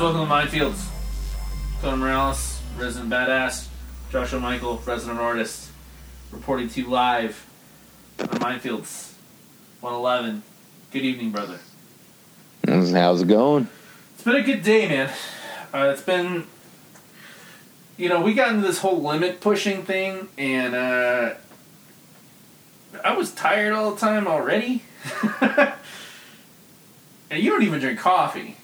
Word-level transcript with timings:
Guys, 0.00 0.14
welcome 0.14 0.28
to 0.28 0.34
Mindfields. 0.34 0.88
Tony 1.82 1.98
Morales, 1.98 2.62
resident 2.78 3.10
badass. 3.10 3.68
Joshua 4.10 4.40
Michael, 4.40 4.80
resident 4.86 5.18
artist. 5.18 5.68
Reporting 6.32 6.70
to 6.70 6.80
you 6.80 6.88
live 6.88 7.46
on 8.18 8.28
Mindfields 8.28 9.12
111. 9.82 10.42
Good 10.90 11.02
evening, 11.02 11.32
brother. 11.32 11.58
How's 12.66 13.20
it 13.20 13.28
going? 13.28 13.68
It's 14.14 14.24
been 14.24 14.36
a 14.36 14.42
good 14.42 14.62
day, 14.62 14.88
man. 14.88 15.12
Uh, 15.74 15.90
it's 15.92 16.00
been, 16.00 16.46
you 17.98 18.08
know, 18.08 18.22
we 18.22 18.32
got 18.32 18.54
into 18.54 18.66
this 18.66 18.78
whole 18.78 19.02
limit 19.02 19.42
pushing 19.42 19.82
thing, 19.82 20.28
and 20.38 20.74
uh, 20.74 21.34
I 23.04 23.14
was 23.14 23.32
tired 23.32 23.74
all 23.74 23.90
the 23.90 24.00
time 24.00 24.26
already. 24.26 24.82
and 25.42 25.74
you 27.42 27.50
don't 27.50 27.64
even 27.64 27.80
drink 27.80 27.98
coffee. 27.98 28.56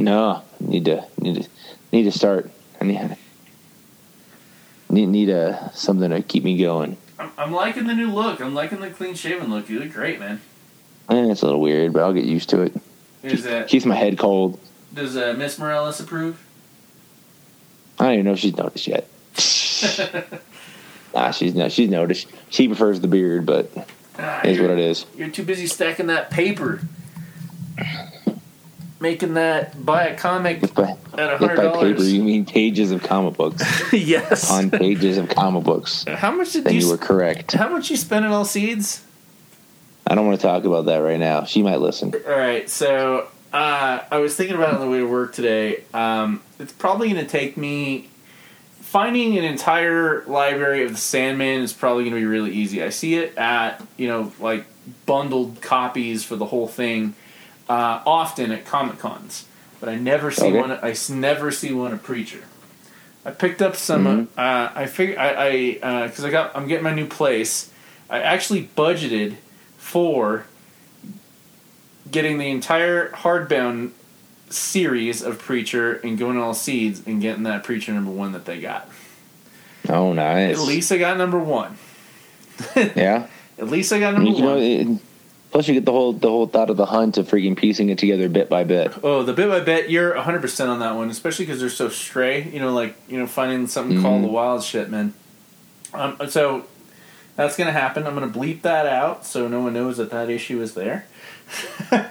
No, 0.00 0.42
need 0.60 0.86
to 0.86 1.04
need 1.18 1.42
to 1.42 1.48
need 1.92 2.04
to 2.04 2.12
start. 2.12 2.50
I 2.80 2.84
need 2.84 3.16
need 4.88 5.06
need 5.06 5.28
a 5.28 5.70
something 5.74 6.08
to 6.10 6.22
keep 6.22 6.42
me 6.42 6.56
going. 6.58 6.96
I'm, 7.18 7.30
I'm 7.36 7.52
liking 7.52 7.86
the 7.86 7.94
new 7.94 8.10
look. 8.10 8.40
I'm 8.40 8.54
liking 8.54 8.80
the 8.80 8.90
clean 8.90 9.14
shaven 9.14 9.50
look. 9.50 9.68
You 9.68 9.78
look 9.80 9.92
great, 9.92 10.18
man. 10.18 10.40
Eh, 11.10 11.30
it's 11.30 11.42
a 11.42 11.44
little 11.44 11.60
weird, 11.60 11.92
but 11.92 12.02
I'll 12.02 12.14
get 12.14 12.24
used 12.24 12.48
to 12.50 12.62
it. 12.62 12.74
Is 13.22 13.44
that 13.44 13.68
Keeps 13.68 13.84
my 13.84 13.94
head 13.94 14.16
cold. 14.18 14.58
does 14.94 15.16
uh, 15.16 15.34
Miss 15.36 15.58
Morales 15.58 16.00
approve? 16.00 16.42
I 17.98 18.04
don't 18.04 18.12
even 18.14 18.24
know 18.26 18.32
if 18.32 18.38
she's 18.38 18.56
noticed 18.56 18.86
yet. 18.86 19.06
nah, 21.14 21.30
she's 21.30 21.54
no, 21.54 21.68
she's 21.68 21.90
noticed. 21.90 22.26
She 22.48 22.66
prefers 22.68 23.00
the 23.00 23.08
beard, 23.08 23.44
but 23.44 23.70
Ah, 24.18 24.40
is 24.44 24.58
what 24.58 24.70
it 24.70 24.78
is. 24.78 25.04
You're 25.14 25.28
too 25.28 25.44
busy 25.44 25.66
stacking 25.66 26.06
that 26.06 26.30
paper, 26.30 26.80
making 29.00 29.34
that 29.34 29.84
buy 29.84 30.04
a 30.04 30.16
comic 30.16 30.62
If 30.62 30.74
by, 30.74 30.96
at 31.14 31.32
a 31.32 31.38
hundred 31.38 31.56
paper 31.56 31.62
dollars. 31.62 32.12
you 32.12 32.22
mean 32.22 32.44
pages 32.44 32.90
of 32.92 33.02
comic 33.02 33.36
books, 33.36 33.62
yes. 33.92 34.50
on 34.50 34.70
pages 34.70 35.16
of 35.18 35.28
comic 35.28 35.64
books, 35.64 36.04
How 36.06 36.30
much 36.30 36.52
did 36.52 36.64
then 36.64 36.74
you? 36.74 36.80
you 36.80 36.88
were 36.90 36.98
correct. 36.98 37.52
how 37.52 37.68
much 37.68 37.90
you 37.90 37.96
spend 37.96 38.24
on 38.26 38.32
all 38.32 38.44
seeds? 38.44 39.04
I 40.06 40.14
don't 40.14 40.26
want 40.26 40.40
to 40.40 40.46
talk 40.46 40.64
about 40.64 40.86
that 40.86 40.98
right 40.98 41.20
now. 41.20 41.44
She 41.44 41.62
might 41.62 41.80
listen. 41.80 42.12
All 42.26 42.32
right, 42.32 42.68
so 42.68 43.28
uh, 43.52 44.00
I 44.10 44.18
was 44.18 44.34
thinking 44.36 44.56
about 44.56 44.70
it 44.70 44.74
on 44.76 44.80
the 44.80 44.90
way 44.90 44.98
to 44.98 45.06
work 45.08 45.32
today. 45.34 45.84
Um, 45.94 46.42
it's 46.58 46.72
probably 46.72 47.10
going 47.10 47.24
to 47.24 47.30
take 47.30 47.56
me 47.56 48.08
finding 48.80 49.38
an 49.38 49.44
entire 49.44 50.24
library 50.24 50.82
of 50.84 50.90
the 50.92 50.96
Sandman 50.96 51.62
is 51.62 51.72
probably 51.72 52.02
going 52.04 52.14
to 52.14 52.20
be 52.20 52.26
really 52.26 52.50
easy. 52.50 52.82
I 52.82 52.88
see 52.90 53.14
it 53.14 53.36
at 53.38 53.80
you 53.96 54.08
know 54.08 54.32
like 54.40 54.64
bundled 55.06 55.60
copies 55.60 56.24
for 56.24 56.34
the 56.34 56.46
whole 56.46 56.66
thing 56.66 57.14
uh, 57.70 58.02
often 58.04 58.50
at 58.52 58.64
comic 58.66 58.98
cons, 58.98 59.46
but 59.78 59.88
I 59.88 59.94
never 59.96 60.30
see 60.30 60.46
Okay. 60.46 60.58
one. 60.58 60.72
I 60.72 60.94
never 61.10 61.50
see 61.52 61.72
one 61.72 61.92
at 61.94 62.02
Preacher. 62.02 62.42
I 63.24 63.30
picked 63.30 63.62
up 63.62 63.76
some. 63.76 64.04
Mhm. 64.04 64.26
Uh, 64.36 64.70
I 64.74 64.86
figure 64.86 65.18
I 65.18 65.78
I 65.82 66.06
because 66.08 66.24
I 66.24 66.30
got 66.30 66.56
I'm 66.56 66.66
getting 66.66 66.84
my 66.84 66.94
new 66.94 67.06
place. 67.06 67.70
I 68.08 68.18
actually 68.20 68.68
budgeted 68.76 69.36
for 69.78 70.46
getting 72.10 72.38
the 72.38 72.50
entire 72.50 73.10
hardbound 73.10 73.90
series 74.48 75.22
of 75.22 75.38
Preacher 75.38 75.94
and 76.02 76.18
going 76.18 76.36
all 76.38 76.54
seeds 76.54 77.02
and 77.06 77.20
getting 77.22 77.44
that 77.44 77.62
Preacher 77.62 77.92
number 77.92 78.10
one 78.10 78.32
that 78.32 78.46
they 78.46 78.60
got. 78.60 78.90
Oh, 79.88 80.12
nice. 80.12 80.58
At 80.58 80.64
least 80.64 80.90
I 80.90 80.98
got 80.98 81.16
number 81.16 81.38
one. 81.38 81.78
yeah. 82.76 83.26
At 83.58 83.68
least 83.68 83.92
I 83.92 84.00
got 84.00 84.14
number 84.14 84.30
You 84.30 84.42
know, 84.42 84.54
one. 84.54 84.58
it, 84.62 84.88
plus 85.50 85.66
you 85.68 85.74
get 85.74 85.84
the 85.84 85.92
whole 85.92 86.12
the 86.12 86.28
whole 86.28 86.46
thought 86.46 86.70
of 86.70 86.76
the 86.76 86.86
hunt 86.86 87.18
of 87.18 87.28
freaking 87.28 87.56
piecing 87.56 87.88
it 87.90 87.98
together 87.98 88.28
bit 88.28 88.48
by 88.48 88.64
bit. 88.64 88.92
Oh, 89.02 89.22
the 89.22 89.32
bit 89.32 89.48
by 89.48 89.60
bit, 89.60 89.90
you're 89.90 90.14
100% 90.14 90.68
on 90.68 90.78
that 90.80 90.94
one, 90.96 91.10
especially 91.10 91.46
because 91.46 91.60
they're 91.60 91.68
so 91.68 91.88
stray. 91.88 92.48
You 92.50 92.60
know, 92.60 92.72
like, 92.72 92.96
you 93.08 93.18
know, 93.18 93.26
finding 93.26 93.66
something 93.66 94.00
called 94.00 94.20
Mhm. 94.22 94.26
the 94.26 94.32
wild 94.32 94.62
shit, 94.64 94.90
man. 94.90 95.14
Um, 95.92 96.16
so 96.28 96.64
that's 97.36 97.56
going 97.56 97.66
to 97.66 97.72
happen. 97.72 98.06
I'm 98.06 98.14
going 98.14 98.30
to 98.32 98.38
bleep 98.38 98.62
that 98.62 98.86
out 98.86 99.26
so 99.26 99.48
no 99.48 99.60
one 99.60 99.72
knows 99.72 99.96
that 99.96 100.10
that 100.10 100.30
issue 100.30 100.60
is 100.62 100.74
there. 100.74 101.06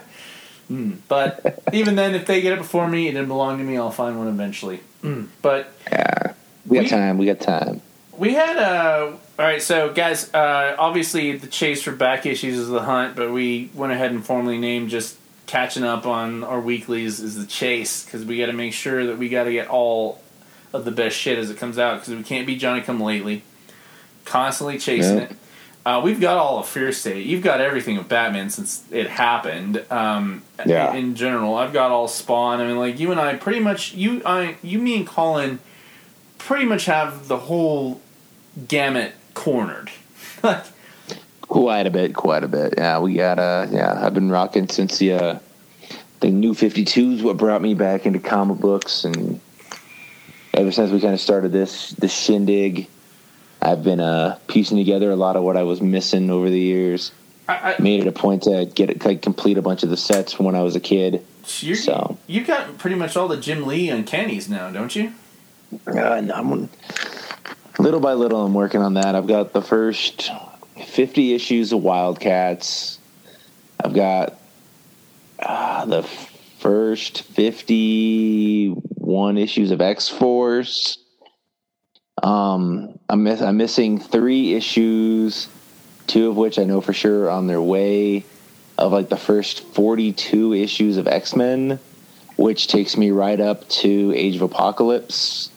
Hmm. 0.68 0.92
But 1.08 1.64
even 1.72 1.96
then, 1.96 2.14
if 2.14 2.26
they 2.26 2.40
get 2.40 2.52
it 2.52 2.58
before 2.58 2.86
me, 2.88 3.08
it 3.08 3.12
didn't 3.12 3.26
belong 3.26 3.58
to 3.58 3.64
me, 3.64 3.76
I'll 3.76 3.90
find 3.90 4.16
one 4.16 4.28
eventually. 4.28 4.76
Hmm. 5.02 5.24
But 5.42 5.72
Yeah, 5.90 6.34
we 6.64 6.76
got 6.76 6.84
We- 6.84 6.88
time. 6.88 7.18
We 7.18 7.26
got 7.26 7.40
time. 7.40 7.80
We 8.16 8.34
had 8.34 8.56
uh 8.56 9.12
all 9.40 9.46
right, 9.46 9.62
so 9.62 9.90
guys, 9.90 10.32
uh 10.34 10.76
obviously 10.78 11.34
the 11.38 11.46
chase 11.46 11.82
for 11.82 11.92
back 11.92 12.26
issues 12.26 12.58
is 12.58 12.68
the 12.68 12.82
hunt, 12.82 13.16
but 13.16 13.32
we 13.32 13.70
went 13.72 13.90
ahead 13.90 14.10
and 14.10 14.22
formally 14.24 14.58
named 14.58 14.90
just 14.90 15.16
catching 15.46 15.82
up 15.82 16.04
on 16.04 16.44
our 16.44 16.60
weeklies 16.60 17.20
is 17.20 17.36
the 17.36 17.46
chase 17.46 18.04
because 18.04 18.22
we 18.22 18.36
got 18.36 18.46
to 18.46 18.52
make 18.52 18.74
sure 18.74 19.06
that 19.06 19.16
we 19.16 19.30
got 19.30 19.44
to 19.44 19.52
get 19.52 19.66
all 19.68 20.20
of 20.74 20.84
the 20.84 20.90
best 20.90 21.16
shit 21.16 21.38
as 21.38 21.48
it 21.50 21.56
comes 21.56 21.78
out 21.78 22.00
because 22.00 22.14
we 22.14 22.22
can't 22.22 22.46
be 22.46 22.54
Johnny 22.54 22.82
Come 22.82 23.00
Lately. 23.00 23.42
Constantly 24.26 24.78
chasing 24.78 25.18
it. 25.18 25.32
Uh, 25.86 26.02
we've 26.04 26.20
got 26.20 26.36
all 26.36 26.58
of 26.58 26.68
Fear 26.68 26.92
State. 26.92 27.24
You've 27.24 27.42
got 27.42 27.62
everything 27.62 27.96
of 27.96 28.08
Batman 28.08 28.50
since 28.50 28.84
it 28.90 29.08
happened. 29.08 29.82
Um, 29.90 30.42
Yeah. 30.66 30.92
In 30.92 31.14
general, 31.14 31.54
I've 31.54 31.72
got 31.72 31.90
all 31.90 32.08
Spawn. 32.08 32.60
I 32.60 32.66
mean, 32.66 32.78
like 32.78 33.00
you 33.00 33.10
and 33.10 33.18
I, 33.18 33.34
pretty 33.36 33.60
much 33.60 33.94
you, 33.94 34.20
I, 34.26 34.56
you, 34.62 34.78
me, 34.78 34.98
and 34.98 35.06
Colin, 35.06 35.60
pretty 36.36 36.66
much 36.66 36.84
have 36.84 37.26
the 37.26 37.38
whole 37.38 38.02
gamut 38.68 39.14
cornered. 39.40 39.90
Like, 40.42 40.64
Quite 41.42 41.86
a 41.86 41.90
bit. 41.90 42.14
Quite 42.14 42.44
a 42.44 42.48
bit. 42.48 42.74
Yeah, 42.76 43.00
we 43.00 43.14
got. 43.14 43.38
Uh, 43.38 43.66
yeah, 43.70 44.06
I've 44.06 44.14
been 44.14 44.30
rocking 44.30 44.68
since 44.68 44.98
the 44.98 45.12
uh, 45.12 45.38
the 46.20 46.30
new 46.30 46.54
Fifty 46.54 46.84
Two 46.84 47.12
is 47.12 47.22
what 47.22 47.36
brought 47.36 47.60
me 47.60 47.74
back 47.74 48.06
into 48.06 48.20
comic 48.20 48.58
books, 48.58 49.04
and 49.04 49.40
ever 50.54 50.70
since 50.70 50.92
we 50.92 51.00
kind 51.00 51.14
of 51.14 51.20
started 51.20 51.52
this 51.52 51.90
this 51.92 52.12
shindig, 52.12 52.86
I've 53.60 53.82
been 53.82 53.98
uh, 53.98 54.38
piecing 54.46 54.76
together 54.76 55.10
a 55.10 55.16
lot 55.16 55.36
of 55.36 55.42
what 55.42 55.56
I 55.56 55.64
was 55.64 55.82
missing 55.82 56.30
over 56.30 56.48
the 56.48 56.60
years. 56.60 57.12
I, 57.48 57.74
I, 57.74 57.82
Made 57.82 58.00
it 58.00 58.06
a 58.06 58.12
point 58.12 58.44
to 58.44 58.64
get 58.64 58.90
it, 58.90 59.04
like, 59.04 59.22
complete 59.22 59.58
a 59.58 59.62
bunch 59.62 59.82
of 59.82 59.90
the 59.90 59.96
sets 59.96 60.32
from 60.32 60.46
when 60.46 60.54
I 60.54 60.62
was 60.62 60.76
a 60.76 60.80
kid. 60.80 61.26
So. 61.42 62.16
you've 62.28 62.46
got 62.46 62.78
pretty 62.78 62.94
much 62.94 63.16
all 63.16 63.26
the 63.26 63.36
Jim 63.36 63.66
Lee 63.66 63.90
uncannies 63.90 64.48
now, 64.48 64.70
don't 64.70 64.94
you? 64.94 65.12
Uh, 65.86 66.00
I'm 66.32 66.68
little 67.80 68.00
by 68.00 68.14
little, 68.14 68.44
I'm 68.44 68.54
working 68.54 68.82
on 68.82 68.94
that. 68.94 69.14
I've 69.14 69.26
got 69.26 69.52
the 69.52 69.62
first 69.62 70.30
50 70.86 71.34
issues 71.34 71.72
of 71.72 71.82
Wildcats. 71.82 72.98
I've 73.82 73.94
got 73.94 74.38
uh, 75.38 75.86
the 75.86 76.02
first 76.58 77.22
51 77.22 79.38
issues 79.38 79.70
of 79.70 79.80
X 79.80 80.08
Force. 80.08 80.98
Um, 82.22 82.98
I'm 83.08 83.22
miss- 83.22 83.40
I'm 83.40 83.56
missing 83.56 83.98
three 83.98 84.52
issues, 84.54 85.48
two 86.06 86.28
of 86.28 86.36
which 86.36 86.58
I 86.58 86.64
know 86.64 86.82
for 86.82 86.92
sure 86.92 87.24
are 87.24 87.30
on 87.30 87.46
their 87.46 87.62
way. 87.62 88.26
Of 88.76 88.92
like 88.92 89.08
the 89.08 89.16
first 89.16 89.60
42 89.60 90.54
issues 90.54 90.96
of 90.96 91.06
X 91.06 91.36
Men, 91.36 91.78
which 92.36 92.66
takes 92.66 92.96
me 92.96 93.10
right 93.10 93.40
up 93.40 93.68
to 93.68 94.12
Age 94.14 94.36
of 94.36 94.42
Apocalypse. 94.42 95.49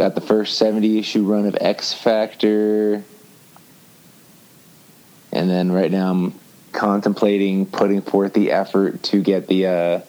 Got 0.00 0.14
the 0.14 0.22
first 0.22 0.56
70 0.56 0.98
issue 0.98 1.30
run 1.30 1.44
of 1.44 1.58
X 1.60 1.92
Factor. 1.92 3.04
And 5.30 5.50
then 5.50 5.70
right 5.70 5.90
now 5.90 6.10
I'm 6.10 6.40
contemplating 6.72 7.66
putting 7.66 8.00
forth 8.00 8.32
the 8.32 8.50
effort 8.50 9.02
to 9.02 9.20
get 9.20 9.46
the 9.46 9.66
uh, 9.66 10.00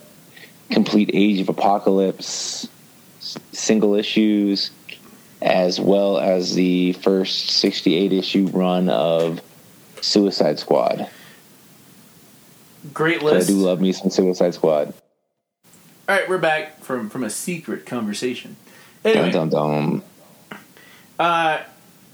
complete 0.69 1.09
Age 1.13 1.41
of 1.41 1.49
Apocalypse 1.49 2.69
single 3.51 3.95
issues, 3.95 4.71
as 5.41 5.77
well 5.77 6.17
as 6.19 6.55
the 6.55 6.93
first 6.93 7.49
68 7.49 8.13
issue 8.13 8.47
run 8.47 8.87
of 8.87 9.41
Suicide 9.99 10.57
Squad. 10.57 11.09
Great 12.93 13.19
'Cause 13.19 13.43
I 13.49 13.51
do 13.51 13.57
love 13.57 13.81
me 13.81 13.91
some 13.91 14.09
Suicide 14.09 14.53
Squad. 14.53 14.93
all 16.07 16.15
right, 16.15 16.29
we're 16.29 16.37
back 16.37 16.81
from 16.81 17.09
from 17.09 17.25
a 17.25 17.29
secret 17.29 17.85
conversation. 17.85 18.55
Anyway, 19.03 19.31
dun, 19.31 19.49
dun. 19.49 20.01
uh, 21.19 21.61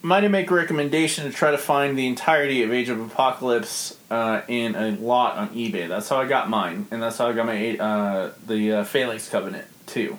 might 0.01 0.27
make 0.29 0.49
a 0.49 0.53
recommendation 0.53 1.25
to 1.25 1.31
try 1.35 1.51
to 1.51 1.57
find 1.57 1.97
the 1.97 2.07
entirety 2.07 2.63
of 2.63 2.71
Age 2.71 2.89
of 2.89 2.99
Apocalypse 2.99 3.97
uh, 4.09 4.41
in 4.47 4.75
a 4.75 4.91
lot 4.91 5.37
on 5.37 5.49
eBay. 5.49 5.87
That's 5.89 6.07
how 6.07 6.17
I 6.17 6.27
got 6.27 6.49
mine, 6.49 6.87
and 6.91 7.01
that's 7.01 7.17
how 7.17 7.27
I 7.27 7.33
got 7.33 7.45
my 7.45 7.77
uh, 7.77 8.31
the 8.45 8.71
uh, 8.73 8.83
Phalanx 8.85 9.27
Covenant 9.29 9.65
too. 9.85 10.17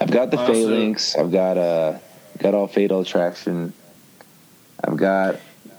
I've 0.00 0.10
got 0.10 0.30
the 0.30 0.38
Also- 0.38 0.52
Phalanx. 0.52 1.16
I've 1.16 1.32
got 1.32 1.56
uh, 1.56 1.98
got 2.38 2.54
all 2.54 2.66
Fatal 2.66 3.00
Attraction. 3.00 3.72
I've 4.86 4.96
got, 4.98 5.36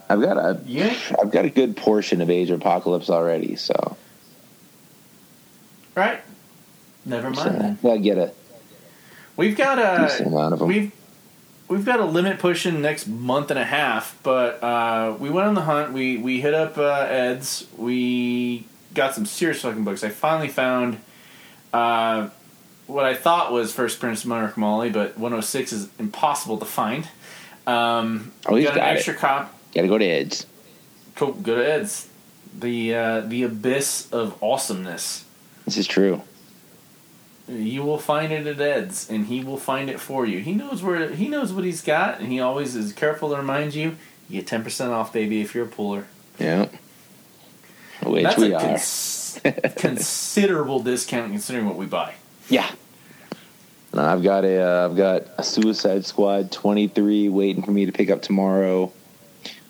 I've 0.10 0.22
got 0.22 0.38
a, 0.38 0.60
Yeah. 0.66 0.88
have 1.20 1.30
got 1.30 1.46
a 1.46 1.50
good 1.52 1.78
portion 1.78 2.22
of 2.22 2.32
Age 2.32 2.50
of 2.50 2.62
Apocalypse 2.62 3.10
already. 3.12 3.56
So, 3.56 3.96
Right? 5.94 6.22
Never 7.06 7.30
mind. 7.30 7.78
so 7.84 7.92
I 7.92 7.98
get 7.98 8.18
a 8.18 8.32
We've 9.38 9.56
got 9.58 9.80
a 9.80 10.26
amount 10.26 10.54
of 10.54 10.60
them. 10.60 10.68
we've 10.68 10.92
we've 11.68 11.86
got 11.86 12.00
a 12.00 12.06
limit 12.06 12.40
push 12.40 12.66
in 12.66 12.76
the 12.76 12.80
next 12.80 13.08
month 13.08 13.50
and 13.52 13.60
a 13.60 13.66
half, 13.66 14.18
but 14.24 14.64
uh, 14.64 15.16
we 15.20 15.30
went 15.30 15.48
on 15.48 15.54
the 15.56 15.62
hunt. 15.62 15.94
We 15.94 16.18
we 16.18 16.42
hit 16.42 16.54
up 16.54 16.78
uh, 16.78 17.06
Ed's. 17.10 17.68
We 17.78 18.66
got 18.94 19.14
some 19.16 19.26
serious 19.26 19.62
fucking 19.62 19.84
books. 19.84 20.04
I 20.04 20.10
finally 20.10 20.48
found 20.48 21.00
uh, 21.74 22.30
what 22.88 23.06
I 23.06 23.14
thought 23.14 23.52
was 23.52 23.74
First 23.74 24.00
Prince 24.00 24.24
of 24.24 24.30
Monarch 24.30 24.56
Molly, 24.58 24.90
but 24.90 25.18
106 25.18 25.74
is 25.74 25.90
impossible 26.00 26.58
to 26.60 26.66
find. 26.66 27.10
Um, 27.68 28.32
Oh, 28.46 28.56
he's 28.56 28.66
got 28.66 28.74
an 28.76 28.80
got 28.80 28.92
it. 28.92 28.96
extra 28.98 29.14
cop. 29.16 29.54
Gotta 29.74 29.88
go 29.90 29.98
to 29.98 30.06
Ed's. 30.06 30.46
Cool, 31.16 31.34
go 31.34 31.56
to 31.56 31.68
Ed's. 31.68 32.08
The 32.58 32.96
uh, 32.96 33.20
the 33.22 33.44
abyss 33.44 34.08
of 34.14 34.42
awesomeness. 34.42 35.26
This 35.66 35.78
is 35.78 35.88
true. 35.88 36.22
You 37.48 37.84
will 37.84 38.00
find 38.00 38.32
it 38.34 38.48
at 38.48 38.60
Ed's, 38.60 39.10
and 39.10 39.28
he 39.28 39.44
will 39.44 39.58
find 39.58 39.90
it 39.90 40.00
for 40.00 40.26
you. 40.26 40.40
He 40.40 40.54
knows 40.54 40.82
where 40.82 41.10
he 41.10 41.28
knows 41.28 41.54
what 41.54 41.64
he's 41.64 41.82
got, 41.84 42.20
and 42.20 42.32
he 42.32 42.40
always 42.40 42.76
is 42.76 42.92
careful 42.92 43.30
to 43.30 43.36
remind 43.38 43.76
you. 43.76 43.98
You 44.28 44.40
get 44.40 44.48
ten 44.48 44.64
percent 44.64 44.92
off, 44.92 45.14
baby, 45.14 45.42
if 45.42 45.54
you're 45.54 45.66
a 45.66 45.68
puller. 45.68 46.08
Yeah. 46.40 46.70
Which 48.04 48.24
That's 48.24 48.38
we 48.38 48.52
a 48.52 48.58
are. 48.58 48.62
cons- 48.62 49.40
considerable 49.78 50.80
discount 50.82 51.32
considering 51.32 51.66
what 51.66 51.76
we 51.76 51.86
buy. 51.86 52.16
Yeah. 52.50 52.70
I've 53.94 54.24
got 54.24 54.44
a 54.44 54.62
uh, 54.62 54.90
I've 54.90 54.98
got 54.98 55.28
a 55.38 55.44
Suicide 55.44 56.06
Squad 56.06 56.52
23 56.52 57.30
waiting 57.30 57.64
for 57.64 57.72
me 57.72 57.86
to 57.86 57.92
pick 57.92 58.10
up 58.10 58.22
tomorrow, 58.22 58.92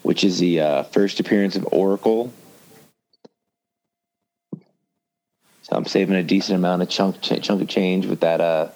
which 0.01 0.23
is 0.23 0.39
the 0.39 0.61
uh, 0.61 0.83
first 0.83 1.19
appearance 1.19 1.55
of 1.55 1.67
Oracle. 1.71 2.33
So 5.65 5.75
I'm 5.75 5.85
saving 5.85 6.15
a 6.15 6.21
decent 6.21 6.59
amount 6.59 6.83
of 6.83 6.89
chunk 6.89 7.21
ch- 7.21 7.41
chunk 7.41 7.59
of 7.59 7.67
change 7.67 8.05
with 8.05 8.19
that 8.19 8.39
uh 8.39 8.69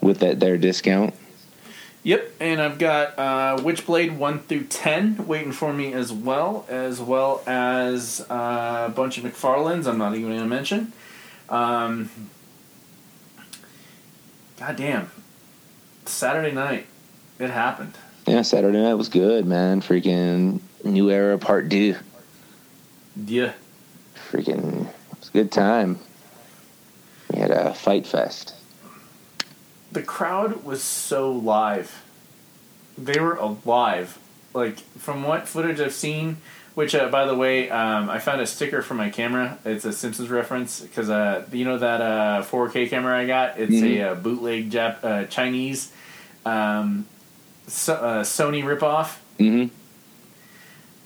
with 0.00 0.18
that 0.18 0.40
their 0.40 0.58
discount. 0.58 1.14
Yep, 2.02 2.32
and 2.40 2.60
I've 2.60 2.78
got 2.80 3.16
uh, 3.16 3.56
Witchblade 3.58 4.16
1 4.16 4.40
through 4.40 4.64
10 4.64 5.28
waiting 5.28 5.52
for 5.52 5.72
me 5.72 5.92
as 5.92 6.12
well, 6.12 6.66
as 6.68 7.00
well 7.00 7.44
as 7.46 8.26
uh, 8.28 8.88
a 8.88 8.92
bunch 8.92 9.18
of 9.18 9.24
McFarlane's 9.24 9.86
I'm 9.86 9.98
not 9.98 10.16
even 10.16 10.30
going 10.30 10.40
to 10.40 10.46
mention. 10.46 10.92
Um, 11.48 12.10
God 14.58 14.74
damn. 14.74 15.12
Saturday 16.04 16.50
night, 16.50 16.86
it 17.38 17.50
happened. 17.50 17.94
Yeah, 18.26 18.42
Saturday 18.42 18.82
night 18.82 18.94
was 18.94 19.08
good, 19.08 19.46
man. 19.46 19.80
Freaking 19.80 20.58
New 20.82 21.08
Era 21.08 21.38
Part 21.38 21.70
Two. 21.70 21.94
Yeah. 23.14 23.52
Freaking, 24.28 24.86
it 24.86 25.18
was 25.20 25.28
a 25.28 25.32
good 25.32 25.52
time. 25.52 26.00
Had 27.34 27.50
a 27.50 27.74
fight 27.74 28.06
fest. 28.06 28.54
The 29.90 30.02
crowd 30.02 30.64
was 30.64 30.82
so 30.82 31.30
live. 31.30 32.02
They 32.96 33.18
were 33.20 33.34
alive. 33.36 34.18
Like, 34.54 34.78
from 34.98 35.22
what 35.22 35.48
footage 35.48 35.80
I've 35.80 35.92
seen, 35.94 36.38
which, 36.74 36.94
uh, 36.94 37.08
by 37.08 37.24
the 37.26 37.34
way, 37.34 37.70
um, 37.70 38.08
I 38.10 38.18
found 38.18 38.40
a 38.40 38.46
sticker 38.46 38.82
for 38.82 38.94
my 38.94 39.10
camera. 39.10 39.58
It's 39.64 39.84
a 39.84 39.92
Simpsons 39.92 40.28
reference 40.30 40.80
because, 40.80 41.08
uh, 41.10 41.46
you 41.52 41.64
know, 41.64 41.78
that 41.78 42.00
uh, 42.00 42.42
4K 42.42 42.88
camera 42.90 43.18
I 43.18 43.26
got? 43.26 43.58
It's 43.58 43.72
Mhm. 43.72 43.96
a 43.98 44.10
uh, 44.10 44.14
bootleg 44.14 44.70
Jap- 44.70 45.02
uh, 45.04 45.24
Chinese 45.24 45.90
um, 46.46 47.06
so- 47.66 47.94
uh, 47.94 48.22
Sony 48.24 48.62
ripoff. 48.64 49.16
Mm-hmm. 49.38 49.68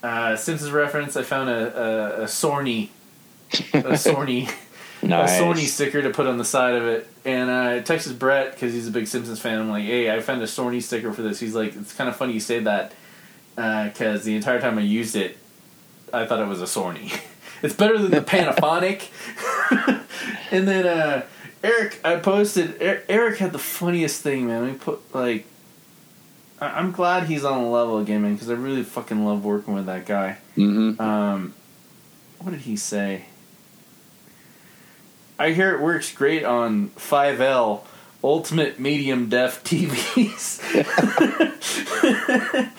Uh, 0.02 0.36
Simpsons 0.36 0.70
reference. 0.70 1.16
I 1.16 1.22
found 1.22 1.48
a, 1.50 1.80
a, 2.20 2.22
a 2.22 2.26
Sorny, 2.26 2.90
a 3.52 3.54
Sorny, 3.96 4.50
Nice. 5.02 5.38
a 5.38 5.42
Sony 5.42 5.66
sticker 5.66 6.02
to 6.02 6.10
put 6.10 6.26
on 6.26 6.38
the 6.38 6.44
side 6.44 6.74
of 6.74 6.86
it. 6.86 7.08
And 7.24 7.50
uh, 7.50 7.54
I 7.76 7.80
texted 7.80 8.18
Brett 8.18 8.52
because 8.52 8.72
he's 8.72 8.88
a 8.88 8.90
big 8.90 9.06
Simpsons 9.06 9.40
fan. 9.40 9.58
I'm 9.58 9.68
like, 9.70 9.84
hey, 9.84 10.14
I 10.14 10.20
found 10.20 10.42
a 10.42 10.46
Sony 10.46 10.82
sticker 10.82 11.12
for 11.12 11.22
this. 11.22 11.38
He's 11.40 11.54
like, 11.54 11.76
it's 11.76 11.92
kind 11.92 12.08
of 12.08 12.16
funny 12.16 12.32
you 12.32 12.40
say 12.40 12.60
that 12.60 12.92
because 13.54 14.24
the 14.24 14.34
entire 14.36 14.60
time 14.60 14.78
I 14.78 14.82
used 14.82 15.16
it, 15.16 15.38
I 16.12 16.26
thought 16.26 16.40
it 16.40 16.46
was 16.46 16.62
a 16.62 16.66
Sony. 16.66 17.18
it's 17.62 17.74
better 17.74 17.98
than 17.98 18.10
the 18.10 18.20
Panaphonic. 18.22 19.08
and 20.50 20.68
then 20.68 20.86
uh, 20.86 21.22
Eric, 21.62 22.00
I 22.04 22.16
posted. 22.16 22.80
Er- 22.80 23.02
Eric 23.08 23.38
had 23.38 23.52
the 23.52 23.58
funniest 23.58 24.22
thing, 24.22 24.46
man. 24.46 24.64
We 24.64 24.72
put 24.72 25.14
like. 25.14 25.46
I- 26.60 26.78
I'm 26.78 26.92
glad 26.92 27.24
he's 27.24 27.44
on 27.44 27.58
a 27.58 27.68
level 27.70 27.98
again, 27.98 28.22
man, 28.22 28.34
because 28.34 28.50
I 28.50 28.54
really 28.54 28.82
fucking 28.84 29.24
love 29.24 29.44
working 29.44 29.74
with 29.74 29.86
that 29.86 30.06
guy. 30.06 30.38
Mm-hmm. 30.56 31.00
Um, 31.00 31.54
what 32.38 32.52
did 32.52 32.60
he 32.60 32.76
say? 32.76 33.26
I 35.38 35.52
hear 35.52 35.74
it 35.74 35.80
works 35.80 36.12
great 36.12 36.44
on 36.44 36.90
5L 36.90 37.82
ultimate 38.26 38.80
medium 38.80 39.28
def 39.28 39.62
TVs. 39.62 40.60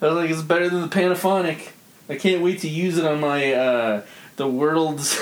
I 0.00 0.06
was 0.06 0.14
like, 0.16 0.30
it's 0.30 0.42
better 0.42 0.68
than 0.68 0.82
the 0.82 0.88
Panaphonic. 0.88 1.70
I 2.08 2.16
can't 2.16 2.42
wait 2.42 2.60
to 2.60 2.68
use 2.68 2.98
it 2.98 3.04
on 3.04 3.20
my 3.20 3.52
uh, 3.52 4.02
the 4.36 4.48
world's 4.48 5.18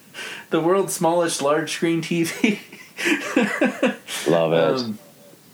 the 0.50 0.60
world's 0.60 0.94
smallest 0.94 1.42
large 1.42 1.72
screen 1.72 2.02
TV. 2.02 2.58
Love 4.28 4.52
it. 4.52 4.84
Um, 4.84 4.98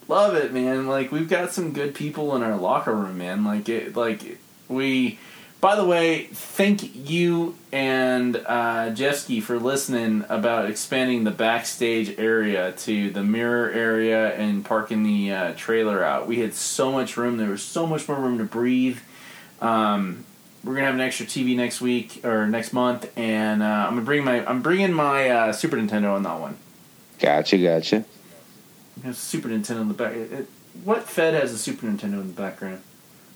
love 0.08 0.34
it, 0.34 0.52
man. 0.52 0.86
Like 0.86 1.12
we've 1.12 1.28
got 1.28 1.52
some 1.52 1.72
good 1.72 1.94
people 1.94 2.34
in 2.36 2.42
our 2.42 2.56
locker 2.56 2.94
room, 2.94 3.18
man. 3.18 3.44
Like 3.44 3.68
it, 3.68 3.96
like 3.96 4.38
we. 4.68 5.18
By 5.64 5.76
the 5.76 5.84
way, 5.86 6.24
thank 6.24 6.94
you 6.94 7.56
and 7.72 8.36
uh, 8.36 8.90
Jeffsky 8.90 9.42
for 9.42 9.58
listening 9.58 10.26
about 10.28 10.68
expanding 10.68 11.24
the 11.24 11.30
backstage 11.30 12.18
area 12.18 12.72
to 12.72 13.08
the 13.08 13.22
mirror 13.22 13.70
area 13.70 14.34
and 14.34 14.62
parking 14.62 15.04
the 15.04 15.32
uh, 15.32 15.54
trailer 15.56 16.04
out. 16.04 16.26
We 16.26 16.40
had 16.40 16.52
so 16.52 16.92
much 16.92 17.16
room. 17.16 17.38
There 17.38 17.48
was 17.48 17.62
so 17.62 17.86
much 17.86 18.06
more 18.08 18.18
room 18.20 18.36
to 18.36 18.44
breathe. 18.44 18.98
Um, 19.62 20.26
we're 20.62 20.74
gonna 20.74 20.84
have 20.84 20.96
an 20.96 21.00
extra 21.00 21.24
TV 21.24 21.56
next 21.56 21.80
week 21.80 22.20
or 22.26 22.46
next 22.46 22.74
month, 22.74 23.10
and 23.16 23.62
uh, 23.62 23.64
I'm 23.64 23.92
gonna 23.94 24.02
bring 24.02 24.22
my 24.22 24.44
I'm 24.46 24.60
bringing 24.60 24.92
my 24.92 25.30
uh, 25.30 25.52
Super 25.54 25.78
Nintendo 25.78 26.14
on 26.14 26.24
that 26.24 26.40
one. 26.40 26.58
Gotcha, 27.18 27.56
gotcha. 27.56 28.04
There's 28.98 29.16
a 29.16 29.18
Super 29.18 29.48
Nintendo 29.48 29.80
in 29.80 29.88
the 29.88 29.94
back. 29.94 30.12
It, 30.12 30.30
it- 30.30 30.48
what 30.84 31.08
Fed 31.08 31.32
has 31.32 31.52
a 31.54 31.58
Super 31.58 31.86
Nintendo 31.86 32.20
in 32.20 32.26
the 32.34 32.38
background, 32.38 32.82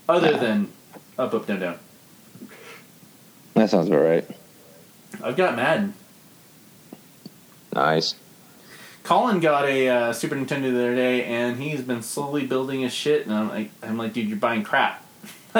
other 0.07 0.37
than 0.37 0.71
up, 1.17 1.33
up, 1.33 1.47
down, 1.47 1.59
down? 1.59 1.79
That 3.53 3.69
sounds 3.69 3.87
about 3.87 4.01
right. 4.01 4.27
I've 5.23 5.35
got 5.35 5.55
Madden. 5.55 5.93
Nice. 7.73 8.15
Colin 9.03 9.39
got 9.39 9.65
a 9.65 9.87
uh, 9.87 10.13
Super 10.13 10.35
Nintendo 10.35 10.71
the 10.71 10.79
other 10.79 10.95
day, 10.95 11.23
and 11.23 11.57
he's 11.59 11.81
been 11.81 12.01
slowly 12.01 12.45
building 12.45 12.81
his 12.81 12.93
shit. 12.93 13.25
And 13.25 13.33
I'm 13.33 13.49
like, 13.49 13.71
I'm 13.81 13.97
like, 13.97 14.13
dude, 14.13 14.27
you're 14.27 14.37
buying 14.37 14.63
crap. 14.63 15.03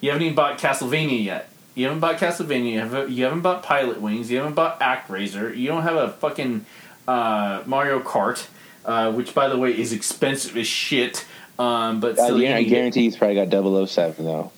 you 0.00 0.10
haven't 0.10 0.22
even 0.22 0.34
bought 0.34 0.58
Castlevania 0.58 1.22
yet. 1.22 1.48
You 1.74 1.86
haven't 1.86 2.00
bought 2.00 2.18
Castlevania. 2.18 2.72
You 2.72 2.80
haven't, 2.80 3.10
you 3.10 3.24
haven't 3.24 3.40
bought 3.40 3.62
Pilot 3.64 4.00
Wings. 4.00 4.30
You 4.30 4.38
haven't 4.38 4.54
bought 4.54 4.78
ActRaiser. 4.78 5.56
You 5.56 5.66
don't 5.68 5.82
have 5.82 5.96
a 5.96 6.10
fucking 6.10 6.66
uh, 7.08 7.62
Mario 7.66 8.00
Kart, 8.00 8.46
uh, 8.84 9.12
which, 9.12 9.34
by 9.34 9.48
the 9.48 9.58
way, 9.58 9.76
is 9.76 9.92
expensive 9.92 10.56
as 10.56 10.68
shit. 10.68 11.26
Um, 11.58 12.00
but 12.00 12.14
still, 12.14 12.38
you 12.38 12.48
yeah, 12.48 12.56
I 12.56 12.62
guarantee 12.62 13.02
he's 13.02 13.16
probably 13.16 13.44
got 13.44 13.88
007 13.88 14.24
though. 14.24 14.52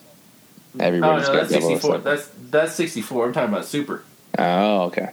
Oh 0.79 0.85
Everybody's 0.85 1.29
no, 1.29 1.35
got 1.35 1.49
that's 1.49 1.53
sixty 1.53 1.79
four. 1.79 1.99
That's 1.99 2.29
that's 2.51 2.75
sixty 2.75 3.03
four. 3.03 3.27
I'm 3.27 3.33
talking 3.33 3.53
about 3.53 3.65
Super. 3.65 4.05
Oh, 4.39 4.83
okay. 4.85 5.11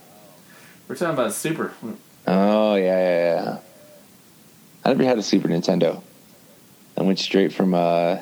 We're 0.87 0.95
talking 0.95 1.13
about 1.13 1.33
Super. 1.33 1.73
Oh, 2.27 2.75
yeah, 2.75 2.99
yeah, 2.99 3.43
yeah. 3.43 3.57
I 4.83 4.89
never 4.89 5.03
had 5.03 5.17
a 5.17 5.23
Super 5.23 5.47
Nintendo. 5.47 6.01
I 6.97 7.03
went 7.03 7.19
straight 7.19 7.53
from 7.53 7.73
uh, 7.73 8.17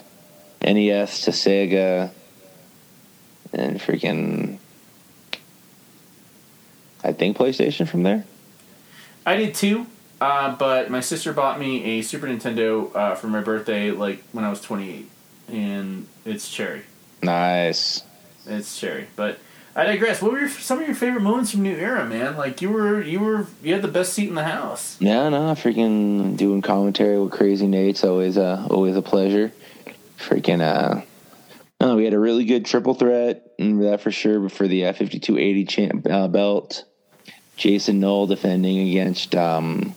NES 0.64 1.22
to 1.22 1.32
Sega 1.32 2.12
and 3.52 3.80
freaking, 3.80 4.60
I 7.04 7.14
think 7.14 7.36
PlayStation 7.36 7.88
from 7.88 8.04
there. 8.04 8.26
I 9.26 9.36
did 9.36 9.56
too, 9.56 9.88
uh, 10.22 10.56
but 10.56 10.90
my 10.90 11.02
sister 11.02 11.34
bought 11.34 11.60
me 11.60 11.84
a 11.84 12.02
Super 12.02 12.28
Nintendo 12.28 12.96
uh, 12.96 13.16
for 13.16 13.28
my 13.28 13.42
birthday, 13.42 13.92
like 13.92 14.24
when 14.32 14.46
I 14.46 14.50
was 14.50 14.62
twenty 14.62 14.92
eight, 14.92 15.10
and 15.48 16.08
it's 16.26 16.50
cherry. 16.50 16.84
Nice. 17.22 18.04
It's 18.46 18.80
cherry. 18.80 19.08
But 19.16 19.40
I 19.76 19.86
digress. 19.86 20.22
What 20.22 20.34
were 20.34 20.40
your, 20.40 20.50
some 20.50 20.80
of 20.80 20.86
your 20.86 20.96
favorite 20.96 21.22
moments 21.22 21.52
from 21.52 21.64
New 21.64 21.76
Era, 21.76 22.06
man? 22.06 22.36
Like 22.36 22.62
you 22.62 22.70
were 22.70 23.02
you 23.02 23.20
were 23.20 23.48
you 23.64 23.74
had 23.74 23.82
the 23.82 23.88
best 23.88 24.14
seat 24.14 24.28
in 24.28 24.36
the 24.36 24.44
house. 24.44 24.98
Yeah, 25.00 25.30
no, 25.30 25.38
freaking 25.54 26.36
doing 26.36 26.62
commentary 26.62 27.20
with 27.20 27.32
Crazy 27.32 27.68
Nate's 27.68 28.04
always 28.04 28.38
a 28.38 28.68
always 28.70 28.96
a 28.96 29.02
pleasure. 29.02 29.52
Freaking 30.18 30.62
uh, 30.62 31.02
no, 31.80 31.96
we 31.96 32.04
had 32.04 32.14
a 32.14 32.20
really 32.20 32.46
good 32.46 32.66
triple 32.66 32.94
threat, 32.94 33.54
and 33.58 33.82
that 33.84 34.02
for 34.02 34.12
sure. 34.12 34.40
But 34.40 34.52
for 34.52 34.68
the 34.68 34.88
uh, 34.88 34.94
fifty 34.94 35.20
two 35.20 35.38
eighty 35.38 35.64
champ 35.64 36.06
uh, 36.10 36.28
belt, 36.28 36.84
Jason 37.56 38.00
Knoll 38.00 38.28
defending 38.28 38.90
against 38.90 39.36
um, 39.36 39.96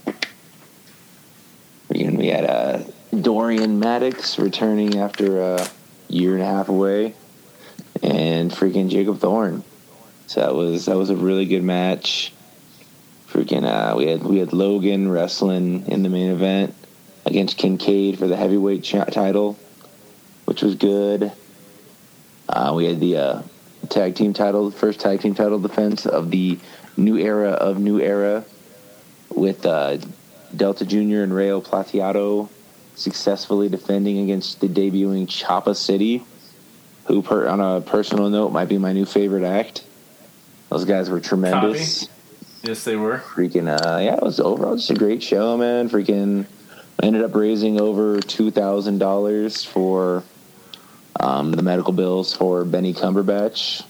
freaking 1.88 2.16
we 2.16 2.28
had 2.28 2.44
uh, 2.44 2.84
Dorian 3.20 3.80
Maddox 3.80 4.38
returning 4.38 4.98
after 4.98 5.42
a 5.42 5.68
year 6.08 6.34
and 6.34 6.42
a 6.42 6.46
half 6.46 6.68
away, 6.68 7.14
and 8.02 8.50
freaking 8.50 8.88
Jacob 8.88 9.18
Thorne. 9.18 9.62
So 10.26 10.40
that 10.40 10.54
was 10.54 10.86
that 10.86 10.96
was 10.96 11.10
a 11.10 11.16
really 11.16 11.46
good 11.46 11.62
match. 11.62 12.32
Freaking, 13.28 13.64
uh, 13.64 13.96
we 13.96 14.06
had 14.06 14.22
we 14.22 14.38
had 14.38 14.52
Logan 14.52 15.10
wrestling 15.10 15.86
in 15.86 16.02
the 16.02 16.08
main 16.08 16.30
event 16.30 16.74
against 17.26 17.58
Kincaid 17.58 18.18
for 18.18 18.26
the 18.26 18.36
heavyweight 18.36 18.84
cha- 18.84 19.04
title, 19.04 19.58
which 20.44 20.62
was 20.62 20.76
good. 20.76 21.32
Uh, 22.48 22.72
we 22.76 22.86
had 22.86 23.00
the 23.00 23.16
uh, 23.16 23.42
tag 23.88 24.14
team 24.14 24.32
title, 24.32 24.70
first 24.70 25.00
tag 25.00 25.20
team 25.20 25.34
title 25.34 25.58
defense 25.58 26.06
of 26.06 26.30
the 26.30 26.58
new 26.96 27.16
era 27.16 27.50
of 27.50 27.78
new 27.78 28.00
era 28.00 28.44
with 29.30 29.66
uh, 29.66 29.98
Delta 30.56 30.86
Jr. 30.86 31.22
and 31.22 31.34
Rayo 31.34 31.60
Plateado 31.60 32.48
successfully 32.96 33.68
defending 33.68 34.18
against 34.20 34.60
the 34.60 34.68
debuting 34.68 35.28
Chapa 35.28 35.74
City, 35.74 36.24
who, 37.06 37.22
per, 37.22 37.46
on 37.46 37.60
a 37.60 37.80
personal 37.80 38.28
note, 38.30 38.50
might 38.50 38.68
be 38.68 38.78
my 38.78 38.92
new 38.92 39.04
favorite 39.04 39.44
act. 39.44 39.84
Those 40.70 40.84
guys 40.84 41.10
were 41.10 41.20
tremendous. 41.20 42.08
Yes, 42.62 42.84
they 42.84 42.96
were. 42.96 43.18
Freaking, 43.18 43.68
uh, 43.68 43.98
yeah, 43.98 44.14
it 44.16 44.22
was 44.22 44.40
overall 44.40 44.76
just 44.76 44.90
a 44.90 44.94
great 44.94 45.22
show, 45.22 45.56
man. 45.56 45.90
Freaking, 45.90 46.46
I 47.00 47.06
ended 47.06 47.22
up 47.22 47.34
raising 47.34 47.80
over 47.80 48.20
two 48.20 48.50
thousand 48.50 48.98
dollars 48.98 49.64
for 49.64 50.22
um, 51.20 51.52
the 51.52 51.62
medical 51.62 51.92
bills 51.92 52.34
for 52.34 52.64
Benny 52.64 52.94
Cumberbatch. 52.94 53.84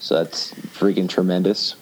So 0.00 0.16
that's 0.16 0.52
freaking 0.52 1.08
tremendous. 1.08 1.74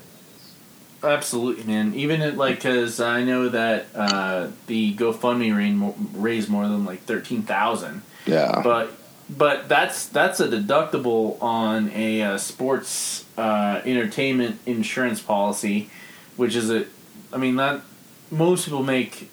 Absolutely, 1.02 1.64
man. 1.64 1.94
Even 1.94 2.20
at, 2.20 2.36
like, 2.36 2.56
because 2.56 3.00
I 3.00 3.24
know 3.24 3.48
that 3.48 3.86
uh, 3.94 4.48
the 4.66 4.94
GoFundMe 4.94 5.94
raised 6.14 6.48
more 6.48 6.68
than 6.68 6.84
like 6.84 7.00
thirteen 7.00 7.42
thousand. 7.42 8.02
Yeah. 8.26 8.60
But 8.62 8.92
but 9.36 9.68
that's 9.68 10.06
that's 10.06 10.40
a 10.40 10.48
deductible 10.48 11.40
on 11.42 11.90
a 11.94 12.22
uh, 12.22 12.38
sports 12.38 13.24
uh, 13.38 13.80
entertainment 13.84 14.58
insurance 14.66 15.20
policy, 15.20 15.90
which 16.36 16.56
is 16.56 16.70
a, 16.70 16.86
I 17.32 17.36
mean 17.36 17.56
that 17.56 17.82
most 18.30 18.64
people 18.64 18.82
make 18.82 19.30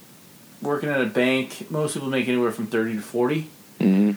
working 0.62 0.90
at 0.90 1.02
a 1.02 1.06
bank. 1.06 1.70
Most 1.72 1.94
people 1.94 2.10
make 2.10 2.28
anywhere 2.28 2.52
from 2.52 2.68
thirty 2.68 2.96
to 2.96 3.02
forty. 3.02 3.50
hmm 3.80 4.12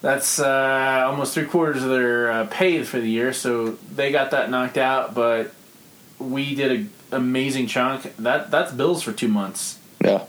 That's 0.00 0.38
uh, 0.38 1.04
almost 1.06 1.34
three 1.34 1.46
quarters 1.46 1.82
of 1.82 1.90
their 1.90 2.30
uh, 2.30 2.46
pay 2.50 2.82
for 2.82 3.00
the 3.00 3.08
year, 3.10 3.32
so 3.32 3.72
they 3.94 4.10
got 4.12 4.30
that 4.30 4.50
knocked 4.50 4.78
out. 4.78 5.14
But 5.14 5.52
we 6.18 6.54
did 6.54 6.72
an 6.72 6.90
amazing 7.12 7.66
chunk. 7.66 8.16
That 8.16 8.50
that's 8.50 8.72
bills 8.72 9.02
for 9.02 9.12
two 9.12 9.28
months. 9.28 9.78
Yeah. 10.02 10.24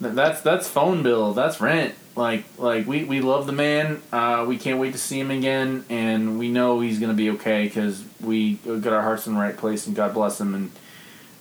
That's 0.00 0.40
that's 0.42 0.68
phone 0.68 1.02
bill. 1.02 1.32
That's 1.32 1.60
rent. 1.60 1.94
Like 2.16 2.44
like 2.58 2.86
we, 2.86 3.04
we 3.04 3.20
love 3.20 3.46
the 3.46 3.52
man. 3.52 4.00
Uh, 4.10 4.46
we 4.48 4.56
can't 4.56 4.80
wait 4.80 4.92
to 4.92 4.98
see 4.98 5.20
him 5.20 5.30
again, 5.30 5.84
and 5.90 6.38
we 6.38 6.48
know 6.50 6.80
he's 6.80 6.98
gonna 6.98 7.12
be 7.14 7.30
okay 7.32 7.64
because 7.66 8.02
we 8.22 8.54
got 8.54 8.86
our 8.86 9.02
hearts 9.02 9.26
in 9.26 9.34
the 9.34 9.40
right 9.40 9.56
place, 9.56 9.86
and 9.86 9.94
God 9.94 10.14
bless 10.14 10.40
him. 10.40 10.54
And 10.54 10.70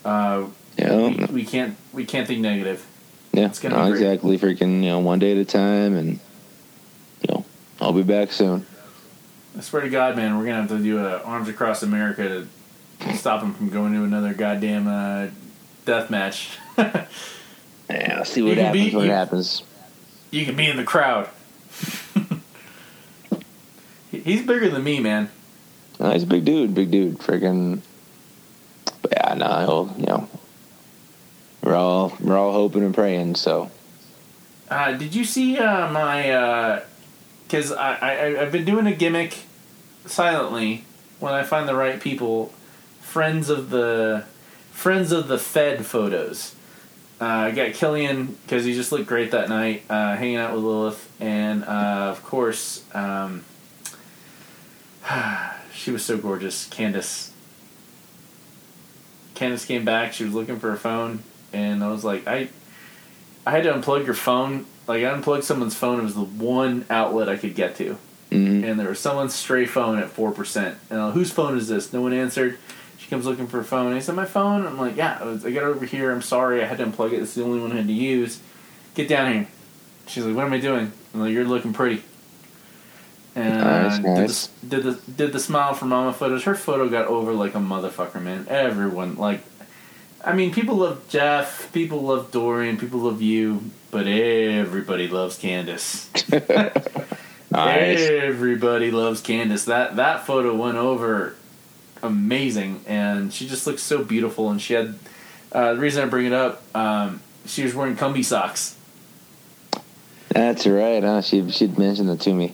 uh, 0.04 0.46
Yeah. 0.78 0.98
we, 0.98 1.26
we 1.34 1.46
can't 1.46 1.78
we 1.94 2.04
can't 2.06 2.28
think 2.28 2.42
negative. 2.42 2.86
Yeah, 3.32 3.46
It's 3.46 3.60
gonna 3.60 3.90
exactly. 3.90 4.38
Freaking, 4.38 4.84
you 4.84 4.90
know, 4.90 5.00
one 5.00 5.20
day 5.20 5.32
at 5.32 5.38
a 5.38 5.46
time, 5.46 5.96
and 5.96 6.20
you 7.22 7.28
know, 7.30 7.46
I'll 7.80 7.94
be 7.94 8.04
back 8.04 8.34
soon. 8.34 8.66
I 9.58 9.62
swear 9.62 9.82
to 9.82 9.90
God, 9.90 10.18
man, 10.18 10.38
we're 10.38 10.44
gonna 10.46 10.60
have 10.62 10.70
to 10.70 10.80
do 10.80 11.00
a 11.00 11.20
Arms 11.22 11.48
Across 11.48 11.84
America 11.84 12.46
to 13.00 13.16
stop 13.16 13.42
him 13.42 13.54
from 13.54 13.70
going 13.70 13.94
to 13.94 14.04
another 14.04 14.34
goddamn 14.34 14.88
uh, 14.90 15.28
death 15.86 16.10
match. 16.10 16.50
Yeah, 17.90 18.24
see 18.24 18.42
what 18.42 18.58
happens 18.58 18.84
be- 18.86 18.90
you- 18.92 19.02
it 19.02 19.10
happens. 19.10 19.62
You 20.32 20.46
can 20.46 20.56
be 20.56 20.68
in 20.68 20.78
the 20.78 20.84
crowd. 20.84 21.30
He's 24.12 24.46
bigger 24.46 24.70
than 24.70 24.84
me, 24.84 25.00
man. 25.00 25.30
No, 26.00 26.12
he's 26.12 26.24
a 26.24 26.28
big 26.28 26.44
dude, 26.46 26.74
big 26.74 26.92
dude. 26.92 27.20
Freaking, 27.20 27.82
but 29.02 29.12
yeah, 29.12 29.34
no, 29.34 29.94
you 29.98 30.06
know, 30.06 30.30
we're 31.62 31.76
all 31.76 32.16
we're 32.20 32.38
all 32.38 32.52
hoping 32.52 32.84
and 32.84 32.94
praying. 32.94 33.36
So 33.36 33.72
Uh, 34.70 34.92
did 34.94 35.16
you 35.16 35.24
see 35.24 35.58
uh, 35.58 35.90
my? 35.92 36.82
Because 37.44 37.72
I, 37.72 37.96
I 37.96 38.42
I've 38.42 38.52
been 38.52 38.66
doing 38.66 38.88
a 38.88 38.94
gimmick 38.94 39.44
silently 40.06 40.84
when 41.20 41.34
I 41.34 41.44
find 41.44 41.68
the 41.68 41.76
right 41.76 42.00
people. 42.02 42.54
Friends 43.02 43.50
of 43.50 43.70
the 43.70 44.26
friends 44.72 45.12
of 45.14 45.28
the 45.30 45.38
Fed 45.38 45.86
photos. 45.86 46.55
Uh, 47.20 47.24
I 47.26 47.52
got 47.52 47.74
Killian 47.74 48.38
because 48.44 48.66
he 48.66 48.74
just 48.74 48.92
looked 48.92 49.08
great 49.08 49.32
that 49.32 49.48
night, 49.48 49.84
uh, 49.90 50.16
hanging 50.18 50.36
out 50.36 50.54
with 50.54 50.64
Lilith, 50.64 51.12
and 51.22 51.64
uh, 51.64 52.10
of 52.12 52.22
course, 52.24 52.84
um, 52.94 53.46
she 55.74 55.92
was 55.92 56.04
so 56.04 56.18
gorgeous. 56.18 56.68
Candace. 56.68 57.32
Candace 59.34 59.66
came 59.66 59.86
back. 59.86 60.12
She 60.14 60.26
was 60.26 60.34
looking 60.34 60.60
for 60.60 60.72
her 60.72 60.78
phone, 60.78 61.24
and 61.54 61.84
I 61.84 61.90
was 61.90 62.04
like, 62.04 62.28
I 62.28 62.50
I 63.46 63.52
had 63.52 63.64
to 63.64 63.74
unplug 63.74 64.06
your 64.06 64.14
phone. 64.14 64.66
Like 64.88 65.04
I 65.04 65.12
unplugged 65.14 65.46
someone's 65.46 65.76
phone. 65.76 66.00
It 66.00 66.04
was 66.04 66.16
the 66.16 66.22
one 66.22 66.86
outlet 66.90 67.30
I 67.30 67.38
could 67.38 67.56
get 67.56 67.78
to, 67.78 67.98
mhm. 68.30 68.64
and 68.64 68.78
there 68.78 68.90
was 68.90 69.00
someone's 69.00 69.34
stray 69.34 69.66
phone 69.66 70.00
at 70.00 70.10
four 70.10 70.32
percent. 70.32 70.78
And 70.90 71.00
like, 71.00 71.14
whose 71.14 71.32
phone 71.32 71.58
is 71.58 71.70
this? 71.70 71.94
No 71.94 72.02
one 72.02 72.12
answered. 72.12 72.58
She 73.06 73.12
comes 73.12 73.28
looking 73.28 73.46
for 73.46 73.58
her 73.58 73.64
phone. 73.64 73.94
I 73.94 74.00
said, 74.00 74.16
my 74.16 74.26
phone. 74.26 74.66
I'm 74.66 74.80
like, 74.80 74.96
yeah, 74.96 75.20
I, 75.22 75.26
was, 75.26 75.46
I 75.46 75.52
got 75.52 75.62
it 75.62 75.68
over 75.68 75.86
here. 75.86 76.12
I'm 76.12 76.24
sorry, 76.24 76.64
I 76.64 76.66
had 76.66 76.80
to 76.80 76.88
unplug 76.88 77.14
it. 77.14 77.22
It's 77.22 77.36
the 77.36 77.44
only 77.44 77.62
one 77.62 77.72
I 77.72 77.76
had 77.76 77.86
to 77.86 77.94
use. 77.94 78.42
Get 78.96 79.08
down 79.08 79.32
here. 79.32 79.48
She's 80.08 80.26
like, 80.26 80.36
what 80.36 80.44
am 80.44 80.54
I 80.54 80.60
doing? 80.60 80.92
I'm 81.14 81.20
like, 81.20 81.32
you're 81.32 81.46
looking 81.46 81.72
pretty. 81.72 82.02
And 83.36 83.60
Nice, 83.60 84.00
nice. 84.00 84.48
Did, 84.68 84.70
the, 84.70 84.92
did 84.92 85.06
the 85.06 85.12
did 85.12 85.34
the 85.34 85.40
smile 85.40 85.76
for 85.76 85.86
mama 85.86 86.14
photos. 86.14 86.46
Her 86.46 86.56
photo 86.56 86.90
got 86.90 87.06
over 87.06 87.32
like 87.32 87.54
a 87.54 87.60
motherfucker, 87.60 88.20
man. 88.24 88.48
Everyone 88.50 89.18
like 89.18 89.42
I 90.24 90.34
mean, 90.34 90.52
people 90.52 90.78
love 90.78 91.08
Jeff, 91.08 91.72
people 91.74 92.02
love 92.02 92.32
Dorian, 92.32 92.78
people 92.78 93.02
love 93.02 93.22
you, 93.22 93.70
but 93.92 94.08
everybody 94.08 95.08
loves 95.08 95.38
Candace. 95.38 96.10
nice. 97.52 98.00
Everybody 98.00 98.90
loves 98.90 99.22
Candace. 99.22 99.66
That 99.66 99.98
that 99.98 100.26
photo 100.26 100.56
went 100.56 100.78
over 100.78 101.36
amazing, 102.06 102.82
and 102.88 103.34
she 103.34 103.48
just 103.48 103.68
looks 103.68 103.82
so 103.82 104.04
beautiful. 104.04 104.50
And 104.50 104.62
she 104.62 104.74
had 104.74 104.96
uh, 105.52 105.74
the 105.74 105.80
reason 105.80 106.04
I 106.04 106.08
bring 106.08 106.26
it 106.26 106.34
up. 106.34 106.64
Um, 106.76 107.22
she 107.46 107.64
was 107.64 107.76
wearing 107.76 107.96
Cumby 107.96 108.24
socks. 108.24 108.76
That's 110.30 110.68
right. 110.68 111.04
Huh? 111.04 111.22
She 111.22 111.50
she'd 111.52 111.78
mentioned 111.78 112.10
that 112.10 112.22
to 112.22 112.34
me. 112.34 112.54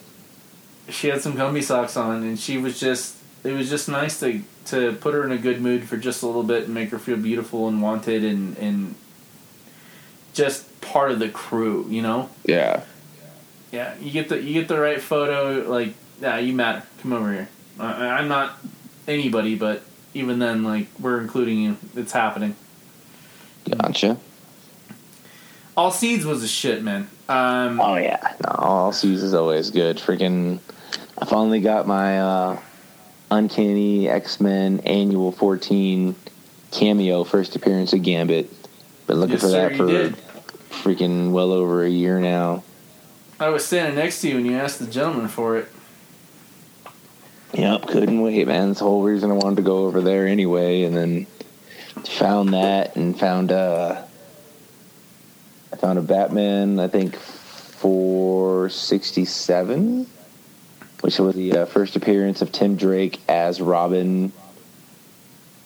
She 0.89 1.07
had 1.07 1.21
some 1.21 1.33
Cumby 1.33 1.63
socks 1.63 1.97
on, 1.97 2.23
and 2.23 2.39
she 2.39 2.57
was 2.57 2.79
just. 2.79 3.17
It 3.43 3.53
was 3.53 3.69
just 3.69 3.89
nice 3.89 4.19
to 4.19 4.43
to 4.65 4.93
put 4.93 5.15
her 5.15 5.25
in 5.25 5.31
a 5.31 5.37
good 5.37 5.61
mood 5.61 5.85
for 5.85 5.97
just 5.97 6.21
a 6.21 6.27
little 6.27 6.43
bit 6.43 6.65
and 6.65 6.73
make 6.75 6.91
her 6.91 6.99
feel 6.99 7.17
beautiful 7.17 7.67
and 7.67 7.81
wanted 7.81 8.23
and 8.23 8.55
and 8.57 8.93
just 10.33 10.79
part 10.81 11.11
of 11.11 11.17
the 11.19 11.29
crew. 11.29 11.87
You 11.89 12.03
know. 12.03 12.29
Yeah. 12.45 12.83
Yeah, 13.71 13.95
you 13.99 14.11
get 14.11 14.29
the 14.29 14.41
you 14.41 14.53
get 14.53 14.67
the 14.67 14.79
right 14.79 15.01
photo. 15.01 15.67
Like, 15.69 15.93
yeah, 16.21 16.37
you 16.37 16.53
Matt, 16.53 16.85
come 17.01 17.13
over 17.13 17.31
here. 17.31 17.49
I, 17.79 18.09
I'm 18.09 18.27
not 18.27 18.59
anybody, 19.07 19.55
but 19.55 19.81
even 20.13 20.39
then, 20.39 20.63
like, 20.63 20.87
we're 20.99 21.21
including 21.21 21.59
you. 21.59 21.77
It's 21.95 22.11
happening. 22.11 22.55
Gotcha. 23.69 24.17
All 25.77 25.91
seeds 25.91 26.25
was 26.25 26.43
a 26.43 26.47
shit, 26.47 26.83
man. 26.83 27.07
Um, 27.29 27.79
Oh 27.79 27.95
yeah. 27.95 28.35
No, 28.45 28.55
all 28.57 28.91
Seeds 28.91 29.23
is 29.23 29.33
always 29.33 29.71
good. 29.71 29.97
Freaking, 29.97 30.59
I 31.17 31.25
finally 31.25 31.61
got 31.61 31.87
my 31.87 32.19
uh, 32.19 32.59
Uncanny 33.29 34.09
X 34.09 34.41
Men 34.41 34.81
Annual 34.81 35.31
14 35.31 36.13
cameo 36.71 37.23
first 37.23 37.55
appearance 37.55 37.93
of 37.93 38.03
Gambit. 38.03 38.49
Been 39.07 39.17
looking 39.19 39.33
Yes, 39.33 39.41
for 39.43 39.47
sir, 39.49 39.69
that 39.69 39.77
for 39.77 39.87
did. 39.87 40.15
freaking 40.71 41.31
well 41.31 41.53
over 41.53 41.83
a 41.85 41.89
year 41.89 42.19
now. 42.19 42.63
I 43.39 43.47
was 43.49 43.63
standing 43.65 43.95
next 43.95 44.21
to 44.21 44.29
you 44.29 44.37
and 44.37 44.45
you 44.45 44.55
asked 44.57 44.79
the 44.79 44.87
gentleman 44.87 45.29
for 45.29 45.57
it. 45.57 45.67
Yep, 47.53 47.87
couldn't 47.87 48.21
wait, 48.21 48.47
man. 48.47 48.69
That's 48.69 48.79
the 48.79 48.85
whole 48.85 49.03
reason 49.03 49.29
I 49.29 49.33
wanted 49.33 49.57
to 49.57 49.61
go 49.61 49.85
over 49.85 50.01
there 50.01 50.27
anyway, 50.27 50.83
and 50.83 50.95
then 50.95 51.27
found 52.05 52.53
that 52.53 52.95
and 52.95 53.17
found 53.19 53.51
uh 53.51 54.03
I 55.73 55.75
found 55.75 55.99
a 55.99 56.01
Batman, 56.01 56.79
I 56.79 56.87
think 56.87 57.15
four 57.15 58.69
sixty 58.69 59.25
seven, 59.25 60.07
which 61.01 61.19
was 61.19 61.35
the 61.35 61.57
uh, 61.57 61.65
first 61.65 61.95
appearance 61.95 62.41
of 62.41 62.51
Tim 62.51 62.75
Drake 62.75 63.19
as 63.27 63.59
Robin. 63.61 64.31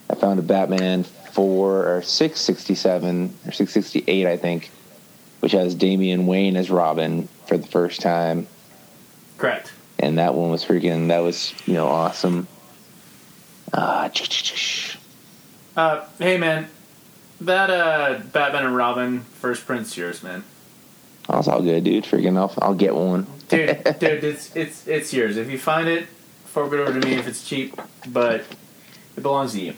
I 0.09 0.15
found 0.15 0.39
a 0.39 0.43
Batman 0.43 1.03
four 1.03 1.97
or 1.97 2.01
six 2.01 2.39
sixty 2.39 2.75
seven 2.75 3.35
or 3.45 3.51
six 3.51 3.73
sixty 3.73 4.03
eight, 4.07 4.25
I 4.25 4.37
think, 4.37 4.71
which 5.39 5.51
has 5.51 5.75
Damian 5.75 6.25
Wayne 6.25 6.55
as 6.55 6.71
Robin 6.71 7.27
for 7.45 7.57
the 7.57 7.67
first 7.67 8.01
time 8.01 8.47
Correct. 9.37 9.73
And 10.05 10.19
that 10.19 10.35
one 10.35 10.51
was 10.51 10.63
freaking 10.63 11.07
that 11.07 11.19
was 11.19 11.53
you 11.65 11.73
know 11.73 11.87
awesome 11.87 12.47
uh, 13.73 14.09
Uh, 15.75 16.05
hey, 16.19 16.37
man. 16.37 16.67
That 17.41 17.69
uh, 17.69 18.19
Batman 18.31 18.65
and 18.65 18.75
Robin 18.75 19.21
first 19.21 19.65
print's 19.65 19.97
yours, 19.97 20.23
man. 20.23 20.45
that's 21.27 21.47
all 21.49 21.61
good 21.61 21.83
dude 21.83 22.05
freaking 22.05 22.37
I'll, 22.37 22.53
I'll 22.61 22.75
get 22.75 22.95
one 22.95 23.27
Dude, 23.49 23.83
dude, 23.99 24.23
it's 24.23 24.55
it's 24.55 24.87
it's 24.87 25.13
yours. 25.13 25.37
If 25.37 25.49
you 25.49 25.59
find 25.59 25.87
it, 25.87 26.07
forward 26.45 26.79
it 26.79 26.87
over 26.87 26.99
to 26.99 27.05
me 27.05 27.15
if 27.15 27.27
it's 27.27 27.47
cheap, 27.47 27.79
but 28.07 28.41
it 29.17 29.21
belongs 29.21 29.53
to 29.53 29.61
you. 29.61 29.73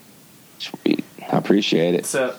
Sweet. 0.59 1.03
i 1.31 1.37
appreciate 1.37 1.93
it 1.93 2.05
So, 2.05 2.35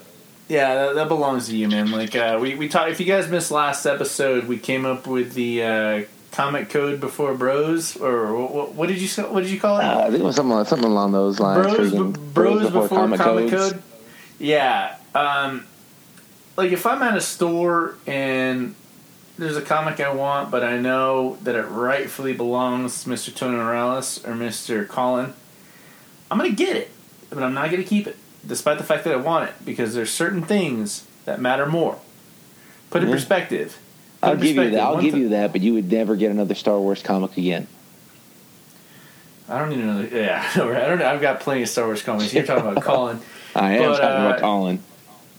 yeah, 0.49 0.75
that, 0.75 0.95
that 0.95 1.09
belongs 1.09 1.49
to 1.49 1.57
you, 1.57 1.68
man. 1.68 1.90
Like 1.90 2.14
uh, 2.16 2.38
we 2.40 2.54
we 2.54 2.68
talked. 2.68 2.90
If 2.90 3.00
you 3.00 3.07
guys 3.07 3.28
missed 3.28 3.50
last 3.50 3.85
episode, 3.85 4.45
we 4.47 4.59
came 4.59 4.87
up 4.87 5.07
with 5.07 5.35
the 5.35 5.62
uh, 5.62 6.02
comic 6.30 6.68
code 6.70 7.00
before 7.00 7.35
Bros, 7.35 7.97
or 7.97 8.35
what, 8.37 8.73
what 8.75 8.88
did 8.88 8.99
you 8.99 9.08
what 9.25 9.42
did 9.42 9.50
you 9.50 9.58
call 9.61 9.78
it? 9.78 9.85
uh, 9.85 10.00
I 10.00 10.11
think 10.11 10.20
it 10.23 10.25
was 10.25 10.37
something 10.37 10.64
something 10.64 10.88
along 10.90 11.12
those 11.12 11.40
lines 11.40 11.75
bros, 11.75 11.92
b- 11.92 12.20
bros, 12.35 12.70
before, 12.70 12.88
comic, 12.88 13.20
codes. 13.20 13.50
code. 13.52 13.82
Yeah, 14.38 14.97
Um, 15.14 15.66
like 16.56 16.70
if 16.73 16.87
I'm 16.87 17.02
at 17.02 17.16
a 17.16 17.20
store 17.20 17.97
and 18.06 18.75
there's 19.37 19.56
a 19.56 19.62
comic 19.62 20.00
I 20.00 20.12
want, 20.12 20.50
but 20.50 20.62
I 20.64 20.78
know 20.78 21.38
that 21.42 21.54
it 21.54 21.62
rightfully 21.62 22.32
belongs 22.35 23.04
to 23.04 23.11
Mr. 23.11 23.35
Tony 23.35 23.56
Morales 23.56 24.25
or 24.25 24.32
Mr. 24.35 24.87
Colin, 24.87 25.32
I'm 26.30 26.38
gonna 26.38 26.50
get 26.50 26.76
it, 26.76 26.90
but 27.30 27.42
I'm 27.42 27.54
not 27.54 27.70
gonna 27.70 27.85
keep 27.85 28.06
it, 28.06 28.16
despite 28.47 28.78
the 28.78 28.85
fact 28.85 29.04
that 29.04 29.12
I 29.14 29.16
want 29.16 29.49
it, 29.49 29.54
because 29.64 29.94
there's 29.94 30.11
certain 30.11 30.42
things 30.42 31.06
that 31.25 31.40
matter 31.40 31.66
more. 31.66 31.99
Put 32.90 33.02
in 33.04 33.11
perspective. 33.11 33.78
I'll 34.22 34.37
give 34.37 34.56
you 34.56 34.70
that. 34.70 34.80
I'll 34.80 35.00
give 35.00 35.14
thi- 35.14 35.20
you 35.20 35.28
that, 35.30 35.52
but 35.52 35.60
you 35.60 35.75
would 35.75 35.90
never 35.90 36.16
get 36.16 36.30
another 36.30 36.54
Star 36.54 36.78
Wars 36.78 37.02
comic 37.02 37.37
again. 37.37 37.66
I 39.48 39.58
don't 39.58 39.70
need 39.70 39.78
another. 39.80 40.06
Yeah, 40.06 40.46
I? 40.54 40.58
Don't. 40.58 41.02
I've 41.02 41.20
got 41.20 41.40
plenty 41.40 41.62
of 41.62 41.68
Star 41.68 41.87
Wars 41.87 42.02
comics. 42.02 42.34
You're 42.34 42.44
talking 42.44 42.66
about 42.70 42.82
Colin. 42.84 43.20
I 43.54 43.72
am 43.76 43.90
But, 43.90 43.98
talking 43.98 44.04
uh, 44.25 44.28
about 44.28 44.40
Colin. 44.40 44.82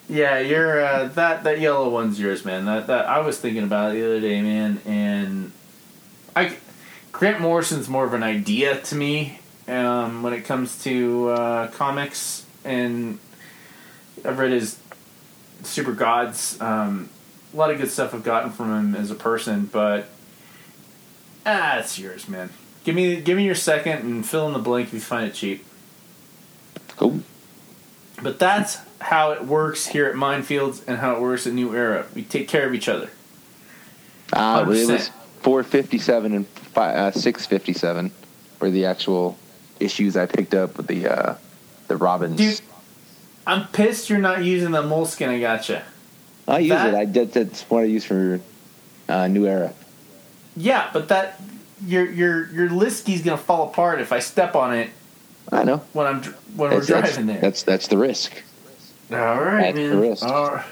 Yeah, 0.07 0.39
you're 0.39 0.83
uh, 0.83 1.05
that 1.09 1.43
that 1.43 1.59
yellow 1.59 1.89
one's 1.89 2.19
yours, 2.19 2.43
man. 2.43 2.65
That 2.65 2.88
that 2.88 3.05
I 3.05 3.19
was 3.19 3.38
thinking 3.39 3.63
about 3.63 3.91
it 3.91 4.00
the 4.00 4.05
other 4.05 4.19
day, 4.19 4.41
man, 4.41 4.81
and 4.86 5.51
I 6.36 6.57
Grant 7.12 7.39
Morrison's 7.41 7.88
more 7.88 8.05
of 8.05 8.13
an 8.13 8.24
idea 8.24 8.79
to 8.81 8.95
me 8.95 9.39
um, 9.67 10.24
when 10.24 10.33
it 10.33 10.45
comes 10.45 10.81
to 10.83 11.29
uh, 11.29 11.67
comics, 11.67 12.45
and 12.65 13.19
I've 14.25 14.39
read 14.39 14.51
his 14.51 14.79
Super 15.62 15.91
Gods. 15.91 16.59
Um, 16.59 17.09
a 17.53 17.58
lot 17.58 17.72
of 17.72 17.77
good 17.77 17.89
stuff 17.89 18.13
I've 18.13 18.24
gotten 18.24 18.51
from 18.51 18.72
him 18.72 18.96
as 18.96 19.12
a 19.12 19.15
person, 19.15 19.65
but 19.65 20.10
ah, 21.46 21.79
it's 21.79 21.98
yours, 21.98 22.27
man. 22.27 22.50
Give 22.84 22.96
me 22.96 23.20
give 23.22 23.38
me 23.38 23.46
your 23.46 23.56
second 23.56 24.00
and 24.00 24.25
fill 24.25 24.48
in 24.48 24.53
the 24.53 24.60
blank 24.60 24.88
if 24.88 24.94
you 24.94 25.00
find 25.00 25.27
it 25.27 25.34
cheap. 25.34 25.65
Cool. 26.96 27.22
But 28.22 28.39
that's 28.39 28.79
how 29.00 29.32
it 29.32 29.46
works 29.46 29.88
here 29.88 30.06
at 30.06 30.15
Mindfields 30.15 30.84
and 30.88 30.98
how 30.98 31.15
it 31.15 31.22
works 31.22 31.48
at 31.48 31.53
New 31.53 31.74
Era. 31.74 32.06
We 32.13 32.24
take 32.24 32.48
care 32.48 32.68
of 32.68 32.74
each 32.74 32.89
other. 32.89 33.10
Uh, 34.34 34.65
it 34.65 34.68
was 34.68 35.10
457 35.41 36.34
and 36.34 36.48
fi 36.48 36.94
uh, 36.94 37.12
657 37.12 38.12
were 38.60 38.70
the 38.70 38.86
actual 38.86 39.38
issues 39.79 40.18
I 40.18 40.25
picked 40.25 40.53
up 40.53 40.77
with 40.77 40.88
the 40.88 41.08
uh, 41.08 41.36
the 41.88 41.98
Robins. 41.98 42.38
Dude, 42.38 42.62
I'm 43.48 43.68
pissed 43.68 44.10
you're 44.10 44.20
not 44.20 44.44
using 44.44 44.72
the 44.72 44.84
moleskin 44.84 45.29
I 45.29 45.39
got 45.39 45.60
gotcha. 45.60 45.84
I 46.50 46.60
use 46.60 46.70
that- 46.70 46.94
it. 46.94 46.98
I 46.98 47.06
that, 47.06 47.34
that's 47.34 47.62
what 47.63 47.82
I 47.82 47.86
use 47.86 48.03
for 48.06 48.39
uh, 49.08 49.27
New 49.27 49.46
Era. 49.48 49.74
Yeah, 50.58 50.89
but 50.91 51.08
that 51.10 51.39
your 51.86 52.06
your 52.10 52.51
your 52.51 52.70
Liskey's 52.70 53.22
gonna 53.22 53.38
fall 53.38 53.70
apart 53.70 54.01
if 54.01 54.12
I 54.12 54.20
step 54.20 54.56
on 54.56 54.74
it 54.75 54.89
I 55.51 55.63
know. 55.63 55.77
when 55.94 56.08
I'm 56.08 56.22
when 56.56 56.72
That's, 56.72 56.89
we're 56.89 56.96
that's, 56.96 57.08
driving 57.15 57.27
there. 57.27 57.39
that's 57.41 57.63
that's 57.63 57.88
the 57.88 57.98
risk. 57.98 58.34
All 59.12 59.18
right, 59.18 59.62
That's 59.74 59.77
man. 59.77 59.89
the 59.91 59.98
risk. 59.98 60.24
All 60.24 60.51
right. 60.51 60.66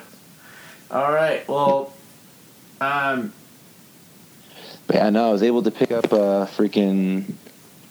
All 0.91 1.11
right. 1.11 1.47
Well, 1.47 1.91
um, 2.81 3.33
But 4.85 4.95
yeah, 4.97 5.09
no, 5.09 5.29
I 5.29 5.31
was 5.31 5.41
able 5.43 5.63
to 5.63 5.71
pick 5.71 5.91
up 5.91 6.05
a 6.11 6.47
freaking. 6.55 7.33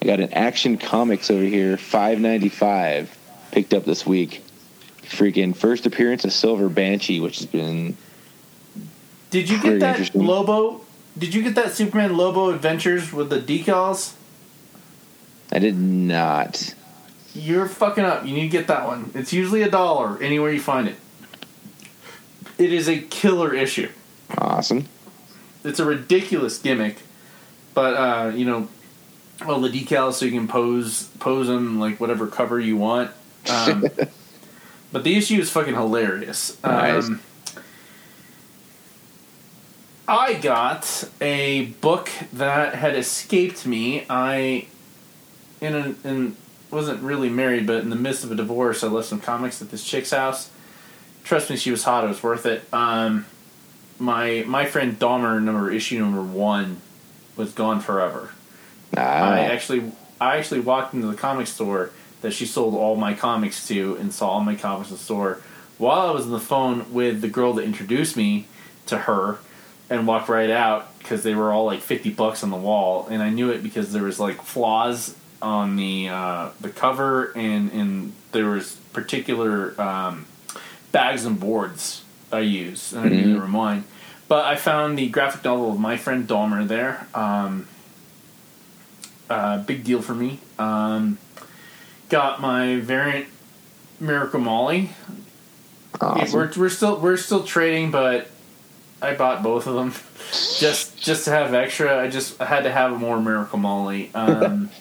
I 0.01 0.07
got 0.07 0.21
an 0.21 0.33
Action 0.33 0.79
Comics 0.79 1.31
over 1.31 1.43
here, 1.43 1.77
five 1.77 2.21
ninety 2.21 2.49
five, 2.49 3.17
picked 3.51 3.75
up 3.75 3.85
this 3.85 4.07
week. 4.07 4.43
Freaking 5.09 5.57
first 5.57 5.87
appearance 5.87 6.25
of 6.25 6.33
Silver 6.33 6.69
Banshee, 6.69 7.21
which 7.21 7.39
has 7.39 7.47
been 7.47 7.97
did 9.31 9.49
you 9.49 9.61
get 9.61 9.81
that. 9.81 10.15
Lobo? 10.15 10.81
Did 11.19 11.35
you 11.35 11.43
get 11.43 11.55
that 11.57 11.73
Superman 11.73 12.17
Lobo 12.17 12.51
Adventures 12.51 13.13
with 13.13 13.31
the 13.31 13.39
decals? 13.39 14.15
I 15.53 15.59
did 15.59 15.77
not. 15.77 16.75
You're 17.35 17.69
fucking 17.69 18.05
up. 18.05 18.25
You 18.25 18.35
need 18.35 18.43
to 18.43 18.49
get 18.49 18.67
that 18.69 18.87
one. 18.87 19.11
It's 19.15 19.33
usually 19.33 19.63
a 19.63 19.71
dollar 19.71 20.21
anywhere 20.23 20.51
you 20.53 20.61
find 20.61 20.89
it. 20.89 20.97
It 22.59 22.73
is 22.73 22.89
a 22.89 22.99
killer 22.99 23.55
issue. 23.55 23.91
Awesome. 24.39 24.87
It's 25.65 25.81
a 25.81 25.85
ridiculous 25.85 26.59
gimmick, 26.59 26.99
but 27.75 27.95
uh, 27.95 28.33
you 28.35 28.45
know, 28.45 28.69
all 29.47 29.61
the 29.61 29.69
decals 29.69 30.15
so 30.15 30.25
you 30.25 30.33
can 30.33 30.49
pose 30.49 31.05
pose 31.19 31.49
them 31.49 31.79
like 31.79 32.01
whatever 32.01 32.27
cover 32.27 32.59
you 32.59 32.77
want. 32.77 33.11
Um, 33.51 33.87
but 34.97 35.05
the 35.05 35.15
issue 35.15 35.39
is 35.39 35.51
fucking 35.51 35.75
hilarious. 35.75 36.57
Nice. 36.65 37.09
Um, 37.09 37.21
I 40.09 40.33
got 40.33 41.07
a 41.21 41.67
book 41.83 42.09
that 42.33 42.77
had 42.77 42.97
escaped 42.97 43.67
me. 43.67 44.07
I 44.09 44.69
in 45.61 45.75
a, 45.75 45.95
in 46.03 46.35
wasn't 46.71 47.03
really 47.03 47.29
married, 47.29 47.67
but 47.67 47.83
in 47.83 47.91
the 47.91 47.97
midst 47.97 48.25
of 48.25 48.33
a 48.33 48.35
divorce, 48.35 48.83
I 48.83 48.87
left 48.87 49.09
some 49.09 49.21
comics 49.21 49.61
at 49.61 49.71
this 49.71 49.85
chick's 49.85 50.13
house. 50.13 50.49
Trust 51.25 51.51
me, 51.51 51.57
she 51.57 51.71
was 51.71 51.85
hot. 51.85 52.05
It 52.05 52.09
was 52.09 52.23
worth 52.23 52.47
it. 52.47 52.65
Um, 52.73 53.27
my 53.99 54.45
my 54.47 54.65
friend 54.65 54.99
Dahmer 54.99 55.43
number 55.43 55.71
issue 55.71 55.99
number 55.99 56.23
one 56.23 56.81
was 57.37 57.53
gone 57.53 57.81
forever. 57.81 58.31
Ah, 58.97 59.01
I 59.01 59.41
actually 59.41 59.93
I 60.19 60.39
actually 60.39 60.61
walked 60.61 60.95
into 60.95 61.07
the 61.07 61.17
comic 61.17 61.49
store 61.49 61.91
that 62.23 62.33
she 62.33 62.47
sold 62.47 62.75
all 62.75 62.97
my 62.97 63.15
comics 63.15 63.67
to 63.69 63.97
and 63.97 64.13
saw 64.13 64.31
all 64.31 64.41
my 64.41 64.55
comics 64.55 64.91
in 64.91 64.97
the 64.97 65.03
store 65.03 65.41
while 65.79 66.09
I 66.09 66.11
was 66.11 66.25
on 66.25 66.33
the 66.33 66.41
phone 66.41 66.93
with 66.93 67.21
the 67.21 67.29
girl 67.29 67.53
that 67.55 67.65
introduced 67.65 68.17
me 68.17 68.47
to 68.87 68.99
her 68.99 69.39
and 69.91 70.07
walked 70.07 70.29
right 70.29 70.51
out 70.51 70.99
because 70.99 71.23
they 71.23 71.35
were 71.35 71.53
all 71.53 71.65
like 71.65 71.81
50 71.81 72.11
bucks 72.11 72.43
on 72.43 72.51
the 72.51 72.57
wall. 72.57 73.07
And 73.11 73.23
I 73.23 73.31
knew 73.31 73.51
it 73.51 73.63
because 73.63 73.93
there 73.93 74.03
was 74.03 74.19
like 74.19 74.43
flaws 74.43 75.15
on 75.43 75.77
the 75.77 76.09
uh, 76.09 76.51
the 76.61 76.71
cover 76.71 77.33
and 77.37 77.71
and 77.71 78.13
there 78.33 78.47
was 78.47 78.77
particular 78.93 79.79
um, 79.81 80.27
bags 80.93 81.25
and 81.25 81.39
boards 81.39 82.03
I 82.33 82.41
use 82.41 82.93
and 82.93 83.05
I 83.05 83.09
knew 83.09 83.35
they 83.35 83.39
were 83.39 83.47
mine. 83.47 83.85
But 84.29 84.47
I 84.47 84.57
found 84.57 84.99
the 84.99 85.09
graphic 85.09 85.45
novel 85.45 85.73
of 85.73 85.79
my 85.79 85.97
friend 85.97 86.27
Dahmer 86.27 86.67
there. 86.67 87.07
Um, 87.15 87.69
uh, 89.31 89.63
big 89.63 89.85
deal 89.85 90.03
for 90.03 90.15
me. 90.15 90.41
Um, 90.59 91.19
got 92.09 92.41
my 92.41 92.77
variant 92.77 93.27
Miracle 94.01 94.41
Molly. 94.41 94.91
awesome. 96.01 96.39
We're, 96.39 96.53
we're 96.57 96.69
still 96.69 96.99
we're 97.01 97.17
still 97.17 97.43
trading, 97.45 97.91
but 97.91 98.29
I 99.03 99.15
bought 99.15 99.43
both 99.43 99.67
of 99.67 99.75
them 99.75 99.93
just 100.59 100.99
just 101.01 101.25
to 101.25 101.31
have 101.31 101.55
extra. 101.55 102.01
I 102.01 102.09
just 102.09 102.41
I 102.41 102.47
had 102.47 102.65
to 102.65 102.73
have 102.73 102.99
more 102.99 103.21
Miracle 103.21 103.59
Molly. 103.59 104.11
Um, 104.15 104.71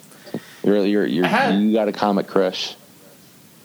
You're, 0.63 0.83
you're, 0.83 1.05
you're, 1.05 1.27
had- 1.27 1.53
you 1.61 1.73
got 1.73 1.87
a 1.87 1.91
comic 1.91 2.25
crush. 2.25 2.75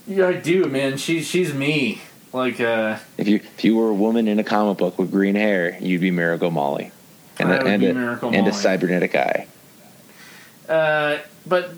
yeah, 0.07 0.27
I 0.29 0.35
do, 0.35 0.67
man. 0.67 0.99
She's 0.99 1.27
she's 1.27 1.55
me. 1.55 2.03
Like 2.35 2.61
uh, 2.61 2.99
If 3.17 3.27
you 3.27 3.37
if 3.37 3.65
you 3.65 3.75
were 3.75 3.89
a 3.89 3.95
woman 3.95 4.29
in 4.29 4.39
a 4.39 4.45
comic 4.45 4.77
book 4.77 4.99
with 4.99 5.11
green 5.11 5.35
hair, 5.35 5.79
you'd 5.81 6.03
be 6.03 6.11
Miracle 6.11 6.51
Molly, 6.51 6.93
and 7.39 7.49
I 7.51 7.55
a, 7.55 7.59
would 7.63 7.67
and 7.73 7.81
be 7.81 7.89
a, 7.89 7.95
Miracle 7.95 8.31
and 8.35 8.47
a 8.47 8.53
cybernetic 8.53 9.15
eye. 9.15 9.47
uh, 10.69 11.19
but 11.47 11.71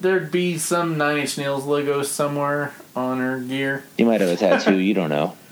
there'd 0.00 0.30
be 0.30 0.58
some 0.58 0.96
Nine 0.98 1.18
Inch 1.18 1.38
Nails 1.38 1.64
logo 1.64 2.02
somewhere 2.02 2.72
on 2.94 3.18
her 3.18 3.38
gear. 3.40 3.84
You 3.98 4.06
might 4.06 4.20
have 4.20 4.30
a 4.30 4.36
tattoo. 4.36 4.76
you 4.76 4.94
don't 4.94 5.10
know. 5.10 5.36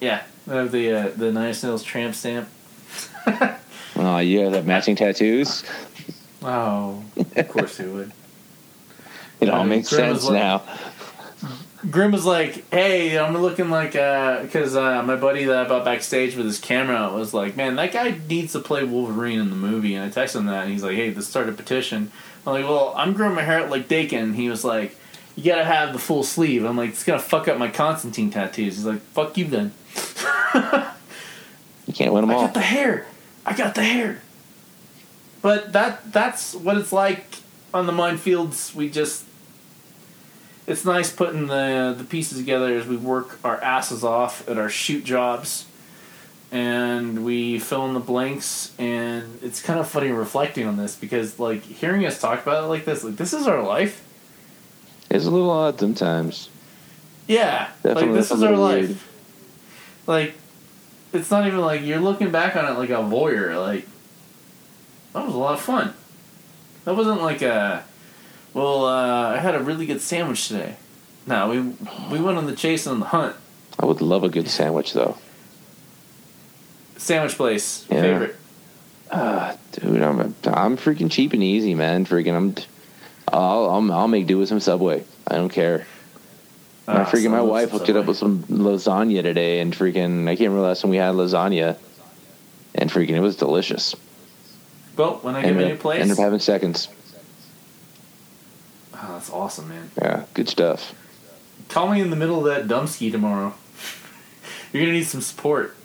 Yeah, 0.00 0.22
I 0.50 0.54
have 0.56 0.72
the 0.72 0.92
uh, 0.92 1.08
the 1.16 1.32
Nine 1.32 1.48
Inch 1.48 1.62
Nails 1.62 1.82
tramp 1.82 2.14
stamp. 2.14 2.48
Oh, 3.96 4.18
you 4.18 4.40
have 4.50 4.66
matching 4.66 4.96
tattoos. 4.96 5.62
Oh, 6.42 7.02
of 7.36 7.48
course 7.48 7.76
they 7.78 7.86
would. 7.86 8.12
It 9.40 9.48
all 9.48 9.60
Uh, 9.60 9.64
makes 9.64 9.88
sense 9.88 10.24
like- 10.24 10.34
now. 10.34 10.62
Grim 11.90 12.12
was 12.12 12.24
like, 12.24 12.70
"Hey, 12.70 13.18
I'm 13.18 13.36
looking 13.36 13.70
like 13.70 13.92
because 13.92 14.76
uh, 14.76 15.02
my 15.02 15.16
buddy 15.16 15.44
that 15.44 15.66
I 15.66 15.68
bought 15.68 15.84
backstage 15.84 16.36
with 16.36 16.46
his 16.46 16.58
camera 16.58 17.12
was 17.12 17.34
like, 17.34 17.56
man, 17.56 17.76
that 17.76 17.92
guy 17.92 18.18
needs 18.28 18.52
to 18.52 18.60
play 18.60 18.84
Wolverine 18.84 19.40
in 19.40 19.50
the 19.50 19.56
movie." 19.56 19.94
And 19.94 20.04
I 20.04 20.08
texted 20.08 20.36
him 20.36 20.46
that, 20.46 20.64
and 20.64 20.72
he's 20.72 20.82
like, 20.82 20.96
"Hey, 20.96 21.12
let's 21.12 21.26
start 21.26 21.48
a 21.48 21.52
petition." 21.52 22.10
I'm 22.46 22.52
like, 22.52 22.64
"Well, 22.64 22.92
I'm 22.96 23.12
growing 23.12 23.34
my 23.34 23.42
hair 23.42 23.60
out 23.60 23.70
like 23.70 23.88
Daken." 23.88 24.34
He 24.34 24.48
was 24.48 24.64
like, 24.64 24.96
"You 25.36 25.44
gotta 25.44 25.64
have 25.64 25.92
the 25.92 25.98
full 25.98 26.22
sleeve." 26.22 26.64
I'm 26.64 26.76
like, 26.76 26.90
"It's 26.90 27.04
gonna 27.04 27.18
fuck 27.18 27.48
up 27.48 27.58
my 27.58 27.68
Constantine 27.68 28.30
tattoos." 28.30 28.76
He's 28.76 28.86
like, 28.86 29.00
"Fuck 29.00 29.36
you 29.36 29.44
then." 29.46 29.72
You 31.86 31.92
can't 31.92 32.12
win 32.12 32.22
them 32.22 32.30
I 32.30 32.34
all. 32.34 32.40
I 32.40 32.44
got 32.46 32.54
the 32.54 32.60
hair. 32.60 33.06
I 33.46 33.54
got 33.54 33.74
the 33.74 33.84
hair. 33.84 34.22
But 35.42 35.72
that 35.74 36.12
that's 36.12 36.54
what 36.54 36.78
it's 36.78 36.92
like 36.92 37.26
on 37.72 37.86
the 37.86 37.92
minefields. 37.92 38.74
We 38.74 38.88
just 38.88 39.24
it's 40.66 40.84
nice 40.84 41.12
putting 41.12 41.46
the 41.46 41.94
the 41.96 42.04
pieces 42.04 42.38
together 42.38 42.74
as 42.76 42.86
we 42.86 42.96
work 42.96 43.38
our 43.44 43.60
asses 43.62 44.02
off 44.04 44.48
at 44.48 44.58
our 44.58 44.68
shoot 44.70 45.04
jobs 45.04 45.66
and 46.52 47.24
we 47.24 47.58
fill 47.58 47.86
in 47.86 47.94
the 47.94 48.00
blanks 48.00 48.72
and 48.78 49.38
it's 49.42 49.60
kind 49.60 49.80
of 49.80 49.88
funny 49.88 50.10
reflecting 50.10 50.66
on 50.66 50.76
this 50.76 50.94
because 50.96 51.38
like 51.38 51.62
hearing 51.62 52.06
us 52.06 52.20
talk 52.20 52.42
about 52.42 52.64
it 52.64 52.66
like 52.68 52.84
this 52.84 53.02
like 53.04 53.16
this 53.16 53.32
is 53.32 53.46
our 53.46 53.62
life 53.62 54.02
It's 55.10 55.26
a 55.26 55.30
little 55.30 55.50
odd 55.50 55.78
sometimes. 55.80 56.48
yeah 57.26 57.70
Definitely 57.82 58.10
like 58.10 58.14
this 58.20 58.30
is 58.30 58.42
our 58.42 58.56
life 58.56 58.86
weird. 58.86 58.98
like 60.06 60.34
it's 61.12 61.30
not 61.30 61.46
even 61.46 61.60
like 61.60 61.82
you're 61.82 62.00
looking 62.00 62.30
back 62.30 62.56
on 62.56 62.64
it 62.66 62.78
like 62.78 62.90
a 62.90 62.94
voyeur 62.94 63.60
like 63.60 63.86
that 65.12 65.26
was 65.26 65.34
a 65.34 65.38
lot 65.38 65.54
of 65.54 65.60
fun 65.60 65.92
that 66.84 66.94
wasn't 66.96 67.20
like 67.22 67.42
a 67.42 67.84
well 68.54 68.86
uh, 68.86 69.30
i 69.34 69.36
had 69.38 69.54
a 69.54 69.60
really 69.60 69.84
good 69.86 70.00
sandwich 70.00 70.48
today 70.48 70.76
no 71.26 71.48
we 71.50 71.60
we 72.16 72.22
went 72.24 72.38
on 72.38 72.46
the 72.46 72.54
chase 72.56 72.86
and 72.86 72.94
on 72.94 73.00
the 73.00 73.06
hunt 73.06 73.36
I 73.76 73.86
would 73.86 74.00
love 74.00 74.22
a 74.22 74.28
good 74.28 74.48
sandwich 74.48 74.92
though. 74.92 75.18
Sandwich 76.96 77.34
place 77.34 77.84
Yeah. 77.90 78.00
favorite. 78.02 78.36
Uh, 79.10 79.56
dude, 79.72 80.00
I'm 80.00 80.20
I'm 80.44 80.76
freaking 80.76 81.10
cheap 81.10 81.32
and 81.32 81.42
easy, 81.42 81.74
man. 81.74 82.06
Freaking, 82.06 82.34
I'm. 82.36 82.54
I'll 83.32 83.68
I'll, 83.70 83.92
I'll 83.92 84.08
make 84.08 84.28
do 84.28 84.38
with 84.38 84.48
some 84.48 84.60
Subway. 84.60 85.02
I 85.26 85.34
don't 85.34 85.48
care. 85.50 85.86
my 86.86 87.00
Ah, 87.02 87.04
freaking 87.04 87.32
my 87.32 87.40
wife 87.40 87.70
hooked 87.70 87.88
it 87.88 87.96
up 87.96 88.06
with 88.06 88.16
some 88.16 88.44
lasagna 88.44 89.22
today, 89.22 89.58
and 89.58 89.74
freaking 89.74 90.22
I 90.28 90.36
can't 90.36 90.50
remember 90.50 90.60
last 90.68 90.82
time 90.82 90.92
we 90.92 90.98
had 90.98 91.14
lasagna, 91.16 91.76
and 92.76 92.90
freaking 92.90 93.16
it 93.16 93.20
was 93.20 93.34
delicious. 93.36 93.96
Well, 94.96 95.18
when 95.22 95.34
I 95.34 95.42
get 95.42 95.56
my 95.56 95.64
new 95.64 95.76
place, 95.76 96.00
ended 96.00 96.16
up 96.16 96.22
having 96.22 96.38
seconds. 96.38 96.86
Oh, 99.08 99.12
that's 99.14 99.30
awesome, 99.30 99.68
man. 99.68 99.90
Yeah, 100.00 100.24
good 100.34 100.48
stuff. 100.48 100.94
Call 101.68 101.88
me 101.88 102.00
in 102.00 102.10
the 102.10 102.16
middle 102.16 102.38
of 102.38 102.44
that 102.44 102.66
dumpski 102.66 103.10
tomorrow. 103.10 103.54
You're 104.72 104.82
gonna 104.82 104.92
need 104.92 105.06
some 105.06 105.20
support. 105.20 105.76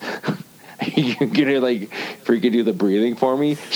You're 0.96 1.28
gonna 1.28 1.60
like 1.60 1.90
freaking 2.24 2.52
do 2.52 2.62
the 2.62 2.72
breathing 2.72 3.16
for 3.16 3.36
me. 3.36 3.56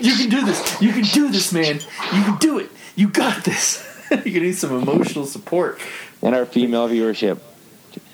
You 0.00 0.14
can 0.14 0.28
do 0.28 0.44
this. 0.44 0.80
You 0.80 0.92
can 0.92 1.02
do 1.02 1.28
this, 1.28 1.52
man. 1.52 1.80
You 2.14 2.22
can 2.22 2.36
do 2.38 2.58
it. 2.60 2.70
You 2.94 3.08
got 3.08 3.44
this. 3.44 3.84
You're 4.10 4.20
gonna 4.20 4.40
need 4.40 4.56
some 4.56 4.70
emotional 4.80 5.26
support. 5.26 5.80
And 6.22 6.36
our 6.36 6.46
female 6.46 6.88
viewership, 6.88 7.40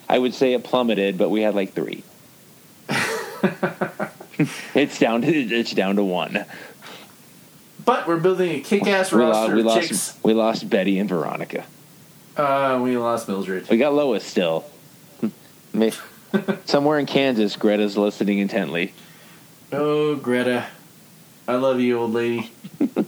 I 0.09 0.19
would 0.19 0.33
say 0.33 0.55
it 0.55 0.65
plummeted, 0.65 1.19
but 1.19 1.29
we 1.29 1.43
had 1.43 1.55
like 1.55 1.75
three. 1.75 2.03
it's 4.75 4.99
down 4.99 5.23
to 5.23 5.29
it's 5.29 5.73
down 5.73 5.97
to 5.97 6.05
one. 6.05 6.47
But 7.85 8.07
we're 8.07 8.19
building 8.19 8.51
a 8.51 8.61
kick-ass 8.61 9.13
We 9.13 9.23
lost, 9.23 9.37
roster 9.39 9.55
we 9.55 9.61
of 9.61 9.67
lost, 9.67 9.89
chicks. 9.89 10.19
we 10.23 10.33
lost 10.33 10.71
Betty 10.71 10.99
and 10.99 11.09
Veronica. 11.09 11.65
Uh, 12.37 12.81
we 12.83 12.97
lost 12.97 13.29
Mildred. 13.29 13.69
We 13.69 13.77
got 13.77 13.95
Lois 13.95 14.25
still. 14.25 14.65
Somewhere 16.65 16.99
in 16.99 17.07
Kansas, 17.07 17.57
Greta's 17.57 17.97
listening 17.97 18.39
intently. 18.39 18.93
Oh, 19.73 20.17
Greta, 20.17 20.67
I 21.47 21.57
love 21.57 21.81
you, 21.81 21.99
old 21.99 22.13
lady. 22.13 22.51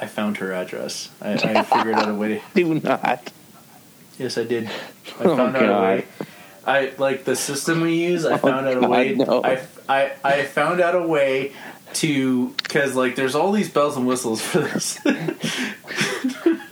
I 0.00 0.06
found 0.06 0.36
her 0.38 0.52
address. 0.52 1.10
I, 1.20 1.32
I 1.34 1.62
figured 1.64 1.94
out 1.94 2.08
a 2.08 2.14
way 2.14 2.28
to. 2.28 2.40
Do 2.54 2.74
not. 2.80 3.32
Yes, 4.18 4.36
I 4.38 4.44
did. 4.44 4.66
I 5.20 5.24
Oh, 5.24 5.36
found 5.36 5.56
out 5.56 5.62
a 5.68 5.82
way. 5.82 6.04
I 6.66 6.92
like 6.98 7.24
the 7.24 7.36
system 7.36 7.80
we 7.80 7.94
use. 8.04 8.24
I 8.26 8.36
found 8.38 8.66
out 8.66 8.76
a 8.76 8.80
God, 8.80 8.90
way. 8.90 9.14
no. 9.14 9.42
I, 9.44 9.62
I 9.88 10.12
I 10.24 10.42
found 10.44 10.80
out 10.80 10.94
a 10.94 11.02
way 11.06 11.52
to 11.94 12.48
because 12.62 12.94
like 12.96 13.16
there's 13.16 13.34
all 13.34 13.52
these 13.52 13.68
bells 13.70 13.96
and 13.96 14.06
whistles 14.06 14.40
for 14.42 14.60
this. 14.60 14.98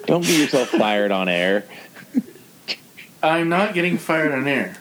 Don't 0.07 0.23
get 0.23 0.39
yourself 0.39 0.69
fired 0.69 1.11
on 1.13 1.29
air. 1.29 1.65
I'm 3.23 3.49
not 3.49 3.73
getting 3.75 3.97
fired 3.97 4.33
on 4.33 4.47
air. 4.47 4.75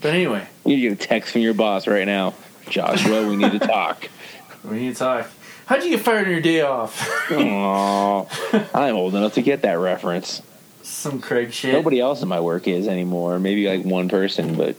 But 0.00 0.12
anyway, 0.12 0.46
You 0.66 0.90
get 0.90 1.02
a 1.02 1.06
text 1.06 1.32
from 1.32 1.40
your 1.40 1.54
boss 1.54 1.86
right 1.86 2.04
now. 2.06 2.34
Joshua, 2.68 3.26
we 3.26 3.36
need 3.36 3.52
to 3.52 3.58
talk. 3.58 4.08
we 4.64 4.80
need 4.80 4.92
to 4.92 4.98
talk. 4.98 5.30
How'd 5.66 5.82
you 5.82 5.90
get 5.90 6.00
fired 6.00 6.26
on 6.26 6.32
your 6.32 6.42
day 6.42 6.60
off? 6.60 7.00
Aww. 7.28 8.68
I'm 8.74 8.96
old 8.96 9.14
enough 9.14 9.34
to 9.34 9.42
get 9.42 9.62
that 9.62 9.78
reference. 9.78 10.42
Some 10.82 11.22
Craig 11.22 11.54
shit. 11.54 11.72
Nobody 11.72 12.00
else 12.00 12.20
in 12.20 12.28
my 12.28 12.40
work 12.40 12.68
is 12.68 12.86
anymore. 12.86 13.38
Maybe 13.38 13.66
like 13.66 13.82
one 13.86 14.10
person, 14.10 14.56
but 14.56 14.76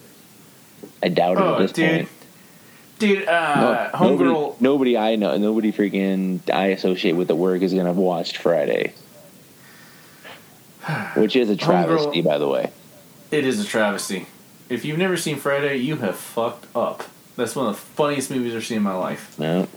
I 1.01 1.07
doubt 1.07 1.37
it 1.37 1.41
Oh, 1.41 1.53
at 1.55 1.59
this 1.59 1.71
dude. 1.71 1.89
point. 1.89 2.09
Dude, 2.99 3.27
uh, 3.27 3.89
No- 3.93 3.97
homegirl. 3.99 4.19
nobody, 4.19 4.55
nobody 4.61 4.97
I 4.97 5.15
know, 5.15 5.37
nobody 5.37 5.71
freaking 5.73 6.39
I 6.49 6.67
associate 6.67 7.13
with 7.13 7.27
the 7.27 7.35
work 7.35 7.61
is 7.61 7.73
gonna 7.73 7.85
have 7.89 7.97
watched 7.97 8.37
Friday, 8.37 8.93
which 11.15 11.35
is 11.35 11.49
a 11.49 11.55
travesty, 11.55 12.21
by 12.21 12.37
the 12.37 12.47
way. 12.47 12.71
It 13.31 13.45
is 13.45 13.59
a 13.59 13.65
travesty. 13.65 14.27
If 14.69 14.85
you've 14.85 14.97
never 14.97 15.17
seen 15.17 15.35
Friday, 15.37 15.77
you 15.77 15.97
have 15.97 16.15
fucked 16.15 16.65
up. 16.75 17.03
That's 17.35 17.55
one 17.55 17.67
of 17.67 17.75
the 17.75 17.81
funniest 17.81 18.31
movies 18.31 18.55
I've 18.55 18.65
seen 18.65 18.77
in 18.77 18.83
my 18.83 18.95
life. 18.95 19.37
No, 19.37 19.67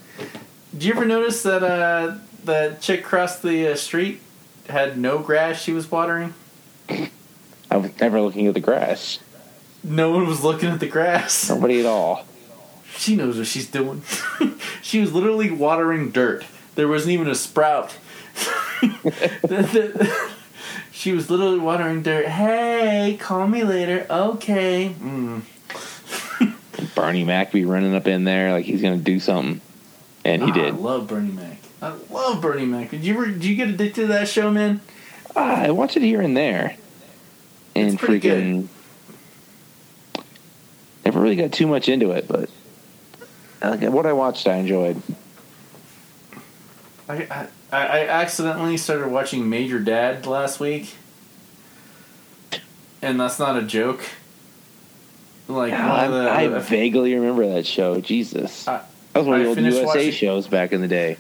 Did 0.73 0.85
you 0.85 0.93
ever 0.93 1.05
notice 1.05 1.43
that 1.43 1.63
uh, 1.63 2.15
that 2.45 2.81
chick 2.81 3.01
across 3.01 3.41
the 3.41 3.73
uh, 3.73 3.75
street 3.75 4.21
had 4.69 4.97
no 4.97 5.19
grass 5.19 5.61
she 5.61 5.73
was 5.73 5.91
watering? 5.91 6.35
I 6.89 7.77
was 7.77 7.91
never 8.01 8.21
looking 8.21 8.47
at 8.47 8.55
the 8.55 8.61
grass. 8.61 9.19
No 9.83 10.11
one 10.11 10.27
was 10.27 10.43
looking 10.45 10.69
at 10.71 10.81
the 10.81 10.87
grass. 10.87 11.49
Nobody 11.51 11.81
at 11.81 11.87
all. 11.87 12.25
She 12.99 13.15
knows 13.17 13.39
what 13.39 13.47
she's 13.47 13.69
doing. 13.71 14.03
she 14.83 15.01
was 15.01 15.13
literally 15.13 15.51
watering 15.53 16.11
dirt. 16.11 16.45
There 16.75 16.89
wasn't 16.89 17.13
even 17.13 17.29
a 17.29 17.35
sprout. 17.35 17.97
she 20.93 21.13
was 21.13 21.31
literally 21.31 21.61
watering 21.61 22.03
dirt. 22.03 22.27
Hey, 22.27 23.17
call 23.21 23.47
me 23.47 23.63
later. 23.65 24.05
Okay. 24.11 24.95
Mm. 25.01 25.43
Bernie 26.95 27.25
Mac 27.25 27.53
be 27.53 27.65
running 27.65 27.95
up 27.95 28.07
in 28.09 28.25
there 28.25 28.53
like 28.53 28.65
he's 28.65 28.83
gonna 28.83 28.97
do 28.97 29.21
something, 29.21 29.61
and 30.25 30.43
he 30.43 30.51
Ah, 30.51 30.55
did. 30.55 30.75
I 30.75 30.77
love 30.77 31.07
Bernie 31.07 31.31
Mac. 31.33 31.59
I 31.81 31.95
love 32.11 32.41
Bernie 32.41 32.67
Mac. 32.67 32.91
Did 32.91 33.05
you 33.05 33.15
ever? 33.15 33.27
Did 33.27 33.45
you 33.45 33.55
get 33.55 33.69
addicted 33.69 34.03
to 34.03 34.07
that 34.09 34.29
show, 34.29 34.51
man? 34.51 34.81
Ah, 35.37 35.63
I 35.63 35.71
watch 35.71 35.97
it 35.97 36.03
here 36.03 36.21
and 36.21 36.37
there, 36.37 36.77
and 37.77 37.97
pretty 37.99 38.19
good. 38.19 38.43
freaking 38.45 38.69
never 41.05 41.21
really 41.21 41.37
got 41.37 41.53
too 41.53 41.67
much 41.69 41.89
into 41.89 42.11
it, 42.11 42.27
but 42.29 42.51
what 43.61 44.07
I 44.07 44.13
watched, 44.13 44.47
I 44.47 44.57
enjoyed. 44.57 45.01
I, 47.09 47.23
I 47.31 47.47
I 47.73 48.07
accidentally 48.09 48.77
started 48.77 49.09
watching 49.11 49.49
Major 49.49 49.79
Dad 49.79 50.27
last 50.27 50.61
week, 50.61 50.95
and 53.03 53.19
that's 53.19 53.39
not 53.39 53.57
a 53.57 53.63
joke. 53.63 54.03
Like 55.49 55.71
the, 55.73 55.77
I 56.31 56.49
vaguely 56.59 57.15
remember 57.15 57.47
that 57.55 57.67
show. 57.67 58.01
Jesus, 58.01 58.69
I- 58.69 58.83
that 59.15 59.21
was 59.21 59.27
one 59.29 59.41
of 59.41 59.45
the 59.45 59.49
old 59.49 59.59
USA 59.59 59.85
watching- 59.87 60.11
shows 60.13 60.47
back 60.47 60.73
in 60.73 60.83
the 60.83 60.89
day. 60.89 61.17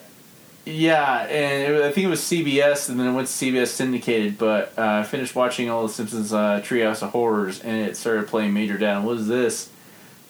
yeah, 0.67 1.23
and 1.23 1.75
it, 1.77 1.83
I 1.83 1.91
think 1.93 2.07
it 2.07 2.11
was 2.11 2.21
CBS, 2.21 2.91
and 2.91 3.01
then 3.01 3.07
it 3.09 3.13
went 3.13 3.29
to 3.29 3.33
CBS 3.33 3.69
syndicated. 3.69 4.37
But 4.37 4.75
uh, 4.77 4.83
I 5.01 5.03
finished 5.05 5.35
watching 5.35 5.71
all 5.71 5.87
the 5.87 5.93
Simpsons 5.93 6.33
uh, 6.35 6.61
Treehouse 6.63 7.03
of 7.03 7.11
Horrors, 7.11 7.61
and 7.61 7.89
it 7.89 7.97
started 7.97 8.27
playing 8.29 8.53
Major 8.53 8.77
Dad. 8.77 9.03
What 9.05 9.17
is 9.17 9.27
this? 9.27 9.71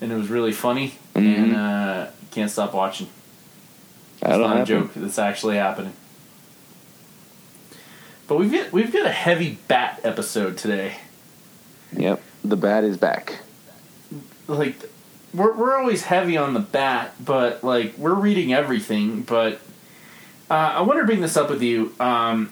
And 0.00 0.12
it 0.12 0.14
was 0.14 0.28
really 0.28 0.52
funny, 0.52 0.94
Mhm. 1.18 1.36
and 1.36 1.56
uh, 1.56 2.06
can't 2.30 2.50
stop 2.50 2.74
watching. 2.74 3.08
Don't 4.22 4.40
not 4.40 4.60
a 4.60 4.64
joke. 4.64 4.90
It's 4.96 5.18
actually 5.18 5.56
happening. 5.56 5.92
But 8.26 8.36
we've 8.38 8.52
got 8.52 8.72
we've 8.72 8.92
got 8.92 9.06
a 9.06 9.12
heavy 9.12 9.58
bat 9.68 10.00
episode 10.04 10.56
today. 10.58 10.96
Yep, 11.92 12.20
the 12.44 12.56
bat 12.56 12.84
is 12.84 12.96
back. 12.98 13.38
Like 14.46 14.76
we're 15.32 15.52
we're 15.54 15.76
always 15.76 16.02
heavy 16.04 16.36
on 16.36 16.52
the 16.54 16.60
bat, 16.60 17.14
but 17.24 17.64
like 17.64 17.96
we're 17.96 18.14
reading 18.14 18.52
everything. 18.52 19.22
But 19.22 19.60
uh, 20.50 20.54
I 20.54 20.80
want 20.82 21.00
to 21.00 21.06
bring 21.06 21.20
this 21.20 21.36
up 21.36 21.48
with 21.48 21.62
you. 21.62 21.94
Um, 22.00 22.50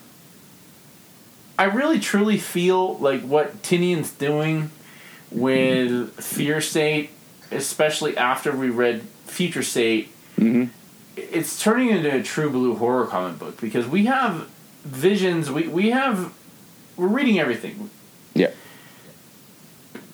I 1.59 1.65
really 1.65 1.99
truly 2.01 2.39
feel 2.39 2.97
like 2.99 3.23
what 3.23 3.63
Tynion's 3.63 4.13
doing 4.13 4.71
with 5.31 6.13
Fear 6.23 6.61
State, 6.61 7.11
especially 7.51 8.17
after 8.17 8.53
we 8.55 8.71
read 8.71 9.03
Future 9.27 9.63
State, 9.63 10.09
hmm 10.37 10.65
it's 11.19 11.63
turning 11.63 11.89
into 11.89 12.15
a 12.15 12.23
true 12.23 12.51
blue 12.51 12.75
horror 12.77 13.07
comic 13.07 13.39
book 13.39 13.59
because 13.59 13.87
we 13.87 14.05
have 14.05 14.47
visions 14.85 15.51
we, 15.51 15.67
we 15.67 15.89
have 15.91 16.31
we're 16.99 17.07
reading 17.09 17.39
everything 17.39 17.89
Yeah, 18.35 18.51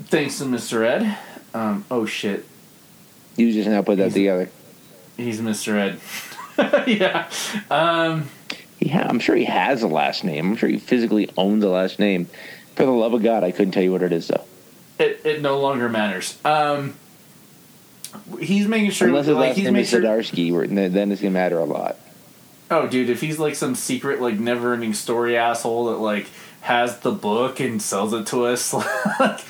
thanks 0.05 0.39
to 0.39 0.45
mr 0.45 0.85
ed 0.87 1.19
um, 1.55 1.85
oh 1.91 2.07
shit 2.07 2.47
you 3.37 3.53
just 3.53 3.69
now 3.69 3.83
put 3.83 3.97
that 3.99 4.13
He's- 4.13 4.15
together. 4.15 4.51
he's 5.17 5.41
mr 5.41 5.75
ed 5.77 6.87
yeah 6.89 7.29
um, 7.71 8.29
Yeah, 8.79 9.05
I'm 9.09 9.19
sure 9.19 9.35
he 9.37 9.47
has 9.47 9.83
a 9.83 9.89
last 9.89 10.23
name. 10.23 10.51
I'm 10.53 10.57
sure 10.57 10.69
he 10.69 10.79
physically 10.79 11.31
owns 11.37 11.65
a 11.65 11.69
last 11.69 11.99
name. 11.99 12.27
For 12.77 12.85
the 12.85 12.91
love 12.93 13.15
of 13.15 13.23
God, 13.23 13.43
I 13.43 13.51
couldn't 13.53 13.73
tell 13.73 13.83
you 13.83 13.91
what 13.91 14.03
it 14.03 14.13
is 14.13 14.29
though. 14.29 14.45
it, 14.99 15.21
it 15.25 15.41
no 15.43 15.59
longer 15.61 15.89
matters 15.89 16.39
um, 16.45 16.95
he's 18.41 18.67
making 18.69 18.91
sure 18.91 19.09
Unless 19.09 19.27
his 19.27 19.37
like 19.37 19.49
last 19.49 19.57
he's 19.57 19.65
name 19.67 19.77
is 19.77 19.89
sure 19.89 20.01
Zdarsky, 20.01 20.93
then 20.93 21.13
it's 21.13 21.21
gonna 21.21 21.31
matter 21.33 21.59
a 21.59 21.65
lot. 21.65 21.97
oh 22.71 22.87
dude 22.89 23.11
if 23.11 23.21
he's 23.21 23.39
like 23.39 23.55
some 23.55 23.75
secret 23.75 24.21
like 24.21 24.39
never 24.39 24.75
ending 24.75 24.95
story 24.95 25.37
asshole 25.37 25.87
that 25.87 25.99
like 25.99 26.27
has 26.63 26.99
the 27.01 27.13
book 27.13 27.61
and 27.61 27.83
sells 27.83 28.13
it 28.13 28.27
to 28.29 28.47
us 28.47 28.73
like 29.21 29.41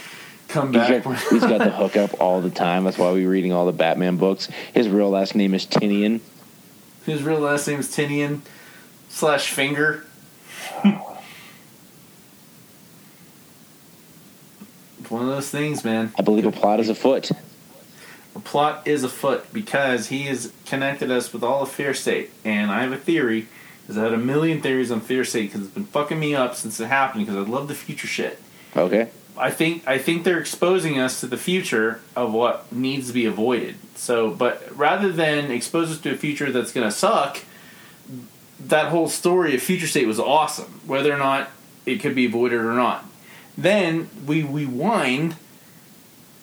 come 0.48 0.72
He's 0.72 0.82
back 0.82 1.04
got, 1.04 1.18
he's 1.30 1.40
got 1.42 1.58
the 1.58 1.70
hookup 1.70 2.20
all 2.20 2.40
the 2.40 2.50
time. 2.50 2.84
That's 2.84 2.98
why 2.98 3.10
we're 3.12 3.28
reading 3.28 3.52
all 3.52 3.66
the 3.66 3.72
Batman 3.72 4.16
books. 4.16 4.48
His 4.74 4.88
real 4.88 5.10
last 5.10 5.34
name 5.34 5.54
is 5.54 5.66
Tynion. 5.66 6.20
His 7.06 7.22
real 7.22 7.40
last 7.40 7.66
name 7.68 7.80
is 7.80 7.88
Tynion 7.88 8.40
slash 9.08 9.50
Finger. 9.50 10.04
It's 10.84 10.94
one 15.10 15.22
of 15.22 15.28
those 15.28 15.50
things, 15.50 15.84
man. 15.84 16.12
I 16.18 16.22
believe 16.22 16.46
a 16.46 16.52
plot 16.52 16.80
is 16.80 16.88
afoot. 16.88 17.30
The 18.34 18.40
plot 18.40 18.86
is 18.86 19.04
afoot 19.04 19.52
because 19.52 20.08
he 20.08 20.22
has 20.24 20.52
connected 20.64 21.10
us 21.10 21.32
with 21.32 21.42
all 21.42 21.62
of 21.62 21.70
Fear 21.70 21.94
State, 21.94 22.30
and 22.44 22.70
I 22.70 22.82
have 22.82 22.92
a 22.92 22.96
theory 22.96 23.48
Because 23.82 23.98
I 23.98 24.04
had 24.04 24.12
a 24.12 24.18
million 24.18 24.60
theories 24.60 24.90
on 24.90 25.00
Fear 25.00 25.24
State 25.24 25.52
because 25.52 25.66
it's 25.66 25.74
been 25.74 25.84
fucking 25.84 26.18
me 26.18 26.34
up 26.34 26.54
since 26.54 26.78
it 26.80 26.86
happened. 26.86 27.26
Because 27.26 27.46
I 27.46 27.50
love 27.50 27.68
the 27.68 27.74
future 27.74 28.06
shit. 28.06 28.40
Okay. 28.76 29.08
I 29.36 29.50
think 29.50 29.86
I 29.86 29.98
think 29.98 30.24
they're 30.24 30.38
exposing 30.38 30.98
us 30.98 31.20
to 31.20 31.26
the 31.26 31.36
future 31.36 32.00
of 32.14 32.32
what 32.32 32.70
needs 32.72 33.08
to 33.08 33.12
be 33.12 33.26
avoided. 33.26 33.76
So, 33.96 34.30
but 34.30 34.76
rather 34.76 35.10
than 35.10 35.50
expose 35.50 35.90
us 35.90 35.98
to 36.00 36.12
a 36.12 36.16
future 36.16 36.52
that's 36.52 36.72
going 36.72 36.86
to 36.86 36.94
suck, 36.94 37.40
that 38.60 38.88
whole 38.88 39.08
story 39.08 39.54
of 39.54 39.62
future 39.62 39.86
state 39.86 40.06
was 40.06 40.20
awesome, 40.20 40.80
whether 40.86 41.12
or 41.12 41.18
not 41.18 41.50
it 41.86 41.96
could 41.96 42.14
be 42.14 42.26
avoided 42.26 42.60
or 42.60 42.74
not. 42.74 43.04
Then 43.58 44.08
we 44.24 44.42
rewind 44.42 45.36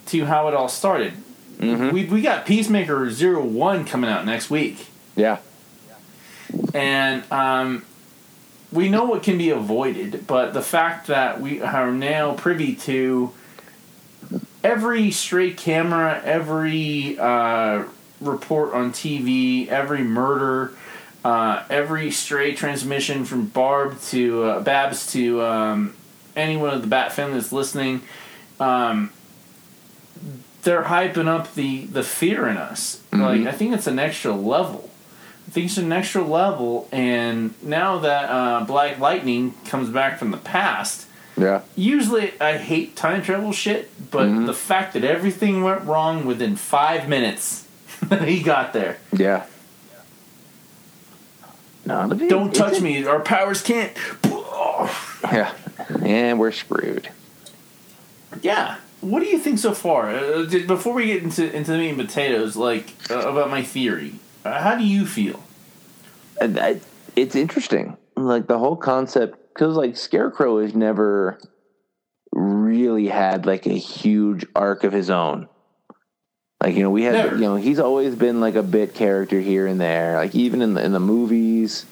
to 0.07 0.25
how 0.25 0.47
it 0.47 0.53
all 0.53 0.69
started. 0.69 1.13
Mhm. 1.59 1.91
We 1.91 2.05
we 2.05 2.21
got 2.21 2.45
Peacemaker 2.45 3.09
Zero 3.11 3.43
One 3.43 3.83
coming 3.85 4.09
out 4.09 4.25
next 4.25 4.49
week 4.49 4.87
Yeah. 5.15 5.37
and 6.73 7.23
um, 7.31 7.83
we 8.71 8.87
know 8.89 9.03
what 9.05 9.23
can 9.23 9.37
be 9.37 9.49
avoided, 9.49 10.25
but 10.27 10.53
the 10.53 10.61
fact 10.61 11.07
that 11.07 11.41
we 11.41 11.61
are 11.61 11.91
now 11.91 12.33
privy 12.33 12.75
to 12.75 13.31
every 14.63 15.11
stray 15.11 15.51
camera, 15.51 16.21
every 16.23 17.17
uh, 17.19 17.83
report 18.21 18.73
on 18.73 18.91
TV, 18.91 19.67
every 19.67 20.03
murder, 20.03 20.73
uh, 21.25 21.63
every 21.69 22.11
stray 22.11 22.53
transmission 22.53 23.25
from 23.25 23.47
Barb 23.47 23.99
to 24.03 24.43
uh, 24.43 24.59
Babs 24.61 25.11
to 25.13 25.41
um, 25.41 25.93
anyone 26.35 26.69
of 26.73 26.81
the 26.81 26.87
Bat 26.87 27.11
family 27.13 27.33
that's 27.39 27.51
listening. 27.51 28.01
Um, 28.59 29.09
they're 30.69 30.83
hyping 30.83 31.27
up 31.27 31.55
the, 31.55 31.85
the 31.87 32.03
fear 32.03 32.47
in 32.47 32.55
us. 32.55 33.01
Like 33.11 33.41
I 33.47 33.51
think 33.51 33.73
it's 33.73 33.87
an 33.87 33.97
extra 33.97 34.33
level. 34.33 34.91
I 35.47 35.51
think 35.51 35.65
it's 35.65 35.77
an 35.79 35.91
extra 35.91 36.21
level, 36.23 36.87
and 36.91 37.55
now 37.63 37.97
that 37.97 38.25
uh, 38.29 38.63
Black 38.65 38.99
Lightning 38.99 39.55
comes 39.65 39.89
back 39.89 40.19
from 40.19 40.29
the 40.29 40.37
past, 40.37 41.07
Yeah. 41.35 41.61
usually 41.75 42.39
I 42.39 42.57
hate 42.57 42.95
time 42.95 43.23
travel 43.23 43.51
shit, 43.51 43.89
but 44.11 44.45
the 44.45 44.53
fact 44.53 44.93
that 44.93 45.03
everything 45.03 45.63
went 45.63 45.81
wrong 45.85 46.23
within 46.27 46.55
five 46.55 47.09
minutes 47.09 47.65
that 48.03 48.27
he 48.27 48.43
got 48.43 48.73
there. 48.73 48.99
Yeah. 49.11 49.47
No, 51.83 52.05
but 52.07 52.21
it- 52.21 52.29
Don't 52.29 52.53
touch 52.53 52.77
a- 52.77 52.81
me. 52.81 53.03
Our 53.05 53.19
powers 53.19 53.63
can't. 53.63 53.91
Yeah. 55.23 55.51
And 56.03 56.37
we're 56.39 56.51
screwed. 56.51 57.09
Yeah. 58.43 58.75
What 59.01 59.21
do 59.21 59.27
you 59.27 59.37
think 59.39 59.59
so 59.59 59.73
far? 59.73 60.09
Uh, 60.09 60.45
j- 60.45 60.65
before 60.65 60.93
we 60.93 61.05
get 61.07 61.23
into 61.23 61.53
into 61.55 61.71
the 61.71 61.77
meat 61.77 61.89
and 61.89 61.97
potatoes, 61.97 62.55
like 62.55 62.93
uh, 63.09 63.19
about 63.29 63.49
my 63.49 63.63
theory, 63.63 64.15
uh, 64.43 64.59
how 64.61 64.75
do 64.75 64.83
you 64.83 65.05
feel? 65.05 65.41
I- 66.41 66.81
it's 67.15 67.35
interesting. 67.35 67.97
Like 68.15 68.47
the 68.47 68.57
whole 68.59 68.75
concept, 68.75 69.37
because 69.53 69.75
like 69.75 69.95
Scarecrow 69.95 70.61
has 70.61 70.73
never 70.75 71.39
really 72.31 73.07
had 73.07 73.45
like 73.45 73.65
a 73.65 73.73
huge 73.73 74.45
arc 74.55 74.83
of 74.83 74.91
his 74.93 75.09
own. 75.09 75.47
Like 76.61 76.75
you 76.75 76.83
know, 76.83 76.89
we 76.89 77.03
had 77.03 77.13
Never. 77.13 77.35
you 77.35 77.41
know 77.43 77.55
he's 77.55 77.79
always 77.79 78.15
been 78.15 78.41
like 78.41 78.55
a 78.55 78.63
bit 78.63 78.93
character 78.93 79.39
here 79.39 79.65
and 79.65 79.79
there. 79.79 80.15
Like 80.17 80.35
even 80.35 80.61
in 80.61 80.73
the 80.73 80.83
in 80.83 80.91
the 80.91 80.99
movies, 80.99 81.85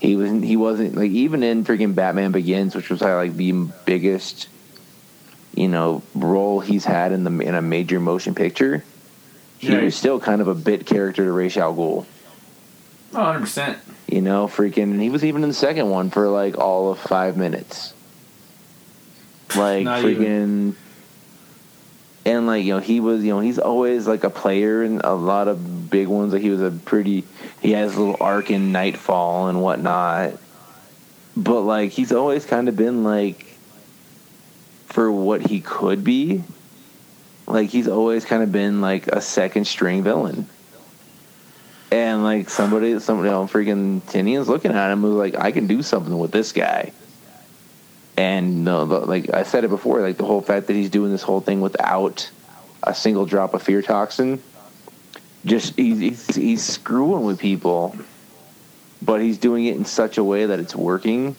he 0.00 0.16
was 0.16 0.30
he 0.42 0.56
wasn't 0.56 0.94
like 0.96 1.10
even 1.10 1.42
in 1.42 1.64
freaking 1.64 1.94
Batman 1.94 2.32
Begins, 2.32 2.74
which 2.74 2.88
was 2.88 3.02
like 3.02 3.34
the 3.36 3.52
biggest 3.84 4.48
you 5.56 5.66
know 5.68 6.02
role 6.14 6.60
he's 6.60 6.84
had 6.84 7.10
in 7.10 7.24
the 7.24 7.30
in 7.40 7.54
a 7.56 7.62
major 7.62 7.98
motion 7.98 8.34
picture. 8.36 8.84
He 9.58 9.74
Right. 9.74 9.84
was 9.84 9.96
still 9.96 10.20
kind 10.20 10.40
of 10.40 10.48
a 10.48 10.54
bit 10.54 10.86
character 10.86 11.24
to 11.24 11.32
Ra's 11.32 11.56
al 11.56 11.74
Ghul. 11.74 12.04
Oh, 13.14 13.18
100 13.18 13.40
percent. 13.40 13.78
You 14.06 14.20
know, 14.20 14.46
freaking, 14.46 14.84
and 14.84 15.00
he 15.02 15.10
was 15.10 15.24
even 15.24 15.42
in 15.42 15.48
the 15.48 15.54
second 15.54 15.88
one 15.90 16.10
for 16.10 16.28
like 16.28 16.58
all 16.58 16.92
of 16.92 16.98
five 17.00 17.36
minutes. 17.36 17.92
Like 19.56 19.86
freaking, 19.86 20.74
and 22.26 22.46
like 22.48 22.64
you 22.64 22.74
know, 22.74 22.80
he 22.80 22.98
was 23.00 23.22
you 23.24 23.30
know 23.32 23.40
he's 23.40 23.58
always 23.60 24.06
like 24.06 24.24
a 24.24 24.28
player 24.30 24.82
in 24.82 25.00
a 25.02 25.14
lot 25.14 25.46
of 25.48 25.88
big 25.88 26.08
ones. 26.08 26.32
Like 26.32 26.42
he 26.42 26.50
was 26.50 26.60
a 26.60 26.72
pretty, 26.72 27.24
he 27.62 27.70
has 27.72 27.94
a 27.94 27.98
little 28.00 28.16
arc 28.20 28.50
in 28.50 28.72
Nightfall 28.72 29.48
and 29.48 29.62
whatnot. 29.62 30.32
But 31.36 31.60
like 31.60 31.92
he's 31.92 32.12
always 32.12 32.44
kind 32.44 32.68
of 32.68 32.76
been 32.76 33.04
like, 33.04 33.45
for 34.96 35.12
what 35.12 35.46
he 35.46 35.60
could 35.60 36.02
be, 36.02 36.42
like 37.46 37.68
he's 37.68 37.86
always 37.86 38.24
kind 38.24 38.42
of 38.42 38.50
been 38.50 38.80
like 38.80 39.08
a 39.08 39.20
second 39.20 39.66
string 39.66 40.02
villain. 40.02 40.48
And 41.92 42.24
like 42.24 42.48
somebody, 42.48 42.98
somebody, 43.00 43.28
know, 43.28 43.44
freaking 43.44 44.00
Tynion's 44.00 44.48
looking 44.48 44.70
at 44.70 44.90
him 44.90 45.02
was 45.02 45.12
like, 45.12 45.34
I 45.36 45.52
can 45.52 45.66
do 45.66 45.82
something 45.82 46.16
with 46.16 46.30
this 46.30 46.52
guy. 46.52 46.92
And 48.16 48.64
no, 48.64 48.84
like 48.84 49.34
I 49.34 49.42
said 49.42 49.64
it 49.64 49.68
before, 49.68 50.00
like 50.00 50.16
the 50.16 50.24
whole 50.24 50.40
fact 50.40 50.66
that 50.68 50.72
he's 50.72 50.88
doing 50.88 51.12
this 51.12 51.22
whole 51.22 51.42
thing 51.42 51.60
without 51.60 52.30
a 52.82 52.94
single 52.94 53.26
drop 53.26 53.52
of 53.52 53.62
fear 53.62 53.82
toxin, 53.82 54.42
just 55.44 55.76
he's 55.76 55.98
he's, 55.98 56.34
he's 56.34 56.62
screwing 56.62 57.26
with 57.26 57.38
people, 57.38 57.94
but 59.02 59.20
he's 59.20 59.36
doing 59.36 59.66
it 59.66 59.76
in 59.76 59.84
such 59.84 60.16
a 60.16 60.24
way 60.24 60.46
that 60.46 60.58
it's 60.58 60.74
working. 60.74 61.36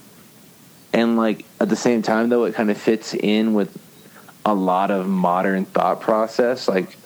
And 0.93 1.17
like 1.17 1.45
at 1.59 1.69
the 1.69 1.75
same 1.75 2.01
time, 2.01 2.29
though, 2.29 2.45
it 2.45 2.55
kind 2.55 2.71
of 2.71 2.77
fits 2.77 3.13
in 3.13 3.53
with 3.53 3.75
a 4.45 4.53
lot 4.53 4.91
of 4.91 5.07
modern 5.07 5.65
thought 5.65 6.01
process. 6.01 6.67
Like, 6.67 6.97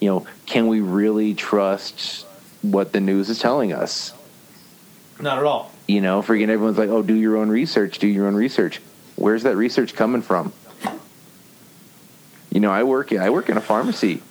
you 0.00 0.08
know, 0.08 0.26
can 0.46 0.66
we 0.66 0.80
really 0.80 1.34
trust 1.34 2.26
what 2.62 2.92
the 2.92 3.00
news 3.00 3.28
is 3.28 3.38
telling 3.38 3.72
us? 3.72 4.14
Not 5.20 5.38
at 5.38 5.44
all. 5.44 5.70
You 5.86 6.00
know, 6.00 6.22
freaking 6.22 6.48
everyone's 6.48 6.78
like, 6.78 6.90
oh, 6.90 7.02
do 7.02 7.14
your 7.14 7.36
own 7.36 7.48
research, 7.48 7.98
do 7.98 8.06
your 8.06 8.26
own 8.26 8.34
research. 8.34 8.80
Where's 9.16 9.42
that 9.42 9.56
research 9.56 9.94
coming 9.94 10.22
from? 10.22 10.52
You 12.50 12.60
know, 12.60 12.70
I 12.70 12.84
work 12.84 13.12
I 13.12 13.30
work 13.30 13.50
in 13.50 13.56
a 13.56 13.60
pharmacy. 13.60 14.22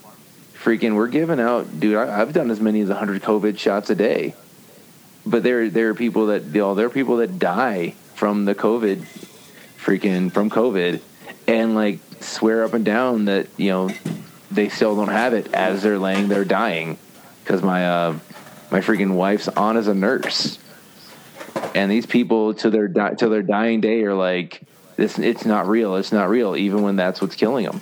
Freaking, 0.55 0.95
we're 0.95 1.07
giving 1.07 1.39
out, 1.39 1.79
dude. 1.79 1.95
I, 1.95 2.21
I've 2.21 2.33
done 2.33 2.49
as 2.49 2.59
many 2.59 2.81
as 2.81 2.89
100 2.89 3.21
COVID 3.21 3.59
shots 3.59 3.89
a 3.89 3.95
day. 3.95 4.33
But 5.25 5.43
there, 5.43 5.69
there 5.69 5.89
are 5.89 5.93
people 5.93 6.27
that, 6.27 6.45
you 6.45 6.61
know, 6.61 6.73
there 6.73 6.87
are 6.87 6.89
people 6.89 7.17
that 7.17 7.37
die 7.37 7.95
from 8.17 8.43
the 8.45 8.53
COVID, 8.55 8.97
freaking 9.79 10.31
from 10.31 10.49
COVID, 10.49 10.99
and 11.47 11.75
like 11.75 11.99
swear 12.19 12.63
up 12.65 12.73
and 12.73 12.83
down 12.83 13.25
that 13.25 13.47
you 13.57 13.69
know 13.69 13.89
they 14.51 14.67
still 14.69 14.95
don't 14.95 15.07
have 15.09 15.33
it 15.33 15.53
as 15.53 15.83
they're 15.83 15.99
laying 15.99 16.27
there 16.27 16.43
dying, 16.43 16.97
because 17.43 17.61
my 17.61 17.87
uh, 17.87 18.19
my 18.71 18.81
freaking 18.81 19.13
wife's 19.13 19.47
on 19.47 19.77
as 19.77 19.87
a 19.87 19.93
nurse. 19.93 20.59
And 21.75 21.91
these 21.91 22.05
people 22.05 22.53
to 22.55 22.69
their 22.69 22.87
di- 22.87 23.13
to 23.15 23.29
their 23.29 23.43
dying 23.43 23.81
day 23.81 24.03
are 24.03 24.13
like 24.15 24.61
this 24.95 25.19
it's 25.19 25.45
not 25.45 25.67
real 25.67 25.95
it's 25.95 26.11
not 26.11 26.27
real 26.27 26.55
even 26.55 26.81
when 26.81 26.95
that's 26.95 27.21
what's 27.21 27.35
killing 27.35 27.65
them 27.65 27.81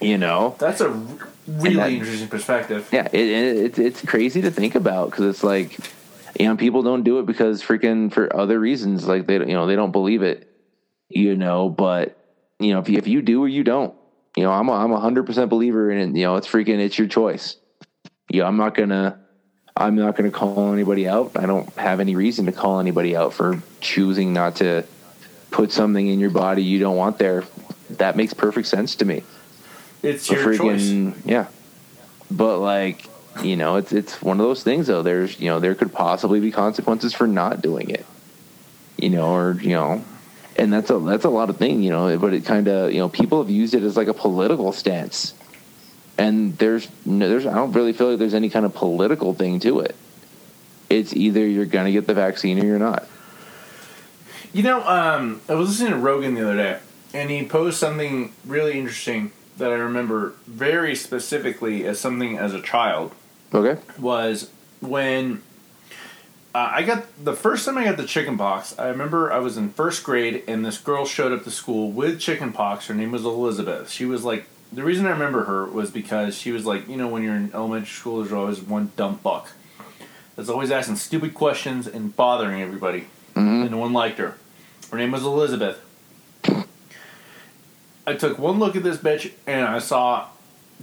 you 0.00 0.18
know? 0.18 0.54
That's 0.58 0.80
a 0.80 0.90
really 1.46 1.76
that- 1.76 1.90
interesting 1.90 2.28
perspective. 2.28 2.88
yeah 2.92 3.08
it, 3.12 3.14
it, 3.14 3.56
it's 3.56 3.78
it's 3.78 4.02
crazy 4.02 4.42
to 4.42 4.50
think 4.50 4.74
about 4.74 5.10
because 5.10 5.24
it's 5.26 5.42
like 5.44 5.78
you 6.38 6.46
know 6.46 6.56
people 6.56 6.82
don't 6.82 7.02
do 7.02 7.18
it 7.18 7.26
because 7.26 7.62
freaking 7.62 8.12
for 8.12 8.34
other 8.36 8.58
reasons 8.58 9.06
like 9.06 9.26
they 9.26 9.38
don't- 9.38 9.48
you 9.48 9.54
know 9.54 9.66
they 9.66 9.76
don't 9.76 9.92
believe 9.92 10.22
it 10.22 10.48
you 11.08 11.36
know 11.36 11.68
but 11.68 12.16
you 12.58 12.72
know 12.72 12.80
if 12.80 12.88
you, 12.88 12.98
if 12.98 13.06
you 13.06 13.22
do 13.22 13.42
or 13.44 13.48
you 13.48 13.62
don't 13.64 13.94
you 14.36 14.42
know 14.42 14.50
i'm 14.50 14.68
a, 14.68 14.72
I'm 14.72 14.92
a 14.92 15.00
hundred 15.00 15.26
percent 15.26 15.50
believer 15.50 15.90
in 15.90 15.98
it 15.98 16.16
you 16.18 16.24
know 16.24 16.36
it's 16.36 16.48
freaking 16.48 16.78
it's 16.78 16.98
your 16.98 17.08
choice 17.08 17.56
you 18.30 18.40
know 18.40 18.46
i'm 18.46 18.56
not 18.56 18.74
gonna 18.74 19.18
i'm 19.76 19.94
not 19.96 20.16
gonna 20.16 20.30
call 20.30 20.72
anybody 20.72 21.06
out 21.08 21.32
i 21.36 21.46
don't 21.46 21.68
have 21.74 22.00
any 22.00 22.16
reason 22.16 22.46
to 22.46 22.52
call 22.52 22.80
anybody 22.80 23.14
out 23.16 23.32
for 23.32 23.62
choosing 23.80 24.32
not 24.32 24.56
to 24.56 24.84
put 25.50 25.70
something 25.72 26.08
in 26.08 26.18
your 26.20 26.30
body 26.30 26.62
you 26.62 26.78
don't 26.78 26.96
want 26.96 27.18
there 27.18 27.44
that 27.90 28.16
makes 28.16 28.34
perfect 28.34 28.66
sense 28.66 28.96
to 28.96 29.04
me 29.04 29.22
It's 30.02 30.28
a 30.30 30.34
your 30.34 30.56
choice. 30.56 30.82
freaking 30.82 31.14
yeah. 31.24 31.46
But 32.30 32.58
like, 32.58 33.06
you 33.42 33.56
know, 33.56 33.76
it's 33.76 33.92
it's 33.92 34.22
one 34.22 34.40
of 34.40 34.46
those 34.46 34.62
things 34.62 34.86
though. 34.86 35.02
There's 35.02 35.38
you 35.40 35.48
know, 35.50 35.60
there 35.60 35.74
could 35.74 35.92
possibly 35.92 36.40
be 36.40 36.50
consequences 36.50 37.12
for 37.12 37.26
not 37.26 37.62
doing 37.62 37.90
it. 37.90 38.06
You 38.96 39.10
know, 39.10 39.34
or 39.34 39.52
you 39.60 39.70
know, 39.70 40.04
and 40.56 40.72
that's 40.72 40.90
a 40.90 40.98
that's 40.98 41.24
a 41.24 41.30
lot 41.30 41.50
of 41.50 41.56
thing, 41.56 41.82
you 41.82 41.90
know, 41.90 42.16
but 42.18 42.32
it 42.32 42.44
kind 42.44 42.68
of, 42.68 42.92
you 42.92 42.98
know, 42.98 43.08
people 43.08 43.42
have 43.42 43.50
used 43.50 43.74
it 43.74 43.82
as 43.82 43.96
like 43.96 44.08
a 44.08 44.14
political 44.14 44.72
stance. 44.72 45.34
And 46.16 46.56
there's 46.58 46.88
no, 47.04 47.28
there's 47.28 47.46
I 47.46 47.54
don't 47.54 47.72
really 47.72 47.92
feel 47.92 48.10
like 48.10 48.18
there's 48.18 48.34
any 48.34 48.50
kind 48.50 48.64
of 48.64 48.72
political 48.74 49.34
thing 49.34 49.58
to 49.60 49.80
it. 49.80 49.96
It's 50.88 51.12
either 51.12 51.44
you're 51.44 51.66
to 51.66 51.92
get 51.92 52.06
the 52.06 52.14
vaccine 52.14 52.60
or 52.60 52.64
you're 52.64 52.78
not. 52.78 53.08
You 54.52 54.62
know, 54.62 54.86
um, 54.86 55.40
I 55.48 55.54
was 55.54 55.70
listening 55.70 55.92
to 55.92 55.98
Rogan 55.98 56.34
the 56.34 56.42
other 56.42 56.56
day, 56.56 56.78
and 57.12 57.30
he 57.30 57.44
posed 57.44 57.78
something 57.78 58.32
really 58.46 58.78
interesting 58.78 59.32
that 59.56 59.70
I 59.70 59.74
remember 59.74 60.34
very 60.46 60.94
specifically 60.94 61.84
as 61.84 61.98
something 61.98 62.38
as 62.38 62.54
a 62.54 62.60
child 62.60 63.12
Okay? 63.54 63.80
was 63.98 64.50
when 64.80 65.42
uh, 66.54 66.70
I 66.72 66.82
got 66.82 67.04
the 67.24 67.34
first 67.34 67.64
time 67.64 67.78
I 67.78 67.84
got 67.84 67.96
the 67.96 68.06
chicken 68.06 68.36
pox. 68.36 68.78
I 68.78 68.88
remember 68.88 69.32
I 69.32 69.38
was 69.38 69.56
in 69.56 69.70
first 69.70 70.04
grade, 70.04 70.42
and 70.46 70.64
this 70.64 70.78
girl 70.78 71.04
showed 71.04 71.32
up 71.32 71.44
to 71.44 71.50
school 71.50 71.90
with 71.90 72.20
chicken 72.20 72.52
pox. 72.52 72.86
Her 72.88 72.94
name 72.94 73.12
was 73.12 73.24
Elizabeth. 73.24 73.90
She 73.90 74.04
was 74.04 74.24
like 74.24 74.46
the 74.72 74.82
reason 74.82 75.06
I 75.06 75.10
remember 75.10 75.44
her 75.44 75.66
was 75.66 75.90
because 75.90 76.36
she 76.36 76.50
was 76.50 76.66
like 76.66 76.88
you 76.88 76.96
know 76.96 77.08
when 77.08 77.22
you're 77.22 77.36
in 77.36 77.52
elementary 77.54 77.88
school, 77.88 78.20
there's 78.20 78.32
always 78.32 78.60
one 78.60 78.92
dumb 78.96 79.20
buck 79.22 79.50
that's 80.36 80.48
always 80.48 80.70
asking 80.70 80.96
stupid 80.96 81.32
questions 81.34 81.86
and 81.86 82.14
bothering 82.16 82.60
everybody. 82.60 83.06
Mhm. 83.34 83.62
And 83.62 83.70
no 83.70 83.78
one 83.78 83.92
liked 83.92 84.18
her. 84.18 84.36
Her 84.90 84.98
name 84.98 85.12
was 85.12 85.22
Elizabeth. 85.22 85.80
I 88.06 88.14
took 88.14 88.38
one 88.38 88.58
look 88.58 88.76
at 88.76 88.82
this 88.82 88.98
bitch 88.98 89.32
and 89.46 89.64
I 89.64 89.78
saw 89.78 90.26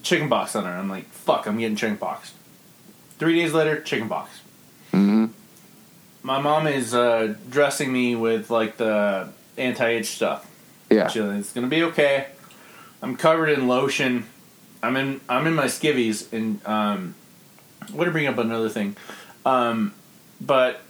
chickenpox 0.02 0.56
on 0.56 0.66
her. 0.66 0.72
I'm 0.72 0.90
like, 0.90 1.08
fuck, 1.10 1.46
I'm 1.46 1.60
getting 1.60 1.76
chickenpox. 1.76 2.34
Three 3.22 3.36
days 3.36 3.54
later, 3.54 3.80
chickenpox. 3.80 4.32
hmm 4.90 5.28
My 6.24 6.42
mom 6.42 6.66
is 6.66 6.96
uh, 6.96 7.36
dressing 7.52 7.94
me 7.94 8.16
with 8.16 8.50
like 8.50 8.78
the 8.78 9.30
anti-itch 9.60 10.08
stuff. 10.08 10.50
Yeah. 10.90 11.08
She's 11.08 11.22
like, 11.22 11.38
it's 11.38 11.54
gonna 11.54 11.68
be 11.68 11.84
okay. 11.84 12.30
I'm 13.00 13.16
covered 13.16 13.50
in 13.50 13.68
lotion. 13.68 14.26
I'm 14.82 14.98
in 14.98 15.22
I'm 15.30 15.46
in 15.46 15.54
my 15.54 15.66
skivvies 15.66 16.34
and 16.34 16.66
um 16.66 17.14
I'm 17.84 17.96
gonna 17.96 18.10
bring 18.10 18.26
up 18.26 18.40
another 18.40 18.70
thing. 18.70 18.98
Um 19.46 19.94
but 20.42 20.82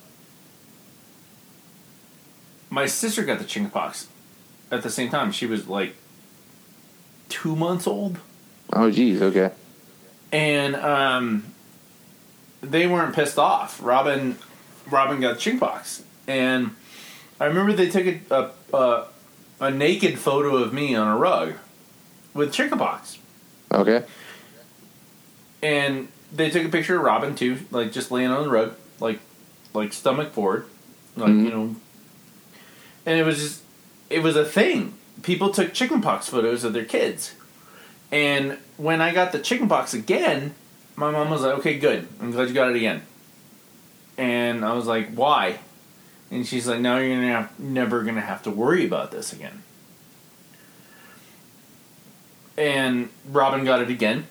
my 2.70 2.86
sister 2.86 3.26
got 3.26 3.40
the 3.40 3.46
chickenpox 3.46 4.08
at 4.72 4.84
the 4.84 4.90
same 4.90 5.10
time. 5.10 5.34
She 5.34 5.46
was 5.48 5.68
like 5.68 5.96
two 7.28 7.58
months 7.58 7.88
old. 7.88 8.20
Oh, 8.72 8.90
geez. 8.90 9.22
Okay. 9.22 9.52
And 10.32 10.78
um 10.78 11.51
they 12.62 12.88
weren't 12.88 13.16
pissed 13.16 13.38
off. 13.40 13.82
Robin 13.84 14.38
Robin 14.90 15.20
got 15.20 15.40
chickenpox. 15.40 16.04
And 16.28 16.76
I 17.40 17.46
remember 17.46 17.74
they 17.74 17.90
took 17.90 18.06
a, 18.06 18.20
a, 18.30 18.76
a, 18.78 19.08
a 19.60 19.72
naked 19.72 20.20
photo 20.20 20.56
of 20.58 20.72
me 20.74 20.96
on 20.96 21.08
a 21.08 21.18
rug 21.18 21.56
with 22.34 22.54
chickenpox. 22.54 23.18
Okay. 23.74 24.04
and 25.64 26.08
they 26.34 26.50
took 26.50 26.66
a 26.66 26.70
picture 26.70 26.98
of 26.98 27.04
Robin 27.04 27.36
too, 27.36 27.58
like 27.72 27.92
just 27.92 28.12
laying 28.12 28.30
on 28.32 28.44
the 28.44 28.50
rug, 28.50 28.74
like 29.00 29.20
like 29.74 29.94
stomach 29.94 30.32
forward, 30.34 30.66
like 31.16 31.30
Mhm. 31.32 31.44
you 31.46 31.50
know. 31.50 31.76
And 33.06 33.18
it 33.20 33.24
was 33.26 33.40
just, 33.40 33.62
it 34.10 34.22
was 34.22 34.36
a 34.36 34.46
thing. 34.46 34.94
People 35.24 35.50
took 35.52 35.74
chickenpox 35.74 36.28
photos 36.30 36.64
of 36.64 36.74
their 36.74 36.86
kids, 36.86 37.34
and 38.12 38.58
when 38.78 39.02
I 39.02 39.14
got 39.14 39.32
the 39.32 39.40
chickenpox 39.40 39.94
again, 39.94 40.54
my 41.02 41.10
mom 41.12 41.32
was 41.32 41.42
like, 41.42 41.56
"Okay, 41.60 41.80
good. 41.80 42.08
I'm 42.22 42.30
glad 42.32 42.48
you 42.48 42.54
got 42.54 42.70
it 42.70 42.76
again." 42.76 43.02
And 44.18 44.64
I 44.64 44.74
was 44.74 44.86
like, 44.86 45.12
"Why?" 45.14 45.58
And 46.30 46.46
she's 46.48 46.68
like, 46.68 46.80
"Now 46.80 46.98
you're 47.00 47.16
gonna 47.16 47.28
have, 47.34 47.60
never 47.60 48.04
gonna 48.04 48.22
have 48.22 48.44
to 48.44 48.52
worry 48.52 48.86
about 48.86 49.12
this 49.12 49.34
again." 49.34 49.64
And 52.58 53.10
Robin 53.30 53.66
got 53.66 53.82
it 53.82 53.90
again. 53.90 54.28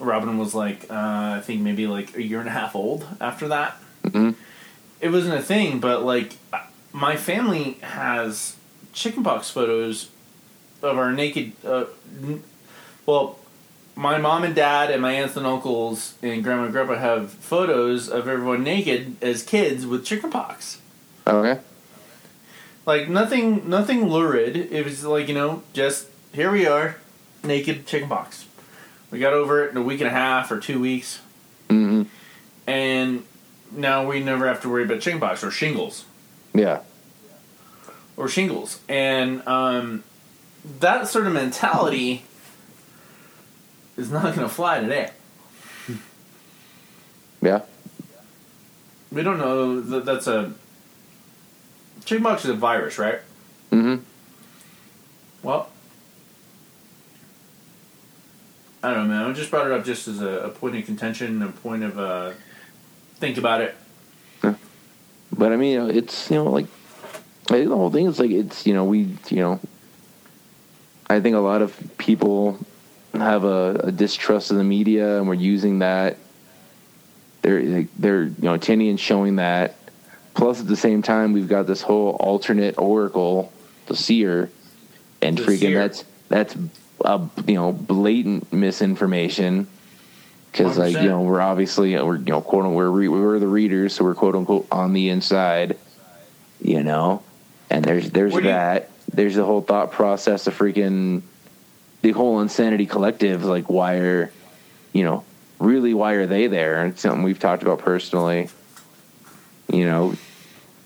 Robin 0.00 0.36
was 0.36 0.54
like, 0.54 0.84
uh, 0.90 1.38
I 1.38 1.40
think 1.44 1.60
maybe 1.62 1.86
like 1.86 2.16
a 2.16 2.22
year 2.22 2.40
and 2.40 2.48
a 2.48 2.52
half 2.52 2.74
old 2.74 3.06
after 3.20 3.48
that. 3.48 3.76
hmm 4.10 4.30
It 5.00 5.10
wasn't 5.10 5.34
a 5.38 5.42
thing, 5.42 5.78
but 5.78 6.02
like 6.02 6.32
my 6.92 7.16
family 7.16 7.74
has 7.82 8.56
chickenpox 8.92 9.50
photos 9.50 10.08
of 10.82 10.98
our 10.98 11.12
naked. 11.12 11.52
Uh, 11.64 11.84
n- 12.22 12.42
well, 13.06 13.38
my 13.96 14.18
mom 14.18 14.44
and 14.44 14.54
dad 14.54 14.90
and 14.90 15.00
my 15.00 15.12
aunts 15.12 15.36
and 15.36 15.46
uncles 15.46 16.14
and 16.22 16.44
grandma 16.44 16.64
and 16.64 16.72
grandpa 16.72 16.96
have 16.96 17.30
photos 17.32 18.08
of 18.10 18.28
everyone 18.28 18.62
naked 18.62 19.16
as 19.22 19.42
kids 19.42 19.86
with 19.86 20.04
chickenpox. 20.04 20.80
Okay. 21.26 21.60
Like 22.84 23.08
nothing, 23.08 23.68
nothing 23.68 24.08
lurid. 24.08 24.56
It 24.56 24.84
was 24.84 25.04
like 25.04 25.28
you 25.28 25.34
know, 25.34 25.62
just 25.72 26.06
here 26.32 26.50
we 26.52 26.66
are, 26.66 26.96
naked 27.42 27.86
chickenpox. 27.86 28.44
We 29.10 29.18
got 29.18 29.32
over 29.32 29.64
it 29.64 29.70
in 29.70 29.76
a 29.76 29.82
week 29.82 30.00
and 30.00 30.08
a 30.08 30.12
half 30.12 30.50
or 30.50 30.60
two 30.60 30.78
weeks, 30.80 31.20
hmm 31.70 32.02
and 32.66 33.22
now 33.72 34.06
we 34.06 34.20
never 34.20 34.46
have 34.48 34.60
to 34.62 34.68
worry 34.68 34.82
about 34.84 35.00
chickenpox 35.00 35.42
or 35.44 35.50
shingles 35.52 36.04
Yeah. 36.52 36.80
or 38.16 38.28
shingles. 38.28 38.80
And 38.88 39.46
um, 39.46 40.02
that 40.80 41.06
sort 41.08 41.26
of 41.28 41.32
mentality 41.32 42.24
is 43.96 44.10
not 44.10 44.22
going 44.34 44.40
to 44.40 44.48
fly 44.48 44.80
today. 44.80 45.10
Yeah. 47.42 47.62
We 49.12 49.22
don't 49.22 49.38
know 49.38 49.80
that 49.80 50.04
that's 50.04 50.26
a 50.26 50.52
chickenpox 52.04 52.44
is 52.44 52.50
a 52.50 52.54
virus, 52.54 52.98
right? 52.98 53.20
Mm 53.70 53.82
hmm 53.82 53.96
Well, 55.42 55.70
I 58.82 58.94
don't 58.94 59.08
know, 59.08 59.14
man. 59.14 59.30
I 59.30 59.32
just 59.32 59.50
brought 59.50 59.66
it 59.66 59.72
up 59.72 59.84
just 59.84 60.06
as 60.08 60.20
a, 60.20 60.28
a 60.28 60.48
point 60.48 60.76
of 60.76 60.84
contention, 60.84 61.42
a 61.42 61.48
point 61.48 61.82
of 61.82 61.98
uh, 61.98 62.32
think 63.16 63.38
about 63.38 63.60
it. 63.60 63.74
But 65.32 65.52
I 65.52 65.56
mean, 65.56 65.90
it's 65.90 66.30
you 66.30 66.36
know, 66.36 66.50
like 66.50 66.66
I 67.50 67.54
think 67.54 67.68
the 67.68 67.76
whole 67.76 67.90
thing 67.90 68.06
is 68.06 68.18
like 68.18 68.30
it's 68.30 68.66
you 68.66 68.74
know 68.74 68.84
we 68.84 69.16
you 69.28 69.36
know. 69.36 69.60
I 71.08 71.20
think 71.20 71.36
a 71.36 71.40
lot 71.40 71.62
of 71.62 71.76
people 71.98 72.58
have 73.20 73.44
a, 73.44 73.80
a 73.84 73.92
distrust 73.92 74.50
of 74.50 74.56
the 74.56 74.64
media, 74.64 75.18
and 75.18 75.28
we're 75.28 75.34
using 75.34 75.80
that. 75.80 76.16
They're 77.42 77.84
they're 77.98 78.22
you 78.24 78.34
know 78.42 78.58
Tynion 78.58 78.98
showing 78.98 79.36
that. 79.36 79.76
Plus, 80.34 80.60
at 80.60 80.66
the 80.66 80.76
same 80.76 81.02
time, 81.02 81.32
we've 81.32 81.48
got 81.48 81.66
this 81.66 81.80
whole 81.80 82.10
alternate 82.20 82.76
oracle, 82.78 83.52
the 83.86 83.96
seer, 83.96 84.50
and 85.22 85.38
The 85.38 85.42
freaking 85.42 85.58
seer. 85.58 85.78
that's 85.78 86.04
that's 86.28 86.56
a 87.04 87.20
you 87.46 87.54
know 87.54 87.72
blatant 87.72 88.52
misinformation. 88.52 89.66
Because 90.52 90.78
like 90.78 90.94
you 90.94 91.08
know 91.08 91.22
we're 91.22 91.40
obviously 91.40 91.94
we're 92.00 92.16
you 92.16 92.24
know 92.24 92.40
quote 92.40 92.64
unquote 92.64 92.76
we're 92.76 92.90
re- 92.90 93.08
we're 93.08 93.38
the 93.38 93.46
readers, 93.46 93.94
so 93.94 94.04
we're 94.04 94.14
quote 94.14 94.34
unquote 94.34 94.66
on 94.72 94.92
the 94.94 95.10
inside, 95.10 95.76
you 96.60 96.82
know. 96.82 97.22
And 97.70 97.84
there's 97.84 98.10
there's 98.10 98.32
What 98.32 98.42
do 98.42 98.48
you- 98.48 98.54
that. 98.54 98.90
There's 99.12 99.36
the 99.36 99.44
whole 99.44 99.60
thought 99.60 99.92
process 99.92 100.46
of 100.48 100.58
freaking 100.58 101.22
the 102.06 102.12
whole 102.12 102.40
insanity 102.40 102.86
collective. 102.86 103.44
Like 103.44 103.68
why 103.68 103.96
are 103.96 104.30
you 104.92 105.02
know 105.02 105.24
really 105.58 105.92
why 105.92 106.12
are 106.12 106.26
they 106.26 106.46
there? 106.46 106.80
And 106.80 106.92
it's 106.92 107.02
something 107.02 107.24
we've 107.24 107.40
talked 107.40 107.64
about 107.64 107.80
personally. 107.80 108.48
You 109.72 109.86
know, 109.86 110.14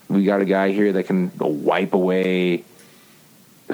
we 0.09 0.25
got 0.25 0.41
a 0.41 0.47
guy 0.47 0.71
here 0.71 0.95
that 0.95 1.05
can 1.05 1.31
wipe 1.39 1.93
away 1.93 2.65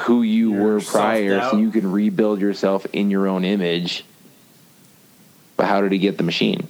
who 0.01 0.25
you 0.25 0.55
Your 0.55 0.63
were 0.65 0.81
prior, 0.81 1.41
so 1.43 1.57
you 1.57 1.71
can 1.71 1.93
rebuild 1.93 2.41
yourself 2.41 2.85
in 2.93 3.11
your 3.13 3.29
own 3.29 3.45
image. 3.45 4.05
But 5.57 5.67
how 5.67 5.81
did 5.83 5.93
he 5.93 5.99
get 5.99 6.19
the 6.19 6.25
machine? 6.25 6.67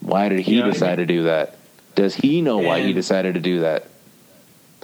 Why 0.00 0.28
did 0.28 0.40
he 0.40 0.58
Yeah, 0.58 0.66
I 0.66 0.70
decide 0.70 0.96
to 0.96 1.06
do 1.06 1.22
that? 1.24 1.56
Does 1.94 2.14
he 2.14 2.42
know 2.42 2.58
why 2.58 2.82
he 2.82 2.92
decided 2.92 3.34
to 3.34 3.40
do 3.40 3.60
that? 3.60 3.86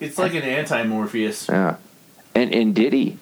It's 0.00 0.16
like 0.16 0.32
an 0.32 0.42
anti 0.44 0.82
Morpheus. 0.84 1.46
Yeah. 1.50 1.76
And 2.34 2.54
and 2.54 2.74
did 2.74 2.94
he? 2.94 3.18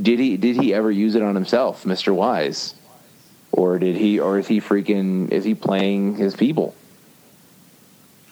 Did 0.00 0.18
he 0.18 0.36
did 0.36 0.56
he 0.56 0.72
ever 0.74 0.90
use 0.90 1.14
it 1.14 1.22
on 1.22 1.34
himself, 1.34 1.84
Mr. 1.84 2.14
Wise? 2.14 2.74
Or 3.52 3.78
did 3.78 3.96
he 3.96 4.20
or 4.20 4.38
is 4.38 4.46
he 4.46 4.60
freaking 4.60 5.30
is 5.30 5.44
he 5.44 5.54
playing 5.54 6.16
his 6.16 6.36
people? 6.36 6.74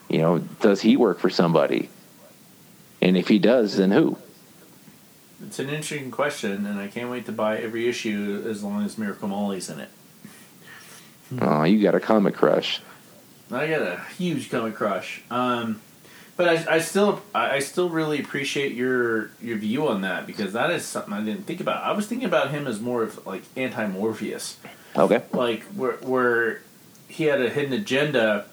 You 0.09 0.19
know, 0.19 0.39
does 0.39 0.81
he 0.81 0.97
work 0.97 1.19
for 1.19 1.31
somebody? 1.31 1.89
And 3.03 3.17
if 3.17 3.29
he 3.29 3.39
does, 3.39 3.77
then 3.77 3.91
who? 3.91 4.17
It's 5.45 5.59
an 5.59 5.69
interesting 5.69 6.11
question, 6.11 6.65
and 6.65 6.79
I 6.79 6.89
can't 6.89 7.11
wait 7.11 7.27
to 7.27 7.33
buy 7.33 7.59
every 7.59 7.89
issue 7.89 8.45
as 8.49 8.65
long 8.65 8.85
as 8.85 8.97
Miracle 8.97 9.29
Molly's 9.29 9.69
in 9.69 9.81
it. 9.81 9.91
Oh, 11.41 11.65
you 11.65 11.83
got 11.83 11.95
a 11.95 12.01
comic 12.01 12.35
crush. 12.35 12.81
I 13.51 13.67
got 13.69 13.83
a 13.83 14.01
huge 14.17 14.51
comic 14.51 14.75
crush. 14.75 15.23
Um, 15.31 15.81
but 16.37 16.49
I, 16.49 16.75
I 16.77 16.79
still, 16.81 17.23
I 17.35 17.59
still 17.61 17.89
really 17.89 18.21
appreciate 18.21 18.73
your 18.73 19.31
your 19.41 19.57
view 19.59 19.89
on 19.89 20.03
that 20.03 20.27
because 20.27 20.53
that 20.53 20.71
is 20.71 20.85
something 20.85 21.13
I 21.13 21.23
didn't 21.23 21.45
think 21.45 21.61
about. 21.61 21.83
I 21.85 21.93
was 21.93 22.07
thinking 22.07 22.27
about 22.27 22.51
him 22.51 22.67
as 22.67 22.81
more 22.81 23.03
of 23.03 23.27
like 23.27 23.43
anti 23.57 23.87
Morpheus, 23.87 24.59
Okay. 24.97 25.23
like 25.33 25.63
where 25.75 25.93
where 25.99 26.63
he 27.09 27.25
had 27.25 27.41
a 27.41 27.49
hidden 27.49 27.73
agenda 27.73 28.47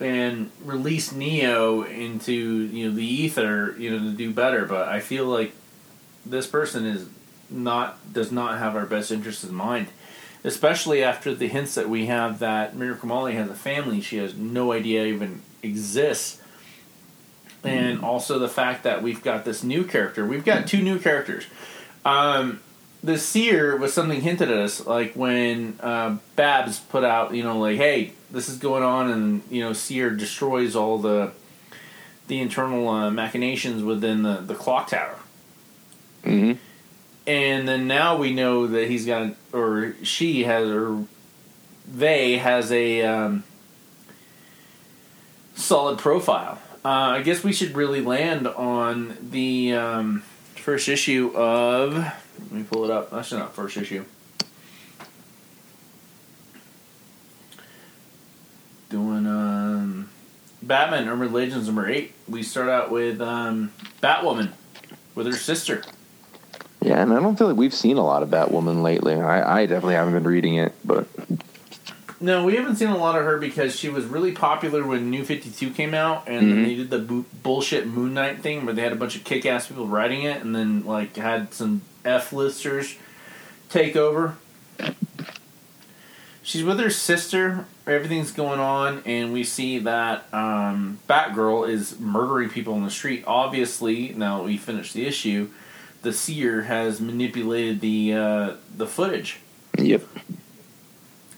and 0.00 0.50
released 0.64 1.14
Neo 1.14 1.82
into 1.82 2.32
you 2.32 2.88
know 2.88 2.94
the 2.94 3.04
ether, 3.04 3.74
you 3.78 3.90
know, 3.90 3.98
to 4.10 4.16
do 4.16 4.32
better. 4.32 4.64
But 4.64 4.88
I 4.88 5.00
feel 5.00 5.26
like 5.26 5.52
this 6.26 6.46
person 6.46 6.86
is 6.86 7.06
not 7.50 8.12
does 8.12 8.30
not 8.30 8.58
have 8.58 8.76
our 8.76 8.86
best 8.86 9.10
interests 9.10 9.44
in 9.44 9.54
mind. 9.54 9.88
Especially 10.44 11.02
after 11.02 11.34
the 11.34 11.48
hints 11.48 11.74
that 11.74 11.88
we 11.88 12.06
have 12.06 12.38
that 12.38 12.76
Miracle 12.76 13.08
Molly 13.08 13.34
has 13.34 13.50
a 13.50 13.54
family 13.54 14.00
she 14.00 14.18
has 14.18 14.36
no 14.36 14.72
idea 14.72 15.04
even 15.04 15.42
exists. 15.64 16.40
And 17.64 18.02
also 18.02 18.38
the 18.38 18.48
fact 18.48 18.84
that 18.84 19.02
we've 19.02 19.22
got 19.22 19.44
this 19.44 19.64
new 19.64 19.84
character. 19.84 20.24
We've 20.24 20.44
got 20.44 20.66
two 20.66 20.80
new 20.80 20.98
characters. 20.98 21.44
Um, 22.04 22.60
the 23.02 23.18
seer 23.18 23.76
was 23.76 23.92
something 23.92 24.20
hinted 24.20 24.50
at 24.50 24.58
us, 24.58 24.86
like 24.86 25.14
when 25.14 25.78
uh, 25.80 26.18
Babs 26.36 26.78
put 26.80 27.04
out, 27.04 27.34
you 27.34 27.42
know, 27.42 27.58
like, 27.58 27.76
hey, 27.76 28.12
this 28.30 28.48
is 28.48 28.58
going 28.58 28.82
on, 28.82 29.10
and 29.10 29.42
you 29.50 29.60
know, 29.62 29.72
seer 29.72 30.10
destroys 30.10 30.74
all 30.76 30.98
the 30.98 31.32
the 32.28 32.40
internal 32.40 32.88
uh, 32.88 33.10
machinations 33.10 33.82
within 33.82 34.22
the 34.22 34.36
the 34.36 34.54
clock 34.54 34.88
tower. 34.88 35.18
hmm 36.24 36.52
And 37.26 37.68
then 37.68 37.86
now 37.86 38.16
we 38.16 38.32
know 38.32 38.66
that 38.66 38.88
he's 38.88 39.06
got, 39.06 39.34
or 39.52 39.94
she 40.02 40.44
has, 40.44 40.68
or 40.68 41.04
they 41.86 42.38
has 42.38 42.70
a 42.72 43.02
um, 43.02 43.44
solid 45.54 45.98
profile. 45.98 46.58
Uh, 46.84 46.88
I 46.88 47.22
guess 47.22 47.42
we 47.42 47.52
should 47.52 47.74
really 47.74 48.00
land 48.00 48.46
on 48.46 49.16
the 49.30 49.74
um, 49.74 50.22
first 50.54 50.88
issue 50.88 51.32
of. 51.34 51.96
Let 51.96 52.52
me 52.52 52.62
pull 52.62 52.84
it 52.84 52.90
up. 52.90 53.12
Actually, 53.12 53.40
not 53.40 53.54
first 53.54 53.76
issue. 53.76 54.04
Doing 58.90 59.26
um, 59.26 60.08
Batman 60.62 61.08
Urban 61.08 61.32
Legends 61.32 61.66
number 61.66 61.88
eight. 61.88 62.12
We 62.28 62.42
start 62.42 62.68
out 62.68 62.90
with 62.90 63.20
um, 63.20 63.72
Batwoman 64.02 64.52
with 65.14 65.26
her 65.26 65.32
sister. 65.32 65.82
Yeah, 66.80 67.02
and 67.02 67.12
I 67.12 67.20
don't 67.20 67.36
feel 67.36 67.48
like 67.48 67.56
we've 67.56 67.74
seen 67.74 67.96
a 67.96 68.04
lot 68.04 68.22
of 68.22 68.30
Batwoman 68.30 68.82
lately. 68.82 69.14
I, 69.14 69.62
I 69.62 69.66
definitely 69.66 69.94
haven't 69.94 70.14
been 70.14 70.24
reading 70.24 70.54
it, 70.54 70.72
but 70.84 71.08
No, 72.20 72.44
we 72.44 72.56
haven't 72.56 72.76
seen 72.76 72.88
a 72.88 72.96
lot 72.96 73.16
of 73.16 73.24
her 73.24 73.38
because 73.38 73.78
she 73.78 73.88
was 73.88 74.04
really 74.04 74.32
popular 74.32 74.84
when 74.84 75.08
New 75.08 75.24
Fifty 75.24 75.50
Two 75.50 75.70
came 75.70 75.94
out, 75.94 76.24
and 76.26 76.52
Mhm. 76.52 76.64
they 76.64 76.74
did 76.74 76.90
the 76.90 76.98
bu- 76.98 77.24
bullshit 77.44 77.86
Moon 77.86 78.12
Knight 78.14 78.42
thing 78.42 78.64
where 78.66 78.74
they 78.74 78.82
had 78.82 78.92
a 78.92 78.96
bunch 78.96 79.14
of 79.14 79.22
kick 79.24 79.46
ass 79.46 79.68
people 79.68 79.86
writing 79.86 80.22
it, 80.22 80.42
and 80.42 80.54
then 80.54 80.84
like 80.84 81.16
had 81.16 81.54
some 81.54 81.82
F 82.04 82.32
listers 82.32 82.96
take 83.70 83.94
over. 83.96 84.34
She's 86.42 86.64
with 86.64 86.80
her 86.80 86.90
sister. 86.90 87.66
Everything's 87.86 88.32
going 88.32 88.58
on, 88.58 89.02
and 89.04 89.32
we 89.32 89.44
see 89.44 89.78
that 89.80 90.26
um, 90.32 90.98
Batgirl 91.08 91.68
is 91.68 92.00
murdering 92.00 92.48
people 92.48 92.74
on 92.74 92.84
the 92.84 92.90
street. 92.90 93.22
Obviously, 93.26 94.14
now 94.16 94.38
that 94.38 94.44
we 94.44 94.56
finished 94.56 94.94
the 94.94 95.06
issue, 95.06 95.48
the 96.02 96.12
seer 96.12 96.62
has 96.62 97.00
manipulated 97.00 97.80
the 97.80 98.14
uh, 98.14 98.50
the 98.76 98.86
footage 98.86 99.38
yep. 99.76 100.02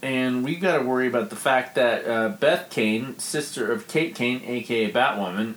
And 0.02 0.44
we've 0.44 0.60
got 0.60 0.78
to 0.78 0.84
worry 0.84 1.06
about 1.06 1.30
the 1.30 1.36
fact 1.36 1.74
that 1.74 2.06
uh, 2.06 2.28
Beth 2.30 2.70
Kane, 2.70 3.18
sister 3.18 3.70
of 3.70 3.86
Kate 3.88 4.14
Kane, 4.14 4.42
aka 4.44 4.90
Batwoman, 4.90 5.54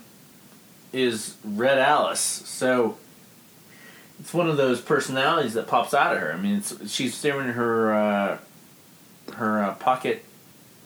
is 0.92 1.36
Red 1.44 1.78
Alice. 1.78 2.20
So 2.20 2.98
it's 4.20 4.34
one 4.34 4.48
of 4.48 4.56
those 4.56 4.80
personalities 4.80 5.54
that 5.54 5.66
pops 5.66 5.94
out 5.94 6.14
of 6.14 6.20
her. 6.20 6.32
I 6.32 6.36
mean, 6.36 6.56
it's, 6.56 6.90
she's 6.90 7.14
staring 7.14 7.48
in 7.48 7.54
her 7.54 7.94
uh, 7.94 8.38
her 9.34 9.62
uh, 9.62 9.74
pocket 9.74 10.24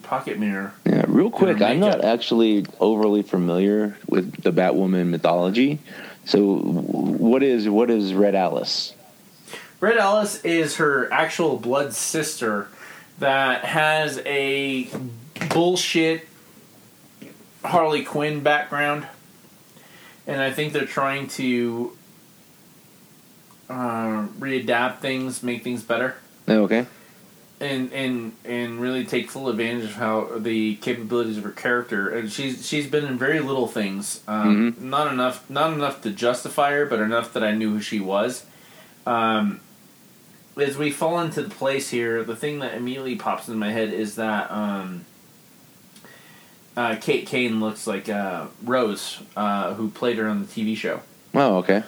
pocket 0.03 0.39
mirror. 0.39 0.75
Yeah, 0.87 1.05
real 1.09 1.31
quick, 1.31 1.61
I'm 1.61 1.81
not 1.81 2.05
actually 2.05 2.65
overly 2.81 3.23
familiar 3.23 3.97
with 4.09 4.43
the 4.43 4.53
Batwoman 4.53 5.09
mythology. 5.09 5.81
So, 6.25 6.59
what 6.59 7.43
is 7.43 7.69
what 7.69 7.91
is 7.91 8.15
Red 8.15 8.35
Alice? 8.35 8.95
Red 9.81 9.97
Alice 9.97 10.45
is 10.45 10.77
her 10.77 11.13
actual 11.13 11.57
blood 11.57 11.95
sister 11.95 12.69
that 13.19 13.65
has 13.65 14.19
a 14.25 14.89
bullshit 15.53 16.27
Harley 17.65 18.03
Quinn 18.05 18.41
background, 18.41 19.07
and 20.27 20.41
I 20.41 20.51
think 20.53 20.73
they're 20.73 20.87
trying 20.87 21.27
to 21.29 21.93
uh, 23.69 24.27
readapt 24.39 24.99
things, 24.99 25.43
make 25.43 25.63
things 25.65 25.83
better, 25.83 26.15
Oh, 26.47 26.63
okay. 26.65 26.87
and 27.61 27.93
and 27.93 28.33
and 28.45 28.81
really 28.81 29.05
take 29.05 29.31
full 29.31 29.49
advantage 29.49 29.85
of 29.85 29.95
how 29.95 30.31
the 30.39 30.77
capabilities 30.77 31.37
of 31.37 31.45
her 31.45 31.51
character. 31.51 32.09
And 32.09 32.31
she's 32.33 32.67
she's 32.67 32.87
been 32.87 33.05
in 33.05 33.19
very 33.19 33.41
little 33.41 33.67
things, 33.67 34.23
um, 34.29 34.77
not 34.81 35.13
enough 35.13 35.49
not 35.51 35.73
enough 35.73 36.01
to 36.03 36.11
justify 36.11 36.73
her, 36.73 36.87
but 36.87 37.01
enough 37.01 37.33
that 37.35 37.43
I 37.45 37.53
knew 37.53 37.73
who 37.75 37.81
she 37.81 38.01
was. 38.01 38.47
Um, 39.07 39.61
as 40.59 40.77
we 40.77 40.91
fall 40.91 41.21
into 41.21 41.43
the 41.43 41.51
place 41.51 41.91
here, 41.91 42.25
the 42.25 42.37
thing 42.37 42.59
that 42.61 42.75
immediately 42.75 43.17
pops 43.17 43.49
in 43.49 43.59
my 43.59 43.71
head 43.71 43.93
is 43.93 44.17
that 44.17 44.51
um, 44.51 45.05
uh, 46.77 46.97
Kate 47.01 47.27
Kane 47.27 47.61
looks 47.61 47.87
like 47.87 48.09
uh, 48.09 48.47
Rose, 48.63 49.21
uh, 49.37 49.75
who 49.75 49.91
played 49.91 50.19
her 50.19 50.29
on 50.29 50.41
the 50.43 50.47
TV 50.47 50.77
show. 50.77 51.01
Oh, 51.35 51.57
okay. 51.59 51.83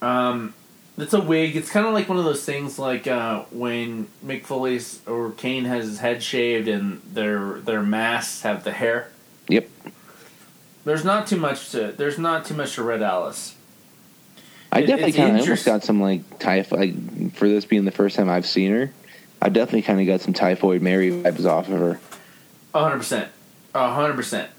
Um, 0.00 0.54
it's 0.96 1.12
a 1.12 1.20
wig. 1.20 1.56
It's 1.56 1.70
kind 1.70 1.84
of 1.84 1.92
like 1.92 2.08
one 2.08 2.18
of 2.18 2.24
those 2.24 2.44
things, 2.44 2.78
like 2.78 3.06
uh, 3.06 3.42
when 3.50 4.08
Mick 4.24 4.44
Foley's 4.44 5.00
or 5.06 5.32
Kane 5.32 5.64
has 5.64 5.84
his 5.86 5.98
head 5.98 6.22
shaved 6.22 6.68
and 6.68 7.02
their 7.02 7.54
their 7.54 7.82
masks 7.82 8.42
have 8.42 8.64
the 8.64 8.72
hair. 8.72 9.10
Yep. 9.48 9.68
There's 10.84 11.04
not 11.04 11.26
too 11.26 11.36
much 11.36 11.70
to. 11.70 11.92
There's 11.92 12.18
not 12.18 12.44
too 12.44 12.54
much 12.54 12.76
to 12.76 12.84
Red 12.84 13.02
Alice. 13.02 13.55
I 14.76 14.80
It- 14.80 14.86
definitely 14.88 15.12
kind 15.12 15.36
of 15.36 15.42
almost 15.42 15.64
got 15.64 15.84
some 15.84 16.02
like 16.02 16.38
typhoid. 16.38 16.78
Like, 16.78 17.34
for 17.34 17.48
this 17.48 17.64
being 17.64 17.86
the 17.86 17.90
first 17.90 18.14
time 18.14 18.28
I've 18.28 18.44
seen 18.46 18.72
her, 18.72 18.92
I 19.40 19.48
definitely 19.48 19.82
kind 19.82 20.00
of 20.00 20.06
got 20.06 20.20
some 20.20 20.34
typhoid 20.34 20.82
Mary 20.82 21.10
vibes 21.10 21.46
off 21.46 21.68
of 21.70 21.78
her. 21.78 21.98
A 22.74 22.82
hundred 22.82 22.98
percent. 22.98 23.28
A 23.74 23.90
hundred 23.92 24.16
percent. 24.16 24.50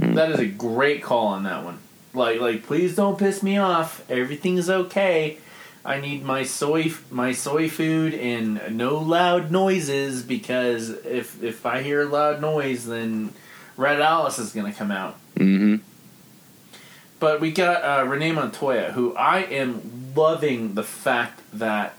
Hmm. 0.00 0.14
That 0.14 0.30
is 0.30 0.38
a 0.38 0.46
great 0.46 1.02
call 1.02 1.26
on 1.28 1.42
that 1.44 1.64
one. 1.64 1.78
Like, 2.14 2.40
like, 2.40 2.62
please 2.66 2.96
don't 2.96 3.18
piss 3.18 3.42
me 3.42 3.58
off. 3.58 4.08
Everything's 4.10 4.70
okay. 4.70 5.36
I 5.84 6.00
need 6.00 6.24
my 6.24 6.42
soy, 6.44 6.92
my 7.10 7.32
soy 7.32 7.68
food, 7.68 8.14
and 8.14 8.60
no 8.76 8.96
loud 8.98 9.50
noises 9.50 10.22
because 10.22 10.88
if 10.90 11.42
if 11.42 11.66
I 11.66 11.82
hear 11.82 12.02
a 12.02 12.06
loud 12.06 12.40
noise, 12.40 12.86
then 12.86 13.34
Red 13.76 14.00
Alice 14.00 14.38
is 14.38 14.52
gonna 14.52 14.72
come 14.72 14.90
out. 14.90 15.16
Mm-hmm. 15.36 15.76
But 17.20 17.40
we 17.40 17.50
got 17.50 17.82
uh, 17.82 18.04
Renee 18.06 18.32
Montoya, 18.32 18.92
who 18.92 19.14
I 19.16 19.40
am 19.40 20.12
loving 20.14 20.74
the 20.74 20.82
fact 20.84 21.40
that 21.52 21.94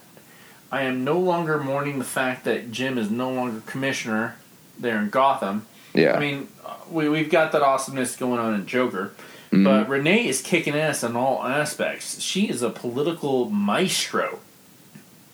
I 0.71 0.83
am 0.83 1.03
no 1.03 1.19
longer 1.19 1.57
mourning 1.61 1.99
the 1.99 2.05
fact 2.05 2.45
that 2.45 2.71
Jim 2.71 2.97
is 2.97 3.09
no 3.11 3.29
longer 3.31 3.61
commissioner 3.65 4.35
there 4.79 4.97
in 4.99 5.09
Gotham. 5.09 5.65
Yeah. 5.93 6.13
I 6.13 6.19
mean, 6.19 6.47
uh, 6.65 6.75
we 6.89 7.09
we've 7.09 7.29
got 7.29 7.51
that 7.51 7.61
awesomeness 7.61 8.15
going 8.15 8.39
on 8.39 8.53
in 8.53 8.65
Joker, 8.65 9.11
Mhm. 9.51 9.63
but 9.65 9.89
Renee 9.89 10.27
is 10.27 10.41
kicking 10.41 10.75
ass 10.75 11.03
in 11.03 11.15
all 11.15 11.43
aspects. 11.43 12.21
She 12.21 12.47
is 12.47 12.61
a 12.61 12.69
political 12.69 13.49
maestro. 13.49 14.39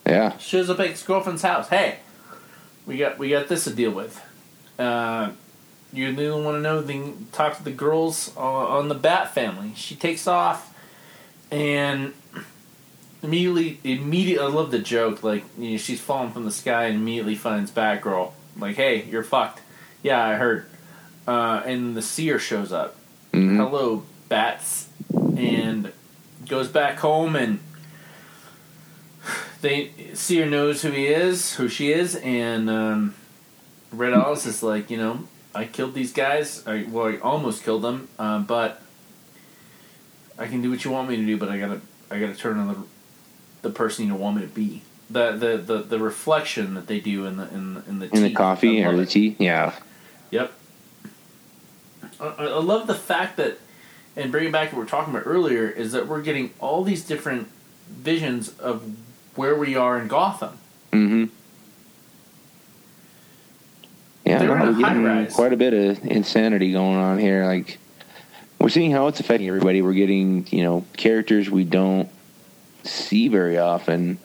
yeah. 0.05 0.37
Shows 0.37 0.69
up 0.69 0.79
at 0.79 0.87
his 0.91 1.03
girlfriend's 1.03 1.41
house. 1.43 1.67
Hey, 1.69 1.97
we 2.87 2.97
got 2.97 3.19
we 3.19 3.29
got 3.29 3.49
this 3.49 3.65
to 3.65 3.69
deal 3.71 3.91
with. 3.91 4.19
Uh, 4.79 5.29
you 6.01 6.35
want 6.35 6.57
to 6.57 6.61
know? 6.61 6.81
Then 6.81 7.27
talk 7.31 7.57
to 7.57 7.63
the 7.63 7.71
girls 7.71 8.35
on, 8.35 8.87
the 8.89 8.95
Bat 8.95 9.33
family. 9.33 9.73
She 9.75 9.95
takes 9.95 10.27
off, 10.27 10.73
and 11.51 12.13
immediately, 13.23 13.79
immediately, 13.83 14.45
I 14.45 14.49
love 14.49 14.71
the 14.71 14.79
joke. 14.79 15.23
Like 15.23 15.43
you 15.57 15.71
know, 15.71 15.77
she's 15.77 16.01
falling 16.01 16.31
from 16.31 16.45
the 16.45 16.51
sky 16.51 16.85
and 16.85 16.95
immediately 16.95 17.35
finds 17.35 17.71
Batgirl. 17.71 18.31
Like, 18.57 18.75
hey, 18.75 19.03
you're 19.03 19.23
fucked. 19.23 19.61
Yeah, 20.03 20.23
I 20.23 20.35
heard. 20.35 20.65
Uh, 21.27 21.61
and 21.65 21.97
the 21.97 22.01
seer 22.01 22.37
shows 22.39 22.71
up. 22.71 22.95
Mhm. 23.33 23.57
Hello, 23.57 24.03
bats, 24.29 24.87
and 25.37 25.91
goes 26.47 26.67
back 26.67 26.99
home 26.99 27.35
and 27.35 27.59
they 29.61 29.91
seer 30.13 30.45
knows 30.45 30.81
who 30.83 30.91
he 30.91 31.07
is, 31.07 31.55
who 31.55 31.67
she 31.67 31.91
is, 31.91 32.15
and 32.17 32.69
um, 32.69 33.15
Red 33.91 34.13
Alice 34.13 34.45
is 34.45 34.61
like, 34.61 34.89
you 34.91 34.97
know, 34.97 35.27
I 35.55 35.65
killed 35.65 35.93
these 35.93 36.11
guys. 36.11 36.67
I 36.67 36.85
well, 36.89 37.07
I 37.07 37.17
almost 37.17 37.63
killed 37.63 37.81
them, 37.81 38.09
uh, 38.19 38.39
but 38.39 38.81
I 40.37 40.47
can 40.47 40.61
do 40.61 40.69
what 40.69 40.83
you 40.83 40.91
want 40.91 41.09
me 41.09 41.15
to 41.15 41.25
do. 41.25 41.37
But 41.37 41.49
I 41.49 41.57
gotta, 41.57 41.79
I 42.11 42.19
gotta 42.19 42.35
turn 42.35 42.59
on 42.59 42.67
the 42.67 42.77
the 43.61 43.69
person 43.69 44.05
you 44.05 44.15
want 44.15 44.35
me 44.35 44.41
to 44.41 44.49
be. 44.49 44.81
The 45.09 45.31
the 45.31 45.57
the, 45.57 45.77
the 45.83 45.99
reflection 45.99 46.73
that 46.73 46.87
they 46.87 46.99
do 46.99 47.25
in 47.25 47.37
the 47.37 47.47
in 47.53 47.75
the, 47.75 47.85
in 47.87 47.99
the 47.99 48.09
In 48.13 48.23
the 48.23 48.33
coffee 48.33 48.83
or 48.83 48.95
the 48.95 49.05
tea. 49.05 49.37
Yeah. 49.39 49.73
Yep. 50.31 50.51
I, 52.19 52.25
I 52.25 52.45
I 52.45 52.59
love 52.59 52.87
the 52.87 52.95
fact 52.95 53.37
that, 53.37 53.57
and 54.17 54.31
bringing 54.31 54.51
back 54.51 54.73
what 54.73 54.79
we 54.79 54.83
are 54.83 54.89
talking 54.89 55.13
about 55.15 55.25
earlier, 55.25 55.69
is 55.69 55.93
that 55.93 56.07
we're 56.07 56.21
getting 56.21 56.51
all 56.59 56.83
these 56.83 57.05
different 57.05 57.49
visions 57.89 58.49
of 58.59 58.95
where 59.35 59.55
we 59.55 59.75
are 59.75 59.99
in 59.99 60.07
Gotham. 60.09 60.57
Mm-hmm. 60.91 61.25
Yeah, 64.25 64.39
They're 64.39 64.47
no, 64.47 64.54
in 64.54 64.54
a 64.54 64.54
we're 64.71 64.79
getting 64.79 65.27
quite 65.27 65.53
a 65.53 65.57
bit 65.57 65.73
of 65.73 66.05
insanity 66.05 66.71
going 66.71 66.97
on 66.97 67.17
here. 67.19 67.45
Like, 67.45 67.77
we're 68.59 68.69
seeing 68.69 68.91
how 68.91 69.07
it's 69.07 69.19
affecting 69.19 69.47
everybody. 69.47 69.81
We're 69.81 69.93
getting, 69.93 70.47
you 70.49 70.63
know, 70.63 70.85
characters 70.97 71.49
we 71.49 71.63
don't 71.63 72.09
see 72.83 73.27
very 73.27 73.57
often. 73.57 74.17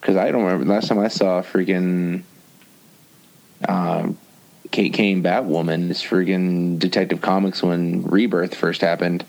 Because 0.00 0.16
I 0.16 0.30
don't 0.30 0.44
remember 0.44 0.66
last 0.72 0.88
time 0.88 0.98
I 0.98 1.08
saw 1.08 1.42
freaking 1.42 2.22
um, 3.68 4.16
Kate 4.70 4.92
Kane 4.92 5.22
Batwoman. 5.22 5.88
This 5.88 6.02
freaking 6.02 6.78
Detective 6.78 7.20
Comics 7.20 7.62
when 7.62 8.02
Rebirth 8.02 8.54
first 8.54 8.80
happened. 8.80 9.24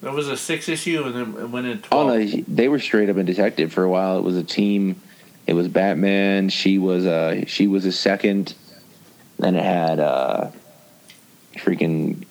That 0.00 0.12
was 0.12 0.28
a 0.28 0.36
six 0.36 0.68
issue, 0.68 1.04
and 1.04 1.14
then 1.14 1.42
it 1.44 1.50
went 1.50 1.66
into 1.66 1.88
Oh 1.92 2.04
twelve. 2.04 2.20
no, 2.20 2.44
they 2.48 2.68
were 2.68 2.80
straight 2.80 3.08
up 3.08 3.16
a 3.16 3.22
detective 3.22 3.72
for 3.72 3.84
a 3.84 3.88
while. 3.90 4.18
It 4.18 4.22
was 4.22 4.36
a 4.36 4.42
team. 4.42 5.00
It 5.46 5.54
was 5.54 5.68
Batman. 5.68 6.48
She 6.48 6.78
was 6.78 7.06
uh 7.06 7.44
she 7.46 7.66
was 7.66 7.84
a 7.84 7.92
second. 7.92 8.54
Then 9.38 9.56
it 9.56 9.64
had 9.64 9.98
uh 10.00 10.50
freaking 11.56 12.24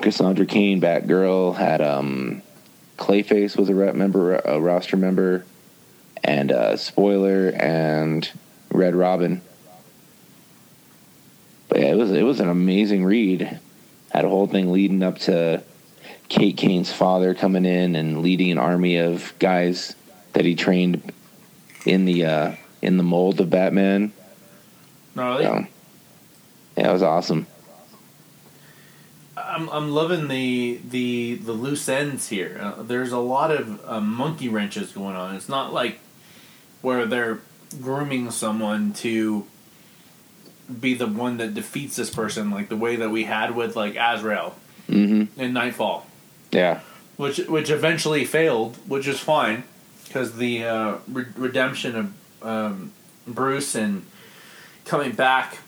Cassandra 0.00 0.46
Cain, 0.46 0.80
Batgirl. 0.80 1.56
Had 1.56 1.80
um 1.80 2.42
Clayface 2.96 3.56
was 3.56 3.68
a 3.68 3.74
rep 3.74 3.94
member, 3.94 4.36
a 4.36 4.60
roster 4.60 4.96
member, 4.96 5.44
and 6.22 6.52
uh 6.52 6.76
Spoiler 6.76 7.48
and 7.48 8.30
Red 8.70 8.94
Robin. 8.94 9.42
But 11.68 11.80
yeah, 11.80 11.86
it 11.86 11.96
was 11.96 12.12
it 12.12 12.22
was 12.22 12.40
an 12.40 12.48
amazing 12.48 13.04
read. 13.04 13.58
Had 14.12 14.24
a 14.24 14.28
whole 14.28 14.46
thing 14.46 14.70
leading 14.72 15.02
up 15.02 15.18
to 15.20 15.62
Kate 16.28 16.56
Kane's 16.56 16.92
father 16.92 17.34
coming 17.34 17.64
in 17.64 17.96
and 17.96 18.22
leading 18.22 18.50
an 18.52 18.58
army 18.58 18.98
of 18.98 19.34
guys 19.38 19.96
that 20.34 20.44
he 20.44 20.54
trained 20.54 21.12
in 21.84 22.04
the 22.04 22.24
uh, 22.24 22.54
in 22.80 22.96
the 22.96 23.02
mold 23.02 23.40
of 23.40 23.50
Batman. 23.50 24.12
Gnarly. 25.14 25.44
So, 25.44 25.66
yeah, 26.76 26.90
it 26.90 26.92
was 26.92 27.02
awesome. 27.02 27.46
I'm 29.36 29.68
I'm 29.70 29.90
loving 29.90 30.28
the 30.28 30.80
the 30.88 31.34
the 31.34 31.52
loose 31.52 31.88
ends 31.88 32.28
here. 32.28 32.58
Uh, 32.60 32.82
there's 32.82 33.12
a 33.12 33.18
lot 33.18 33.50
of 33.50 33.80
uh, 33.88 34.00
monkey 34.00 34.48
wrenches 34.48 34.92
going 34.92 35.16
on. 35.16 35.34
It's 35.34 35.48
not 35.48 35.72
like 35.72 35.98
where 36.80 37.06
they're 37.06 37.40
grooming 37.80 38.30
someone 38.30 38.92
to 38.92 39.46
be 40.80 40.94
the 40.94 41.06
one 41.06 41.36
that 41.38 41.54
defeats 41.54 41.96
this 41.96 42.10
person, 42.10 42.50
like 42.50 42.68
the 42.68 42.76
way 42.76 42.96
that 42.96 43.10
we 43.10 43.24
had 43.24 43.54
with 43.54 43.76
like 43.76 43.96
Azrael 43.96 44.54
hmm 44.86 45.24
in 45.36 45.52
Knightfall, 45.52 46.06
Yeah, 46.50 46.80
which 47.16 47.38
which 47.38 47.70
eventually 47.70 48.24
failed, 48.24 48.76
which 48.86 49.06
is 49.06 49.18
fine 49.20 49.64
because 50.12 50.36
the 50.36 50.64
uh, 50.64 50.96
re- 51.08 51.24
redemption 51.36 51.96
of 51.96 52.46
um, 52.46 52.92
Bruce 53.26 53.74
and 53.74 54.04
coming 54.84 55.12
back. 55.12 55.58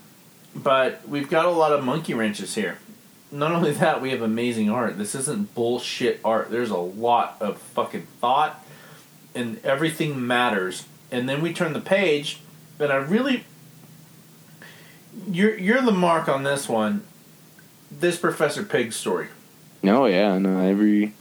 But 0.55 1.09
we've 1.09 1.31
got 1.31 1.47
a 1.47 1.51
lot 1.51 1.73
of 1.73 1.83
monkey 1.83 2.15
wrenches 2.15 2.55
here. 2.55 2.79
Not 3.33 3.53
only 3.53 3.73
that, 3.73 4.01
we 4.03 4.11
have 4.11 4.23
amazing 4.23 4.71
art. 4.71 4.99
This 4.99 5.15
isn't 5.15 5.55
bullshit 5.55 6.21
art. 6.25 6.51
There's 6.51 6.71
a 6.71 6.77
lot 6.77 7.37
of 7.41 7.59
fucking 7.59 8.07
thought, 8.21 8.63
and 9.35 9.65
everything 9.65 10.25
matters. 10.25 10.87
And 11.11 11.29
then 11.29 11.43
we 11.43 11.53
turn 11.53 11.73
the 11.73 11.81
page, 11.81 12.41
and 12.79 12.93
I 12.93 12.97
really, 12.97 13.45
you're 15.27 15.57
you're 15.59 15.83
the 15.83 15.91
mark 15.91 16.29
on 16.29 16.45
this 16.45 16.69
one. 16.69 17.03
This 17.91 18.19
Professor 18.19 18.63
Pig 18.63 18.93
story. 18.93 19.29
No, 19.83 20.07
yeah, 20.07 20.39
no. 20.39 20.61
Every 20.61 20.91
you, 20.99 21.13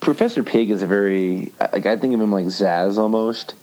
Professor 0.00 0.42
Pig 0.42 0.70
is 0.70 0.82
a 0.82 0.86
very 0.86 1.52
like 1.72 1.86
I 1.86 1.96
think 1.96 2.14
of 2.14 2.20
him 2.20 2.32
like 2.32 2.46
Zsasz 2.46 2.98
almost, 2.98 3.54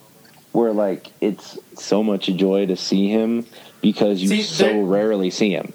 where 0.51 0.71
like 0.73 1.11
it's 1.21 1.57
so 1.75 2.03
much 2.03 2.27
a 2.27 2.33
joy 2.33 2.65
to 2.67 2.75
see 2.75 3.07
him 3.09 3.45
because 3.81 4.21
you 4.21 4.27
See, 4.29 4.41
so 4.41 4.65
there- 4.65 4.83
rarely 4.83 5.29
see 5.29 5.51
him. 5.51 5.73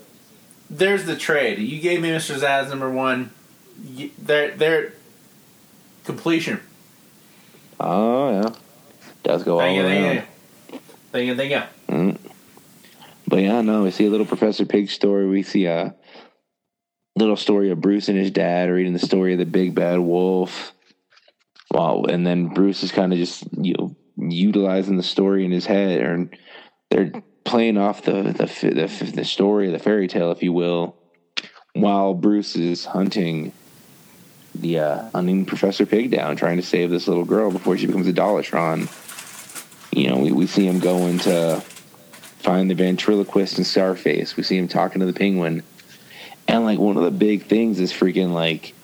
There's 0.68 1.04
the 1.04 1.16
trade. 1.16 1.58
You 1.58 1.80
gave 1.80 2.00
me 2.00 2.10
Mr. 2.10 2.38
Zsasz 2.38 2.68
number 2.68 2.90
one. 2.90 3.30
They're 4.18 4.50
they're 4.56 4.92
completion. 6.04 6.60
Oh 7.80 8.30
yeah, 8.42 8.50
does 9.22 9.42
go 9.42 9.54
all 9.54 9.60
Thank 9.60 9.76
you, 9.76 9.86
around. 9.86 10.02
thank 10.02 10.14
you, 10.72 10.80
thank 11.12 11.26
you, 11.26 11.36
thank 11.36 11.50
you. 11.88 11.94
Mm. 11.94 12.18
But 13.26 13.36
yeah, 13.42 13.60
no, 13.62 13.84
we 13.84 13.90
see 13.90 14.06
a 14.06 14.10
little 14.10 14.26
Professor 14.26 14.64
Pig 14.66 14.90
story. 14.90 15.26
We 15.28 15.42
see 15.42 15.64
a 15.64 15.94
little 17.20 17.36
story 17.36 17.70
of 17.70 17.80
Bruce 17.80 18.08
and 18.08 18.18
his 18.18 18.30
dad 18.30 18.68
or 18.68 18.74
reading 18.74 18.92
the 18.92 18.98
story 18.98 19.32
of 19.32 19.38
the 19.38 19.46
big 19.46 19.74
bad 19.74 19.98
wolf. 19.98 20.72
Wow, 21.70 22.04
and 22.08 22.26
then 22.26 22.48
Bruce 22.48 22.82
is 22.82 22.90
kind 22.90 23.12
of 23.12 23.18
just 23.18 23.44
you 23.56 23.74
know 23.78 23.96
utilizing 24.16 24.96
the 24.96 25.02
story 25.02 25.44
in 25.44 25.52
his 25.52 25.66
head, 25.66 26.00
and 26.00 26.36
they're 26.90 27.12
playing 27.44 27.78
off 27.78 28.02
the 28.02 28.22
the 28.22 28.46
the, 28.74 29.12
the 29.14 29.24
story, 29.24 29.66
of 29.66 29.72
the 29.72 29.78
fairy 29.78 30.08
tale, 30.08 30.32
if 30.32 30.42
you 30.42 30.52
will, 30.52 30.96
while 31.74 32.14
Bruce 32.14 32.56
is 32.56 32.84
hunting 32.84 33.52
the 34.54 34.78
uh, 34.80 35.10
hunting 35.10 35.44
Professor 35.44 35.86
Pig 35.86 36.10
down, 36.10 36.36
trying 36.36 36.56
to 36.56 36.62
save 36.62 36.90
this 36.90 37.06
little 37.06 37.24
girl 37.24 37.50
before 37.50 37.76
she 37.76 37.86
becomes 37.86 38.08
a 38.08 38.12
Dollotron. 38.12 38.88
You 39.92 40.08
know, 40.08 40.18
we, 40.18 40.32
we 40.32 40.46
see 40.46 40.66
him 40.66 40.78
going 40.78 41.18
to 41.20 41.62
find 42.38 42.70
the 42.70 42.74
ventriloquist 42.74 43.58
in 43.58 43.64
Scarface. 43.64 44.36
We 44.36 44.42
see 44.42 44.56
him 44.56 44.68
talking 44.68 45.00
to 45.00 45.06
the 45.06 45.12
penguin. 45.12 45.62
And 46.50 46.64
like 46.64 46.80
one 46.80 46.96
of 46.96 47.04
the 47.04 47.12
big 47.12 47.44
things 47.44 47.78
is 47.78 47.92
freaking 47.92 48.32
like, 48.32 48.74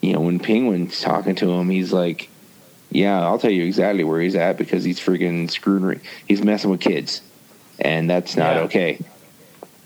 you 0.00 0.12
know, 0.12 0.20
when 0.20 0.38
Penguin's 0.38 1.00
talking 1.00 1.34
to 1.36 1.50
him, 1.50 1.68
he's 1.68 1.92
like, 1.92 2.28
Yeah, 2.90 3.20
I'll 3.20 3.38
tell 3.38 3.50
you 3.50 3.64
exactly 3.64 4.04
where 4.04 4.20
he's 4.20 4.36
at 4.36 4.56
because 4.56 4.84
he's 4.84 5.00
freaking 5.00 5.50
screwing 5.50 6.00
he's 6.28 6.42
messing 6.42 6.70
with 6.70 6.80
kids. 6.80 7.20
And 7.80 8.08
that's 8.08 8.36
not 8.36 8.56
Yeah. 8.56 8.62
okay. 8.62 8.98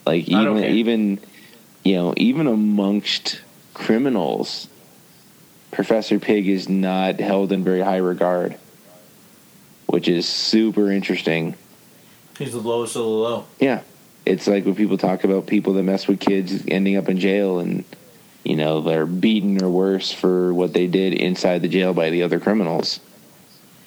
Like 0.05 0.29
Not 0.29 0.43
even 0.43 0.57
okay. 0.59 0.73
even 0.75 1.19
you 1.83 1.95
know, 1.97 2.15
even 2.19 2.47
amongst 2.47 3.41
criminals, 3.73 4.69
Professor 5.71 6.19
Pig 6.19 6.47
is 6.47 6.69
not 6.69 7.21
held 7.21 7.53
in 7.53 7.65
very 7.65 7.81
high 7.81 7.97
regard. 7.97 8.57
Which 9.87 10.09
is 10.09 10.29
super 10.29 10.91
interesting. 10.91 11.55
He's 12.39 12.53
the 12.53 12.59
lowest 12.59 12.97
of 12.97 13.03
the 13.03 13.09
low. 13.09 13.45
Yeah. 13.61 13.81
It's 14.27 14.47
like 14.47 14.65
when 14.65 14.75
people 14.75 14.97
talk 14.99 15.25
about 15.25 15.47
people 15.47 15.75
that 15.75 15.83
mess 15.83 16.07
with 16.09 16.21
kids 16.21 16.65
ending 16.69 16.97
up 16.97 17.09
in 17.09 17.19
jail 17.19 17.59
and, 17.59 17.85
you 18.43 18.57
know, 18.57 18.81
they're 18.81 19.07
beaten 19.07 19.63
or 19.63 19.69
worse 19.71 20.11
for 20.13 20.53
what 20.55 20.73
they 20.73 20.87
did 20.87 21.13
inside 21.15 21.61
the 21.63 21.69
jail 21.69 21.93
by 21.93 22.11
the 22.11 22.23
other 22.23 22.41
criminals. 22.41 23.01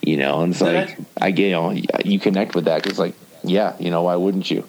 You 0.04 0.18
know, 0.18 0.42
and 0.42 0.52
it's 0.52 0.60
That- 0.60 0.90
like, 0.90 0.98
I 1.20 1.32
get, 1.32 1.46
you 1.46 1.52
know, 1.52 1.72
you 2.06 2.20
connect 2.20 2.56
with 2.56 2.66
that 2.66 2.84
because, 2.84 3.00
like, 3.00 3.14
yeah, 3.44 3.74
you 3.80 3.90
know, 3.90 4.04
why 4.04 4.16
wouldn't 4.16 4.50
you? 4.52 4.64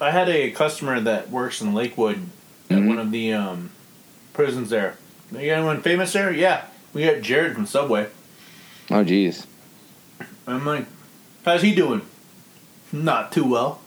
I 0.00 0.10
had 0.10 0.28
a 0.28 0.50
customer 0.50 1.00
that 1.00 1.30
works 1.30 1.60
in 1.60 1.72
Lakewood 1.72 2.18
at 2.68 2.78
Mhm. 2.78 2.88
one 2.88 2.98
of 2.98 3.10
the 3.10 3.32
um, 3.32 3.70
prisons 4.32 4.68
there. 4.70 4.96
You 5.32 5.38
got 5.46 5.58
anyone 5.58 5.80
famous 5.82 6.12
there? 6.12 6.30
Yeah, 6.32 6.62
we 6.92 7.04
got 7.04 7.22
Jared 7.22 7.54
from 7.54 7.66
Subway. 7.66 8.08
Oh, 8.90 9.02
geez. 9.02 9.46
I'm 10.46 10.66
like, 10.66 10.84
how's 11.44 11.62
he 11.62 11.74
doing? 11.74 12.02
Not 12.92 13.32
too 13.32 13.44
well. 13.44 13.80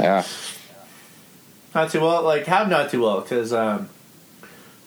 Yeah. 0.00 0.24
Not 1.74 1.90
too 1.90 2.00
well. 2.00 2.22
Like, 2.22 2.46
how 2.46 2.64
not 2.64 2.90
too 2.90 3.02
well? 3.02 3.20
Because 3.20 3.52
um, 3.52 3.88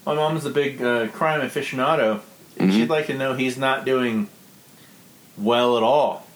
my 0.06 0.14
mom's 0.14 0.46
a 0.46 0.50
big 0.50 0.80
uh, 0.82 1.08
crime 1.08 1.40
aficionado, 1.42 2.20
and 2.58 2.70
Mhm. 2.70 2.74
she'd 2.74 2.88
like 2.88 3.06
to 3.08 3.14
know 3.14 3.34
he's 3.34 3.58
not 3.58 3.84
doing 3.84 4.28
well 5.36 5.76
at 5.76 5.82
all. 5.82 6.26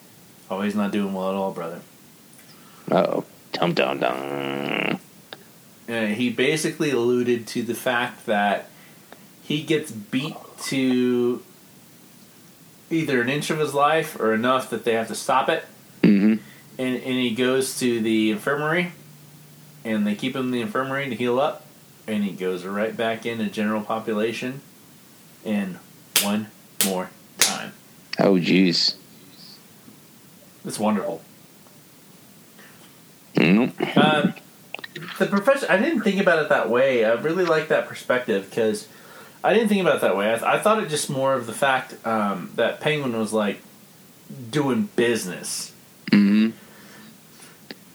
Oh, 0.51 0.61
he's 0.61 0.75
not 0.75 0.91
doing 0.93 1.15
well 1.15 1.31
at 1.31 1.35
all, 1.37 1.53
brother. 1.53 1.81
Uh 2.91 2.97
oh. 3.09 3.25
Dum 3.53 3.73
dum 3.73 4.01
dum. 4.01 4.99
Uh, 5.89 6.07
he 6.07 6.29
basically 6.29 6.91
alluded 6.91 7.47
to 7.47 7.63
the 7.63 7.75
fact 7.75 8.27
that 8.27 8.69
he 9.43 9.63
gets 9.63 9.91
beat 9.91 10.37
to 10.65 11.43
either 12.91 13.23
an 13.23 13.31
inch 13.31 13.49
of 13.51 13.59
his 13.59 13.73
life 13.73 14.19
or 14.21 14.35
enough 14.35 14.69
that 14.69 14.85
they 14.85 14.93
have 14.93 15.09
to 15.09 15.15
stop 15.15 15.49
it. 15.49 15.65
Mm-hmm. 16.73 16.81
And, 16.81 16.97
and 16.97 17.15
he 17.15 17.35
goes 17.35 17.79
to 17.81 18.01
the 18.01 18.31
infirmary 18.31 18.93
and 19.85 20.07
they 20.07 20.15
keep 20.15 20.37
him 20.37 20.47
in 20.47 20.51
the 20.51 20.61
infirmary 20.61 21.09
to 21.09 21.15
heal 21.15 21.41
up. 21.41 21.67
And 22.07 22.25
he 22.25 22.33
goes 22.33 22.65
right 22.65 22.97
back 22.97 23.25
into 23.25 23.47
general 23.47 23.83
population 23.83 24.61
in 25.45 25.79
one 26.23 26.49
more 26.85 27.11
time. 27.39 27.73
Oh, 28.19 28.39
geez. 28.39 28.97
It's 30.65 30.79
wonderful. 30.79 31.23
Mm. 33.35 33.97
Um, 33.97 34.35
the 35.19 35.27
professor, 35.27 35.67
I 35.69 35.77
didn't 35.77 36.03
think 36.03 36.21
about 36.21 36.43
it 36.43 36.49
that 36.49 36.69
way. 36.69 37.05
I 37.05 37.13
really 37.13 37.45
like 37.45 37.69
that 37.69 37.89
perspective 37.89 38.49
because 38.49 38.89
I 39.43 39.55
didn't 39.55 39.69
think 39.69 39.81
about 39.81 39.97
it 39.97 40.01
that 40.03 40.17
way. 40.17 40.33
I, 40.33 40.55
I 40.55 40.59
thought 40.59 40.83
it 40.83 40.89
just 40.89 41.11
more 41.11 41.35
of 41.35 41.47
the 41.47 41.53
fact 41.53 41.95
um, 42.07 42.53
that 42.57 42.81
Penguin 42.81 43.17
was 43.17 43.33
like 43.33 43.61
doing 44.51 44.89
business. 44.97 45.72
Hmm 46.13 46.51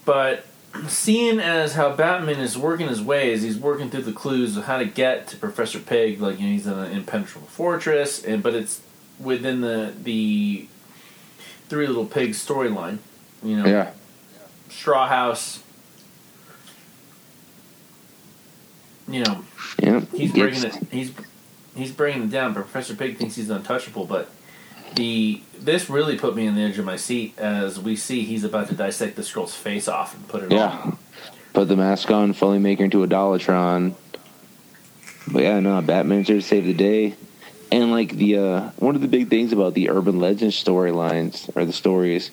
But 0.05 0.45
seeing 0.87 1.39
as 1.39 1.73
how 1.73 1.95
Batman 1.95 2.39
is 2.39 2.57
working 2.57 2.87
his 2.87 3.01
way, 3.01 3.31
as 3.33 3.41
he's 3.43 3.57
working 3.57 3.89
through 3.89 4.03
the 4.03 4.13
clues 4.13 4.57
of 4.57 4.65
how 4.65 4.77
to 4.77 4.85
get 4.85 5.27
to 5.27 5.37
Professor 5.37 5.79
Pig, 5.79 6.19
like 6.21 6.39
you 6.39 6.47
know, 6.47 6.51
he's 6.53 6.67
in 6.67 6.73
an 6.73 6.91
impenetrable 6.91 7.47
fortress, 7.47 8.23
and 8.23 8.43
but 8.43 8.53
it's 8.53 8.81
within 9.19 9.61
the 9.61 9.93
the 10.03 10.67
Three 11.69 11.87
Little 11.87 12.05
Pigs 12.05 12.43
storyline. 12.45 12.97
You 13.43 13.57
know, 13.57 13.65
Yeah. 13.65 13.91
Straw 14.69 15.07
House. 15.07 15.63
You 19.07 19.23
know, 19.23 19.45
Yeah. 19.81 20.01
he's 20.13 20.31
bringing 20.33 20.63
it. 20.63 20.75
He's 20.91 21.11
he's 21.75 21.91
bringing 21.91 22.23
it 22.23 22.29
down. 22.31 22.53
Professor 22.53 22.93
Pig 22.93 23.17
thinks 23.17 23.35
he's 23.35 23.49
untouchable, 23.49 24.05
but 24.05 24.29
the 24.95 25.41
this 25.59 25.89
really 25.89 26.17
put 26.17 26.35
me 26.35 26.47
on 26.47 26.55
the 26.55 26.61
edge 26.61 26.77
of 26.77 26.85
my 26.85 26.95
seat 26.95 27.37
as 27.37 27.79
we 27.79 27.95
see 27.95 28.23
he's 28.23 28.43
about 28.43 28.67
to 28.69 28.75
dissect 28.75 29.15
the 29.15 29.23
scroll's 29.23 29.55
face 29.55 29.87
off 29.87 30.15
and 30.15 30.27
put 30.27 30.43
it 30.43 30.51
on. 30.51 30.57
Yeah. 30.57 30.91
Put 31.53 31.67
the 31.67 31.75
mask 31.75 32.11
on, 32.11 32.33
fully 32.33 32.59
make 32.59 32.79
her 32.79 32.85
into 32.85 33.03
a 33.03 33.07
Dollotron. 33.07 33.95
But 35.31 35.43
yeah, 35.43 35.59
no, 35.59 35.81
Batman's 35.81 36.27
here 36.27 36.37
to 36.37 36.41
save 36.41 36.65
the 36.65 36.73
day. 36.73 37.15
And 37.71 37.91
like 37.91 38.11
the 38.11 38.37
uh 38.37 38.69
one 38.77 38.95
of 38.95 39.01
the 39.01 39.07
big 39.07 39.29
things 39.29 39.51
about 39.51 39.73
the 39.73 39.89
urban 39.89 40.19
legend 40.19 40.51
storylines 40.51 41.49
or 41.55 41.65
the 41.65 41.73
stories 41.73 42.31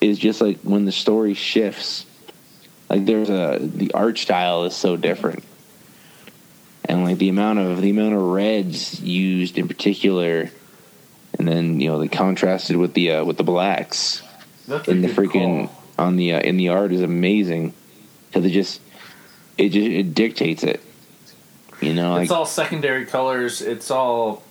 is 0.00 0.18
just 0.18 0.40
like 0.40 0.58
when 0.60 0.84
the 0.84 0.92
story 0.92 1.34
shifts. 1.34 2.04
Like 2.90 3.06
there's 3.06 3.30
a 3.30 3.58
the 3.60 3.92
art 3.94 4.18
style 4.18 4.64
is 4.64 4.74
so 4.74 4.96
different. 4.96 5.44
And 6.84 7.04
like 7.04 7.18
the 7.18 7.28
amount 7.28 7.58
of 7.58 7.80
the 7.80 7.90
amount 7.90 8.14
of 8.14 8.20
reds 8.20 9.00
used 9.00 9.58
in 9.58 9.66
particular 9.66 10.50
and 11.38 11.46
then 11.46 11.80
you 11.80 11.88
know 11.88 11.98
they 11.98 12.08
contrasted 12.08 12.76
with 12.76 12.94
the 12.94 13.12
uh, 13.12 13.24
with 13.24 13.36
the 13.36 13.44
blacks 13.44 14.22
That's 14.66 14.88
in 14.88 15.02
the 15.02 15.08
freaking 15.08 15.66
call. 15.66 16.06
on 16.06 16.16
the 16.16 16.32
uh, 16.34 16.40
in 16.40 16.56
the 16.56 16.68
art 16.70 16.92
is 16.92 17.02
amazing. 17.02 17.74
because 18.28 18.44
it 18.44 18.50
just 18.50 18.80
it 19.58 19.70
just 19.70 19.86
it 19.86 20.14
dictates 20.14 20.62
it. 20.62 20.80
You 21.80 21.92
know, 21.92 22.12
like 22.14 22.22
it's 22.22 22.32
all 22.32 22.46
secondary 22.46 23.04
colors. 23.06 23.60
It's 23.60 23.90
all. 23.90 24.42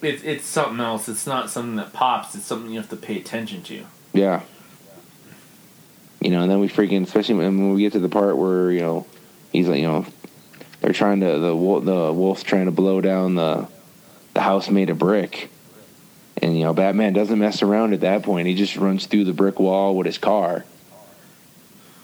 It, 0.00 0.24
it's 0.24 0.46
something 0.46 0.78
else. 0.78 1.08
It's 1.08 1.26
not 1.26 1.50
something 1.50 1.74
that 1.76 1.92
pops. 1.92 2.36
It's 2.36 2.44
something 2.44 2.70
you 2.70 2.78
have 2.78 2.90
to 2.90 2.96
pay 2.96 3.16
attention 3.18 3.62
to. 3.64 3.84
yeah. 4.12 4.42
You 6.20 6.30
know, 6.30 6.42
and 6.42 6.50
then 6.50 6.58
we 6.58 6.68
freaking, 6.68 7.04
especially 7.04 7.36
when 7.36 7.74
we 7.74 7.82
get 7.82 7.92
to 7.92 8.00
the 8.00 8.08
part 8.08 8.36
where 8.36 8.72
you 8.72 8.80
know 8.80 9.06
he's 9.52 9.68
like, 9.68 9.78
you 9.80 9.86
know, 9.86 10.06
they're 10.80 10.92
trying 10.92 11.20
to 11.20 11.38
the 11.38 11.54
wolf, 11.54 11.84
the 11.84 12.12
wolf's 12.12 12.42
trying 12.42 12.66
to 12.66 12.72
blow 12.72 13.00
down 13.00 13.34
the 13.36 13.68
the 14.34 14.40
house 14.40 14.68
made 14.68 14.90
of 14.90 14.98
brick, 14.98 15.48
and 16.42 16.56
you 16.56 16.64
know 16.64 16.72
Batman 16.72 17.12
doesn't 17.12 17.38
mess 17.38 17.62
around 17.62 17.92
at 17.92 18.00
that 18.00 18.22
point. 18.22 18.46
He 18.48 18.54
just 18.54 18.76
runs 18.76 19.06
through 19.06 19.24
the 19.24 19.32
brick 19.32 19.58
wall 19.58 19.96
with 19.96 20.06
his 20.06 20.18
car. 20.18 20.64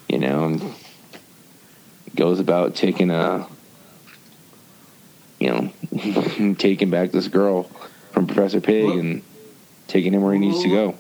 You 0.09 0.19
know, 0.19 0.45
and 0.45 0.75
goes 2.15 2.39
about 2.39 2.77
taking 2.77 3.11
a, 3.11 3.47
you 5.41 5.49
know, 5.49 6.55
taking 6.59 6.91
back 6.91 7.11
this 7.11 7.27
girl 7.29 7.65
from 8.13 8.27
Professor 8.27 8.61
Pig 8.61 8.85
Look- 8.85 9.01
and 9.01 9.23
taking 9.89 10.13
him 10.15 10.23
where 10.23 10.33
he 10.33 10.39
needs 10.39 10.63
to 10.63 10.69
go. 10.69 10.95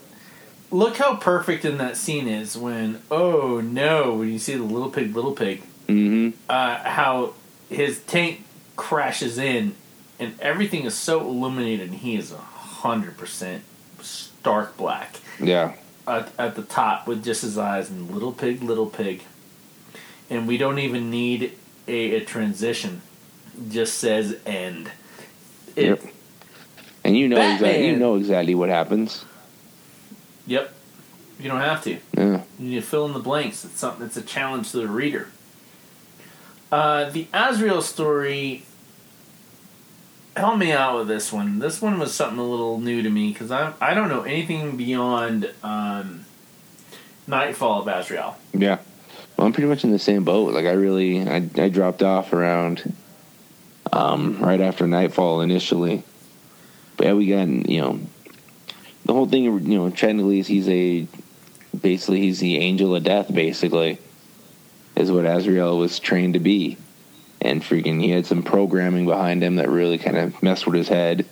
Look 0.71 0.97
how 0.97 1.15
perfect 1.17 1.65
in 1.65 1.79
that 1.79 1.97
scene 1.97 2.27
is 2.27 2.57
when 2.57 3.01
oh 3.11 3.61
no 3.61 4.15
when 4.15 4.33
you 4.33 4.39
see 4.41 4.57
the 4.57 4.65
little 4.65 4.91
pig 4.91 5.15
little 5.15 5.33
pig 5.33 5.63
hmm 5.87 6.31
uh, 6.49 6.79
how 6.79 7.35
his 7.71 8.01
tank 8.01 8.43
crashes 8.75 9.39
in 9.39 9.77
and 10.19 10.35
everything 10.41 10.85
is 10.85 10.95
so 10.95 11.21
illuminated 11.21 11.91
and 11.91 11.99
he 11.99 12.17
is 12.17 12.33
a 12.85 12.89
hundred 12.89 13.17
percent 13.17 13.63
stark 14.01 14.77
black 14.77 15.17
Yeah. 15.41 15.75
at, 16.07 16.31
at 16.39 16.55
the 16.55 16.63
top 16.63 17.07
with 17.07 17.25
just 17.25 17.43
his 17.43 17.57
eyes 17.59 17.91
and 17.91 18.11
little 18.11 18.33
pig 18.33 18.63
little 18.63 18.87
pig 18.87 19.23
and 20.31 20.47
we 20.47 20.57
don't 20.59 20.79
even 20.79 21.11
need 21.11 21.53
a, 21.89 22.17
a 22.17 22.25
transition 22.25 23.01
just 23.71 23.99
says 23.99 24.39
end 24.47 24.91
it, 25.77 25.87
Yep. 25.87 26.03
And 27.05 27.17
you 27.17 27.29
know 27.29 27.37
exactly 27.41 27.87
you 27.87 27.97
know 27.97 28.17
exactly 28.17 28.55
what 28.55 28.69
happens. 28.69 29.25
yep 30.47 30.73
you 31.39 31.49
don't 31.49 31.61
have 31.61 31.83
to 31.85 31.99
Yeah. 32.17 32.43
You 32.59 32.69
need 32.69 32.75
to 32.77 32.83
fill 32.83 33.07
in 33.07 33.13
the 33.13 33.19
blanks. 33.19 33.65
It's 33.65 33.79
something. 33.81 34.07
It's 34.07 34.17
a 34.17 34.23
challenge 34.23 34.71
to 34.71 34.77
the 34.77 34.87
reader. 34.87 35.27
Uh, 36.71 37.11
the 37.11 37.27
Azrael 37.35 37.83
story. 37.83 38.63
Help 40.37 40.59
me 40.59 40.73
out 40.73 40.99
with 40.99 41.09
this 41.09 41.33
one. 41.33 41.61
This 41.61 41.81
one 41.81 41.99
was 41.99 42.13
something 42.13 42.39
a 42.39 42.45
little 42.45 42.81
new 42.81 43.03
to 43.03 43.11
me 43.11 43.33
because 43.33 43.51
I 43.51 43.73
I 43.81 43.95
don't 43.95 44.09
know 44.09 44.23
anything 44.23 44.77
beyond 44.77 45.53
um, 45.63 46.25
Knightfall 47.27 47.83
of 47.83 47.89
Azrael. 47.89 48.37
Yeah. 48.53 48.79
Well, 49.37 49.47
I'm 49.47 49.53
pretty 49.53 49.69
much 49.69 49.85
in 49.85 49.93
the 49.93 49.99
same 49.99 50.25
boat. 50.25 50.53
Like 50.53 50.67
I 50.67 50.73
really 50.73 51.29
I 51.29 51.49
I 51.57 51.69
dropped 51.69 52.03
off 52.03 52.33
around 52.33 52.95
um 53.93 54.41
right 54.41 54.61
after 54.61 54.87
Knightfall 54.87 55.41
initially. 55.41 56.03
But 56.97 57.07
yeah, 57.07 57.13
we 57.15 57.27
got 57.29 57.47
you 57.47 57.81
know 57.81 58.01
the 59.05 59.13
whole 59.13 59.27
thing 59.27 59.45
you 59.45 59.79
know 59.79 59.87
is 59.87 60.47
he's 60.47 60.69
a 60.69 61.07
basically 61.81 62.21
he's 62.21 62.41
the 62.41 62.59
angel 62.59 62.95
of 62.95 63.03
death 63.05 63.33
basically 63.33 63.99
is 64.97 65.11
what 65.11 65.27
Azrael 65.27 65.79
was 65.79 65.99
trained 65.99 66.35
to 66.35 66.41
be. 66.41 66.77
And 67.45 67.63
freaking 67.63 68.03
he 68.03 68.11
had 68.11 68.27
some 68.27 68.43
programming 68.43 69.05
behind 69.05 69.45
him 69.45 69.57
that 69.57 69.69
really 69.69 69.99
kind 69.99 70.17
of 70.17 70.43
messed 70.43 70.67
with 70.67 70.75
his 70.75 70.89
head. 70.89 71.27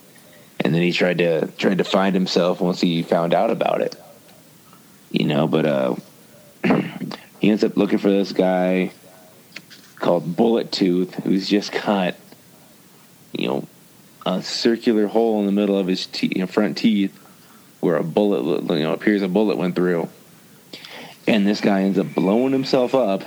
And 0.61 0.73
then 0.73 0.83
he 0.83 0.93
tried 0.93 1.19
to 1.19 1.49
tried 1.59 1.79
to 1.79 1.85
find 1.85 2.15
himself 2.15 2.61
once 2.61 2.81
he 2.81 3.03
found 3.03 3.35
out 3.35 3.51
about 3.51 3.81
it. 3.81 3.97
You 5.11 5.27
know, 5.27 5.49
but 5.49 5.67
uh 5.67 5.97
he 7.41 7.51
ends 7.51 7.65
up 7.65 7.77
looking 7.77 7.99
for 7.99 8.11
this 8.11 8.33
guy 8.33 8.93
called 9.97 10.37
Bullet 10.37 10.71
Tooth, 10.71 11.15
who's 11.25 11.49
just 11.49 11.73
got, 11.73 12.15
you 13.33 13.49
know, 13.49 13.67
a 14.27 14.43
circular 14.43 15.07
hole 15.07 15.41
in 15.41 15.47
the 15.47 15.53
middle 15.53 15.79
of 15.79 15.87
his 15.87 16.07
te- 16.07 16.45
front 16.47 16.77
teeth 16.77 17.19
where 17.81 17.97
a 17.97 18.05
bullet, 18.05 18.63
you 18.77 18.83
know, 18.83 18.93
appears 18.93 19.23
a 19.23 19.29
bullet 19.29 19.57
went 19.57 19.75
through. 19.75 20.09
And 21.27 21.47
this 21.47 21.61
guy 21.61 21.83
ends 21.83 21.99
up 21.99 22.15
blowing 22.15 22.53
himself 22.53 22.95
up, 22.95 23.25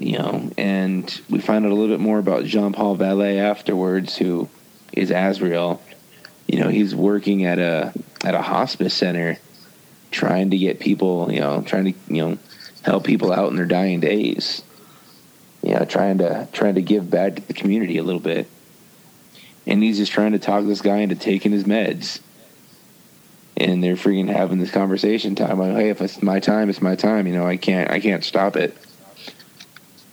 you 0.00 0.18
know, 0.18 0.50
and 0.56 1.20
we 1.28 1.40
find 1.40 1.66
out 1.66 1.72
a 1.72 1.74
little 1.74 1.94
bit 1.94 2.00
more 2.00 2.18
about 2.18 2.46
Jean 2.46 2.72
Paul 2.72 2.94
Valley 2.94 3.38
afterwards, 3.38 4.16
who 4.16 4.48
is 4.94 5.10
Azrael. 5.10 5.80
You 6.48 6.58
know, 6.58 6.68
he's 6.68 6.94
working 6.94 7.44
at 7.44 7.58
a 7.58 7.92
at 8.24 8.34
a 8.34 8.40
hospice 8.40 8.94
center 8.94 9.38
trying 10.10 10.50
to 10.50 10.58
get 10.58 10.80
people, 10.80 11.30
you 11.30 11.40
know, 11.40 11.62
trying 11.62 11.92
to, 11.92 11.98
you 12.08 12.28
know, 12.28 12.38
help 12.82 13.04
people 13.04 13.30
out 13.30 13.50
in 13.50 13.56
their 13.56 13.66
dying 13.66 14.00
days. 14.00 14.62
You 15.62 15.74
know, 15.74 15.84
trying 15.84 16.18
to 16.18 16.48
trying 16.52 16.76
to 16.76 16.82
give 16.82 17.10
back 17.10 17.36
to 17.36 17.46
the 17.46 17.52
community 17.52 17.98
a 17.98 18.02
little 18.02 18.22
bit. 18.22 18.48
And 19.66 19.82
he's 19.82 19.98
just 19.98 20.12
trying 20.12 20.32
to 20.32 20.38
talk 20.38 20.64
this 20.64 20.80
guy 20.80 20.96
into 20.96 21.14
taking 21.14 21.52
his 21.52 21.64
meds. 21.64 22.20
And 23.58 23.84
they're 23.84 23.96
freaking 23.96 24.34
having 24.34 24.58
this 24.58 24.70
conversation 24.70 25.34
time 25.34 25.58
like, 25.58 25.74
hey, 25.74 25.90
if 25.90 26.00
it's 26.00 26.22
my 26.22 26.40
time, 26.40 26.70
it's 26.70 26.80
my 26.80 26.96
time, 26.96 27.26
you 27.26 27.34
know, 27.34 27.46
I 27.46 27.58
can't 27.58 27.90
I 27.90 28.00
can't 28.00 28.24
stop 28.24 28.56
it. 28.56 28.74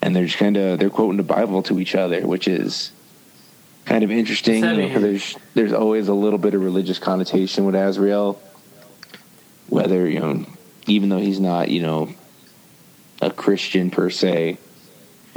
And 0.07 0.15
they're 0.15 0.25
just 0.25 0.37
kind 0.37 0.55
of 0.55 0.79
they're 0.79 0.89
quoting 0.89 1.17
the 1.17 1.23
Bible 1.23 1.61
to 1.63 1.79
each 1.79 1.93
other, 1.93 2.25
which 2.25 2.47
is 2.47 2.91
kind 3.85 4.03
of 4.03 4.11
interesting. 4.11 4.63
You 4.63 4.89
know, 4.89 4.99
there's 4.99 5.35
there's 5.53 5.73
always 5.73 6.07
a 6.07 6.13
little 6.13 6.39
bit 6.39 6.53
of 6.53 6.63
religious 6.63 6.97
connotation 6.97 7.65
with 7.65 7.75
Azrael 7.75 8.41
whether 9.69 10.07
you 10.07 10.19
know 10.19 10.45
even 10.87 11.09
though 11.09 11.19
he's 11.19 11.39
not 11.39 11.69
you 11.69 11.81
know 11.81 12.09
a 13.21 13.29
christian 13.29 13.91
per 13.91 14.09
se 14.09 14.57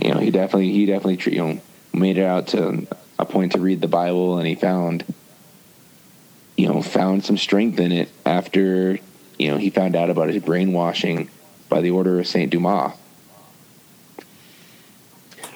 you 0.03 0.13
know 0.13 0.21
he 0.21 0.31
definitely 0.31 0.71
he 0.71 0.87
definitely 0.87 1.33
you 1.33 1.39
know 1.39 1.61
made 1.93 2.19
it 2.19 2.25
out 2.25 2.49
to 2.49 2.87
a 3.19 3.27
point 3.27 3.53
to 3.53 3.59
read 3.59 3.81
the 3.81 3.89
bible 3.89 4.39
and 4.39 4.47
he 4.47 4.55
found 4.55 5.05
you 6.57 6.67
know 6.67 6.81
found 6.83 7.25
some 7.25 7.37
strength 7.37 7.79
in 7.79 7.93
it 7.93 8.09
after 8.25 8.99
you 9.39 9.51
know 9.51 9.57
he 9.57 9.71
found 9.71 9.97
out 9.97 10.11
about 10.11 10.29
his 10.29 10.43
brainwashing 10.43 11.29
by 11.69 11.81
the 11.81 11.91
order 11.91 12.21
of 12.21 12.27
saint 12.27 12.51
dumas 12.51 12.93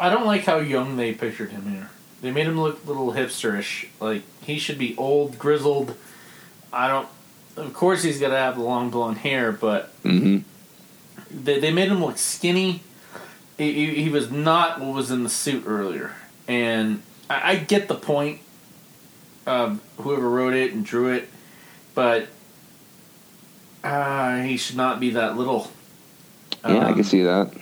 I 0.00 0.10
don't 0.10 0.26
like 0.26 0.44
how 0.44 0.58
young 0.58 0.96
they 0.96 1.12
pictured 1.12 1.50
him 1.50 1.70
here. 1.70 1.90
They 2.20 2.30
made 2.30 2.46
him 2.46 2.60
look 2.60 2.84
a 2.84 2.86
little 2.86 3.12
hipsterish. 3.12 3.88
Like 4.00 4.22
he 4.42 4.58
should 4.58 4.78
be 4.78 4.96
old, 4.96 5.38
grizzled. 5.38 5.96
I 6.72 6.88
don't. 6.88 7.08
Of 7.56 7.72
course, 7.72 8.02
he's 8.02 8.18
got 8.18 8.30
to 8.30 8.36
have 8.36 8.56
the 8.56 8.62
long 8.62 8.90
blonde 8.90 9.18
hair, 9.18 9.52
but 9.52 9.92
hmm 10.02 10.38
they, 11.30 11.58
they 11.60 11.72
made 11.72 11.88
him 11.88 12.00
look 12.04 12.18
skinny. 12.18 12.82
He, 13.58 14.02
he, 14.02 14.08
was 14.08 14.30
not 14.32 14.80
what 14.80 14.94
was 14.94 15.10
in 15.12 15.22
the 15.22 15.28
suit 15.28 15.62
earlier, 15.66 16.12
and 16.48 17.02
I, 17.30 17.52
I 17.52 17.56
get 17.56 17.86
the 17.86 17.94
point 17.94 18.40
of 19.46 19.80
whoever 19.98 20.28
wrote 20.28 20.54
it 20.54 20.72
and 20.72 20.84
drew 20.84 21.12
it, 21.12 21.28
but 21.94 22.26
uh, 23.84 24.42
he 24.42 24.56
should 24.56 24.76
not 24.76 24.98
be 24.98 25.10
that 25.10 25.36
little. 25.36 25.70
yeah 26.66 26.78
i 26.84 26.88
Um, 26.88 26.94
can 26.94 27.04
see 27.04 27.22
that 27.22 27.52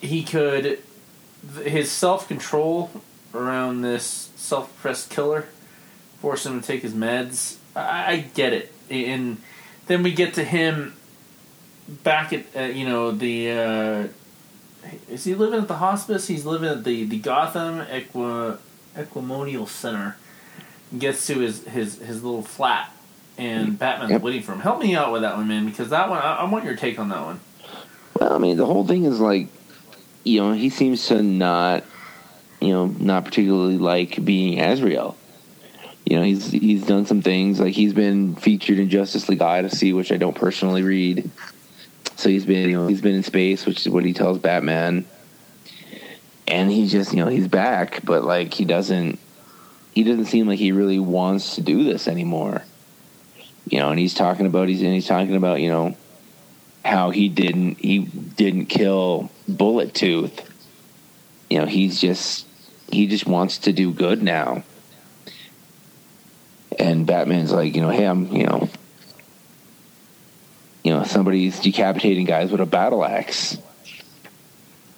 he 0.00 0.22
could 0.22 0.78
his 1.64 1.90
self-control 1.90 2.90
around 3.34 3.82
this 3.82 4.30
self-oppressed 4.36 5.10
killer 5.10 5.46
force 6.20 6.44
him 6.44 6.60
to 6.60 6.66
take 6.66 6.82
his 6.82 6.94
meds. 6.94 7.56
I, 7.76 8.12
I 8.12 8.16
get 8.34 8.52
it. 8.52 8.72
And 8.90 9.38
then 9.86 10.02
we 10.02 10.12
get 10.12 10.34
to 10.34 10.44
him 10.44 10.94
back 12.02 12.32
at 12.32 12.44
uh, 12.56 12.60
you 12.62 12.86
know 12.86 13.10
the 13.12 13.50
uh, 13.50 14.08
is 15.08 15.24
he 15.24 15.34
living 15.34 15.60
at 15.60 15.68
the 15.68 15.76
hospice? 15.76 16.26
He's 16.28 16.44
living 16.46 16.68
at 16.68 16.84
the, 16.84 17.04
the 17.04 17.18
gotham 17.18 17.80
Equi- 17.80 18.56
equimonial 18.96 19.68
center. 19.68 20.16
Gets 20.98 21.26
to 21.26 21.40
his, 21.40 21.64
his, 21.66 21.98
his 21.98 22.24
little 22.24 22.40
flat 22.42 22.90
and 23.36 23.78
batman's 23.78 24.12
Yep. 24.12 24.22
waiting 24.22 24.42
for 24.42 24.52
him. 24.52 24.60
Help 24.60 24.80
me 24.80 24.94
out 24.96 25.12
with 25.12 25.20
that 25.20 25.36
one 25.36 25.46
man 25.46 25.66
because 25.66 25.90
that 25.90 26.08
one 26.08 26.18
I, 26.18 26.36
I 26.36 26.44
want 26.50 26.64
your 26.64 26.76
take 26.76 26.98
on 26.98 27.10
that 27.10 27.22
one. 27.22 27.40
Well, 28.18 28.32
I 28.32 28.38
mean, 28.38 28.56
the 28.56 28.64
whole 28.64 28.86
thing 28.86 29.04
is 29.04 29.20
like, 29.20 29.48
you 30.24 30.40
know, 30.40 30.52
he 30.52 30.70
seems 30.70 31.06
to 31.08 31.22
not, 31.22 31.84
you 32.60 32.72
know, 32.72 32.86
not 32.86 33.24
particularly 33.24 33.78
like 33.78 34.24
being 34.24 34.60
Azrael. 34.60 35.16
You 36.04 36.16
know, 36.16 36.22
he's 36.22 36.50
he's 36.50 36.86
done 36.86 37.06
some 37.06 37.20
things 37.20 37.60
like 37.60 37.74
he's 37.74 37.92
been 37.92 38.34
featured 38.34 38.78
in 38.78 38.88
Justice 38.88 39.28
League 39.28 39.42
Odyssey, 39.42 39.92
which 39.92 40.10
I 40.10 40.16
don't 40.16 40.34
personally 40.34 40.82
read. 40.82 41.30
So 42.16 42.28
he's 42.28 42.46
been, 42.46 42.70
you 42.70 42.76
know, 42.76 42.86
he's 42.86 43.00
been 43.00 43.14
in 43.14 43.22
space, 43.22 43.66
which 43.66 43.86
is 43.86 43.92
what 43.92 44.04
he 44.04 44.12
tells 44.12 44.38
Batman. 44.38 45.04
And 46.46 46.70
he's 46.70 46.90
just, 46.90 47.12
you 47.12 47.22
know, 47.22 47.30
he's 47.30 47.46
back, 47.46 48.00
but 48.04 48.24
like 48.24 48.54
he 48.54 48.64
doesn't, 48.64 49.18
he 49.92 50.02
doesn't 50.02 50.24
seem 50.24 50.48
like 50.48 50.58
he 50.58 50.72
really 50.72 50.98
wants 50.98 51.56
to 51.56 51.60
do 51.60 51.84
this 51.84 52.08
anymore. 52.08 52.62
You 53.68 53.80
know, 53.80 53.90
and 53.90 53.98
he's 53.98 54.14
talking 54.14 54.46
about 54.46 54.68
he's 54.68 54.80
and 54.80 54.94
he's 54.94 55.06
talking 55.06 55.36
about 55.36 55.60
you 55.60 55.68
know 55.68 55.94
how 56.84 57.10
he 57.10 57.28
didn't 57.28 57.78
he 57.78 57.98
didn't 57.98 58.66
kill 58.66 59.30
Bullet 59.48 59.94
Tooth. 59.94 60.44
You 61.48 61.60
know, 61.60 61.66
he's 61.66 62.00
just 62.00 62.46
he 62.90 63.06
just 63.06 63.26
wants 63.26 63.58
to 63.58 63.72
do 63.72 63.92
good 63.92 64.22
now. 64.22 64.64
And 66.78 67.06
Batman's 67.06 67.52
like, 67.52 67.74
you 67.74 67.82
know, 67.82 67.90
hey, 67.90 68.04
I'm, 68.04 68.30
you 68.32 68.46
know, 68.46 68.68
you 70.84 70.92
know 70.92 71.02
somebody's 71.04 71.58
decapitating 71.60 72.24
guys 72.24 72.50
with 72.50 72.60
a 72.60 72.66
battle 72.66 73.04
axe. 73.04 73.58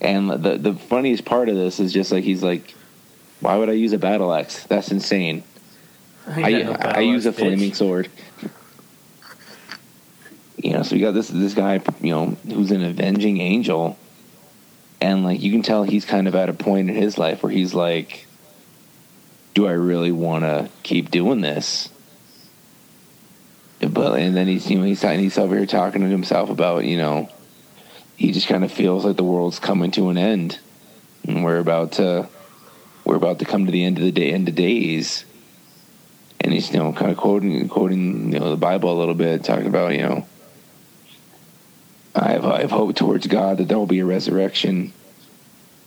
And 0.01 0.30
the 0.30 0.57
the 0.59 0.74
funniest 0.74 1.24
part 1.24 1.48
of 1.48 1.57
this 1.57 1.80
is 1.80 1.92
just 1.92 2.11
like 2.12 2.24
he's 2.24 2.42
like, 2.42 2.74
why 3.40 3.57
would 3.57 3.68
I 3.68 3.72
use 3.72 3.92
a 3.92 3.98
battle 3.98 4.32
axe? 4.32 4.64
That's 4.64 4.90
insane. 4.90 5.42
I, 6.26 6.62
no 6.62 6.72
I, 6.72 7.01
use 7.01 7.26
a 7.26 7.30
axe, 7.30 7.38
flaming 7.38 7.70
bitch. 7.70 7.76
sword. 7.76 8.09
You 10.57 10.74
know, 10.74 10.82
so 10.82 10.94
we 10.94 11.01
got 11.01 11.12
this 11.12 11.28
this 11.28 11.55
guy, 11.55 11.80
you 12.01 12.11
know, 12.11 12.26
who's 12.46 12.70
an 12.70 12.84
avenging 12.84 13.40
angel, 13.40 13.98
and 15.01 15.24
like 15.24 15.40
you 15.40 15.51
can 15.51 15.62
tell 15.62 15.82
he's 15.82 16.05
kind 16.05 16.28
of 16.28 16.34
at 16.34 16.48
a 16.48 16.53
point 16.53 16.90
in 16.90 16.96
his 16.96 17.18
life 17.18 17.42
where 17.42 17.53
he's 17.53 17.74
like, 17.74 18.26
"Do 19.55 19.66
I 19.66 19.72
really 19.72 20.12
want 20.12 20.44
to 20.44 20.68
keep 20.82 21.11
doing 21.11 21.40
this?" 21.40 21.88
But 23.80 24.18
and 24.18 24.36
then 24.36 24.46
he's 24.46 24.70
you 24.70 24.78
know 24.78 24.84
he's 24.84 25.03
he's 25.03 25.38
over 25.38 25.57
here 25.57 25.66
talking 25.66 26.03
to 26.03 26.09
himself 26.09 26.51
about 26.51 26.84
you 26.84 26.96
know 26.96 27.28
he 28.16 28.32
just 28.32 28.48
kind 28.48 28.64
of 28.64 28.70
feels 28.70 29.05
like 29.05 29.16
the 29.16 29.24
world's 29.24 29.59
coming 29.59 29.90
to 29.92 30.11
an 30.11 30.18
end, 30.18 30.59
and 31.26 31.42
we're 31.44 31.59
about 31.59 31.92
to 31.92 32.28
we're 33.05 33.16
about 33.16 33.38
to 33.38 33.44
come 33.44 33.66
to 33.66 33.72
the 33.72 33.84
end 33.84 33.98
of 33.98 34.05
the 34.05 34.12
day 34.12 34.32
end 34.32 34.48
of 34.48 34.55
days 34.55 35.24
and 36.40 36.53
he's 36.53 36.70
you 36.72 36.78
know 36.78 36.92
kind 36.92 37.11
of 37.11 37.16
quoting 37.16 37.68
quoting 37.68 38.32
you 38.32 38.38
know 38.38 38.51
the 38.51 38.57
Bible 38.57 38.92
a 38.92 38.98
little 38.98 39.14
bit, 39.14 39.44
talking 39.44 39.66
about 39.66 39.92
you 39.92 40.03
know 40.03 40.26
I 42.14 42.32
have 42.32 42.44
I 42.44 42.61
have 42.61 42.70
hope 42.70 42.96
towards 42.96 43.26
God 43.26 43.58
that 43.58 43.68
there 43.68 43.78
will 43.78 43.86
be 43.86 44.00
a 44.00 44.04
resurrection 44.04 44.92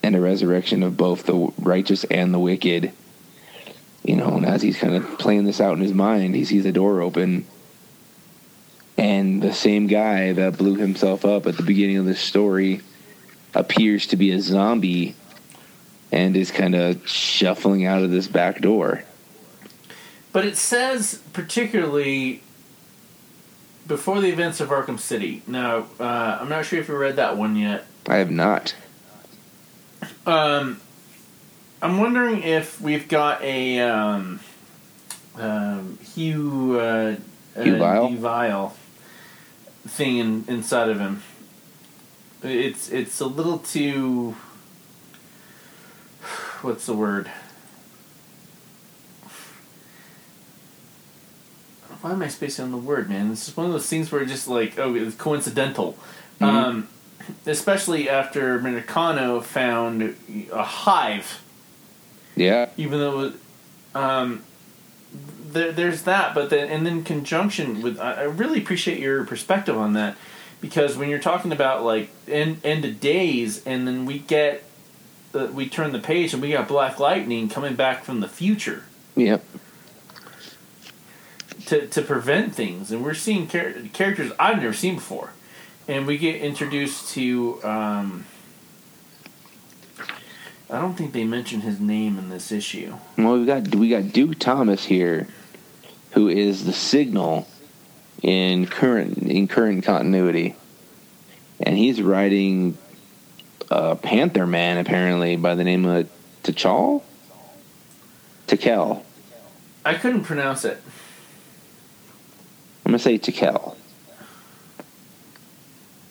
and 0.01 0.15
a 0.15 0.21
resurrection 0.21 0.83
of 0.83 0.97
both 0.97 1.23
the 1.23 1.51
righteous 1.59 2.03
and 2.05 2.33
the 2.33 2.39
wicked. 2.39 2.91
You 4.03 4.17
know, 4.17 4.35
and 4.35 4.45
as 4.45 4.61
he's 4.61 4.77
kind 4.77 4.95
of 4.95 5.17
playing 5.17 5.45
this 5.45 5.61
out 5.61 5.73
in 5.77 5.81
his 5.81 5.93
mind, 5.93 6.35
he 6.35 6.43
sees 6.43 6.65
a 6.65 6.73
door 6.73 7.01
open, 7.01 7.45
and 8.97 9.41
the 9.41 9.53
same 9.53 9.87
guy 9.87 10.33
that 10.33 10.57
blew 10.57 10.75
himself 10.75 11.23
up 11.23 11.47
at 11.47 11.55
the 11.55 11.63
beginning 11.63 11.97
of 11.97 12.05
this 12.05 12.19
story 12.19 12.81
appears 13.53 14.07
to 14.07 14.17
be 14.17 14.31
a 14.31 14.41
zombie 14.41 15.15
and 16.11 16.35
is 16.35 16.51
kind 16.51 16.75
of 16.75 17.07
shuffling 17.07 17.85
out 17.85 18.03
of 18.03 18.11
this 18.11 18.27
back 18.27 18.61
door. 18.61 19.03
But 20.31 20.45
it 20.45 20.57
says 20.57 21.21
particularly 21.31 22.43
before 23.87 24.21
the 24.21 24.29
events 24.29 24.59
of 24.59 24.69
Arkham 24.69 24.99
City. 24.99 25.41
Now, 25.47 25.87
uh, 25.99 26.37
I'm 26.41 26.49
not 26.49 26.65
sure 26.65 26.79
if 26.79 26.87
you 26.87 26.95
read 26.95 27.15
that 27.17 27.37
one 27.37 27.55
yet. 27.55 27.85
I 28.07 28.17
have 28.17 28.31
not. 28.31 28.75
Um, 30.25 30.81
I'm 31.81 31.97
wondering 31.99 32.43
if 32.43 32.79
we've 32.79 33.07
got 33.07 33.41
a 33.41 33.79
um, 33.79 34.39
um, 35.35 35.97
Hugh 36.13 36.79
uh, 36.79 37.15
Hugh 37.61 37.75
uh, 37.75 37.79
Vile? 37.79 38.07
Hugh 38.07 38.17
Vile 38.17 38.75
thing 39.87 40.17
in, 40.17 40.45
inside 40.47 40.89
of 40.89 40.99
him. 40.99 41.23
It's 42.41 42.89
it's 42.89 43.19
a 43.19 43.25
little 43.25 43.59
too. 43.59 44.35
What's 46.61 46.85
the 46.85 46.93
word? 46.93 47.29
Why 52.03 52.11
am 52.11 52.21
I 52.21 52.27
spacing 52.27 52.65
on 52.65 52.71
the 52.71 52.77
word, 52.77 53.07
man? 53.07 53.29
This 53.29 53.47
is 53.47 53.55
one 53.55 53.65
of 53.65 53.71
those 53.71 53.87
things 53.87 54.11
where 54.11 54.21
it's 54.21 54.29
just 54.31 54.49
like, 54.49 54.77
oh, 54.77 54.93
it's 54.93 55.15
coincidental. 55.15 55.97
Mhm. 56.41 56.45
Um, 56.45 56.87
especially 57.45 58.09
after 58.09 58.59
Minikano 58.59 59.41
found 59.41 60.13
a 60.51 60.63
hive, 60.63 61.39
Yeah. 62.35 62.67
even 62.75 62.99
though 62.99 63.11
it 63.21 63.23
was, 63.23 63.33
um, 63.95 64.41
there, 65.53 65.71
there's 65.71 66.01
that, 66.01 66.35
but 66.35 66.49
then 66.49 66.67
and 66.67 66.85
then 66.85 67.05
conjunction 67.05 67.81
with 67.81 67.97
I, 68.01 68.23
really 68.23 68.59
appreciate 68.59 68.99
your 68.99 69.23
perspective 69.23 69.77
on 69.77 69.93
that 69.93 70.17
because 70.59 70.97
when 70.97 71.07
you're 71.07 71.19
talking 71.19 71.53
about 71.53 71.85
like 71.85 72.09
end 72.27 72.57
end 72.65 72.83
of 72.83 72.99
days, 72.99 73.61
and 73.65 73.87
then 73.87 74.05
we 74.05 74.19
get 74.19 74.63
the, 75.31 75.45
we 75.45 75.69
turn 75.69 75.93
the 75.93 75.99
page 75.99 76.33
and 76.33 76.41
we 76.41 76.51
got 76.51 76.67
Black 76.67 76.99
Lightning 76.99 77.47
coming 77.47 77.75
back 77.75 78.03
from 78.03 78.19
the 78.19 78.27
future 78.27 78.83
Yep. 79.15 79.45
To, 81.67 81.87
to 81.87 82.01
prevent 82.01 82.55
things, 82.55 82.91
and 82.91 83.03
we're 83.03 83.13
seeing 83.13 83.47
char- 83.47 83.73
characters 83.93 84.31
I've 84.39 84.61
never 84.61 84.73
seen 84.73 84.95
before, 84.95 85.31
and 85.87 86.05
we 86.05 86.17
get 86.17 86.41
introduced 86.41 87.13
to. 87.13 87.63
Um, 87.63 88.25
I 90.69 90.81
don't 90.81 90.95
think 90.95 91.13
they 91.13 91.23
mention 91.23 91.61
his 91.61 91.79
name 91.79 92.17
in 92.17 92.29
this 92.29 92.51
issue. 92.51 92.95
Well, 93.17 93.39
we 93.39 93.45
got 93.45 93.75
we 93.75 93.89
got 93.89 94.11
Duke 94.11 94.39
Thomas 94.39 94.85
here, 94.85 95.27
who 96.11 96.27
is 96.27 96.65
the 96.65 96.73
signal 96.73 97.47
in 98.21 98.65
current 98.65 99.17
in 99.17 99.47
current 99.47 99.83
continuity, 99.83 100.55
and 101.59 101.77
he's 101.77 102.01
writing 102.01 102.77
uh, 103.69 103.95
Panther 103.95 104.47
Man 104.47 104.77
apparently 104.77 105.35
by 105.35 105.55
the 105.55 105.63
name 105.63 105.85
of 105.85 106.09
T'Chall. 106.43 107.03
T'Kel. 108.47 109.03
I 109.85 109.95
couldn't 109.95 110.23
pronounce 110.23 110.65
it. 110.65 110.81
I'm 112.85 112.91
gonna 112.91 112.99
say 112.99 113.17
T'Kel 113.17 113.75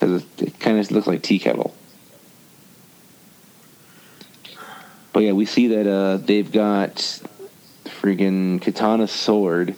because 0.03 0.23
it, 0.23 0.41
it 0.41 0.59
kind 0.59 0.79
of 0.79 0.91
looks 0.91 1.07
like 1.07 1.21
tea 1.21 1.39
kettle. 1.39 1.73
But 5.13 5.21
yeah, 5.21 5.31
we 5.31 5.45
see 5.45 5.67
that 5.67 5.87
uh, 5.87 6.17
they've 6.17 6.51
got 6.51 6.95
freaking 7.85 8.61
katana 8.61 9.07
sword, 9.07 9.75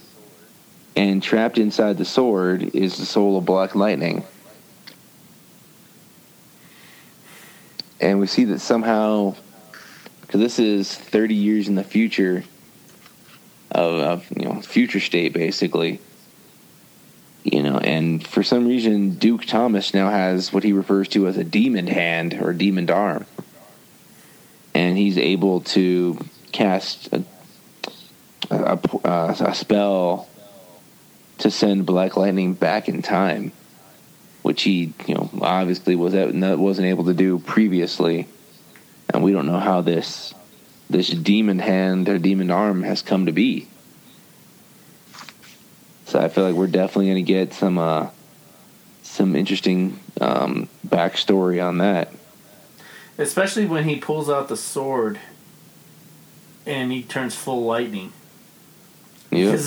and 0.95 1.21
trapped 1.21 1.57
inside 1.57 1.97
the 1.97 2.05
sword 2.05 2.63
is 2.73 2.97
the 2.97 3.05
soul 3.05 3.37
of 3.37 3.45
Black 3.45 3.75
Lightning. 3.75 4.23
And 7.99 8.19
we 8.19 8.27
see 8.27 8.45
that 8.45 8.59
somehow, 8.59 9.35
because 10.21 10.39
this 10.39 10.57
is 10.57 10.93
30 10.93 11.35
years 11.35 11.67
in 11.67 11.75
the 11.75 11.83
future 11.83 12.43
of, 13.71 13.93
of 13.99 14.31
you 14.37 14.45
know 14.45 14.61
future 14.61 14.99
state 14.99 15.33
basically 15.33 15.99
you 17.45 17.61
know, 17.61 17.77
and 17.77 18.25
for 18.25 18.41
some 18.41 18.67
reason, 18.67 19.11
Duke 19.11 19.45
Thomas 19.45 19.93
now 19.93 20.09
has 20.09 20.51
what 20.51 20.63
he 20.63 20.73
refers 20.73 21.07
to 21.09 21.27
as 21.27 21.37
a 21.37 21.43
demon 21.43 21.85
hand 21.85 22.33
or 22.33 22.53
demon 22.53 22.89
arm, 22.89 23.27
and 24.73 24.97
he's 24.97 25.19
able 25.19 25.61
to 25.61 26.17
cast 26.51 27.13
a, 27.13 27.23
a, 28.49 28.79
a, 29.03 29.35
a 29.41 29.53
spell 29.53 30.27
to 31.37 31.51
send 31.51 31.85
Black 31.85 32.17
Lightning 32.17 32.55
back 32.55 32.89
in 32.89 33.03
time, 33.03 33.51
which 34.41 34.63
he, 34.63 34.93
you 35.05 35.13
know, 35.13 35.29
obviously 35.39 35.95
was 35.95 36.13
that 36.13 36.57
wasn't 36.57 36.87
able 36.87 37.05
to 37.05 37.13
do 37.13 37.37
previously, 37.37 38.27
and 39.13 39.23
we 39.23 39.31
don't 39.31 39.45
know 39.45 39.59
how 39.59 39.81
this 39.81 40.33
this 40.89 41.09
demon 41.09 41.59
hand 41.59 42.09
or 42.09 42.17
demon 42.17 42.49
arm 42.49 42.81
has 42.81 43.03
come 43.03 43.27
to 43.27 43.31
be. 43.31 43.67
So 46.16 46.22
I 46.22 46.30
feel 46.30 46.45
like 46.45 46.55
we're 46.55 46.68
definitely 46.68 47.07
going 47.07 47.26
to 47.26 47.34
get 47.34 47.53
some 47.53 47.78
uh, 47.78 48.07
some 49.03 49.36
interesting 49.36 49.99
um, 50.22 50.70
backstory 50.88 51.61
on 51.61 51.80
that. 51.80 52.09
Especially 53.18 53.66
when 53.66 53.84
he 53.84 53.97
pulls 53.97 54.30
out 54.30 54.47
the 54.47 54.55
sword 54.55 55.20
and 56.66 56.89
he 56.93 57.03
turns 57.03 57.36
full 57.36 57.66
lightning. 57.66 58.13
Yeah, 59.30 59.57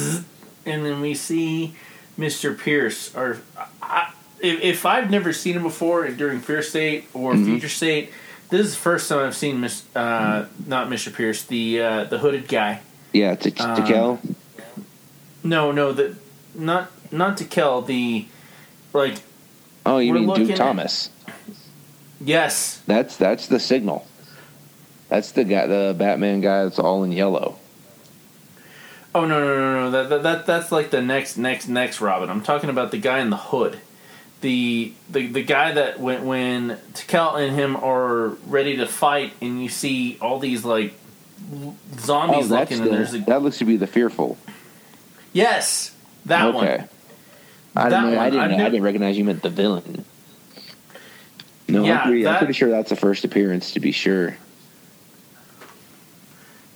And 0.64 0.86
then 0.86 1.02
we 1.02 1.12
see 1.12 1.74
Mr. 2.18 2.58
Pierce. 2.58 3.14
Or 3.14 3.42
I, 3.82 4.14
if, 4.40 4.62
if 4.62 4.86
I've 4.86 5.10
never 5.10 5.34
seen 5.34 5.54
him 5.54 5.64
before 5.64 6.08
during 6.08 6.40
Fear 6.40 6.62
State 6.62 7.08
or 7.12 7.34
Mhm. 7.34 7.44
Future 7.44 7.68
State, 7.68 8.10
this 8.48 8.62
is 8.68 8.72
the 8.72 8.80
first 8.80 9.06
time 9.10 9.18
I've 9.18 9.36
seen 9.36 9.60
Miss, 9.60 9.82
uh, 9.94 10.46
not 10.66 10.88
Mr. 10.88 11.14
Pierce, 11.14 11.42
the 11.42 11.82
uh, 11.82 12.04
the 12.04 12.16
hooded 12.16 12.48
guy. 12.48 12.80
yeah. 13.12 13.34
To 13.34 13.50
Um. 13.62 14.18
No, 15.44 15.72
no, 15.72 15.92
the 15.92 16.16
not 16.58 16.90
not 17.12 17.36
to 17.38 17.44
kill 17.44 17.80
the 17.82 18.26
like 18.92 19.16
Oh, 19.86 19.98
you 19.98 20.12
mean 20.12 20.32
Duke 20.34 20.50
at- 20.50 20.56
Thomas? 20.56 21.08
yes, 22.20 22.82
That's 22.86 23.16
that's 23.16 23.46
the 23.46 23.58
signal. 23.60 24.06
That's 25.08 25.32
the 25.32 25.44
guy, 25.44 25.66
the 25.66 25.94
Batman 25.98 26.42
guy 26.42 26.64
that's 26.64 26.78
all 26.78 27.02
in 27.04 27.12
yellow. 27.12 27.56
Oh 29.14 29.24
no 29.24 29.40
no 29.42 29.56
no 29.56 29.80
no 29.84 29.90
that, 29.90 30.08
that 30.10 30.22
that 30.22 30.46
that's 30.46 30.70
like 30.70 30.90
the 30.90 31.00
next 31.00 31.38
next 31.38 31.68
next 31.68 32.00
Robin. 32.00 32.28
I'm 32.28 32.42
talking 32.42 32.68
about 32.70 32.90
the 32.90 32.98
guy 32.98 33.20
in 33.20 33.30
the 33.30 33.36
hood. 33.38 33.78
The 34.42 34.92
the 35.10 35.26
the 35.28 35.42
guy 35.42 35.72
that 35.72 35.98
when 35.98 36.26
when 36.26 36.78
Tekel 36.92 37.36
and 37.36 37.54
him 37.56 37.74
are 37.76 38.28
ready 38.46 38.76
to 38.76 38.86
fight 38.86 39.32
and 39.40 39.62
you 39.62 39.68
see 39.70 40.18
all 40.20 40.38
these 40.38 40.64
like 40.64 40.94
Oh, 41.54 41.74
zombies 41.98 42.48
that's 42.50 42.70
looking 42.72 42.84
and 42.86 42.94
there's 42.94 43.14
a 43.14 43.18
that 43.20 43.42
looks 43.42 43.58
to 43.58 43.64
be 43.64 43.76
the 43.78 43.86
fearful. 43.86 44.36
Yes, 45.32 45.94
that 46.28 46.46
okay. 46.54 46.54
one. 46.78 46.88
I 47.76 47.88
That 47.88 48.00
didn't. 48.00 48.14
know- 48.14 48.20
I 48.20 48.30
didn't. 48.30 48.40
I've 48.40 48.50
know- 48.52 48.64
I 48.66 48.68
didn't 48.70 48.82
recognize 48.82 49.18
you 49.18 49.24
meant 49.24 49.42
the 49.42 49.50
villain. 49.50 50.04
No, 51.68 51.84
Yeah, 51.84 51.98
I'm, 51.98 52.08
pretty, 52.08 52.26
I'm 52.26 52.38
pretty 52.38 52.52
sure 52.54 52.70
that's 52.70 52.88
the 52.90 52.96
first 52.96 53.24
appearance 53.24 53.72
to 53.72 53.80
be 53.80 53.92
sure. 53.92 54.36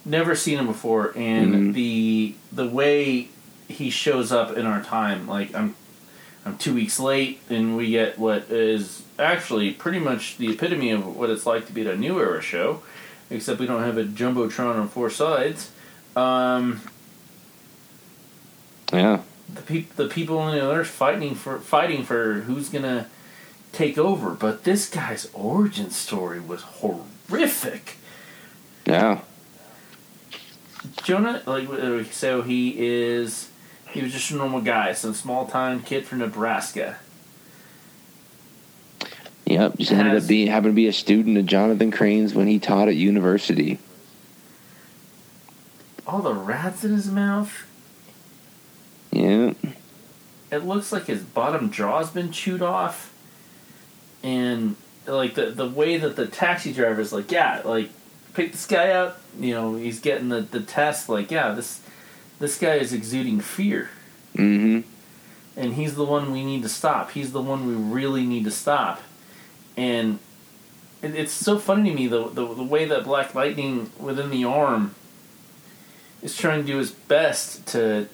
Never 0.04 0.34
seen 0.34 0.58
him 0.58 0.66
before 0.66 1.12
and 1.16 1.54
Mhm. 1.54 1.74
the 1.74 2.34
the 2.52 2.66
way 2.68 3.28
he 3.68 3.88
shows 3.88 4.32
up 4.32 4.56
in 4.56 4.66
our 4.66 4.82
time 4.82 5.26
like 5.28 5.54
I'm 5.54 5.74
I'm 6.44 6.58
two 6.58 6.74
weeks 6.74 6.98
late, 6.98 7.40
and 7.48 7.76
we 7.76 7.90
get 7.90 8.18
what 8.18 8.50
is 8.50 9.02
actually 9.16 9.70
pretty 9.70 10.00
much 10.00 10.38
the 10.38 10.50
epitome 10.50 10.90
of 10.90 11.16
what 11.16 11.30
it's 11.30 11.46
like 11.46 11.66
to 11.68 11.72
be 11.72 11.82
at 11.82 11.86
a 11.86 11.96
new 11.96 12.18
era 12.18 12.42
show, 12.42 12.82
except 13.30 13.60
we 13.60 13.66
don't 13.66 13.82
have 13.84 13.96
a 13.96 14.02
jumbotron 14.04 14.74
on 14.74 14.88
four 14.88 15.08
sides. 15.08 15.70
Um, 16.16 16.80
Yeah. 18.92 19.20
The 19.54 19.62
peop- 19.62 19.96
the 19.96 20.08
people 20.08 20.38
on 20.38 20.54
the 20.54 20.64
other 20.64 20.84
fighting 20.84 21.34
for 21.34 21.58
fighting 21.58 22.04
for 22.04 22.40
who's 22.42 22.68
gonna 22.68 23.06
take 23.72 23.98
over. 23.98 24.30
But 24.30 24.64
this 24.64 24.88
guy's 24.88 25.28
origin 25.32 25.90
story 25.90 26.40
was 26.40 26.62
horrific. 26.62 27.96
Yeah. 28.86 29.20
Jonah, 31.04 31.42
like 31.46 31.68
uh, 31.68 32.04
so, 32.04 32.42
he 32.42 32.74
is 32.78 33.48
he 33.90 34.02
was 34.02 34.12
just 34.12 34.30
a 34.30 34.36
normal 34.36 34.60
guy, 34.60 34.92
some 34.92 35.14
small 35.14 35.46
town 35.46 35.82
kid 35.82 36.06
from 36.06 36.18
Nebraska. 36.18 36.96
Yep. 39.46 39.78
Just 39.78 39.92
ended 39.92 40.14
Has- 40.14 40.24
up 40.24 40.28
being 40.28 40.48
happened 40.48 40.72
to 40.72 40.76
be 40.76 40.86
a 40.86 40.92
student 40.92 41.36
of 41.36 41.46
Jonathan 41.46 41.90
Crane's 41.90 42.34
when 42.34 42.46
he 42.46 42.58
taught 42.58 42.88
at 42.88 42.96
university. 42.96 43.78
All 46.06 46.20
the 46.22 46.34
rats 46.34 46.84
in 46.84 46.92
his 46.92 47.10
mouth. 47.10 47.66
Yeah. 49.12 49.52
It 50.50 50.64
looks 50.64 50.92
like 50.92 51.06
his 51.06 51.22
bottom 51.22 51.70
jaw's 51.70 52.10
been 52.10 52.32
chewed 52.32 52.62
off, 52.62 53.12
and 54.22 54.76
like 55.06 55.34
the 55.34 55.46
the 55.46 55.68
way 55.68 55.96
that 55.98 56.16
the 56.16 56.26
taxi 56.26 56.72
driver's 56.72 57.12
like, 57.12 57.30
yeah, 57.32 57.62
like 57.64 57.90
pick 58.34 58.52
this 58.52 58.66
guy 58.66 58.90
up. 58.90 59.20
You 59.38 59.54
know, 59.54 59.76
he's 59.76 60.00
getting 60.00 60.28
the 60.28 60.40
the 60.42 60.60
test. 60.60 61.08
Like, 61.08 61.30
yeah, 61.30 61.52
this 61.52 61.80
this 62.38 62.58
guy 62.58 62.74
is 62.74 62.92
exuding 62.92 63.40
fear. 63.40 63.90
Mm-hmm. 64.36 64.88
and 65.58 65.74
he's 65.74 65.94
the 65.94 66.06
one 66.06 66.32
we 66.32 66.42
need 66.42 66.62
to 66.62 66.68
stop. 66.70 67.10
He's 67.10 67.32
the 67.32 67.42
one 67.42 67.66
we 67.66 67.74
really 67.74 68.24
need 68.24 68.44
to 68.44 68.50
stop. 68.50 69.02
And 69.76 70.20
it, 71.02 71.14
it's 71.14 71.32
so 71.32 71.58
funny 71.58 71.90
to 71.90 71.94
me 71.96 72.06
the, 72.06 72.28
the 72.28 72.54
the 72.54 72.62
way 72.62 72.86
that 72.86 73.04
Black 73.04 73.34
Lightning 73.34 73.90
within 73.98 74.30
the 74.30 74.44
arm 74.44 74.94
is 76.22 76.36
trying 76.36 76.62
to 76.62 76.66
do 76.66 76.78
his 76.78 76.92
best 76.92 77.66
to 77.68 78.08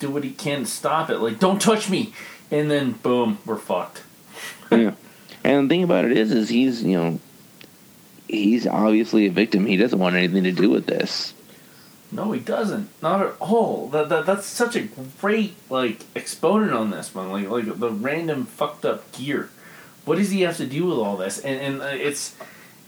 do 0.00 0.10
what 0.10 0.24
he 0.24 0.30
can 0.30 0.60
to 0.60 0.66
stop 0.66 1.10
it. 1.10 1.18
Like, 1.18 1.38
don't 1.38 1.62
touch 1.62 1.88
me, 1.88 2.12
and 2.50 2.70
then 2.70 2.92
boom, 2.92 3.38
we're 3.46 3.56
fucked. 3.56 4.02
yeah. 4.72 4.94
And 5.44 5.70
the 5.70 5.74
thing 5.74 5.84
about 5.84 6.04
it 6.04 6.16
is, 6.16 6.32
is 6.32 6.48
he's 6.48 6.82
you 6.82 6.96
know, 6.96 7.20
he's 8.28 8.66
obviously 8.66 9.26
a 9.26 9.30
victim. 9.30 9.66
He 9.66 9.76
doesn't 9.76 9.98
want 9.98 10.16
anything 10.16 10.44
to 10.44 10.52
do 10.52 10.70
with 10.70 10.86
this. 10.86 11.34
No, 12.12 12.32
he 12.32 12.40
doesn't. 12.40 12.90
Not 13.00 13.22
at 13.22 13.34
all. 13.38 13.88
That, 13.88 14.08
that 14.08 14.26
that's 14.26 14.46
such 14.46 14.74
a 14.74 14.88
great 15.20 15.54
like 15.68 16.04
exponent 16.16 16.72
on 16.72 16.90
this 16.90 17.14
one. 17.14 17.30
Like 17.30 17.48
like 17.48 17.78
the 17.78 17.90
random 17.90 18.46
fucked 18.46 18.84
up 18.84 19.12
gear. 19.12 19.50
What 20.04 20.16
does 20.16 20.30
he 20.30 20.40
have 20.42 20.56
to 20.56 20.66
do 20.66 20.86
with 20.86 20.98
all 20.98 21.16
this? 21.16 21.38
And 21.38 21.60
and 21.60 21.82
uh, 21.82 21.86
it's 21.92 22.34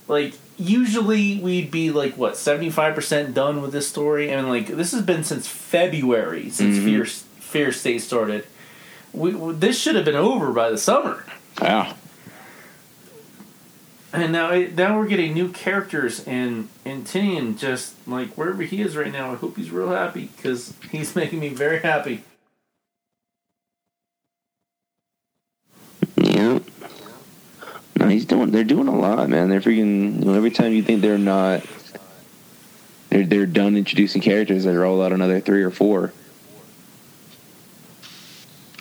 like 0.09 0.35
usually 0.59 1.39
we'd 1.41 1.71
be 1.71 1.91
like 1.91 2.17
what 2.17 2.37
seventy 2.37 2.71
five 2.71 2.95
percent 2.95 3.35
done 3.35 3.63
with 3.63 3.73
this 3.73 3.89
story, 3.89 4.31
and 4.31 4.49
like 4.49 4.67
this 4.69 4.93
has 4.93 5.03
been 5.03 5.25
since 5.25 5.47
February 5.49 6.51
since 6.51 6.77
Mhm. 6.79 6.85
Fear 6.85 7.05
Fear 7.07 7.73
State 7.73 8.01
started. 8.03 8.47
We, 9.13 9.35
we- 9.35 9.55
this 9.55 9.79
should 9.79 9.95
have 9.97 10.05
been 10.05 10.17
over 10.17 10.53
by 10.53 10.71
the 10.71 10.79
summer. 10.79 11.25
Yeah. 11.61 11.95
And 14.15 14.31
now, 14.33 14.51
now 14.77 14.99
we're 14.99 15.07
getting 15.07 15.33
new 15.33 15.49
characters, 15.51 16.23
and 16.27 16.69
and 16.85 17.07
Tynion 17.07 17.57
just 17.59 17.95
like 18.07 18.35
wherever 18.37 18.63
he 18.63 18.83
is 18.83 18.95
right 18.97 19.11
now. 19.13 19.33
I 19.33 19.37
hope 19.37 19.57
he's 19.57 19.71
real 19.71 19.89
happy 19.91 20.29
because 20.37 20.75
he's 20.91 21.17
making 21.23 21.41
me 21.41 21.49
very 21.49 21.81
happy. 21.81 22.25
Yeah. 26.17 26.59
No, 27.97 28.09
he's 28.09 28.25
doing. 28.25 28.51
They're 28.51 28.65
doing 28.65 28.89
a 28.89 28.97
lot, 28.97 29.29
man. 29.29 29.49
They're 29.49 29.61
freaking. 29.61 30.19
You 30.21 30.25
know, 30.25 30.35
every 30.35 30.51
time 30.51 30.73
you 30.73 30.83
think 30.83 31.03
they're 31.03 31.19
not, 31.19 31.65
they're 33.11 33.27
they're 33.27 33.47
done 33.47 33.77
introducing 33.77 34.23
characters. 34.23 34.65
They 34.65 34.75
roll 34.75 35.03
out 35.03 35.13
another 35.13 35.41
three 35.41 35.63
or 35.63 35.71
four. 35.71 36.13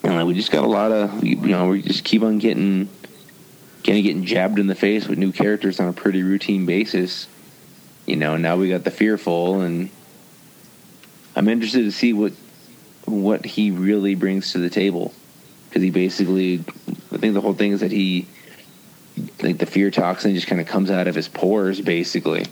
And 0.04 0.28
we 0.28 0.34
just 0.34 0.52
got 0.52 0.64
a 0.64 0.68
lot 0.68 0.92
of. 0.92 1.24
You 1.24 1.36
know, 1.36 1.68
we 1.68 1.82
just 1.82 2.04
keep 2.04 2.24
on 2.24 2.38
getting, 2.38 2.84
of 2.84 3.84
getting 3.84 4.26
jabbed 4.26 4.60
in 4.60 4.68
the 4.68 4.76
face 4.76 5.08
with 5.08 5.20
new 5.20 5.32
characters 5.32 5.80
on 5.80 5.88
a 5.88 5.94
pretty 5.94 6.24
routine 6.24 6.66
basis. 6.66 7.28
You 8.06 8.16
know, 8.16 8.38
now 8.38 8.56
we 8.56 8.70
got 8.70 8.84
the 8.84 8.92
fearful, 8.92 9.62
and 9.62 9.90
I'm 11.36 11.48
interested 11.48 11.84
to 11.84 11.92
see 11.92 12.14
what 12.14 12.34
what 13.06 13.46
he 13.46 13.72
really 13.72 14.16
brings 14.16 14.54
to 14.54 14.60
the 14.60 14.70
table 14.70 15.14
because 15.68 15.82
he 15.82 15.90
basically 15.90 16.64
I 17.12 17.18
think 17.18 17.34
the 17.34 17.42
whole 17.42 17.54
thing 17.54 17.72
is 17.72 17.82
that 17.82 17.92
he 17.92 18.28
like 19.42 19.58
the 19.58 19.66
fear 19.66 19.92
toxin 19.92 20.34
just 20.36 20.48
kind 20.48 20.62
of 20.62 20.68
comes 20.68 20.90
out 20.92 21.08
of 21.08 21.16
his 21.16 21.28
pores 21.28 21.82
basically. 21.82 22.46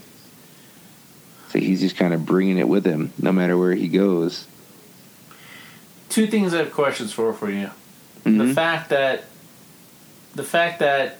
So 1.50 1.60
he's 1.60 1.80
just 1.82 1.98
kind 1.98 2.14
of 2.14 2.26
bringing 2.26 2.58
it 2.58 2.68
with 2.68 2.86
him 2.86 3.12
no 3.20 3.32
matter 3.32 3.58
where 3.58 3.74
he 3.74 3.88
goes. 3.88 4.46
Two 6.10 6.28
things 6.28 6.54
I 6.54 6.58
have 6.60 6.72
questions 6.74 7.12
for 7.14 7.34
for 7.34 7.50
you. 7.50 7.70
The 8.24 8.30
Mhm. 8.30 8.54
fact 8.56 8.90
that 8.90 9.26
the 10.36 10.44
fact 10.44 10.80
that 10.80 11.18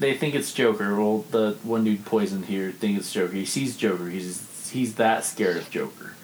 they 0.00 0.14
think 0.14 0.34
it's 0.34 0.52
Joker. 0.52 0.94
Well, 0.96 1.24
the 1.30 1.56
one 1.62 1.84
dude 1.84 2.04
poisoned 2.04 2.46
here 2.46 2.72
think 2.72 2.98
it's 2.98 3.12
Joker. 3.12 3.34
He 3.34 3.44
sees 3.46 3.76
Joker. 3.76 4.08
He's 4.08 4.42
he's 4.72 4.94
that 4.94 5.24
scared 5.24 5.56
of 5.56 5.70
Joker. 5.70 6.14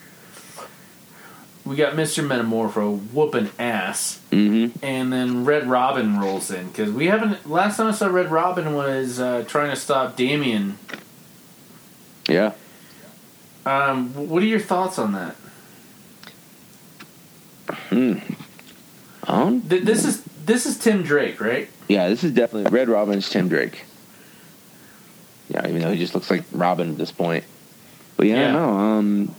We 1.64 1.76
got 1.76 1.94
Mister 1.94 2.22
Metamorpho 2.22 3.12
whooping 3.12 3.50
ass. 3.58 4.18
Mhm. 4.32 4.72
and 4.82 5.12
then 5.12 5.44
Red 5.44 5.68
Robin 5.68 6.18
rolls 6.18 6.50
in 6.50 6.68
because 6.68 6.90
we 6.90 7.06
haven't. 7.06 7.48
Last 7.48 7.76
time 7.76 7.88
I 7.88 7.90
saw 7.92 8.06
Red 8.06 8.30
Robin 8.30 8.74
was 8.74 9.20
uh, 9.20 9.44
trying 9.46 9.70
to 9.70 9.76
stop 9.76 10.16
Damian. 10.16 10.78
Yeah. 12.28 12.52
Um, 13.66 14.14
what 14.28 14.42
are 14.42 14.46
your 14.46 14.60
thoughts 14.60 14.98
on 14.98 15.12
that? 15.12 15.36
Um, 19.26 19.62
Th- 19.68 19.82
this 19.82 20.04
is 20.04 20.22
this 20.46 20.66
is 20.66 20.78
Tim 20.78 21.02
Drake, 21.02 21.40
right? 21.40 21.68
yeah, 21.88 22.08
this 22.08 22.24
is 22.24 22.32
definitely 22.32 22.70
Red 22.70 22.88
Robin's 22.88 23.28
Tim 23.28 23.48
Drake. 23.48 23.84
Yeah, 25.48 25.66
even 25.68 25.82
though 25.82 25.92
he 25.92 25.98
just 25.98 26.14
looks 26.14 26.30
like 26.30 26.44
Robin 26.52 26.90
at 26.92 26.98
this 26.98 27.10
point. 27.12 27.44
But 28.16 28.26
yeah, 28.28 28.46
Yeah. 28.46 28.52
no, 28.52 28.68
um 28.70 29.34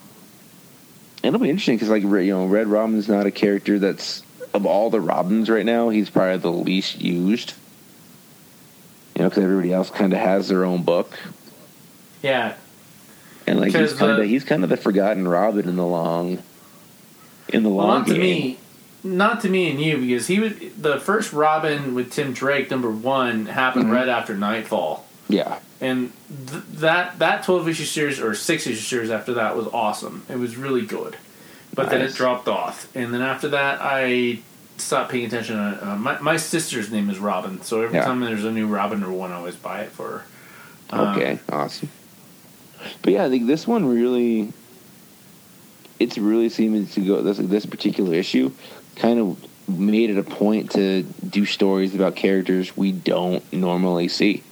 it'll 1.23 1.39
be 1.39 1.49
interesting 1.49 1.75
because 1.75 1.89
like 1.89 2.03
you 2.03 2.09
know, 2.33 2.45
Red 2.45 2.67
Robin's 2.67 3.07
not 3.07 3.25
a 3.25 3.31
character 3.31 3.79
that's 3.79 4.23
of 4.53 4.65
all 4.65 4.89
the 4.89 4.99
Robins 4.99 5.49
right 5.49 5.65
now, 5.65 5.89
he's 5.89 6.09
probably 6.09 6.37
the 6.37 6.51
least 6.51 6.99
used. 7.01 7.53
You 9.15 9.23
know, 9.23 9.29
because 9.29 9.43
everybody 9.43 9.71
else 9.73 9.89
kind 9.89 10.13
of 10.13 10.19
has 10.19 10.47
their 10.47 10.63
own 10.65 10.83
book, 10.83 11.17
Yeah, 12.21 12.55
and 13.45 13.59
like 13.59 13.73
he's 13.75 13.93
kind 13.93 14.21
of 14.21 14.25
he's 14.27 14.43
kind 14.43 14.63
of 14.63 14.69
the 14.69 14.77
forgotten 14.77 15.27
Robin 15.27 15.67
in 15.67 15.75
the 15.75 15.85
long 15.85 16.39
in 17.49 17.63
the 17.63 17.69
well, 17.69 17.87
long 17.87 17.99
not 17.99 18.07
to 18.07 18.17
me, 18.17 18.57
not 19.03 19.41
to 19.41 19.49
me 19.49 19.69
and 19.69 19.81
you 19.81 19.97
because 19.97 20.27
he 20.27 20.39
was 20.39 20.53
the 20.77 20.99
first 20.99 21.33
Robin 21.33 21.93
with 21.93 22.11
Tim 22.11 22.31
Drake. 22.33 22.71
Number 22.71 22.89
one 22.89 23.47
happened 23.47 23.85
Mhm. 23.87 23.91
right 23.91 24.07
after 24.07 24.33
Knightfall, 24.35 25.05
Yeah, 25.31 25.59
and 25.79 26.11
th- 26.47 26.63
that 26.79 27.19
that 27.19 27.43
twelve 27.43 27.67
issue 27.67 27.85
series 27.85 28.19
or 28.19 28.33
six 28.35 28.67
issue 28.67 28.75
series 28.81 29.09
after 29.09 29.33
that 29.35 29.55
was 29.55 29.67
awesome. 29.67 30.23
It 30.29 30.37
was 30.37 30.57
really 30.57 30.85
good, 30.85 31.15
but 31.73 31.89
then 31.89 32.01
it 32.01 32.13
dropped 32.13 32.45
dropped 32.45 32.47
off, 32.47 32.95
and 32.95 33.13
then 33.13 33.21
after 33.21 33.49
that 33.49 33.79
I 33.81 34.39
stopped 34.77 35.11
paying 35.11 35.25
attention. 35.25 35.57
Uh, 35.57 35.97
my 35.99 36.19
my 36.19 36.37
sister's 36.37 36.91
name 36.91 37.09
is 37.09 37.19
Robin, 37.19 37.61
so 37.61 37.81
every 37.81 37.97
Yeah. 37.97 38.05
time 38.05 38.19
there's 38.19 38.43
a 38.45 38.51
new 38.51 38.67
Robin 38.67 39.03
or 39.03 39.11
one, 39.11 39.31
I 39.31 39.35
always 39.35 39.55
buy 39.55 39.81
it 39.81 39.91
for 39.91 40.07
her. 40.09 40.23
Um, 40.89 41.07
Okay, 41.15 41.39
awesome. 41.49 41.89
But 43.03 43.13
yeah, 43.13 43.25
I 43.25 43.29
think 43.29 43.45
this 43.47 43.67
one 43.67 43.85
really, 43.85 44.51
it's 45.99 46.17
really 46.17 46.49
seeming 46.49 46.87
to 46.87 47.01
go. 47.01 47.21
This 47.21 47.37
this 47.37 47.65
particular 47.65 48.13
issue, 48.15 48.51
kind 48.95 49.19
of 49.19 49.37
made 49.69 50.09
it 50.09 50.17
a 50.17 50.23
point 50.23 50.71
to 50.71 51.03
do 51.29 51.45
stories 51.45 51.95
about 51.95 52.15
characters 52.15 52.75
we 52.75 52.91
don't 52.91 53.41
normally 53.53 54.07
see. 54.07 54.43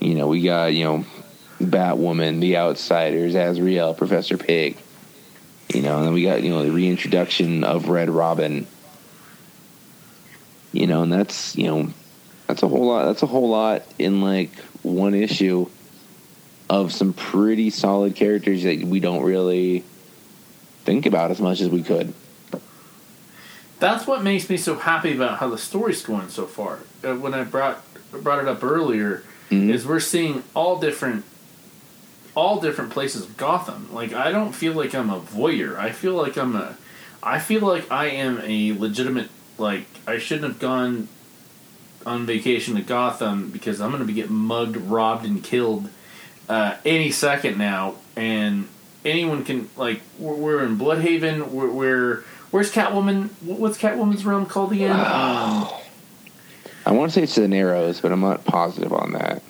You 0.00 0.14
know, 0.14 0.28
we 0.28 0.42
got 0.42 0.74
you 0.74 0.84
know, 0.84 1.04
Batwoman, 1.60 2.40
The 2.40 2.56
Outsiders, 2.56 3.34
Azrael, 3.34 3.94
Professor 3.94 4.36
Pig. 4.36 4.76
You 5.74 5.82
know, 5.82 5.98
and 5.98 6.06
then 6.06 6.14
we 6.14 6.22
got 6.22 6.42
you 6.42 6.50
know 6.50 6.62
the 6.62 6.72
reintroduction 6.72 7.64
of 7.64 7.88
Red 7.88 8.10
Robin. 8.10 8.66
You 10.72 10.86
know, 10.86 11.02
and 11.02 11.12
that's 11.12 11.56
you 11.56 11.66
know, 11.66 11.92
that's 12.46 12.62
a 12.62 12.68
whole 12.68 12.86
lot. 12.86 13.06
That's 13.06 13.22
a 13.22 13.26
whole 13.26 13.50
lot 13.50 13.82
in 13.98 14.22
like 14.22 14.54
one 14.82 15.14
issue 15.14 15.68
of 16.70 16.92
some 16.92 17.12
pretty 17.12 17.70
solid 17.70 18.14
characters 18.14 18.62
that 18.62 18.82
we 18.82 19.00
don't 19.00 19.22
really 19.22 19.84
think 20.84 21.06
about 21.06 21.30
as 21.30 21.40
much 21.40 21.60
as 21.60 21.68
we 21.68 21.82
could. 21.82 22.12
That's 23.78 24.06
what 24.06 24.22
makes 24.22 24.50
me 24.50 24.56
so 24.56 24.74
happy 24.74 25.14
about 25.14 25.38
how 25.38 25.48
the 25.48 25.58
story's 25.58 26.02
going 26.02 26.30
so 26.30 26.46
far. 26.46 26.80
Uh, 27.04 27.14
when 27.14 27.32
I 27.32 27.44
brought 27.44 27.82
brought 28.10 28.40
it 28.40 28.48
up 28.48 28.64
earlier, 28.64 29.22
Mhm. 29.50 29.72
is 29.72 29.86
we're 29.86 30.00
seeing 30.00 30.42
all 30.54 30.78
different 30.78 31.24
all 32.34 32.60
different 32.60 32.90
places 32.90 33.22
of 33.24 33.36
Gotham. 33.36 33.88
Like 33.92 34.12
I 34.12 34.30
don't 34.30 34.52
feel 34.52 34.72
like 34.74 34.94
I'm 34.94 35.10
a 35.10 35.20
voyeur. 35.20 35.76
I 35.78 35.90
feel 35.90 36.14
like 36.14 36.36
I'm 36.36 36.54
a 36.54 36.76
I 37.22 37.38
feel 37.38 37.62
like 37.62 37.90
I 37.90 38.06
am 38.06 38.40
a 38.44 38.72
legitimate 38.72 39.28
like 39.58 39.86
I 40.06 40.18
shouldn't 40.18 40.46
have 40.52 40.58
gone 40.60 41.08
on 42.06 42.26
vacation 42.26 42.76
to 42.76 42.80
Gotham 42.80 43.50
because 43.50 43.80
I'm 43.80 43.90
going 43.90 44.00
to 44.00 44.06
be 44.06 44.12
getting 44.14 44.36
mugged, 44.36 44.76
robbed, 44.76 45.26
and 45.26 45.42
killed 45.42 45.88
uh, 46.48 46.76
any 46.84 47.10
second 47.10 47.58
now, 47.58 47.96
and 48.16 48.68
anyone 49.04 49.44
can 49.44 49.68
like 49.76 50.00
we're, 50.18 50.34
we're 50.34 50.62
in 50.64 50.78
Blüdhaven. 50.78 51.48
We're, 51.48 51.68
we're 51.70 52.24
where's 52.50 52.72
Catwoman? 52.72 53.30
What's 53.42 53.78
Catwoman's 53.78 54.24
realm 54.24 54.46
called 54.46 54.72
again? 54.72 54.92
Um, 54.92 55.68
I 56.88 56.92
want 56.92 57.10
to 57.12 57.14
say 57.14 57.22
it's 57.24 57.34
the 57.34 57.46
Narrows, 57.46 58.00
but 58.00 58.12
I'm 58.12 58.22
not 58.22 58.46
positive 58.46 58.94
on 58.94 59.12
that. 59.12 59.42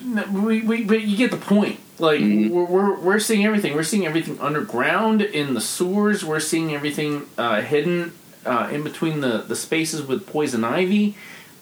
no, 0.00 0.24
we, 0.30 0.62
we, 0.62 0.84
but 0.84 1.02
you 1.02 1.16
get 1.16 1.32
the 1.32 1.36
point. 1.36 1.80
Like 1.98 2.20
Mhm. 2.20 2.50
we're, 2.50 2.64
we're 2.64 3.00
we're 3.00 3.18
seeing 3.18 3.44
everything. 3.44 3.74
We're 3.74 3.82
seeing 3.82 4.06
everything 4.06 4.38
underground 4.40 5.20
in 5.20 5.54
the 5.54 5.60
sewers. 5.60 6.24
We're 6.24 6.38
seeing 6.38 6.72
everything 6.72 7.26
uh, 7.36 7.62
hidden 7.62 8.12
uh, 8.46 8.68
in 8.70 8.84
between 8.84 9.20
the, 9.20 9.38
the 9.38 9.56
spaces 9.56 10.02
with 10.06 10.24
poison 10.24 10.62
ivy. 10.62 11.16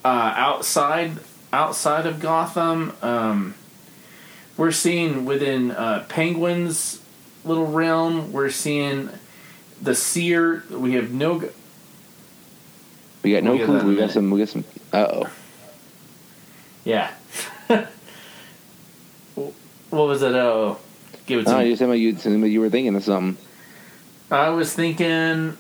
Uh, 0.05 0.35
outside 0.37 1.13
outside 1.51 2.05
of 2.05 2.21
Gotham, 2.21 2.93
um, 3.01 3.55
we're 4.59 4.71
seeing 4.73 5.25
within 5.25 5.71
uh, 5.71 6.05
Penguin's 6.11 7.01
little 7.43 7.67
realm. 7.67 8.31
We're 8.33 8.51
seeing 8.51 9.09
the 9.81 9.95
seer. 9.95 10.63
We 10.71 10.93
have 10.93 11.11
no. 11.11 11.49
We 13.23 13.33
got 13.33 13.43
no 13.43 13.53
We'll 13.57 13.67
get 13.67 13.73
that 13.73 13.81
clue. 13.81 13.91
We 13.93 13.97
got 13.97 14.11
some. 14.11 14.31
We 14.31 14.39
got 14.41 14.49
some. 14.51 14.65
Uh 14.93 15.07
oh. 15.11 15.31
Yeah. 16.85 17.13
what 19.35 19.53
was 19.91 20.23
it? 20.23 20.33
Oh, 20.35 20.79
give 21.27 21.41
it 21.41 21.45
to 21.45 21.51
No, 21.51 21.59
me. 21.61 21.71
you 21.71 21.77
said 21.77 21.93
you, 21.95 22.17
something 22.17 22.45
you 22.51 22.61
were 22.61 22.71
thinking 22.71 22.95
of 22.95 23.03
something. 23.05 23.37
I 24.31 24.51
was 24.51 24.73
thinking 24.73 25.57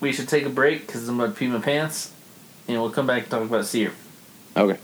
we 0.00 0.12
should 0.12 0.28
take 0.28 0.44
a 0.44 0.50
break 0.50 0.86
because 0.86 1.08
I'm 1.08 1.18
about 1.20 1.34
to 1.34 1.38
pee 1.38 1.46
my 1.46 1.60
pants, 1.60 2.12
and 2.68 2.80
we'll 2.80 2.90
come 2.90 3.06
back 3.06 3.22
and 3.22 3.30
talk 3.30 3.42
about 3.42 3.64
Seer. 3.66 3.92
Okay. 4.56 4.78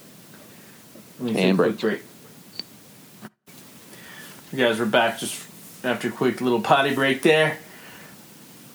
Let 1.18 1.26
me 1.26 1.32
take 1.34 1.44
And 1.44 1.60
a 1.60 1.70
break. 1.72 2.02
You 4.52 4.58
guys, 4.58 4.78
we're 4.80 4.86
back 4.86 5.18
just 5.18 5.46
after 5.84 6.08
a 6.08 6.10
quick 6.10 6.40
little 6.40 6.60
potty 6.60 6.94
break 6.94 7.22
there. 7.22 7.58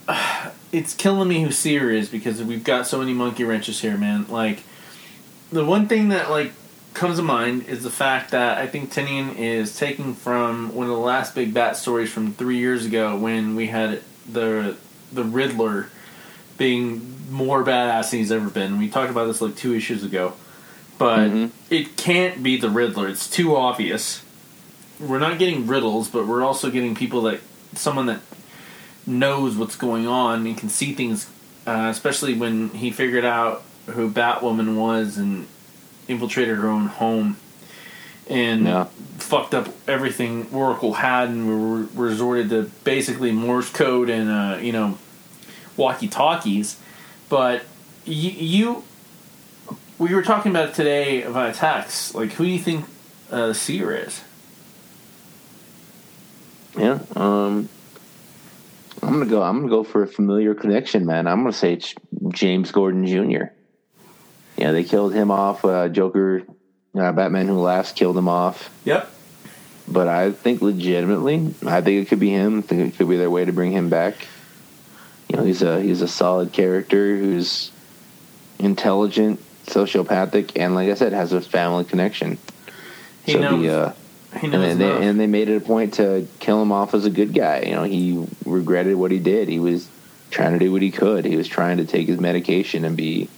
It's 0.72 0.93
killing 0.93 1.30
me 1.30 1.41
who 1.41 1.51
Seer 1.51 1.89
is 1.89 2.10
because 2.10 2.43
we've 2.43 2.64
got 2.66 2.86
so 2.86 2.99
many 2.99 3.14
monkey 3.14 3.45
wrenches 3.45 3.80
here, 3.80 3.97
man. 3.97 4.26
Like, 4.28 4.64
the 5.49 5.64
one 5.64 5.88
thing 5.88 6.10
that, 6.10 6.30
like, 6.30 6.51
comes 6.93 7.16
to 7.16 7.24
mind 7.24 7.68
is 7.70 7.82
the 7.84 7.89
fact 7.89 8.32
that 8.32 8.58
I 8.58 8.68
think 8.68 8.91
Tynion 8.91 9.38
is 9.38 9.78
taking 9.78 10.14
from 10.16 10.76
one 10.76 10.88
of 10.88 10.91
the 10.91 10.99
last 10.99 11.34
big 11.34 11.53
bat 11.53 11.78
stories 11.78 12.12
from 12.12 12.34
three 12.34 12.58
years 12.58 12.86
ago 12.86 13.16
when 13.16 13.56
we 13.56 13.68
had 13.68 14.01
the 14.30 14.76
the 15.14 15.24
Riddler 15.24 15.88
being 16.58 17.16
more 17.32 17.64
badass 17.64 18.10
than 18.10 18.20
he's 18.20 18.32
ever 18.32 18.49
been. 18.49 18.78
We 18.78 18.89
talked 18.89 19.12
about 19.12 19.28
this 19.28 19.39
like 19.39 19.56
two 19.56 19.74
issues 19.74 20.03
ago, 20.03 20.34
but 20.97 21.30
Mhm. 21.30 21.51
it 21.70 21.95
can't 21.95 22.43
be 22.43 22.58
the 22.58 22.70
Riddler. 22.70 23.08
It's 23.08 23.30
too 23.30 23.56
obvious. 23.56 24.24
We're 24.99 25.20
not 25.20 25.39
getting 25.39 25.68
riddles, 25.68 26.10
but 26.10 26.28
we're 26.28 26.43
also 26.43 26.70
getting 26.70 26.95
people 26.95 27.22
that 27.24 27.39
someone 27.76 28.08
that 28.08 28.20
knows 29.08 29.56
what's 29.58 29.76
going 29.76 30.08
on 30.08 30.45
and 30.47 30.58
can 30.58 30.70
see 30.70 30.93
things. 30.93 31.30
Uh, 31.68 31.88
especially 31.89 32.36
when 32.36 32.70
he 32.70 32.91
figured 32.91 33.26
out 33.26 33.64
who 33.88 34.10
Batwoman 34.10 34.76
was 34.76 35.18
and 35.18 35.47
infiltrated 36.08 36.58
her 36.58 36.70
own 36.70 36.86
home 36.88 37.38
and 38.30 38.66
Yeah. 38.66 38.86
fucked 39.18 39.56
up 39.56 39.68
everything 39.88 40.47
Oracle 40.51 40.93
had, 40.93 41.30
and 41.30 41.47
we 41.47 41.88
resorted 41.95 42.49
to 42.51 42.70
basically 42.84 43.32
Morse 43.32 43.70
code 43.72 44.10
and 44.12 44.30
uh, 44.30 44.58
you 44.62 44.72
know 44.72 44.97
walkie 45.76 46.08
talkies. 46.08 46.78
But 47.30 47.64
you, 48.06 48.30
you, 48.32 48.84
we 49.97 50.14
were 50.14 50.22
talking 50.22 50.51
about 50.51 50.70
it 50.70 50.76
today 50.76 51.24
via 51.24 51.51
text. 51.51 52.14
Like, 52.14 52.34
who 52.34 52.45
do 52.45 52.49
you 52.51 52.60
think 52.60 52.86
uh, 53.32 53.53
Seer 53.53 53.91
is? 53.95 54.22
Yeah. 56.78 56.99
Um. 57.16 57.70
I'm 59.06 59.14
gonna 59.14 59.26
go. 59.28 59.43
I'm 59.43 59.60
gonna 59.60 59.70
go 59.70 59.84
for 59.84 60.01
a 60.01 60.08
familiar 60.08 60.56
connection, 60.56 61.06
man. 61.06 61.28
I'm 61.28 61.41
gonna 61.41 61.53
say 61.53 61.74
it's 61.74 61.93
James 62.30 62.72
Gordon 62.72 63.06
Jr. 63.06 63.45
Yeah, 64.58 64.72
they 64.72 64.84
killed 64.84 65.14
him 65.14 65.30
off. 65.30 65.64
Uh, 65.64 65.89
Joker, 65.89 66.41
uh, 66.97 67.12
Batman 67.12 67.47
Who 67.47 67.60
Laughs 67.60 67.91
killed 67.91 68.18
him 68.18 68.28
off. 68.28 68.72
Yep. 68.84 69.12
But 69.88 70.08
I 70.08 70.32
think 70.32 70.64
legitimately, 70.64 71.53
I 71.68 71.82
think 71.82 72.01
it 72.01 72.10
could 72.10 72.20
be 72.20 72.32
him. 72.32 72.60
I 72.60 72.62
think 72.62 72.93
it 72.93 72.97
could 72.97 73.08
be 73.08 73.18
their 73.18 73.30
way 73.30 73.45
to 73.45 73.53
bring 73.53 73.72
him 73.72 73.89
back. 73.89 74.16
You 75.30 75.38
know, 75.38 75.43
he's 75.43 75.62
a 75.62 75.80
he's 75.82 76.01
a 76.01 76.08
solid 76.08 76.51
character 76.51 77.16
who's 77.16 77.72
intelligent, 78.58 79.39
sociopathic, 79.68 80.53
and 80.56 80.74
like 80.74 80.89
I 80.89 80.95
said, 80.95 81.14
has 81.14 81.32
a 81.32 81.41
family 81.41 81.84
connection. 81.84 82.39
He 83.24 83.34
so 83.34 83.39
knows. 83.39 83.62
The, 83.62 83.70
uh, 83.70 83.93
and 84.42 84.54
they, 84.54 84.72
enough. 84.72 85.02
and 85.02 85.20
they 85.20 85.28
made 85.28 85.50
it 85.50 85.58
a 85.58 85.66
point 85.66 85.96
to 85.96 86.28
kill 86.40 86.62
him 86.62 86.72
off 86.72 86.94
as 86.94 87.06
a 87.06 87.10
good 87.10 87.34
guy. 87.34 87.62
You 87.62 87.76
know, 87.76 87.84
he 87.84 88.26
regretted 88.46 88.96
what 88.96 89.12
he 89.12 89.20
did. 89.20 89.48
He 89.48 89.60
was 89.60 89.88
trying 90.32 90.54
to 90.54 90.60
do 90.60 90.72
what 90.72 90.82
he 90.82 90.92
could. 90.92 91.26
He 91.26 91.36
was 91.38 91.48
trying 91.48 91.78
to 91.78 91.86
take 91.86 92.08
his 92.08 92.20
medication 92.20 92.84
and 92.86 92.98
be 92.98 93.30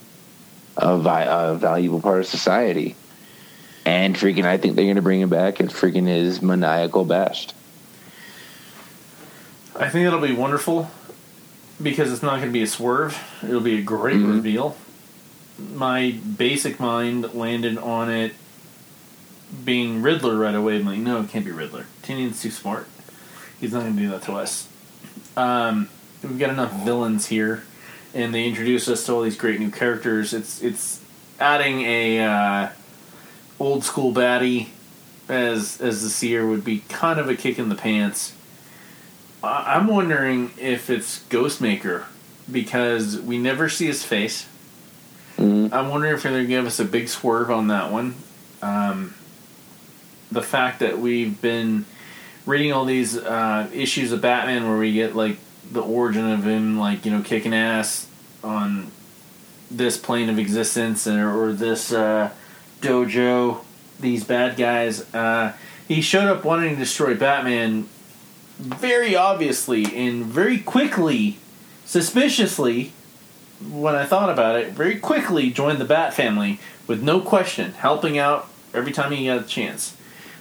a, 0.76 0.98
vi- 0.98 1.28
a 1.30 1.56
valuable 1.56 2.02
part 2.02 2.20
of 2.20 2.26
society. 2.26 2.96
And 3.86 4.16
freaking, 4.16 4.46
I 4.46 4.58
think 4.58 4.76
they're 4.76 4.86
going 4.86 4.96
to 4.98 5.02
bring 5.02 5.22
him 5.22 5.30
back 5.30 5.60
and 5.60 5.70
freaking 5.70 6.08
his 6.08 6.42
maniacal 6.42 7.06
best. 7.06 7.54
I 9.76 9.90
think 9.90 10.08
it'll 10.08 10.20
be 10.20 10.34
wonderful 10.34 10.90
because 11.82 12.12
it's 12.12 12.24
not 12.24 12.38
going 12.38 12.48
to 12.50 12.54
be 12.54 12.64
a 12.64 12.68
swerve. 12.68 13.18
It'll 13.44 13.62
be 13.62 13.78
a 13.78 13.82
great 13.84 14.18
Mhm. 14.18 14.34
reveal. 14.36 14.76
My 15.74 16.12
basic 16.38 16.80
mind 16.80 17.34
landed 17.36 17.78
on 17.78 18.10
it 18.10 18.34
being 19.64 20.02
Riddler 20.02 20.36
right 20.36 20.56
away. 20.56 20.78
I'm 20.78 20.86
like, 20.86 21.00
no, 21.00 21.22
it 21.22 21.30
can't 21.30 21.46
be 21.46 21.52
Riddler. 21.52 21.86
Tynion's 22.04 22.42
too 22.42 22.52
smart. 22.52 22.88
He's 23.60 23.74
not 23.74 23.82
going 23.84 23.96
to 23.96 24.02
do 24.02 24.10
that 24.10 24.22
to 24.24 24.34
us. 24.34 24.68
Um, 25.36 25.90
we've 26.24 26.38
got 26.40 26.50
enough 26.50 26.74
villains 26.84 27.28
here, 27.28 27.64
and 28.14 28.34
they 28.34 28.46
introduce 28.48 28.88
us 28.88 29.06
to 29.06 29.14
all 29.14 29.22
these 29.24 29.38
great 29.38 29.60
new 29.60 29.72
characters. 29.72 30.34
It's 30.34 30.62
it's 30.62 31.02
adding 31.40 31.82
a 31.82 32.20
uh, 32.20 32.70
old 33.60 33.84
school 33.84 34.14
baddie 34.14 34.68
as 35.30 35.80
as 35.82 36.02
the 36.04 36.10
seer 36.10 36.48
would 36.48 36.64
be 36.64 36.80
kind 36.90 37.20
of 37.20 37.30
a 37.30 37.36
kick 37.36 37.58
in 37.60 37.70
the 37.70 37.76
pants. 37.76 38.34
I- 39.44 39.76
I'm 39.76 39.88
wondering 39.88 40.52
if 40.60 40.90
it's 40.90 41.24
Ghostmaker 41.30 42.06
because 42.52 43.20
we 43.20 43.38
never 43.38 43.70
see 43.70 43.86
his 43.88 44.04
face. 44.04 44.46
Mhm. 45.38 45.72
I'm 45.72 45.90
wondering 45.90 46.16
if 46.16 46.24
they're 46.24 46.32
going 46.32 46.44
to 46.44 46.48
give 46.50 46.66
us 46.66 46.80
a 46.80 46.86
big 46.86 47.10
swerve 47.10 47.52
on 47.52 47.68
that 47.68 47.92
one. 47.92 48.16
Um, 48.62 49.14
the 50.32 50.42
fact 50.42 50.80
that 50.80 51.00
we've 51.00 51.42
been 51.42 51.86
reading 52.46 52.72
all 52.72 52.86
these 52.86 53.18
uh, 53.18 53.70
issues 53.74 54.12
of 54.12 54.22
Batman 54.22 54.68
where 54.68 54.78
we 54.78 54.94
get 54.94 55.16
like 55.16 55.38
the 55.72 55.82
origin 55.82 56.30
of 56.30 56.46
him, 56.46 56.80
like 56.80 57.06
you 57.06 57.12
know, 57.12 57.22
kicking 57.22 57.54
ass 57.54 58.08
on 58.44 58.92
this 59.70 59.98
plane 59.98 60.30
of 60.30 60.40
existence 60.40 61.08
or, 61.08 61.30
or 61.30 61.52
this 61.52 61.92
uh, 61.92 62.32
dojo, 62.82 63.64
these 64.00 64.24
bad 64.24 64.56
guys. 64.58 65.14
Uh, 65.14 65.54
he 65.88 66.02
showed 66.02 66.28
up 66.28 66.44
wanting 66.44 66.72
to 66.72 66.76
destroy 66.76 67.16
Batman 67.16 67.88
very 68.58 69.16
obviously 69.16 69.86
and 69.96 70.26
very 70.26 70.60
quickly, 70.60 71.38
suspiciously, 71.86 72.94
when 73.70 73.96
I 73.96 74.06
thought 74.06 74.30
about 74.30 74.56
it, 74.56 74.72
very 74.72 74.98
quickly 74.98 75.50
joined 75.50 75.80
the 75.80 75.86
Bat 75.86 76.14
family 76.14 76.60
with 76.86 77.02
no 77.02 77.20
question, 77.20 77.74
helping 77.74 78.18
out 78.18 78.48
every 78.74 78.92
time 78.92 79.12
he 79.12 79.26
got 79.26 79.42
a 79.42 79.48
chance, 79.48 79.97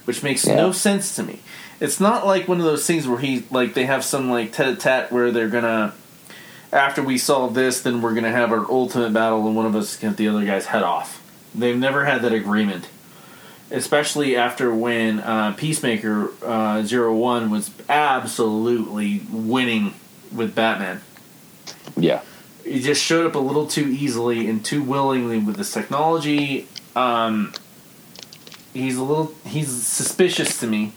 which 0.07 0.23
makes 0.23 0.47
Yeah. 0.47 0.57
no 0.57 0.73
sense 0.73 1.15
to 1.17 1.23
me. 1.23 1.41
It's 1.79 2.01
not 2.01 2.27
like 2.27 2.49
one 2.49 2.59
of 2.59 2.65
those 2.65 2.87
things 2.87 3.07
where 3.07 3.19
he 3.19 3.45
like 3.51 3.75
they 3.75 3.85
have 3.85 4.03
some 4.05 4.31
like 4.31 4.53
tete-a-tete 4.53 5.13
where 5.13 5.31
they're 5.31 5.49
gonna 5.49 5.93
after 6.73 7.03
we 7.03 7.19
solve 7.19 7.55
this, 7.55 7.81
then 7.83 8.01
we're 8.03 8.15
gonna 8.15 8.33
have 8.33 8.51
our 8.51 8.65
ultimate 8.71 9.13
battle 9.13 9.47
and 9.47 9.55
one 9.55 9.67
of 9.67 9.77
us 9.77 9.93
is 9.93 9.97
gonna 10.01 10.13
get 10.13 10.17
the 10.19 10.29
other 10.29 10.45
guy's 10.45 10.67
head 10.67 10.83
off. 10.83 11.23
They've 11.55 11.77
never 11.77 12.05
had 12.07 12.23
that 12.23 12.33
agreement 12.33 12.89
especially 13.71 14.37
after 14.37 14.73
when 14.73 15.19
uh, 15.19 15.53
Peacemaker 15.57 16.31
uh, 16.45 16.83
Zero 16.85 17.13
One 17.15 17.51
was 17.51 17.71
absolutely 17.89 19.23
winning 19.31 19.93
with 20.33 20.55
Batman. 20.55 21.01
Yeah. 21.97 22.21
He 22.65 22.81
just 22.81 23.03
showed 23.03 23.27
up 23.27 23.35
a 23.35 23.41
little 23.41 23.67
too 23.67 23.87
easily 23.89 24.49
and 24.49 24.65
too 24.65 24.83
willingly 24.83 25.39
with 25.39 25.57
this 25.57 25.73
technology. 25.73 26.69
Um, 26.95 27.53
he's 28.77 28.97
a 28.97 29.03
little 29.03 29.33
he's 29.45 29.69
suspicious 29.87 30.59
to 30.61 30.67
me, 30.67 30.93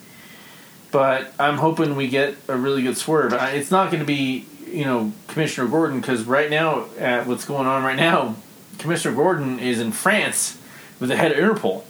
but 0.91 1.33
I'm 1.39 1.57
hoping 1.57 1.95
we 1.95 2.07
get 2.07 2.35
a 2.47 2.55
really 2.57 2.81
good 2.83 2.97
swerve. 2.97 3.33
I- 3.33 3.51
It's 3.51 3.71
not 3.71 3.91
going 3.91 3.99
to 4.01 4.05
be 4.07 4.45
you 4.67 4.85
know 4.85 5.11
Commissioner 5.27 5.67
Gordon 5.67 5.99
because 5.99 6.23
right 6.25 6.49
now 6.49 6.85
at 6.99 7.25
what's 7.27 7.45
going 7.45 7.67
on 7.67 7.83
right 7.83 7.95
now, 7.97 8.35
Commissioner 8.77 9.15
Gordon 9.15 9.59
is 9.59 9.79
in 9.79 9.91
France 9.91 10.57
with 10.99 11.09
the 11.09 11.15
head 11.15 11.31
of 11.31 11.37
Interpol 11.37 11.83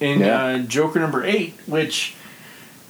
in 0.00 0.20
Yeah. 0.20 0.44
uh, 0.44 0.58
Joker 0.60 0.98
number 1.00 1.24
eight, 1.24 1.54
which 1.66 2.14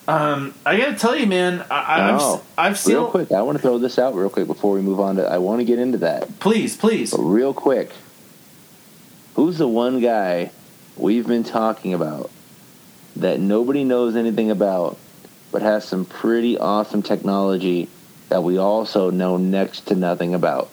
Um, 0.09 0.53
I 0.67 0.77
gotta 0.77 0.97
tell 0.97 1.15
you, 1.15 1.27
man, 1.29 1.65
I, 1.71 2.11
I've 2.11 2.21
Oh, 2.21 2.43
I've 2.59 2.77
seen. 2.77 2.95
real 2.97 3.07
quick, 3.07 3.31
I 3.31 3.41
want 3.43 3.57
to 3.57 3.63
throw 3.63 3.79
this 3.79 4.01
out 4.01 4.17
real 4.17 4.29
quick 4.29 4.49
before 4.49 4.75
we 4.75 4.81
move 4.83 4.99
on 4.99 5.15
to. 5.17 5.23
I 5.25 5.39
want 5.39 5.61
to 5.61 5.65
get 5.65 5.79
into 5.79 5.99
that, 5.99 6.41
Please, 6.41 6.77
please. 6.77 7.13
but 7.13 7.23
real 7.23 7.55
quick. 7.55 7.93
Who's 9.37 9.59
the 9.59 9.69
one 9.69 10.01
guy 10.01 10.51
we've 10.97 11.27
been 11.27 11.45
talking 11.45 11.95
about 11.95 12.31
that 13.17 13.41
nobody 13.41 13.85
knows 13.85 14.17
anything 14.17 14.51
about, 14.51 14.99
but 15.51 15.63
has 15.63 15.85
some 15.85 16.05
pretty 16.05 16.59
awesome 16.59 17.03
technology 17.03 17.89
that 18.29 18.43
we 18.43 18.59
also 18.59 19.11
know 19.11 19.37
next 19.37 19.87
to 19.89 19.95
nothing 19.95 20.35
about? 20.35 20.71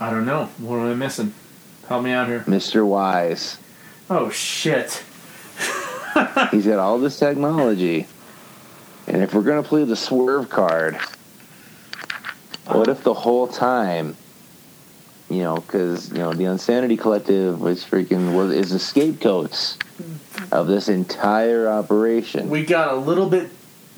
I 0.00 0.10
don't 0.10 0.26
know. 0.26 0.46
What 0.58 0.78
am 0.78 0.90
I 0.90 0.94
missing? 0.94 1.32
Help 1.88 2.02
me 2.02 2.10
out 2.10 2.26
here. 2.26 2.40
Mr. 2.40 2.84
Wise. 2.84 3.58
Oh 4.10 4.30
shit. 4.30 5.02
He's 6.50 6.66
got 6.66 6.78
all 6.78 6.98
this 6.98 7.18
technology. 7.18 8.06
And 9.06 9.22
if 9.22 9.32
we're 9.32 9.42
going 9.42 9.62
to 9.62 9.68
play 9.68 9.84
the 9.84 9.94
swerve 9.96 10.50
card, 10.50 10.98
what 12.74 12.88
if 12.88 13.02
the 13.04 13.14
whole 13.14 13.46
time, 13.46 14.16
you 15.30 15.42
know, 15.42 15.56
because, 15.56 16.10
you 16.10 16.18
know, 16.18 16.32
the 16.32 16.44
Insanity 16.44 16.96
Collective 16.96 17.60
was 17.60 17.84
freaking, 17.84 18.34
was, 18.34 18.52
is 18.52 18.70
the 18.70 18.78
scapegoats 18.78 19.78
of 20.50 20.66
this 20.66 20.88
entire 20.88 21.68
operation. 21.68 22.48
We 22.50 22.64
got 22.64 22.92
a 22.92 22.96
little 22.96 23.28
bit. 23.28 23.50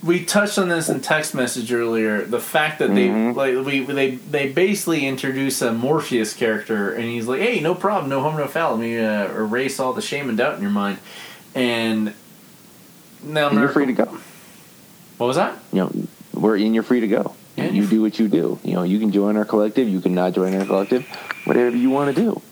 We 0.03 0.23
touched 0.25 0.59
on 0.59 0.69
this 0.69 0.91
in 0.91 1.01
text 1.01 1.35
message 1.35 1.73
earlier. 1.73 2.25
The 2.27 2.39
fact 2.41 2.79
that 2.81 2.95
they 2.95 3.09
Mhm. 3.09 3.35
like 3.35 3.65
we 3.65 3.81
they 3.81 4.17
they 4.17 4.53
basically 4.53 5.07
introduce 5.07 5.63
a 5.63 5.73
Morpheus 5.73 6.35
character, 6.35 6.93
and 6.93 7.05
he's 7.05 7.27
like, 7.27 7.41
"Hey, 7.41 7.61
no 7.61 7.75
problem, 7.75 8.11
no 8.11 8.21
harm, 8.21 8.37
no 8.37 8.47
foul. 8.47 8.73
Let 8.73 8.81
me 8.81 8.99
uh, 8.99 9.29
erase 9.31 9.81
all 9.81 9.95
the 9.95 10.03
shame 10.03 10.29
and 10.29 10.37
doubt 10.37 10.57
in 10.57 10.61
your 10.63 10.71
mind." 10.71 10.99
And 11.55 12.13
now 13.23 13.49
and 13.49 13.59
you're 13.59 13.69
free 13.71 13.87
to 13.87 13.95
go. 13.95 14.19
What 15.17 15.27
was 15.29 15.37
that? 15.37 15.57
You 15.73 15.79
know, 15.85 15.93
we're 16.35 16.57
in, 16.59 16.75
you're 16.75 16.83
free 16.83 17.01
to 17.01 17.09
go. 17.09 17.35
Yeah, 17.57 17.71
you 17.71 17.87
do 17.87 18.03
what 18.03 18.19
you 18.19 18.29
do. 18.29 18.59
You 18.65 18.75
know, 18.75 18.83
you 18.83 18.99
can 18.99 19.13
join 19.13 19.37
our 19.37 19.45
collective, 19.45 19.89
you 19.89 20.01
can 20.01 20.15
not 20.15 20.33
join 20.33 20.55
our 20.55 20.67
collective, 20.67 21.07
whatever 21.45 21.77
you 21.77 21.91
want 21.91 22.15
to 22.15 22.21
do. 22.21 22.43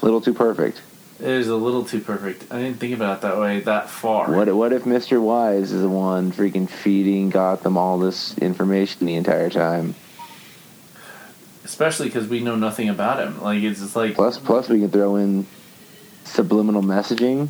A 0.00 0.04
little 0.04 0.20
too 0.20 0.34
perfect. 0.34 0.82
It 1.20 1.26
is 1.26 1.48
a 1.48 1.56
little 1.56 1.84
too 1.84 2.00
perfect. 2.00 2.52
I 2.52 2.60
didn't 2.62 2.78
think 2.78 2.94
about 2.94 3.18
it 3.18 3.20
that 3.22 3.38
way 3.38 3.60
that 3.60 3.90
far. 3.90 4.30
What 4.30 4.54
what 4.54 4.72
if 4.72 4.84
Mr. 4.84 5.20
Wise 5.20 5.72
is 5.72 5.82
the 5.82 5.88
one 5.88 6.30
freaking 6.30 6.68
feeding 6.68 7.30
Gotham 7.30 7.76
all 7.76 7.98
this 7.98 8.38
information 8.38 9.06
the 9.06 9.16
entire 9.16 9.50
time? 9.50 9.96
Especially 11.64 12.06
because 12.06 12.28
we 12.28 12.40
know 12.40 12.54
nothing 12.54 12.88
about 12.88 13.18
him. 13.18 13.42
Like 13.42 13.62
it's 13.62 13.80
just 13.80 13.96
like 13.96 14.14
Plus 14.14 14.38
plus 14.38 14.68
we 14.68 14.78
can 14.78 14.90
throw 14.90 15.16
in 15.16 15.46
subliminal 16.22 16.82
messaging 16.82 17.48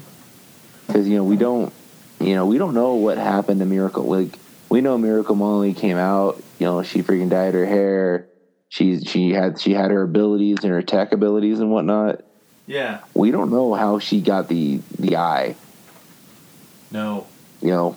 because 0.86 1.06
you 1.06 1.16
know 1.16 1.24
we 1.24 1.36
don't 1.36 1.72
you 2.20 2.34
know 2.34 2.46
we 2.46 2.56
don't 2.56 2.72
know 2.72 2.94
what 2.94 3.18
happened 3.18 3.60
to 3.60 3.66
Miracle. 3.66 4.04
Like 4.04 4.38
we 4.68 4.80
know 4.80 4.98
Miracle 4.98 5.34
Molly 5.34 5.74
came 5.74 5.96
out. 5.96 6.42
You 6.58 6.66
know 6.66 6.82
she 6.82 7.02
freaking 7.02 7.30
dyed 7.30 7.54
her 7.54 7.66
hair. 7.66 8.26
She 8.68 9.00
she 9.00 9.30
had 9.30 9.60
she 9.60 9.72
had 9.72 9.90
her 9.90 10.02
abilities 10.02 10.58
and 10.62 10.72
her 10.72 10.82
tech 10.82 11.12
abilities 11.12 11.60
and 11.60 11.70
whatnot. 11.70 12.22
yeah, 12.66 13.00
We 13.14 13.30
don't 13.30 13.50
know 13.50 13.74
how 13.74 13.98
she 13.98 14.20
got 14.20 14.48
the 14.48 14.80
the 14.98 15.16
eye. 15.16 15.54
no, 16.90 17.26
you 17.62 17.68
know, 17.70 17.96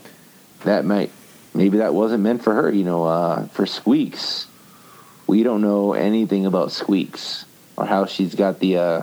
that 0.63 0.85
might 0.85 1.11
maybe 1.53 1.77
that 1.79 1.93
wasn't 1.93 2.23
meant 2.23 2.43
for 2.43 2.53
her. 2.53 2.71
You 2.71 2.83
know, 2.83 3.03
uh, 3.03 3.47
for 3.47 3.65
Squeaks, 3.65 4.47
we 5.27 5.43
don't 5.43 5.61
know 5.61 5.93
anything 5.93 6.45
about 6.45 6.71
Squeaks 6.71 7.45
or 7.77 7.85
how 7.85 8.05
she's 8.05 8.35
got 8.35 8.59
the 8.59 8.77
uh, 8.77 9.01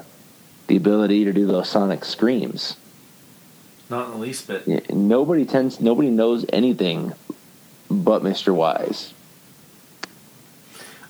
the 0.68 0.76
ability 0.76 1.24
to 1.24 1.32
do 1.32 1.46
those 1.46 1.68
sonic 1.68 2.04
screams. 2.04 2.76
not 3.90 4.06
in 4.06 4.12
the 4.12 4.18
least 4.18 4.46
bit. 4.46 4.62
Yeah, 4.66 4.80
Nobody 4.90 5.44
tends, 5.44 5.80
nobody 5.80 6.10
knows 6.10 6.44
anything 6.52 7.12
but 7.90 8.22
Mister 8.22 8.52
Wise. 8.54 9.14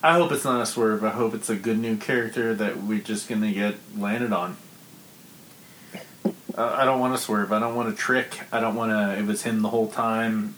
I 0.02 0.14
hope 0.14 0.30
it's 0.30 0.44
not 0.44 0.60
a 0.60 0.66
swerve. 0.66 1.02
I 1.02 1.10
hope 1.10 1.34
it's 1.34 1.50
a 1.50 1.56
good 1.56 1.78
new 1.78 1.96
character 1.96 2.54
that 2.54 2.82
we're 2.82 3.00
just 3.00 3.28
gonna 3.28 3.52
get 3.52 3.74
landed 3.96 4.32
on. 4.32 4.56
Uh, 6.56 6.76
I 6.76 6.84
don't 6.84 7.00
want 7.00 7.16
to 7.16 7.22
swerve. 7.22 7.52
I 7.52 7.60
don't 7.60 7.74
want 7.74 7.88
to 7.88 7.96
trick. 7.96 8.40
I 8.52 8.60
don't 8.60 8.74
want 8.74 8.90
to. 8.90 9.18
It 9.18 9.26
was 9.26 9.42
him 9.42 9.62
the 9.62 9.68
whole 9.68 9.88
time. 9.88 10.54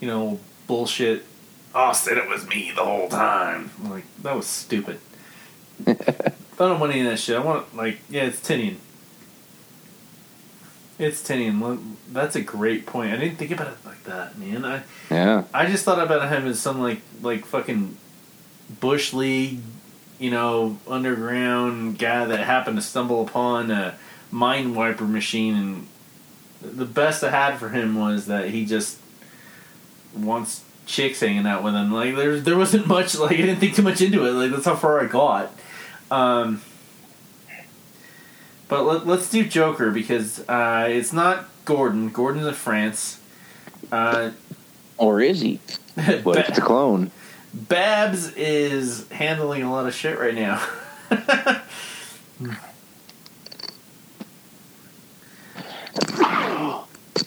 You 0.00 0.08
know, 0.08 0.40
bullshit. 0.66 1.24
Oh, 1.74 1.92
said 1.92 2.16
it 2.16 2.28
was 2.28 2.46
me 2.46 2.72
the 2.74 2.84
whole 2.84 3.08
time. 3.08 3.70
I'm 3.78 3.90
like 3.90 4.04
that 4.22 4.34
was 4.34 4.46
stupid. 4.46 5.00
I 5.86 5.94
don't 6.58 6.80
want 6.80 6.92
any 6.92 7.02
of 7.02 7.10
that 7.10 7.18
shit. 7.18 7.36
I 7.36 7.40
want 7.40 7.76
like 7.76 7.98
yeah, 8.08 8.24
it's 8.24 8.40
Tynion. 8.40 8.76
It's 10.98 11.22
Tynion. 11.26 11.95
That's 12.12 12.36
a 12.36 12.40
great 12.40 12.86
point. 12.86 13.12
I 13.12 13.16
didn't 13.16 13.36
think 13.36 13.50
about 13.50 13.68
it 13.68 13.78
like 13.84 14.04
that, 14.04 14.38
man. 14.38 14.64
I 14.64 14.82
Yeah, 15.10 15.44
I 15.52 15.66
just 15.66 15.84
thought 15.84 15.98
about 15.98 16.28
him 16.30 16.46
as 16.46 16.60
some 16.60 16.80
like 16.80 17.00
like 17.22 17.44
fucking 17.44 17.96
bush 18.80 19.12
league, 19.12 19.60
you 20.18 20.30
know, 20.30 20.78
underground 20.86 21.98
guy 21.98 22.24
that 22.24 22.40
happened 22.40 22.76
to 22.76 22.82
stumble 22.82 23.22
upon 23.22 23.70
a 23.70 23.96
mind 24.30 24.76
wiper 24.76 25.04
machine, 25.04 25.54
and 25.56 25.86
the 26.62 26.84
best 26.84 27.22
I 27.24 27.30
had 27.30 27.58
for 27.58 27.70
him 27.70 27.94
was 27.94 28.26
that 28.26 28.50
he 28.50 28.64
just 28.64 28.98
wants 30.14 30.62
chicks 30.86 31.20
hanging 31.20 31.46
out 31.46 31.62
with 31.62 31.74
him. 31.74 31.92
Like 31.92 32.16
there 32.16 32.40
there 32.40 32.56
wasn't 32.56 32.86
much 32.96 33.16
like 33.18 33.32
I 33.32 33.36
didn't 33.36 33.56
think 33.56 33.74
too 33.74 33.82
much 33.82 34.00
into 34.00 34.24
it. 34.26 34.32
Like 34.32 34.50
that's 34.52 34.64
how 34.64 34.76
far 34.76 35.00
I 35.00 35.06
got. 35.06 35.52
Um, 36.10 36.62
but 38.68 38.84
let, 38.84 39.06
let's 39.06 39.30
do 39.30 39.44
Joker 39.44 39.90
because 39.90 40.40
uh, 40.48 40.86
it's 40.88 41.12
not 41.12 41.48
Gordon. 41.66 42.08
Gordon's 42.08 42.46
in 42.46 42.54
France. 42.54 43.20
Uh, 43.92 44.30
or 44.96 45.20
is 45.20 45.42
he? 45.42 45.60
What 46.22 46.38
if 46.38 46.48
it's 46.48 46.58
a 46.58 46.62
clone? 46.62 47.10
Babs 47.52 48.32
is 48.34 49.08
handling 49.10 49.62
a 49.62 49.70
lot 49.72 49.86
of 49.86 49.94
shit 49.94 50.18
right 50.18 50.34
now. 50.34 50.62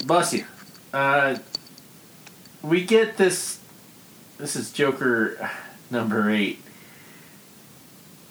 Bless 0.06 0.34
you. 0.34 0.46
Uh, 0.94 1.38
we 2.62 2.84
get 2.86 3.18
this. 3.18 3.60
This 4.38 4.56
is 4.56 4.72
Joker 4.72 5.50
number 5.90 6.30
eight, 6.30 6.60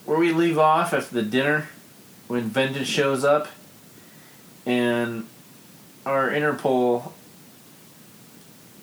where 0.05 0.19
we 0.19 0.33
leave 0.33 0.59
off 0.59 0.95
after 0.95 1.15
the 1.15 1.23
dinner 1.23 1.69
when 2.29 2.45
Vengeance 2.45 2.87
shows 2.89 3.25
up, 3.25 3.49
and 4.65 5.27
our 6.09 6.31
Interpol 6.31 7.13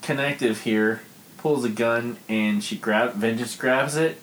connective 0.03 0.61
here 0.61 1.01
pulls 1.39 1.65
a 1.65 1.69
gun 1.69 2.17
and 2.29 2.63
she 2.63 2.77
grab 2.77 3.15
Vengeance 3.15 3.55
grabs 3.55 3.95
it, 3.95 4.21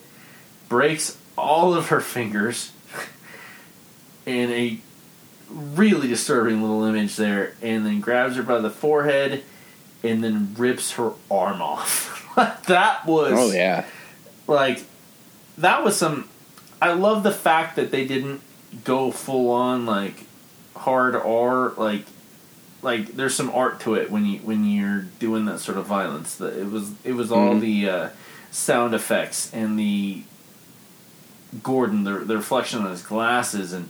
breaks 0.68 1.18
all 1.36 1.74
of 1.74 1.88
her 1.88 2.00
fingers 2.00 2.72
in 4.26 4.50
a 4.52 4.78
really 5.50 6.06
disturbing 6.06 6.62
little 6.62 6.84
image 6.84 7.16
there, 7.16 7.54
and 7.60 7.84
then 7.84 8.00
grabs 8.00 8.36
her 8.36 8.42
by 8.42 8.58
the 8.58 8.70
forehead 8.70 9.42
and 10.04 10.22
then 10.22 10.54
rips 10.56 10.92
her 10.92 11.12
arm 11.28 11.60
off. 11.60 12.32
that 12.66 13.04
was 13.04 13.32
Oh 13.34 13.50
yeah, 13.50 13.84
like 14.46 14.84
that 15.58 15.82
was 15.82 15.96
some 15.96 16.28
I 16.80 16.92
love 16.92 17.24
the 17.24 17.32
fact 17.32 17.74
that 17.76 17.90
they 17.90 18.06
didn't 18.06 18.42
go 18.84 19.10
full 19.10 19.50
on 19.50 19.86
like 19.86 20.24
hard 20.76 21.16
R 21.16 21.72
like 21.76 22.04
like 22.82 23.12
there's 23.14 23.34
some 23.34 23.50
art 23.50 23.80
to 23.80 23.94
it 23.94 24.10
when 24.10 24.26
you 24.26 24.38
when 24.40 24.64
you're 24.64 25.06
doing 25.18 25.44
that 25.46 25.60
sort 25.60 25.78
of 25.78 25.86
violence 25.86 26.34
that 26.36 26.56
it 26.58 26.70
was 26.70 26.92
it 27.04 27.12
was 27.12 27.30
all 27.32 27.54
Mhm. 27.54 27.60
the 27.60 27.88
uh, 27.88 28.08
sound 28.50 28.94
effects 28.94 29.50
and 29.54 29.78
the 29.78 30.22
Gordon 31.62 32.04
the, 32.04 32.12
the 32.20 32.36
reflection 32.36 32.80
on 32.84 32.90
his 32.90 33.02
glasses 33.02 33.72
and 33.72 33.88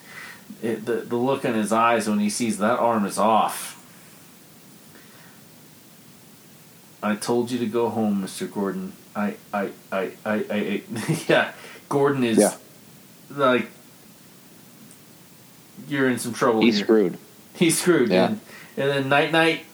it, 0.63 0.85
the 0.85 0.97
the 0.97 1.17
look 1.17 1.45
in 1.45 1.55
his 1.55 1.73
eyes 1.73 2.09
when 2.09 2.19
he 2.19 2.29
sees 2.31 2.59
that 2.59 2.79
arm 2.79 3.05
is 3.07 3.19
off 3.19 3.71
I 7.05 7.17
told 7.17 7.51
you 7.51 7.59
to 7.59 7.67
go 7.67 7.89
home, 7.89 8.23
Mr. 8.23 8.49
Gordon. 8.53 8.93
I, 9.17 9.35
I, 9.53 9.71
I, 9.91 10.13
I, 10.25 10.35
I, 10.35 10.83
I 10.97 11.25
yeah. 11.29 11.53
Gordon 11.89 12.23
is 12.23 12.39
Yeah. 12.39 12.55
like, 13.29 13.69
you're 15.89 16.09
in 16.09 16.21
some 16.21 16.33
trouble 16.33 16.61
he's 16.61 16.77
here. 16.77 16.85
screwed. 16.85 17.19
He's 17.55 17.81
screwed, 17.81 18.11
Yeah. 18.11 18.29
dude. 18.29 18.41
And 18.77 18.89
then 18.89 19.09
Night 19.09 19.33
Night 19.33 19.65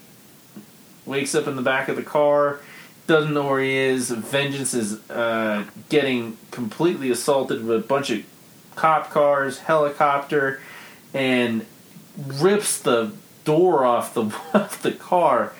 wakes 1.06 1.34
up 1.34 1.46
in 1.46 1.56
the 1.56 1.62
back 1.62 1.88
of 1.88 1.96
the 1.96 2.02
car, 2.02 2.60
doesn't 3.06 3.32
know 3.32 3.46
where 3.46 3.60
he 3.60 3.74
is. 3.74 4.10
Vengeance 4.10 4.74
is 4.74 5.10
uh, 5.10 5.64
getting 5.88 6.36
completely 6.50 7.10
assaulted 7.10 7.64
with 7.64 7.76
a 7.76 7.86
bunch 7.86 8.10
of 8.10 8.24
cop 8.76 9.10
cars, 9.10 9.60
helicopter, 9.60 10.60
and 11.14 11.64
rips 12.16 12.80
the 12.80 13.12
door 13.44 13.84
off 13.84 14.14
the 14.14 14.22
off 14.54 14.82
the 14.82 14.92
car, 14.92 15.52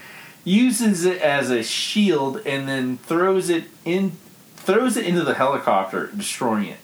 uses 0.44 1.04
it 1.04 1.20
as 1.20 1.50
a 1.50 1.62
shield, 1.62 2.40
and 2.44 2.68
then 2.68 2.98
throws 2.98 3.48
it 3.48 3.64
in 3.84 4.12
throws 4.56 4.96
it 4.96 5.06
into 5.06 5.24
the 5.24 5.34
helicopter, 5.34 6.10
destroying 6.14 6.68
it. 6.68 6.78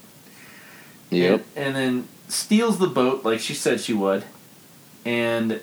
Yep. 1.11 1.45
And, 1.55 1.67
and 1.67 1.77
then 1.77 2.09
steals 2.29 2.79
the 2.79 2.87
boat 2.87 3.25
like 3.25 3.41
she 3.41 3.55
said 3.55 3.81
she 3.81 3.93
would, 3.93 4.25
and 5.05 5.61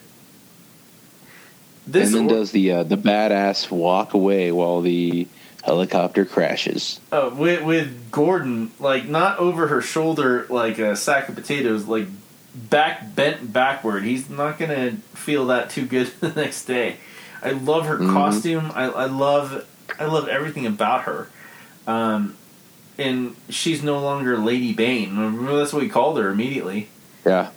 this 1.87 2.07
and 2.13 2.15
then 2.15 2.25
or- 2.25 2.39
does 2.39 2.51
the 2.51 2.71
uh, 2.71 2.83
the 2.83 2.97
badass 2.97 3.69
walk 3.71 4.13
away 4.13 4.51
while 4.51 4.81
the 4.81 5.27
helicopter 5.63 6.25
crashes. 6.25 6.99
uh, 7.11 7.29
with 7.33 7.63
with 7.63 8.11
Gordon 8.11 8.71
like 8.79 9.07
not 9.07 9.37
over 9.39 9.67
her 9.67 9.81
shoulder 9.81 10.45
like 10.49 10.79
a 10.79 10.95
sack 10.95 11.29
of 11.29 11.35
potatoes, 11.35 11.85
like 11.85 12.07
back 12.55 13.15
bent 13.15 13.51
backward. 13.53 14.03
He's 14.03 14.29
not 14.29 14.57
gonna 14.59 14.93
feel 15.13 15.45
that 15.47 15.69
too 15.69 15.85
good 15.85 16.07
the 16.19 16.29
next 16.29 16.65
day. 16.65 16.97
I 17.43 17.51
love 17.51 17.85
her 17.87 17.97
Mhm. 17.97 18.13
costume. 18.13 18.71
I, 18.75 18.85
I 18.85 19.05
love 19.05 19.65
I 19.99 20.05
love 20.05 20.27
everything 20.27 20.65
about 20.65 21.03
her. 21.03 21.27
Um, 21.87 22.35
and 22.97 23.35
she's 23.49 23.81
no 23.81 23.99
longer 23.99 24.37
Lady 24.37 24.73
Bane. 24.73 25.17
Remember 25.17 25.57
that's 25.57 25.73
what 25.73 25.81
we 25.81 25.89
called 25.89 26.17
her 26.19 26.29
immediately. 26.29 26.89
Yeah. 27.25 27.49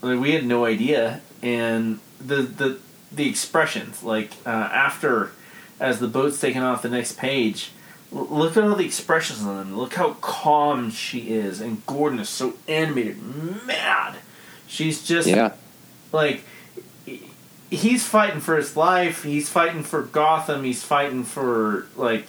Like, 0.00 0.20
we 0.20 0.32
had 0.32 0.44
no 0.46 0.64
idea, 0.64 1.20
and 1.42 1.98
the 2.24 2.36
the 2.42 2.78
the 3.12 3.28
expressions 3.28 4.02
like 4.02 4.32
uh, 4.46 4.50
after 4.50 5.32
as 5.80 5.98
the 6.00 6.08
boat's 6.08 6.40
taken 6.40 6.62
off 6.62 6.82
the 6.82 6.88
next 6.88 7.16
page. 7.18 7.70
l- 8.12 8.26
Look 8.30 8.56
at 8.56 8.64
all 8.64 8.74
the 8.76 8.84
expressions 8.84 9.42
on 9.42 9.56
them. 9.56 9.76
Look 9.78 9.94
how 9.94 10.14
calm 10.14 10.90
she 10.90 11.30
is, 11.30 11.60
and 11.60 11.84
Gordon 11.86 12.18
is 12.18 12.28
so 12.28 12.54
animated, 12.66 13.18
mad. 13.66 14.16
She's 14.66 15.02
just 15.06 15.28
Yeah. 15.28 15.52
like 16.12 16.42
he's 17.70 18.04
fighting 18.06 18.40
for 18.40 18.56
his 18.56 18.76
life. 18.76 19.22
He's 19.24 19.48
fighting 19.48 19.82
for 19.82 20.02
Gotham. 20.02 20.64
He's 20.64 20.82
fighting 20.82 21.22
for 21.24 21.86
like 21.96 22.26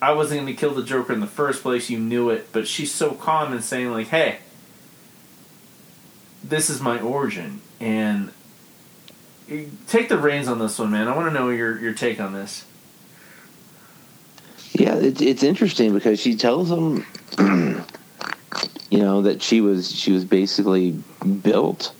I 0.00 0.12
wasn't 0.12 0.42
going 0.42 0.54
to 0.54 0.58
kill 0.60 0.74
the 0.74 0.82
Joker 0.84 1.12
in 1.12 1.20
the 1.20 1.26
first 1.26 1.62
place. 1.62 1.90
You 1.90 1.98
knew 1.98 2.30
it, 2.30 2.48
but 2.52 2.68
she's 2.68 2.92
so 2.94 3.12
calm 3.12 3.52
and 3.52 3.62
saying 3.64 3.90
like, 3.90 4.08
"Hey, 4.08 4.38
this 6.42 6.70
is 6.70 6.80
my 6.80 7.00
origin." 7.00 7.60
And 7.80 8.30
take 9.86 10.08
the 10.08 10.18
reins 10.18 10.48
on 10.48 10.58
this 10.58 10.78
one, 10.78 10.90
man. 10.90 11.08
I 11.08 11.16
want 11.16 11.28
to 11.28 11.34
know 11.34 11.50
your 11.50 11.78
your 11.78 11.94
take 11.94 12.20
on 12.20 12.32
this. 12.32 12.64
Yeah, 14.72 14.96
it's 14.96 15.20
it's 15.20 15.42
interesting 15.42 15.92
because 15.92 16.20
she 16.20 16.36
tells 16.36 16.70
him, 16.70 17.04
you 18.90 18.98
know, 18.98 19.22
that 19.22 19.42
she 19.42 19.60
was 19.60 19.90
she 19.90 20.12
was 20.12 20.24
basically 20.24 20.92
built. 21.42 21.92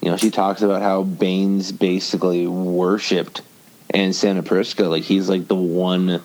You 0.00 0.10
know, 0.10 0.16
she 0.16 0.30
talks 0.30 0.62
about 0.62 0.80
how 0.80 1.02
Bane's 1.02 1.72
basically 1.72 2.46
worshipped 2.46 3.42
and 3.90 4.14
Santa 4.14 4.42
Prisca, 4.42 4.84
like 4.84 5.02
he's 5.02 5.28
like 5.28 5.48
the 5.48 5.56
one 5.56 6.22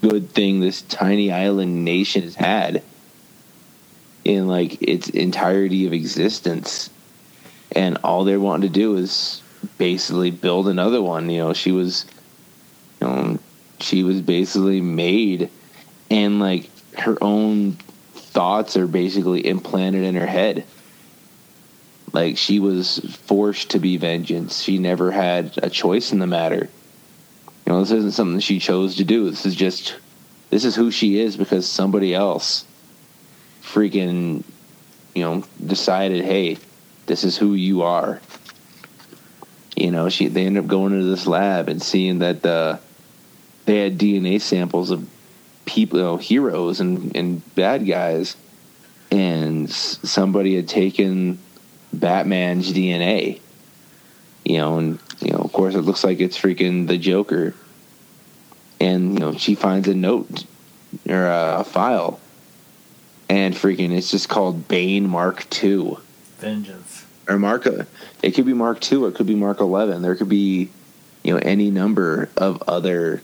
good 0.00 0.30
thing 0.30 0.60
this 0.60 0.82
tiny 0.82 1.32
island 1.32 1.84
nation 1.84 2.22
has 2.22 2.34
had 2.34 2.82
in 4.24 4.48
like 4.48 4.82
its 4.82 5.08
entirety 5.08 5.86
of 5.86 5.92
existence. 5.92 6.90
And 7.72 7.98
all 8.02 8.24
they're 8.24 8.40
wanting 8.40 8.68
to 8.68 8.74
do 8.74 8.96
is 8.96 9.42
basically 9.78 10.30
build 10.30 10.68
another 10.68 11.02
one. 11.02 11.28
You 11.30 11.38
know, 11.38 11.52
she 11.52 11.72
was 11.72 12.06
you 13.00 13.06
know, 13.06 13.38
she 13.80 14.02
was 14.02 14.20
basically 14.20 14.80
made 14.80 15.50
and 16.10 16.40
like 16.40 16.68
her 16.98 17.16
own 17.20 17.72
thoughts 18.12 18.76
are 18.76 18.86
basically 18.86 19.46
implanted 19.46 20.04
in 20.04 20.14
her 20.16 20.26
head. 20.26 20.64
Like 22.12 22.36
she 22.36 22.58
was 22.58 22.98
forced 23.24 23.70
to 23.70 23.78
be 23.78 23.96
vengeance. 23.96 24.60
She 24.60 24.78
never 24.78 25.10
had 25.10 25.58
a 25.62 25.70
choice 25.70 26.12
in 26.12 26.18
the 26.18 26.26
matter. 26.26 26.68
You 27.66 27.72
know 27.72 27.80
this 27.80 27.92
isn't 27.92 28.12
something 28.12 28.40
she 28.40 28.58
chose 28.58 28.96
to 28.96 29.04
do. 29.04 29.30
This 29.30 29.46
is 29.46 29.54
just 29.54 29.96
this 30.50 30.64
is 30.64 30.74
who 30.74 30.90
she 30.90 31.20
is 31.20 31.36
because 31.36 31.68
somebody 31.68 32.14
else 32.14 32.64
freaking 33.62 34.42
you 35.14 35.22
know 35.22 35.44
decided 35.64 36.24
hey 36.24 36.58
this 37.06 37.22
is 37.24 37.36
who 37.36 37.54
you 37.54 37.82
are 37.82 38.20
you 39.80 39.90
know 39.90 40.08
she 40.08 40.28
they 40.28 40.46
end 40.46 40.58
up 40.58 40.66
going 40.66 40.92
into 40.92 41.06
this 41.06 41.26
lab 41.26 41.68
and 41.68 41.82
seeing 41.82 42.20
that 42.20 42.44
uh 42.44 42.76
they 43.66 43.78
had 43.78 43.98
DNA 43.98 44.40
samples 44.40 44.90
of 44.90 45.08
people, 45.64 45.98
you 45.98 46.04
know, 46.04 46.16
heroes 46.16 46.80
and, 46.80 47.14
and 47.16 47.54
bad 47.54 47.86
guys, 47.86 48.36
and 49.10 49.70
somebody 49.70 50.56
had 50.56 50.68
taken 50.68 51.38
Batman's 51.92 52.72
DNA. 52.72 53.40
You 54.44 54.58
know, 54.58 54.78
and 54.78 54.98
you 55.20 55.32
know, 55.32 55.38
of 55.38 55.52
course, 55.52 55.74
it 55.74 55.82
looks 55.82 56.02
like 56.02 56.20
it's 56.20 56.38
freaking 56.38 56.88
the 56.88 56.98
Joker. 56.98 57.54
And 58.80 59.14
you 59.14 59.18
know, 59.20 59.34
she 59.34 59.54
finds 59.54 59.86
a 59.86 59.94
note 59.94 60.44
or 61.08 61.26
a 61.26 61.62
file, 61.64 62.18
and 63.28 63.54
freaking, 63.54 63.92
it's 63.96 64.10
just 64.10 64.28
called 64.28 64.66
Bane 64.66 65.08
Mark 65.08 65.48
Two 65.50 66.00
Vengeance. 66.38 66.99
Or 67.30 67.38
Mark. 67.38 67.66
It 68.22 68.32
could 68.32 68.46
be 68.46 68.54
Mark 68.54 68.80
Two, 68.80 69.04
or 69.04 69.08
it 69.08 69.14
could 69.14 69.26
be 69.26 69.34
Mark 69.34 69.60
Eleven. 69.60 70.02
There 70.02 70.16
could 70.16 70.28
be, 70.28 70.70
you 71.22 71.32
know, 71.32 71.38
any 71.38 71.70
number 71.70 72.28
of 72.36 72.62
other 72.66 73.22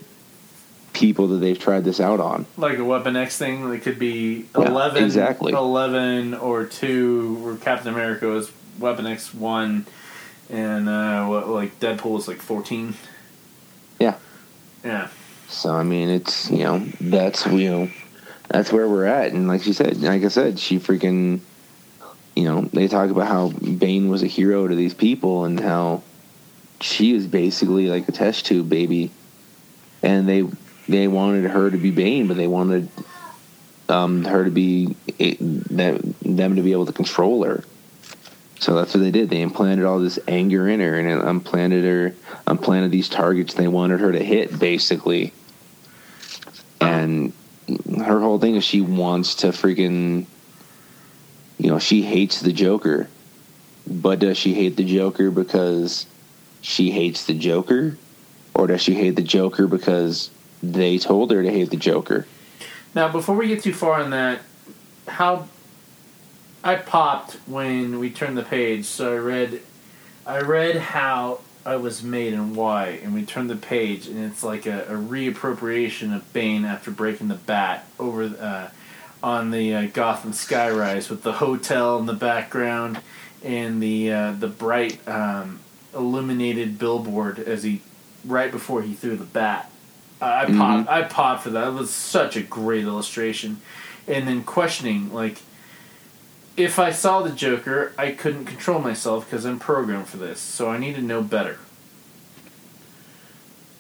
people 0.93 1.29
that 1.29 1.39
they've 1.39 1.59
tried 1.59 1.85
this 1.85 2.01
out 2.01 2.21
on. 2.21 2.47
Like 2.57 2.79
a 2.79 2.85
Weapon 2.85 3.17
X 3.17 3.37
thing, 3.37 3.71
it 3.73 3.83
could 3.83 3.99
be 3.99 4.47
Yeah, 4.57 4.63
11, 4.67 5.05
exactly. 5.05 5.53
11 5.53 6.33
or 6.35 6.65
2, 6.65 7.35
where 7.35 7.57
Captain 7.57 7.93
America 7.93 8.27
was 8.27 8.51
Weapon 8.79 9.07
X 9.07 9.35
1, 9.35 9.85
and 10.49 10.89
uh, 10.89 11.27
what, 11.27 11.49
like 11.49 11.79
Deadpool 11.81 12.13
was 12.13 12.29
like 12.29 12.39
14. 12.39 12.95
Yeah. 14.01 14.17
Yeah. 14.83 15.09
So 15.49 15.75
I 15.75 15.83
mean, 15.83 16.09
it's 16.09 16.51
you 16.51 16.65
know 16.65 16.79
that's 17.01 17.47
you 17.47 17.71
know 17.71 17.91
that's 18.49 18.73
where 18.73 18.89
we're 18.89 19.05
at, 19.05 19.33
and 19.33 19.47
like 19.47 19.63
she 19.63 19.73
said, 19.73 19.99
like 19.99 20.25
I 20.25 20.29
said, 20.29 20.59
she 20.59 20.79
freaking 20.79 21.41
you 22.37 22.45
know 22.45 22.61
they 22.73 22.87
talk 22.87 23.11
about 23.11 23.27
how 23.27 23.49
Bane 23.49 24.09
was 24.09 24.23
a 24.23 24.27
hero 24.27 24.69
to 24.69 24.75
these 24.75 24.95
people 24.95 25.45
and 25.45 25.59
how 25.59 26.03
she 26.81 27.15
was 27.15 27.27
basically 27.27 27.89
like 27.89 28.09
a 28.09 28.13
test 28.13 28.47
tube 28.47 28.69
baby, 28.69 29.11
and 30.03 30.29
they 30.29 30.45
they 30.89 31.09
wanted 31.09 31.51
her 31.51 31.71
to 31.71 31.77
be 31.77 31.91
Bane, 31.91 32.29
but 32.29 32.37
they 32.37 32.47
wanted 32.47 32.89
um, 33.89 34.25
her 34.25 34.45
to 34.45 34.51
be 34.51 34.95
them 35.19 36.57
to 36.57 36.63
be 36.63 36.73
able 36.73 36.87
to 36.87 36.93
control 36.93 37.45
her. 37.45 37.65
So 38.59 38.75
that's 38.75 38.95
what 38.95 39.01
they 39.01 39.11
did. 39.11 39.29
They 39.29 39.43
implanted 39.43 39.85
all 39.85 39.99
this 39.99 40.19
anger 40.27 40.69
in 40.69 40.81
her 40.81 40.99
and 40.99 41.23
implanted 41.23 41.85
her, 41.85 42.15
implanted 42.49 42.91
these 42.91 43.09
targets 43.09 43.55
they 43.55 43.69
wanted 43.69 44.01
her 44.01 44.13
to 44.13 44.23
hit, 44.23 44.59
basically. 44.59 45.33
And 46.81 47.33
her 47.99 48.21
whole 48.21 48.39
thing 48.39 48.57
is 48.57 48.65
she 48.65 48.81
wants 48.81 49.37
to 49.37 49.49
freaking, 49.49 50.27
you 51.59 51.71
know, 51.71 51.79
she 51.79 52.03
hates 52.03 52.41
the 52.41 52.53
Joker. 52.53 53.09
But 53.87 54.19
does 54.19 54.37
she 54.37 54.55
hate 54.55 54.77
the 54.77 54.85
Joker 54.85 55.31
because 55.31 56.07
she 56.61 56.91
hates 56.91 57.27
the 57.27 57.35
Joker? 57.35 57.97
Or 58.55 58.67
does 58.67 58.81
she 58.81 58.95
hate 58.95 59.17
the 59.17 59.23
Joker 59.23 59.67
because 59.67 60.31
they 60.63 60.99
told 60.99 61.31
her 61.31 61.43
to 61.43 61.51
hate 61.51 61.71
the 61.71 61.77
Joker? 61.77 62.27
Now, 62.95 63.09
before 63.09 63.37
we 63.37 63.49
get 63.49 63.63
too 63.63 63.75
far 63.75 64.01
on 64.01 64.11
that, 64.11 64.41
how 65.07 65.47
I 66.67 66.75
popped 66.75 67.35
when 67.47 68.01
we 68.01 68.11
turned 68.11 68.37
the 68.37 68.43
page. 68.43 68.87
So 68.87 69.15
I 69.15 69.19
read, 69.19 69.61
I 70.27 70.41
read 70.41 70.77
how 70.77 71.41
I 71.65 71.77
was 71.77 72.03
made 72.03 72.33
and 72.35 72.57
why, 72.57 73.01
and 73.05 73.15
we 73.15 73.25
turned 73.25 73.51
the 73.51 73.57
page, 73.57 74.09
and 74.09 74.25
it's 74.25 74.43
like 74.43 74.67
a, 74.67 74.83
a 74.83 74.97
reappropriation 74.97 76.15
of 76.15 76.33
Bane 76.33 76.65
after 76.65 76.91
breaking 76.91 77.29
the 77.29 77.37
bat 77.37 77.87
over 78.01 78.25
uh, 78.25 78.71
on 79.27 79.51
the 79.51 79.75
uh, 79.75 79.87
Gotham 79.93 80.31
skyrise 80.31 81.11
with 81.11 81.25
the 81.25 81.33
hotel 81.33 81.99
in 81.99 82.07
the 82.07 82.13
background 82.13 83.01
and 83.43 83.83
the 83.83 84.13
uh, 84.13 84.33
the 84.33 84.47
bright 84.47 85.01
um, 85.09 85.59
illuminated 85.93 86.79
billboard 86.79 87.41
as 87.41 87.65
he 87.65 87.83
right 88.25 88.53
before 88.53 88.83
he 88.83 88.95
threw 88.95 89.17
the 89.17 89.25
bat. 89.25 89.69
I 90.23 90.43
I 90.43 90.47
Mhm. 90.47 90.59
popped. 90.59 90.89
I 90.89 91.03
popped 91.03 91.43
for 91.43 91.51
that. 91.51 91.67
It 91.69 91.75
was 91.75 91.91
such 91.91 92.37
a 92.37 92.41
great 92.41 92.85
illustration, 92.85 93.61
and 94.07 94.29
then 94.29 94.45
questioning 94.45 95.13
like, 95.13 95.39
if 96.57 96.79
I 96.79 96.93
saw 96.93 97.23
the 97.23 97.31
Joker, 97.31 97.93
I 97.99 98.13
couldn't 98.13 98.45
control 98.45 98.79
myself 98.81 99.25
because 99.29 99.45
I'm 99.45 99.59
programmed 99.59 100.07
for 100.07 100.19
this. 100.19 100.39
So 100.39 100.71
I 100.71 100.79
need 100.79 100.95
to 100.95 101.03
know 101.03 101.21
better. 101.21 101.59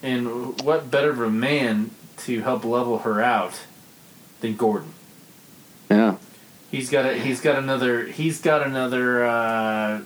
And 0.02 0.60
what 0.62 0.90
better 0.90 1.10
of 1.10 1.20
a 1.20 1.30
man 1.30 1.92
to 2.18 2.40
help 2.40 2.64
level 2.64 2.98
her 2.98 3.22
out 3.22 3.60
than 4.40 4.56
Gordon? 4.56 4.92
Yeah. 5.90 6.16
He's 6.70 6.90
got 6.90 7.06
a, 7.06 7.14
he's 7.14 7.40
got 7.40 7.56
another 7.56 8.04
he's 8.04 8.40
got 8.40 8.66
another 8.66 9.24
uh, 9.24 10.00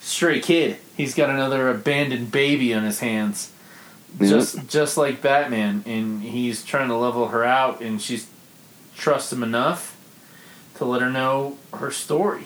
stray 0.00 0.40
kid. 0.40 0.78
He's 0.96 1.14
got 1.14 1.30
another 1.30 1.68
abandoned 1.68 2.32
baby 2.32 2.72
on 2.74 2.84
his 2.84 3.00
hands. 3.00 3.50
Yep. 4.18 4.30
Just 4.30 4.68
just 4.68 4.96
like 4.96 5.22
Batman 5.22 5.82
and 5.86 6.22
he's 6.22 6.64
trying 6.64 6.88
to 6.88 6.96
level 6.96 7.28
her 7.28 7.44
out 7.44 7.80
and 7.80 8.00
she's 8.00 8.28
trusts 8.96 9.32
him 9.32 9.42
enough 9.42 9.96
to 10.76 10.84
let 10.84 11.00
her 11.00 11.10
know 11.10 11.56
her 11.74 11.90
story. 11.90 12.44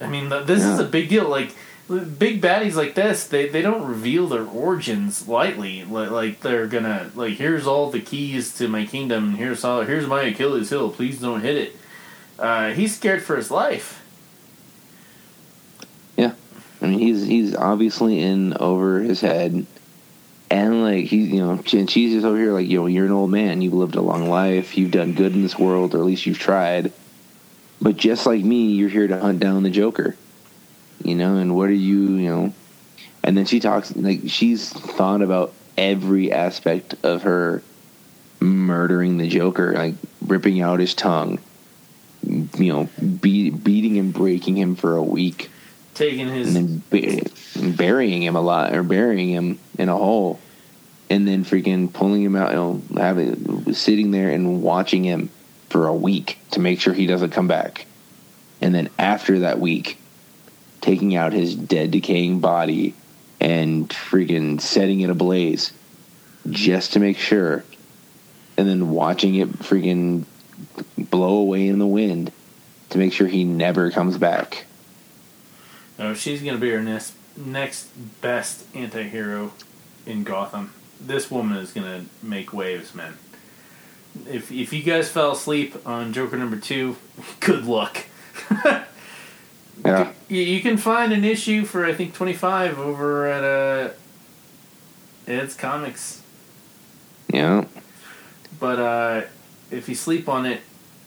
I 0.00 0.08
mean, 0.08 0.28
th- 0.28 0.46
this 0.46 0.64
is 0.64 0.78
a 0.78 0.84
big 0.84 1.08
deal 1.08 1.28
like 1.28 1.54
big 1.88 2.40
baddies 2.40 2.74
like 2.74 2.94
this, 2.94 3.26
they, 3.26 3.48
they 3.48 3.62
don't 3.62 3.86
reveal 3.86 4.26
their 4.26 4.44
origins 4.44 5.28
lightly. 5.28 5.84
Like, 5.84 6.40
they're 6.40 6.66
gonna 6.66 7.10
like 7.14 7.34
here's 7.34 7.66
all 7.66 7.90
the 7.90 8.00
keys 8.00 8.56
to 8.58 8.68
my 8.68 8.86
kingdom. 8.86 9.34
Here's 9.34 9.64
all 9.64 9.82
here's 9.82 10.06
my 10.06 10.22
Achilles 10.22 10.70
heel. 10.70 10.90
Please 10.90 11.20
don't 11.20 11.40
hit 11.40 11.56
it 11.56 11.76
uh, 12.38 12.70
he's 12.72 12.96
scared 12.96 13.22
for 13.22 13.36
his 13.36 13.50
life. 13.50 14.02
Yeah, 16.16 16.34
I 16.80 16.86
mean 16.86 16.98
he's 16.98 17.24
he's 17.24 17.54
obviously 17.54 18.20
in 18.20 18.56
over 18.58 19.00
his 19.00 19.20
head, 19.20 19.66
and 20.50 20.82
like 20.82 21.06
he's 21.06 21.28
you 21.28 21.40
know 21.40 21.62
and 21.72 21.90
she's 21.90 22.12
just 22.12 22.26
over 22.26 22.36
here 22.36 22.52
like 22.52 22.68
you 22.68 22.80
know 22.80 22.86
you're 22.86 23.06
an 23.06 23.12
old 23.12 23.30
man, 23.30 23.62
you've 23.62 23.74
lived 23.74 23.96
a 23.96 24.00
long 24.00 24.28
life, 24.28 24.76
you've 24.76 24.90
done 24.90 25.14
good 25.14 25.32
in 25.32 25.42
this 25.42 25.58
world, 25.58 25.94
or 25.94 25.98
at 25.98 26.04
least 26.04 26.26
you've 26.26 26.38
tried. 26.38 26.92
But 27.80 27.96
just 27.96 28.26
like 28.26 28.42
me, 28.42 28.72
you're 28.72 28.88
here 28.88 29.08
to 29.08 29.18
hunt 29.18 29.40
down 29.40 29.62
the 29.62 29.70
Joker, 29.70 30.16
you 31.02 31.14
know. 31.14 31.36
And 31.36 31.56
what 31.56 31.68
are 31.68 31.72
you 31.72 32.16
you 32.16 32.30
know? 32.30 32.54
And 33.22 33.36
then 33.36 33.46
she 33.46 33.60
talks 33.60 33.94
like 33.96 34.20
she's 34.26 34.70
thought 34.70 35.22
about 35.22 35.54
every 35.76 36.30
aspect 36.30 36.94
of 37.02 37.22
her 37.22 37.62
murdering 38.40 39.18
the 39.18 39.28
Joker, 39.28 39.72
like 39.72 39.94
ripping 40.26 40.60
out 40.60 40.80
his 40.80 40.94
tongue, 40.94 41.38
you 42.22 42.72
know, 42.72 42.88
be, 43.20 43.50
beating 43.50 43.98
and 43.98 44.12
breaking 44.12 44.56
him 44.56 44.76
for 44.76 44.96
a 44.96 45.02
week 45.02 45.50
Taking 45.94 46.28
his 46.28 46.54
and 46.54 46.56
then 46.56 46.82
bu- 46.90 47.72
burying 47.76 48.22
him 48.22 48.34
a 48.34 48.40
lot 48.40 48.74
or 48.74 48.82
burying 48.82 49.28
him 49.28 49.58
in 49.78 49.88
a 49.88 49.96
hole 49.96 50.40
and 51.08 51.26
then 51.28 51.44
freaking 51.44 51.92
pulling 51.92 52.22
him 52.22 52.34
out 52.34 52.50
you 52.50 52.56
know 52.56 52.82
having 52.96 53.72
sitting 53.74 54.10
there 54.10 54.30
and 54.30 54.60
watching 54.62 55.04
him 55.04 55.30
for 55.68 55.86
a 55.86 55.94
week 55.94 56.38
to 56.50 56.58
make 56.58 56.80
sure 56.80 56.92
he 56.92 57.06
doesn't 57.06 57.30
come 57.30 57.46
back 57.46 57.86
and 58.60 58.74
then 58.74 58.90
after 58.98 59.40
that 59.40 59.60
week 59.60 59.98
taking 60.84 61.16
out 61.16 61.32
his 61.32 61.54
dead 61.54 61.90
decaying 61.90 62.40
body 62.40 62.94
and 63.40 63.88
freaking 63.88 64.60
setting 64.60 65.00
it 65.00 65.08
ablaze 65.08 65.72
just 66.50 66.92
to 66.92 67.00
make 67.00 67.16
sure 67.16 67.64
and 68.58 68.68
then 68.68 68.90
watching 68.90 69.34
it 69.34 69.48
freaking 69.60 70.24
blow 70.98 71.36
away 71.36 71.66
in 71.66 71.78
the 71.78 71.86
wind 71.86 72.30
to 72.90 72.98
make 72.98 73.12
sure 73.12 73.26
he 73.26 73.44
never 73.44 73.90
comes 73.90 74.18
back 74.18 74.66
Oh, 75.98 76.14
she's 76.14 76.42
gonna 76.42 76.58
be 76.58 76.74
our 76.74 76.82
next 76.82 77.14
next 77.36 77.84
best 78.20 78.64
anti-hero 78.74 79.52
in 80.06 80.24
Gotham. 80.24 80.72
This 81.00 81.30
woman 81.30 81.56
is 81.58 81.72
gonna 81.72 82.06
make 82.22 82.52
waves, 82.52 82.94
man. 82.94 83.14
If 84.28 84.50
if 84.50 84.72
you 84.72 84.82
guys 84.82 85.08
fell 85.08 85.32
asleep 85.32 85.86
on 85.86 86.12
Joker 86.12 86.36
number 86.36 86.56
two, 86.56 86.96
good 87.40 87.64
luck. 87.64 88.06
yeah 89.84 90.12
You, 90.28 90.60
can 90.60 90.76
find 90.76 91.12
an 91.12 91.24
issue 91.24 91.64
for 91.64 91.84
I 91.84 91.94
think 91.94 92.14
twenty 92.14 92.32
five 92.34 92.78
over 92.78 93.26
at 93.26 93.44
uh, 93.44 93.92
Ed's 95.26 95.54
Comics, 95.54 96.20
yeah 97.32 97.64
but 98.60 98.78
uh, 98.78 99.22
if 99.70 99.88
you 99.88 99.94
sleep 99.94 100.28
on 100.28 100.46
it, 100.46 100.60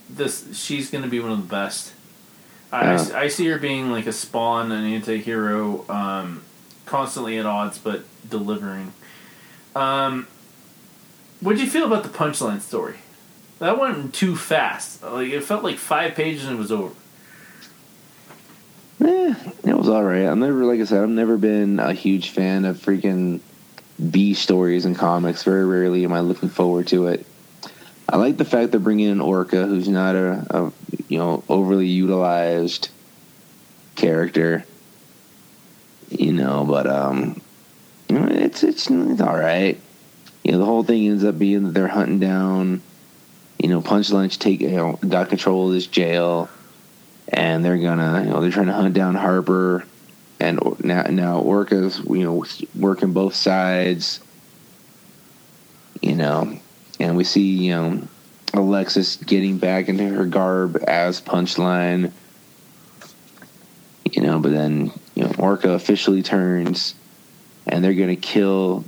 this 0.09 0.57
she's 0.57 0.89
gonna 0.91 1.07
be 1.07 1.19
one 1.19 1.31
of 1.31 1.37
the 1.41 1.47
best. 1.47 1.93
I, 2.71 2.79
I 2.79 2.83
Yeah. 2.85 2.93
s- 2.93 3.11
I, 3.11 3.27
see 3.29 3.47
her 3.47 3.57
being 3.57 3.89
like 3.91 4.05
a 4.05 4.11
spawn, 4.11 4.71
an 4.71 4.83
anti-hero, 4.85 5.85
um, 5.89 6.43
constantly 6.85 7.37
at 7.39 7.45
odds 7.45 7.77
but 7.77 8.03
delivering. 8.29 8.93
Um, 9.75 10.27
what'd 11.39 11.61
you 11.61 11.67
feel 11.69 11.85
about 11.85 12.03
the 12.03 12.09
punchline 12.09 12.61
story? 12.61 12.95
That 13.59 13.79
went 13.79 14.13
too 14.13 14.35
fast. 14.35 15.01
Like 15.01 15.29
it 15.29 15.43
felt 15.43 15.63
like 15.63 15.77
five 15.77 16.13
pages 16.13 16.45
and 16.45 16.55
it 16.57 16.59
was 16.59 16.71
over. 16.71 16.93
Eh, 18.99 19.35
it 19.63 19.77
was 19.77 19.89
all 19.89 20.03
right. 20.03 20.25
I'm 20.25 20.39
never, 20.39 20.65
like 20.65 20.79
I 20.79 20.85
said, 20.85 21.03
I've 21.03 21.09
never 21.09 21.37
been 21.37 21.79
a 21.79 21.93
huge 21.93 22.29
fan 22.29 22.65
of 22.65 22.77
freaking 22.77 23.41
B 24.11 24.33
stories 24.33 24.85
in 24.85 24.95
comics. 24.95 25.43
Very 25.43 25.65
rarely 25.65 26.03
am 26.03 26.13
I 26.13 26.21
looking 26.21 26.49
forward 26.49 26.87
to 26.87 27.07
it. 27.07 27.25
I 28.09 28.17
like 28.17 28.37
the 28.37 28.45
fact 28.45 28.71
they're 28.71 28.79
bringing 28.79 29.09
in 29.09 29.21
Orca, 29.21 29.65
who's 29.67 29.87
not 29.87 30.15
a, 30.15 30.45
a 30.49 30.71
you 31.09 31.17
know 31.17 31.43
overly 31.49 31.87
utilized 31.87 32.89
character. 33.95 34.63
You 36.09 36.31
know, 36.31 36.65
but 36.65 36.87
um, 36.87 37.41
you 38.09 38.17
know, 38.17 38.27
it's 38.27 38.63
it's 38.63 38.89
it's 38.89 39.21
all 39.21 39.37
right. 39.37 39.79
You 40.43 40.53
know, 40.53 40.59
the 40.59 40.65
whole 40.65 40.83
thing 40.83 41.07
ends 41.07 41.25
up 41.25 41.37
being 41.37 41.65
that 41.65 41.73
they're 41.73 41.87
hunting 41.87 42.19
down. 42.19 42.81
You 43.59 43.69
know, 43.69 43.81
Punchline 43.81 44.35
take 44.39 44.61
you 44.61 44.71
know 44.71 44.99
got 45.07 45.29
control 45.29 45.67
of 45.67 45.73
this 45.73 45.87
jail 45.87 46.49
and 47.29 47.63
they're 47.63 47.77
gonna 47.77 48.23
you 48.23 48.29
know 48.29 48.41
they're 48.41 48.51
trying 48.51 48.67
to 48.67 48.73
hunt 48.73 48.93
down 48.93 49.15
Harper, 49.15 49.85
and 50.39 50.59
now 50.83 51.03
now 51.03 51.39
Orca's 51.39 51.99
you 51.99 52.23
know 52.23 52.45
working 52.75 53.13
both 53.13 53.35
sides, 53.35 54.19
you 56.01 56.15
know, 56.15 56.57
and 56.99 57.17
we 57.17 57.23
see 57.23 57.65
you 57.65 57.71
know 57.71 58.07
Alexis 58.53 59.17
getting 59.17 59.57
back 59.57 59.89
into 59.89 60.07
her 60.07 60.25
garb 60.25 60.83
as 60.87 61.21
Punchline, 61.21 62.11
you 64.11 64.21
know, 64.21 64.39
but 64.39 64.51
then 64.51 64.91
you 65.15 65.23
know 65.23 65.33
Orca 65.37 65.71
officially 65.71 66.23
turns, 66.23 66.95
and 67.65 67.83
they're 67.83 67.93
gonna 67.93 68.15
kill 68.15 68.85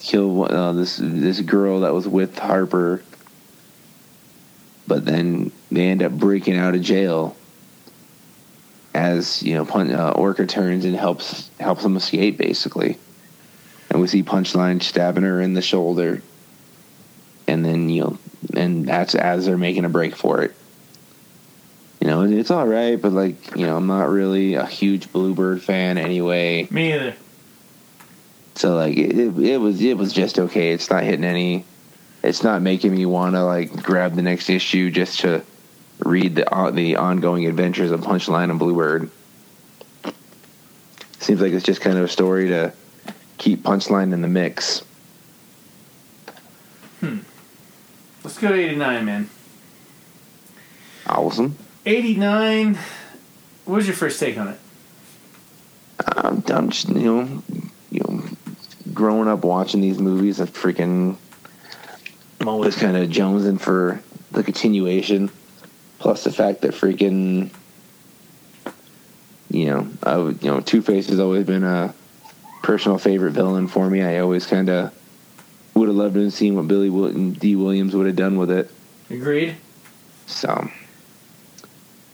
kill 0.00 0.44
uh, 0.44 0.72
this 0.72 0.98
this 1.00 1.40
girl 1.40 1.80
that 1.80 1.94
was 1.94 2.08
with 2.08 2.38
Harper. 2.38 3.02
But 4.88 5.04
then 5.04 5.52
they 5.70 5.88
end 5.88 6.02
up 6.02 6.12
breaking 6.12 6.56
out 6.56 6.74
of 6.74 6.80
jail 6.80 7.36
as 8.98 9.42
you 9.44 9.54
know, 9.54 9.64
Pun- 9.64 9.92
uh, 9.92 10.10
Orca 10.10 10.44
turns 10.44 10.84
and 10.84 10.96
helps 10.96 11.48
helps 11.60 11.82
them 11.84 11.96
escape, 11.96 12.36
basically. 12.36 12.98
And 13.90 14.02
we 14.02 14.08
see 14.08 14.22
Punchline 14.22 14.82
stabbing 14.82 15.22
her 15.22 15.40
in 15.40 15.54
the 15.54 15.62
shoulder, 15.62 16.20
and 17.46 17.64
then 17.64 17.88
you 17.88 18.02
know, 18.02 18.18
and 18.54 18.86
that's 18.86 19.14
as 19.14 19.46
they're 19.46 19.56
making 19.56 19.84
a 19.84 19.88
break 19.88 20.16
for 20.16 20.42
it. 20.42 20.54
You 22.00 22.08
know, 22.08 22.22
it's 22.22 22.50
all 22.50 22.66
right, 22.66 23.00
but 23.00 23.12
like 23.12 23.56
you 23.56 23.66
know, 23.66 23.76
I'm 23.76 23.86
not 23.86 24.10
really 24.10 24.54
a 24.54 24.66
huge 24.66 25.12
Bluebird 25.12 25.62
fan 25.62 25.96
anyway. 25.96 26.66
Me 26.70 26.92
either. 26.92 27.14
So 28.56 28.74
like 28.74 28.96
it, 28.96 29.16
it, 29.16 29.38
it 29.38 29.58
was 29.58 29.80
it 29.80 29.96
was 29.96 30.12
just 30.12 30.40
okay. 30.40 30.72
It's 30.72 30.90
not 30.90 31.04
hitting 31.04 31.24
any. 31.24 31.64
It's 32.24 32.42
not 32.42 32.62
making 32.62 32.92
me 32.96 33.06
want 33.06 33.36
to 33.36 33.44
like 33.44 33.80
grab 33.80 34.16
the 34.16 34.22
next 34.22 34.50
issue 34.50 34.90
just 34.90 35.20
to 35.20 35.42
read 36.04 36.36
the 36.36 36.52
uh, 36.52 36.70
the 36.70 36.96
ongoing 36.96 37.46
adventures 37.46 37.90
of 37.90 38.00
Punchline 38.00 38.50
and 38.50 38.58
Bluebird. 38.58 39.10
Seems 41.20 41.40
like 41.40 41.52
it's 41.52 41.64
just 41.64 41.80
kind 41.80 41.98
of 41.98 42.04
a 42.04 42.08
story 42.08 42.48
to 42.48 42.72
keep 43.36 43.62
Punchline 43.62 44.12
in 44.12 44.22
the 44.22 44.28
mix. 44.28 44.82
Hmm. 47.00 47.18
Let's 48.24 48.38
go 48.38 48.48
to 48.48 48.54
eighty 48.54 48.76
nine, 48.76 49.04
man. 49.04 49.30
Awesome. 51.06 51.56
Eighty 51.86 52.14
nine. 52.14 52.78
What 53.64 53.76
was 53.76 53.86
your 53.86 53.96
first 53.96 54.20
take 54.20 54.38
on 54.38 54.48
it? 54.48 54.58
I'm, 56.16 56.42
I'm 56.48 56.70
just 56.70 56.88
you 56.88 56.94
know 57.00 57.42
you 57.90 58.00
know 58.00 58.22
growing 58.94 59.28
up 59.28 59.44
watching 59.44 59.80
these 59.80 59.98
movies, 59.98 60.40
I 60.40 60.46
freaking 60.46 61.16
I'm 62.40 62.48
always 62.48 62.76
kind 62.76 62.96
of 62.96 63.08
jonesing 63.08 63.60
for 63.60 64.00
the 64.30 64.42
continuation. 64.42 65.30
Plus 65.98 66.24
the 66.24 66.32
fact 66.32 66.60
that 66.62 66.72
freaking, 66.72 67.50
you 69.50 69.66
know, 69.66 69.88
I 70.02 70.16
would, 70.16 70.42
you 70.42 70.50
know, 70.50 70.60
Two 70.60 70.82
Face 70.82 71.08
has 71.08 71.18
always 71.18 71.44
been 71.44 71.64
a 71.64 71.94
personal 72.62 72.98
favorite 72.98 73.32
villain 73.32 73.66
for 73.66 73.88
me. 73.90 74.02
I 74.02 74.18
always 74.18 74.46
kind 74.46 74.68
of 74.68 74.92
would 75.74 75.88
have 75.88 75.96
loved 75.96 76.14
to 76.14 76.24
have 76.24 76.32
seen 76.32 76.54
what 76.54 76.68
Billy 76.68 76.90
Will- 76.90 77.30
D. 77.30 77.56
Williams 77.56 77.94
would 77.94 78.06
have 78.06 78.16
done 78.16 78.36
with 78.36 78.50
it. 78.50 78.70
Agreed. 79.10 79.56
So, 80.26 80.70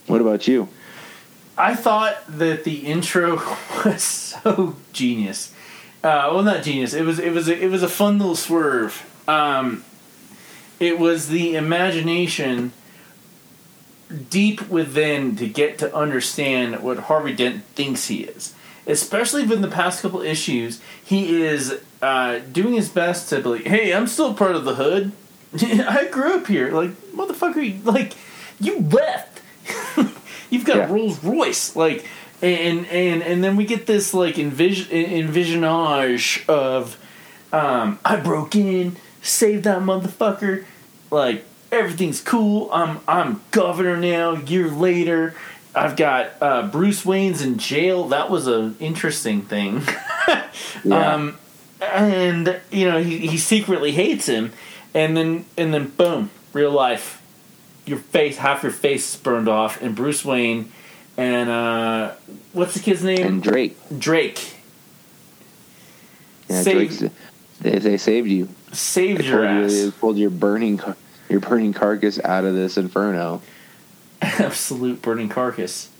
what 0.06 0.20
about 0.20 0.46
you? 0.46 0.68
I 1.56 1.74
thought 1.74 2.16
that 2.28 2.64
the 2.64 2.86
intro 2.86 3.36
was 3.84 4.02
so 4.02 4.76
genius. 4.92 5.52
Uh, 6.02 6.30
well, 6.32 6.42
not 6.42 6.62
genius. 6.62 6.94
It 6.94 7.04
was 7.04 7.18
it 7.18 7.32
was 7.32 7.48
a, 7.48 7.58
it 7.58 7.68
was 7.68 7.82
a 7.82 7.88
fun 7.88 8.18
little 8.18 8.36
swerve. 8.36 9.10
Um, 9.26 9.84
it 10.78 10.98
was 10.98 11.28
the 11.28 11.56
imagination 11.56 12.72
deep 14.30 14.68
within 14.68 15.36
to 15.36 15.46
get 15.48 15.78
to 15.78 15.94
understand 15.94 16.82
what 16.82 16.98
Harvey 16.98 17.32
Dent 17.34 17.64
thinks 17.74 18.06
he 18.08 18.24
is. 18.24 18.54
Especially 18.86 19.42
within 19.42 19.62
the 19.62 19.68
past 19.68 20.02
couple 20.02 20.20
issues, 20.20 20.80
he 21.02 21.42
is 21.42 21.80
uh, 22.02 22.38
doing 22.52 22.74
his 22.74 22.88
best 22.90 23.28
to 23.30 23.40
be 23.40 23.48
like, 23.48 23.64
"Hey, 23.66 23.94
I'm 23.94 24.06
still 24.06 24.34
part 24.34 24.54
of 24.56 24.64
the 24.64 24.74
hood. 24.74 25.12
I 25.62 26.08
grew 26.10 26.34
up 26.34 26.46
here. 26.46 26.70
Like, 26.70 26.90
motherfucker, 27.12 27.64
you- 27.64 27.80
like 27.90 28.12
you 28.60 28.80
left. 28.80 29.40
You've 30.50 30.64
got 30.66 30.76
Yeah. 30.76 30.92
Rolls 30.92 31.22
Royce. 31.24 31.74
Like, 31.74 32.06
and 32.42 32.86
and 32.88 33.22
and 33.22 33.42
then 33.42 33.56
we 33.56 33.64
get 33.64 33.86
this 33.86 34.12
like 34.12 34.38
envision 34.38 34.86
envisionage 34.88 36.46
of 36.48 36.98
um, 37.52 37.98
I 38.04 38.16
broke 38.16 38.54
in, 38.54 38.96
saved 39.22 39.64
that 39.64 39.80
motherfucker. 39.80 40.64
Like 41.10 41.44
everything's 41.74 42.20
cool. 42.20 42.70
I'm 42.72 43.00
I'm 43.06 43.42
governor 43.50 43.96
now. 43.96 44.32
A 44.36 44.40
year 44.42 44.68
later, 44.68 45.34
I've 45.74 45.96
got 45.96 46.30
uh, 46.40 46.66
Bruce 46.68 47.04
Wayne's 47.04 47.42
in 47.42 47.58
jail. 47.58 48.08
That 48.08 48.30
was 48.30 48.46
an 48.46 48.76
interesting 48.80 49.42
thing. 49.42 49.82
Yeah. 50.84 51.14
Um, 51.14 51.38
and 51.80 52.60
you 52.70 52.88
know 52.90 53.02
he 53.02 53.26
he 53.26 53.38
secretly 53.38 53.92
hates 53.92 54.26
him, 54.26 54.52
and 54.94 55.16
then 55.16 55.44
and 55.56 55.72
then 55.74 55.88
boom, 55.88 56.30
real 56.52 56.70
life. 56.70 57.20
your 57.86 57.98
face, 57.98 58.36
half 58.38 58.62
your 58.62 58.72
face 58.72 59.14
is 59.14 59.20
burned 59.20 59.48
off, 59.48 59.80
and 59.82 59.94
Bruce 59.96 60.24
Wayne 60.24 60.70
and 61.16 61.48
uh, 61.50 62.12
what's 62.52 62.74
the 62.74 62.80
kid's 62.80 63.02
name? 63.02 63.26
And 63.26 63.42
Drake. 63.42 63.76
Drake. 63.98 64.54
Yeah, 66.48 66.62
Save- 66.62 67.12
they, 67.60 67.78
they 67.78 67.96
saved 67.96 68.28
you. 68.28 68.48
Saved 68.72 69.20
They 69.20 69.26
your 69.26 69.38
pulled, 69.38 69.50
you, 69.58 69.64
ass. 69.64 69.72
they 69.72 69.90
pulled 69.92 70.18
your 70.18 70.30
burning 70.30 70.76
car- 70.78 70.96
your 71.28 71.40
burning 71.40 71.72
carcass 71.72 72.20
out 72.22 72.44
of 72.44 72.54
this 72.54 72.76
inferno. 72.76 73.42
absolute 74.22 75.02
burning 75.02 75.28
carcass. 75.28 75.90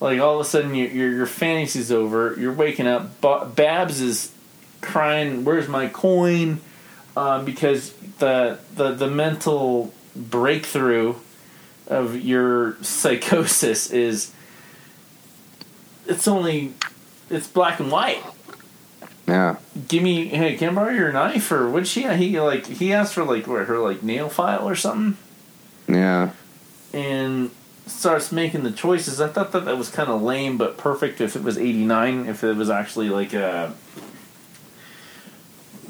Like 0.00 0.20
all 0.20 0.40
of 0.40 0.46
a 0.46 0.48
sudden, 0.48 0.74
your 0.74 0.88
your, 0.88 1.10
your 1.10 1.26
fantasy's 1.26 1.92
over. 1.92 2.34
You're 2.38 2.52
waking 2.52 2.86
up. 2.86 3.20
Ba- 3.20 3.50
Babs 3.54 4.00
is 4.00 4.32
crying, 4.80 5.44
"Where's 5.44 5.68
my 5.68 5.88
coin?" 5.88 6.60
Uh, 7.16 7.42
because 7.42 7.92
the 8.18 8.58
the 8.74 8.92
the 8.92 9.08
mental 9.08 9.92
breakthrough 10.16 11.16
of 11.86 12.20
your 12.20 12.76
psychosis 12.82 13.90
is 13.90 14.32
it's 16.06 16.26
only 16.26 16.74
it's 17.28 17.46
black 17.46 17.80
and 17.80 17.90
white. 17.90 18.22
Yeah. 19.26 19.56
Give 19.88 20.02
me, 20.02 20.26
hey, 20.26 20.56
can 20.56 20.70
I 20.70 20.72
borrow 20.74 20.90
your 20.92 21.12
knife 21.12 21.52
or 21.52 21.70
what? 21.70 21.86
She 21.86 22.02
he 22.16 22.40
like 22.40 22.66
he 22.66 22.92
asked 22.92 23.14
for 23.14 23.24
like 23.24 23.46
what 23.46 23.66
her 23.66 23.78
like 23.78 24.02
nail 24.02 24.28
file 24.28 24.68
or 24.68 24.74
something 24.74 25.16
Yeah. 25.86 26.30
and 26.92 27.50
starts 27.86 28.32
making 28.32 28.62
the 28.64 28.72
choices. 28.72 29.20
I 29.20 29.28
thought 29.28 29.52
that 29.52 29.64
that 29.66 29.76
was 29.78 29.88
kind 29.88 30.08
of 30.08 30.22
lame, 30.22 30.56
but 30.56 30.76
perfect 30.78 31.20
if 31.20 31.36
it 31.36 31.42
was 31.42 31.58
89, 31.58 32.26
if 32.26 32.42
it 32.44 32.56
was 32.56 32.70
actually 32.70 33.08
like 33.08 33.32
a 33.32 33.74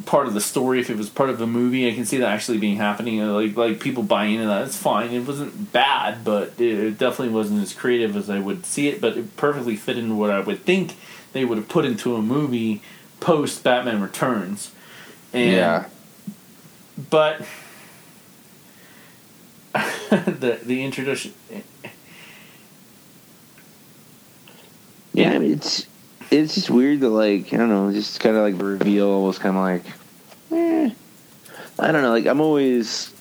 part 0.07 0.27
of 0.27 0.35
the 0.35 0.41
story, 0.41 0.81
if 0.81 0.91
it 0.91 0.97
was 0.97 1.09
part 1.11 1.31
of 1.31 1.39
the 1.39 1.47
movie. 1.47 1.89
I 1.91 1.95
can 1.95 2.05
see 2.05 2.17
that 2.19 2.29
actually 2.29 2.59
being 2.59 2.77
happening. 2.77 3.21
uh, 3.23 3.33
Like 3.33 3.57
like 3.57 3.81
people 3.81 4.03
buying 4.03 4.35
into 4.35 4.47
that. 4.47 4.63
It's 4.67 4.77
fine. 4.77 5.13
It 5.13 5.27
wasn't 5.27 5.73
bad, 5.73 6.25
but 6.25 6.55
it, 6.59 6.79
it 6.79 6.99
definitely 6.99 7.35
wasn't 7.35 7.63
as 7.63 7.73
creative 7.73 8.17
as 8.17 8.29
I 8.31 8.39
would 8.39 8.67
see 8.67 8.89
it. 8.89 9.01
But 9.01 9.17
it 9.17 9.37
perfectly 9.37 9.77
fit 9.77 9.97
into 9.99 10.15
what 10.15 10.31
I 10.31 10.41
would 10.41 10.65
think 10.65 10.97
they 11.33 11.45
would 11.45 11.59
have 11.59 11.69
put 11.69 11.85
into 11.85 12.17
a 12.17 12.23
movie 12.23 12.83
post 13.21 13.63
Batman 13.63 14.01
Returns. 14.01 14.73
And, 15.33 15.53
yeah. 15.53 15.87
but 17.11 17.47
the 19.73 20.59
the 20.65 20.83
introduction 20.83 21.33
Yeah, 25.13 25.33
I 25.33 25.39
mean, 25.39 25.53
it's 25.53 25.87
it's 26.31 26.55
just 26.55 26.71
weird 26.71 27.01
that 27.01 27.11
like 27.11 27.53
I 27.53 27.57
don't 27.57 27.69
know, 27.69 27.93
just 27.93 28.21
kind 28.21 28.37
of 28.37 28.43
like 28.43 28.59
the 28.59 28.65
reveal 28.65 29.23
was 29.23 29.39
kind 29.39 29.57
of 29.57 29.63
like, 29.63 29.85
eh. 30.53 30.91
I 31.79 31.93
don't 31.93 32.03
know. 32.03 32.11
Like 32.11 32.27
I'm 32.27 32.41
always, 32.41 33.13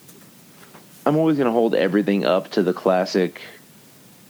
I'm 1.05 1.17
always 1.17 1.37
gonna 1.37 1.51
hold 1.51 1.75
everything 1.75 2.25
up 2.25 2.51
to 2.51 2.63
the 2.63 2.73
classic, 2.73 3.41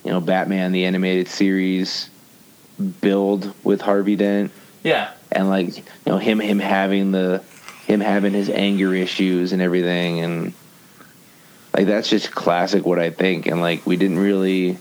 you 0.04 0.12
know, 0.12 0.22
Batman 0.22 0.72
the 0.72 0.86
animated 0.86 1.28
series 1.28 2.10
build 3.02 3.54
with 3.64 3.82
Harvey 3.82 4.16
Dent 4.16 4.52
yeah. 4.84 5.12
And 5.32 5.50
like 5.50 5.78
you 5.78 5.84
know 6.06 6.18
him 6.18 6.40
him 6.40 6.60
having 6.60 7.12
the 7.12 7.44
him 7.86 8.00
having 8.00 8.34
his 8.34 8.50
anger 8.50 8.94
issues 8.94 9.52
and 9.52 9.62
everything 9.62 10.20
and 10.20 10.54
like 11.74 11.88
that's 11.88 12.10
just 12.10 12.32
classic 12.32 12.86
what 12.86 13.00
I 13.00 13.10
think 13.10 13.48
and 13.48 13.62
like 13.62 13.86
we 13.86 13.98
didn't 13.98 14.20
really 14.20 14.78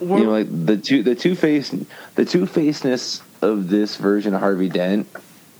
you 0.00 0.06
know, 0.06 0.30
like 0.30 0.46
the 0.66 0.76
two 0.76 1.02
the 1.02 1.14
two 1.14 1.34
face 1.34 1.74
the 2.14 2.24
two 2.24 2.46
facedness 2.46 3.22
of 3.42 3.68
this 3.68 3.96
version 3.96 4.34
of 4.34 4.40
Harvey 4.40 4.68
Dent 4.68 5.08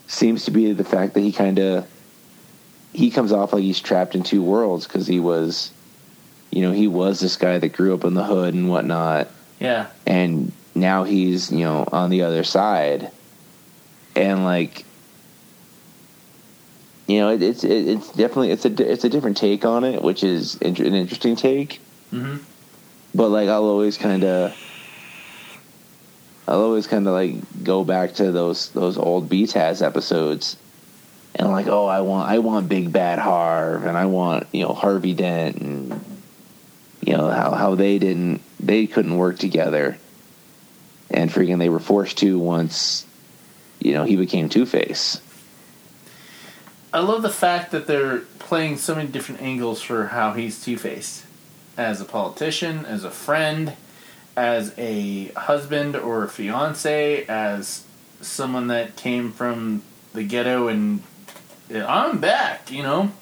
seems 0.07 0.45
to 0.45 0.51
be 0.51 0.73
the 0.73 0.85
fact 0.85 1.15
that 1.15 1.21
he 1.21 1.33
kind 1.33 1.59
of 1.59 1.87
he 2.93 3.11
comes 3.11 3.33
off 3.33 3.53
like 3.53 3.63
he's 3.63 3.81
trapped 3.81 4.15
in 4.15 4.23
two 4.23 4.43
worlds 4.43 4.87
because 4.87 5.07
he 5.07 5.21
was, 5.21 5.71
you 6.51 6.63
know, 6.63 6.73
he 6.73 6.89
was 6.89 7.21
this 7.21 7.37
guy 7.37 7.59
that 7.59 7.69
grew 7.69 7.95
up 7.95 8.05
in 8.05 8.15
the 8.15 8.25
hood 8.25 8.55
and 8.55 8.69
whatnot, 8.69 9.29
yeah. 9.61 9.89
And 10.07 10.53
now 10.81 11.05
he's 11.05 11.51
you 11.53 11.65
know 11.65 11.87
on 11.91 12.11
the 12.11 12.23
other 12.23 12.45
side, 12.45 13.11
and 14.17 14.45
like. 14.45 14.85
You 17.07 17.21
know, 17.21 17.31
it, 17.31 17.43
it's 17.43 17.65
it, 17.65 17.89
it's 17.89 18.09
definitely 18.09 18.51
it's 18.51 18.67
a 18.67 18.93
it's 18.93 19.03
a 19.03 19.09
different 19.09 19.39
take 19.39 19.65
on 19.65 19.83
it, 19.83 20.03
which 20.03 20.23
is 20.23 20.57
inter- 20.57 20.85
an 20.85 20.93
interesting 20.93 21.37
take. 21.37 21.81
Hmm 22.11 22.37
but 23.15 23.29
like 23.29 23.49
I'll 23.49 23.65
always 23.65 23.99
kind 23.99 24.25
of 24.25 24.57
I'll 26.47 26.61
always 26.61 26.87
kind 26.87 27.07
of 27.07 27.13
like 27.13 27.65
go 27.65 27.85
back 27.85 28.15
to 28.15 28.33
those 28.33 28.71
those 28.71 28.97
old 28.99 29.29
BTAS 29.29 29.85
episodes 29.85 30.57
and 31.35 31.49
like 31.49 31.67
oh 31.67 31.87
I 31.87 32.01
want 32.03 32.31
I 32.31 32.39
want 32.39 32.69
Big 32.69 32.93
Bad 32.93 33.19
Harv 33.19 33.85
and 33.85 33.97
I 33.97 34.07
want 34.07 34.47
you 34.53 34.63
know 34.63 34.73
Harvey 34.73 35.15
Dent 35.15 35.57
and 35.57 36.21
you 37.05 37.17
know 37.17 37.31
how 37.31 37.53
how 37.53 37.75
they 37.75 37.99
didn't 37.99 38.41
they 38.61 38.87
couldn't 38.87 39.17
work 39.17 39.39
together 39.39 39.99
and 41.11 41.31
freaking 41.31 41.59
they 41.59 41.69
were 41.69 41.79
forced 41.79 42.19
to 42.19 42.39
once 42.39 43.07
you 43.81 43.93
know 43.93 44.05
he 44.05 44.17
became 44.17 44.49
Two 44.49 44.67
Face 44.67 45.21
I 46.93 47.01
love 47.01 47.23
the 47.23 47.31
fact 47.31 47.71
that 47.73 47.87
they're 47.87 48.21
playing 48.39 48.79
so 48.79 48.95
many 48.95 49.09
different 49.09 49.43
angles 49.43 49.83
for 49.83 50.07
how 50.07 50.33
he's 50.33 50.63
Two 50.63 50.79
Faced. 50.79 51.25
As 51.77 52.01
a 52.01 52.05
politician, 52.05 52.87
as 52.87 53.05
a 53.05 53.11
friend, 53.11 53.75
as 54.37 54.75
a 54.79 55.27
husband 55.37 55.97
or 55.97 56.25
a 56.25 56.29
fiance, 56.29 57.27
as 57.27 57.85
someone 58.21 58.69
that 58.69 58.97
came 58.97 59.33
from 59.33 59.83
the 60.15 60.25
ghetto 60.25 60.69
and 60.69 61.03
I'm 61.71 62.19
back, 62.19 62.71
you 62.73 62.83
know? 62.83 63.13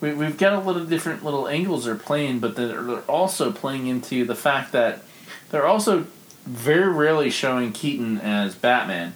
We, 0.00 0.14
we've 0.14 0.38
got 0.38 0.52
a 0.52 0.60
lot 0.60 0.76
of 0.76 0.88
different 0.88 1.24
little 1.24 1.48
angles 1.48 1.84
they're 1.84 1.96
playing, 1.96 2.38
but 2.38 2.54
they're 2.54 3.00
also 3.00 3.50
playing 3.50 3.88
into 3.88 4.24
the 4.24 4.36
fact 4.36 4.72
that 4.72 5.02
they're 5.50 5.66
also 5.66 6.06
very 6.46 6.88
rarely 6.92 7.30
showing 7.30 7.72
Keaton 7.72 8.20
as 8.20 8.54
Batman. 8.54 9.14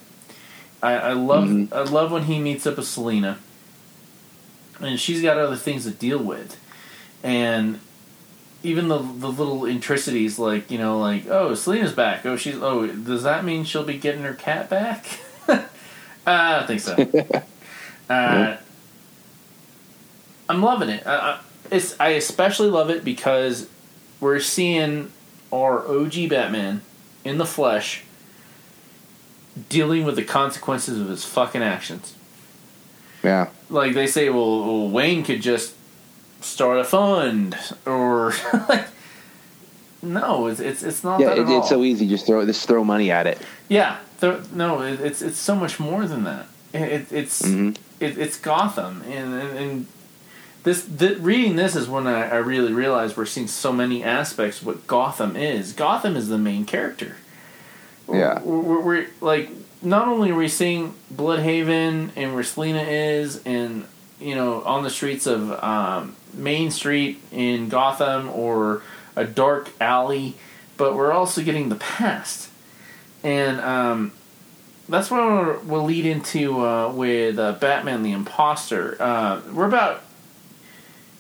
I, 0.83 0.93
I 0.95 1.13
love 1.13 1.45
Mhm. 1.45 1.73
I 1.73 1.83
love 1.83 2.13
when 2.13 2.25
he 2.25 2.39
meets 2.39 2.67
up 2.67 2.77
with 2.77 2.87
Selina 2.87 3.39
and 4.81 4.99
she's 5.01 5.23
got 5.23 5.37
other 5.37 5.57
things 5.57 5.85
to 5.85 5.91
deal 5.91 6.19
with. 6.19 6.57
And 7.23 7.81
even 8.63 8.89
the 8.89 8.99
the 8.99 9.29
little 9.29 9.65
intricities 9.65 10.39
like 10.39 10.71
you 10.71 10.79
know 10.79 10.99
like 10.99 11.27
oh 11.29 11.55
Selina's 11.55 11.93
back. 11.93 12.25
Oh 12.25 12.37
she's 12.37 12.57
oh 12.57 12.87
does 12.87 13.25
that 13.25 13.45
mean 13.45 13.65
she'll 13.65 13.85
be 13.85 13.99
getting 13.99 14.23
her 14.23 14.35
cat 14.35 14.71
back? 14.71 15.07
I 16.27 16.59
don't 16.59 16.67
think 16.67 16.81
so. 16.81 17.43
Uh, 18.11 18.57
I'm 20.49 20.63
loving 20.63 20.89
it. 20.89 21.07
I, 21.07 21.41
it's 21.71 21.95
I 22.01 22.11
especially 22.11 22.71
love 22.71 22.89
it 22.89 23.05
because 23.05 23.69
we're 24.19 24.41
seeing 24.41 25.13
our 25.53 25.87
OG 25.87 26.31
Batman 26.31 26.81
in 27.29 27.39
the 27.39 27.47
flesh 27.47 28.03
dealing 29.69 30.05
with 30.05 30.17
the 30.17 30.25
consequences 30.25 31.01
of 31.01 31.09
his 31.09 31.25
fucking 31.25 31.63
actions 31.63 32.15
yeah 33.25 33.49
like 33.71 33.93
they 33.95 34.07
say, 34.07 34.31
well, 34.31 34.61
well 34.65 34.89
Wayne 34.89 35.23
could 35.25 35.43
just 35.43 35.75
start 36.41 36.79
a 36.79 36.85
fund 36.85 37.57
or 37.85 38.33
like. 38.69 38.87
No, 40.01 40.47
it's 40.47 40.61
it's, 40.61 40.83
it's 40.85 41.03
not 41.03 41.19
yeah 41.21 41.31
that 41.31 41.39
it, 41.39 41.41
at 41.43 41.47
all. 41.49 41.59
it's 41.59 41.69
so 41.69 41.83
easy 41.83 42.07
just 42.09 42.25
throw 42.27 42.47
just 42.47 42.67
throw 42.69 42.85
money 42.85 43.11
at 43.11 43.27
it 43.27 43.39
yeah, 43.69 43.99
th- 44.21 44.45
no, 44.55 44.81
it, 44.83 45.01
it's 45.01 45.21
it's 45.21 45.37
so 45.39 45.55
much 45.57 45.79
more 45.81 46.07
than 46.07 46.23
that. 46.25 46.47
It, 46.73 46.81
it, 46.83 47.13
it's 47.13 47.43
Mhm. 47.43 47.77
it, 48.01 48.17
it's 48.17 48.39
Gotham, 48.39 49.03
and 49.03 49.35
and, 49.35 49.59
and 49.59 49.87
this 50.65 50.85
th- 50.85 51.19
reading 51.19 51.57
this 51.57 51.77
is 51.77 51.89
when 51.89 52.07
I, 52.07 52.29
I 52.29 52.37
really 52.37 52.73
realized 52.73 53.17
we're 53.17 53.27
seeing 53.27 53.47
so 53.47 53.73
many 53.73 54.03
aspects 54.03 54.61
of 54.61 54.67
what 54.67 54.87
Gotham 54.87 55.37
is. 55.37 55.73
Gotham 55.73 56.17
is 56.17 56.29
the 56.29 56.39
main 56.39 56.65
character. 56.65 57.17
Yeah. 58.11 58.41
we're, 58.43 58.61
we're, 58.61 58.81
we're 58.81 59.07
like 59.21 59.51
not 59.83 60.09
only 60.09 60.31
are 60.31 60.35
we 60.35 60.49
seeing 60.49 60.95
Blüdhaven 61.13 62.11
and 62.17 62.35
where 62.35 62.43
Selina 62.43 62.83
is, 62.83 63.43
and 63.45 63.87
you 64.21 64.35
know 64.35 64.63
on 64.63 64.83
the 64.83 64.91
streets 64.91 65.27
of 65.27 65.53
um, 65.63 66.17
Main 66.35 66.71
Street 66.71 67.21
in 67.31 67.69
Gotham 67.69 68.29
or 68.31 68.83
a 69.15 69.25
dark 69.25 69.71
alley, 69.81 70.35
but 70.77 70.95
we're 70.95 71.13
also 71.13 71.43
getting 71.43 71.69
the 71.69 71.77
past, 71.77 72.51
and 73.23 73.61
um, 73.61 74.13
that's 74.89 75.11
what 75.11 75.21
we'll, 75.21 75.61
we'll 75.65 75.85
lead 75.85 76.07
into 76.07 76.65
uh, 76.65 76.93
with 76.93 77.39
uh, 77.39 77.53
Batman 77.53 78.03
the 78.03 78.13
Imposter. 78.13 78.97
Uh, 79.01 79.41
we're 79.53 79.67
about. 79.67 80.03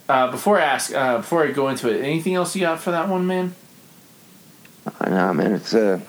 Uh, 0.08 0.30
before 0.30 0.58
I 0.58 0.64
ask, 0.64 0.94
uh, 0.94 1.18
before 1.18 1.44
I 1.44 1.50
go 1.52 1.68
into 1.68 1.88
it, 1.90 2.02
anything 2.02 2.34
else 2.34 2.54
you 2.56 2.62
got 2.62 2.80
for 2.80 2.92
that 2.92 3.08
one, 3.08 3.26
man? 3.26 3.54
I 5.00 5.10
know, 5.10 5.34
man. 5.34 5.52
It's 5.52 5.74
a, 5.74 6.00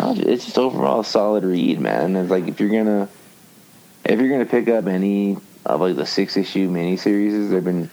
it's 0.00 0.44
just 0.44 0.58
overall 0.58 1.02
solid 1.02 1.44
read, 1.44 1.80
man. 1.80 2.14
It's 2.16 2.30
like 2.30 2.46
if 2.46 2.60
you're 2.60 2.68
gonna, 2.68 3.08
if 4.04 4.20
you're 4.20 4.28
gonna 4.28 4.44
pick 4.44 4.68
up 4.68 4.86
any 4.86 5.38
of 5.64 5.80
like 5.80 5.96
the 5.96 6.04
six 6.04 6.36
issue 6.36 6.68
miniseries 6.68 7.50
they've 7.50 7.64
been 7.64 7.88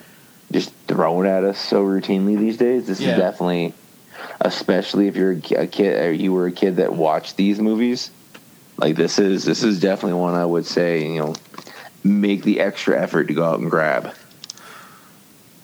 just 0.52 0.72
throwing 0.88 1.26
at 1.28 1.44
us 1.44 1.58
so 1.58 1.84
routinely 1.84 2.38
these 2.38 2.58
days, 2.58 2.86
this 2.86 3.00
Yeah. 3.00 3.12
is 3.12 3.18
definitely, 3.18 3.72
especially 4.42 5.08
if 5.08 5.16
you're 5.16 5.32
a 5.32 5.62
a 5.62 5.66
kid 5.66 6.04
or 6.04 6.12
you 6.12 6.34
were 6.34 6.48
a 6.48 6.52
kid 6.52 6.76
that 6.76 6.92
watched 6.94 7.38
these 7.38 7.58
movies, 7.60 8.10
like 8.76 8.94
this 8.96 9.18
is 9.18 9.44
this 9.44 9.62
is 9.62 9.80
definitely 9.80 10.20
one 10.20 10.34
I 10.34 10.44
would 10.44 10.66
say 10.66 11.06
you 11.06 11.18
know, 11.20 11.34
make 12.04 12.42
the 12.42 12.60
extra 12.60 13.00
effort 13.00 13.28
to 13.28 13.34
go 13.34 13.44
out 13.44 13.60
and 13.60 13.70
grab. 13.70 14.12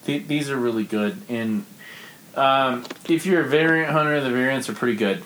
Th- 0.06 0.26
these 0.26 0.50
are 0.50 0.56
really 0.56 0.84
good. 0.84 1.20
And 1.28 1.66
um, 2.34 2.84
if 3.08 3.26
you're 3.26 3.42
a 3.42 3.48
variant 3.48 3.90
hunter, 3.90 4.20
the 4.20 4.30
variants 4.30 4.68
are 4.68 4.72
pretty 4.74 4.96
good 4.96 5.22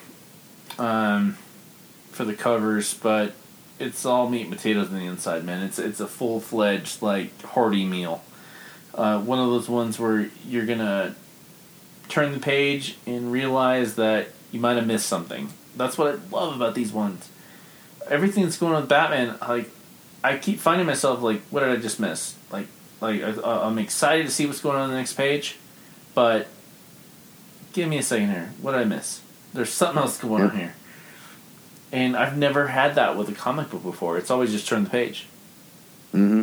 um, 0.78 1.36
for 2.11 2.24
the 2.24 2.35
covers, 2.35 2.94
but 2.94 3.35
it's 3.78 4.05
all 4.05 4.28
meat 4.28 4.43
and 4.43 4.52
potatoes 4.52 4.89
on 4.89 4.94
the 4.94 5.07
inside, 5.07 5.44
man. 5.44 5.62
It's 5.62 5.78
it's 5.78 6.01
a 6.01 6.07
full 6.07 6.40
fledged 6.40 7.02
like 7.02 7.40
hearty 7.43 7.85
meal. 7.85 8.23
Uh, 8.94 9.20
one 9.20 9.39
of 9.39 9.47
those 9.47 9.69
ones 9.69 9.98
where 9.98 10.31
you're 10.47 10.66
gonna 10.66 11.15
turn 12.09 12.32
the 12.32 12.40
page 12.40 12.98
and 13.07 13.31
realize 13.31 13.94
that 13.94 14.28
you 14.51 14.61
might 14.61 14.77
have 14.77 14.86
missed 14.86 15.07
something. 15.07 15.48
That's 15.77 15.97
what 15.97 16.15
I 16.15 16.19
love 16.31 16.57
about 16.57 16.74
these 16.74 16.93
ones. 16.93 17.28
Everything 18.09 18.44
that's 18.44 18.59
going 18.59 18.74
on 18.74 18.82
with 18.82 18.89
Batman, 18.90 19.36
like 19.40 19.70
I 20.23 20.36
keep 20.36 20.59
finding 20.59 20.86
myself 20.86 21.23
like, 21.23 21.40
what 21.51 21.61
did 21.61 21.70
I 21.70 21.77
just 21.77 22.01
miss? 22.01 22.35
Like, 22.51 22.66
like 23.01 23.22
I, 23.22 23.66
I'm 23.66 23.78
excited 23.78 24.27
to 24.27 24.32
see 24.32 24.47
what's 24.47 24.60
going 24.60 24.77
on, 24.77 24.82
on 24.82 24.90
the 24.90 24.97
next 24.97 25.14
page, 25.14 25.56
but 26.14 26.47
give 27.72 27.89
me 27.89 27.98
a 27.98 28.02
second 28.02 28.31
here. 28.31 28.52
What 28.60 28.72
did 28.72 28.81
I 28.81 28.85
miss? 28.85 29.20
There's 29.52 29.72
something 29.72 29.98
else 29.98 30.18
going 30.18 30.43
on 30.43 30.56
here. 30.56 30.74
And 31.93 32.16
I've 32.16 32.36
never 32.36 32.68
had 32.68 32.94
that 32.94 33.16
with 33.16 33.28
a 33.28 33.32
comic 33.32 33.70
book 33.70 33.82
before. 33.82 34.16
It's 34.16 34.31
always 34.31 34.52
just 34.52 34.68
turn 34.68 34.85
the 34.85 34.90
page. 34.90 35.27
Mm-hmm. 36.14 36.43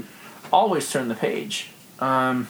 Always 0.53 0.91
turn 0.91 1.07
the 1.07 1.15
page. 1.15 1.69
Um, 1.99 2.49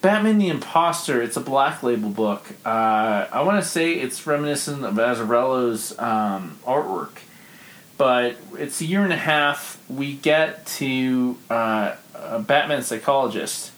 Batman 0.00 0.38
the 0.38 0.48
Imposter. 0.48 1.22
It's 1.22 1.36
a 1.36 1.40
black 1.40 1.82
label 1.82 2.10
book. 2.10 2.46
Uh, 2.64 3.26
I 3.30 3.42
want 3.42 3.62
to 3.62 3.68
say 3.68 3.94
it's 3.94 4.26
reminiscent 4.26 4.84
of 4.84 4.94
Azzarello's 4.94 5.98
um, 5.98 6.58
artwork, 6.64 7.18
but 7.98 8.36
it's 8.56 8.80
a 8.80 8.84
year 8.84 9.02
and 9.02 9.12
a 9.12 9.16
half. 9.16 9.82
We 9.90 10.14
get 10.14 10.64
to 10.66 11.36
uh, 11.50 11.96
a 12.14 12.38
Batman 12.38 12.82
psychologist. 12.82 13.72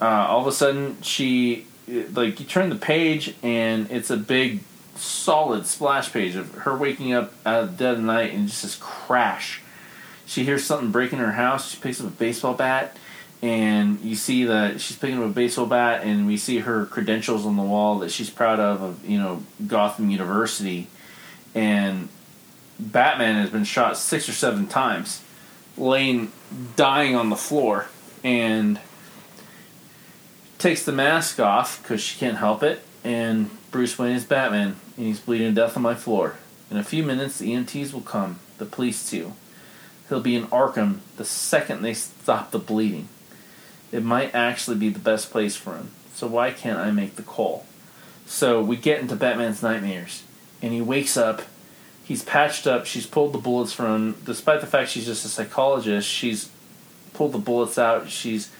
Uh, 0.00 0.06
all 0.06 0.40
of 0.40 0.46
a 0.48 0.52
sudden, 0.52 1.00
she 1.02 1.66
like 2.12 2.40
you 2.40 2.46
turn 2.46 2.70
the 2.70 2.76
page 2.76 3.34
and 3.42 3.90
it's 3.90 4.08
a 4.08 4.16
big 4.16 4.60
solid 4.94 5.66
splash 5.66 6.12
page 6.12 6.36
of 6.36 6.52
her 6.54 6.76
waking 6.76 7.12
up 7.12 7.32
out 7.44 7.64
of 7.64 7.70
the 7.72 7.84
dead 7.84 7.94
of 7.94 8.00
night 8.00 8.32
and 8.32 8.48
just 8.48 8.62
this 8.62 8.76
crash. 8.76 9.60
She 10.26 10.44
hears 10.44 10.64
something 10.64 10.90
breaking 10.90 11.18
her 11.18 11.32
house. 11.32 11.70
She 11.70 11.80
picks 11.80 12.00
up 12.00 12.06
a 12.06 12.10
baseball 12.10 12.54
bat, 12.54 12.96
and 13.42 14.00
you 14.00 14.14
see 14.14 14.44
that 14.44 14.80
she's 14.80 14.96
picking 14.96 15.18
up 15.18 15.24
a 15.24 15.28
baseball 15.28 15.66
bat, 15.66 16.04
and 16.04 16.26
we 16.26 16.36
see 16.36 16.60
her 16.60 16.86
credentials 16.86 17.44
on 17.44 17.56
the 17.56 17.62
wall 17.62 17.98
that 17.98 18.10
she's 18.10 18.30
proud 18.30 18.58
of, 18.58 18.80
of 18.80 19.08
you 19.08 19.18
know 19.18 19.42
Gotham 19.66 20.10
University, 20.10 20.86
and 21.54 22.08
Batman 22.90 23.36
has 23.36 23.50
been 23.50 23.64
shot 23.64 23.96
six 23.96 24.28
or 24.28 24.32
seven 24.32 24.66
times, 24.66 25.22
laying 25.76 26.32
dying 26.76 27.14
on 27.14 27.30
the 27.30 27.36
floor, 27.36 27.86
and 28.24 28.80
takes 30.58 30.84
the 30.84 30.92
mask 30.92 31.40
off 31.40 31.82
because 31.82 32.00
she 32.00 32.18
can't 32.18 32.38
help 32.38 32.62
it, 32.62 32.82
and 33.04 33.50
Bruce 33.70 33.98
Wayne 33.98 34.16
is 34.16 34.24
Batman, 34.24 34.76
and 34.96 35.06
he's 35.06 35.20
bleeding 35.20 35.54
to 35.54 35.60
death 35.60 35.76
on 35.76 35.82
my 35.82 35.94
floor. 35.94 36.36
In 36.70 36.76
a 36.76 36.84
few 36.84 37.02
minutes, 37.02 37.38
the 37.38 37.52
EMTs 37.52 37.92
will 37.92 38.00
come, 38.00 38.38
the 38.58 38.64
police 38.64 39.08
too. 39.08 39.32
He'll 40.08 40.20
be 40.20 40.36
in 40.36 40.46
Arkham 40.46 40.98
the 41.16 41.24
second 41.24 41.82
they 41.82 41.94
stop 41.94 42.50
the 42.50 42.58
bleeding. 42.58 43.08
It 43.90 44.02
might 44.02 44.34
actually 44.34 44.76
be 44.76 44.88
the 44.88 44.98
best 44.98 45.30
place 45.30 45.56
for 45.56 45.74
him, 45.74 45.90
so 46.14 46.26
why 46.26 46.50
can't 46.50 46.78
I 46.78 46.90
make 46.90 47.16
the 47.16 47.22
call? 47.22 47.66
So 48.26 48.62
we 48.62 48.76
get 48.76 49.00
into 49.00 49.16
Batman's 49.16 49.62
nightmares, 49.62 50.22
and 50.62 50.72
he 50.72 50.80
wakes 50.80 51.16
up. 51.16 51.42
He's 52.04 52.24
patched 52.24 52.66
up. 52.66 52.86
She's 52.86 53.06
pulled 53.06 53.32
the 53.32 53.38
bullets 53.38 53.72
from 53.72 53.86
him. 53.94 54.22
Despite 54.24 54.60
the 54.60 54.66
fact 54.66 54.90
she's 54.90 55.06
just 55.06 55.24
a 55.24 55.28
psychologist, 55.28 56.08
she's 56.08 56.50
pulled 57.14 57.32
the 57.32 57.38
bullets 57.38 57.78
out. 57.78 58.10
She's, 58.10 58.50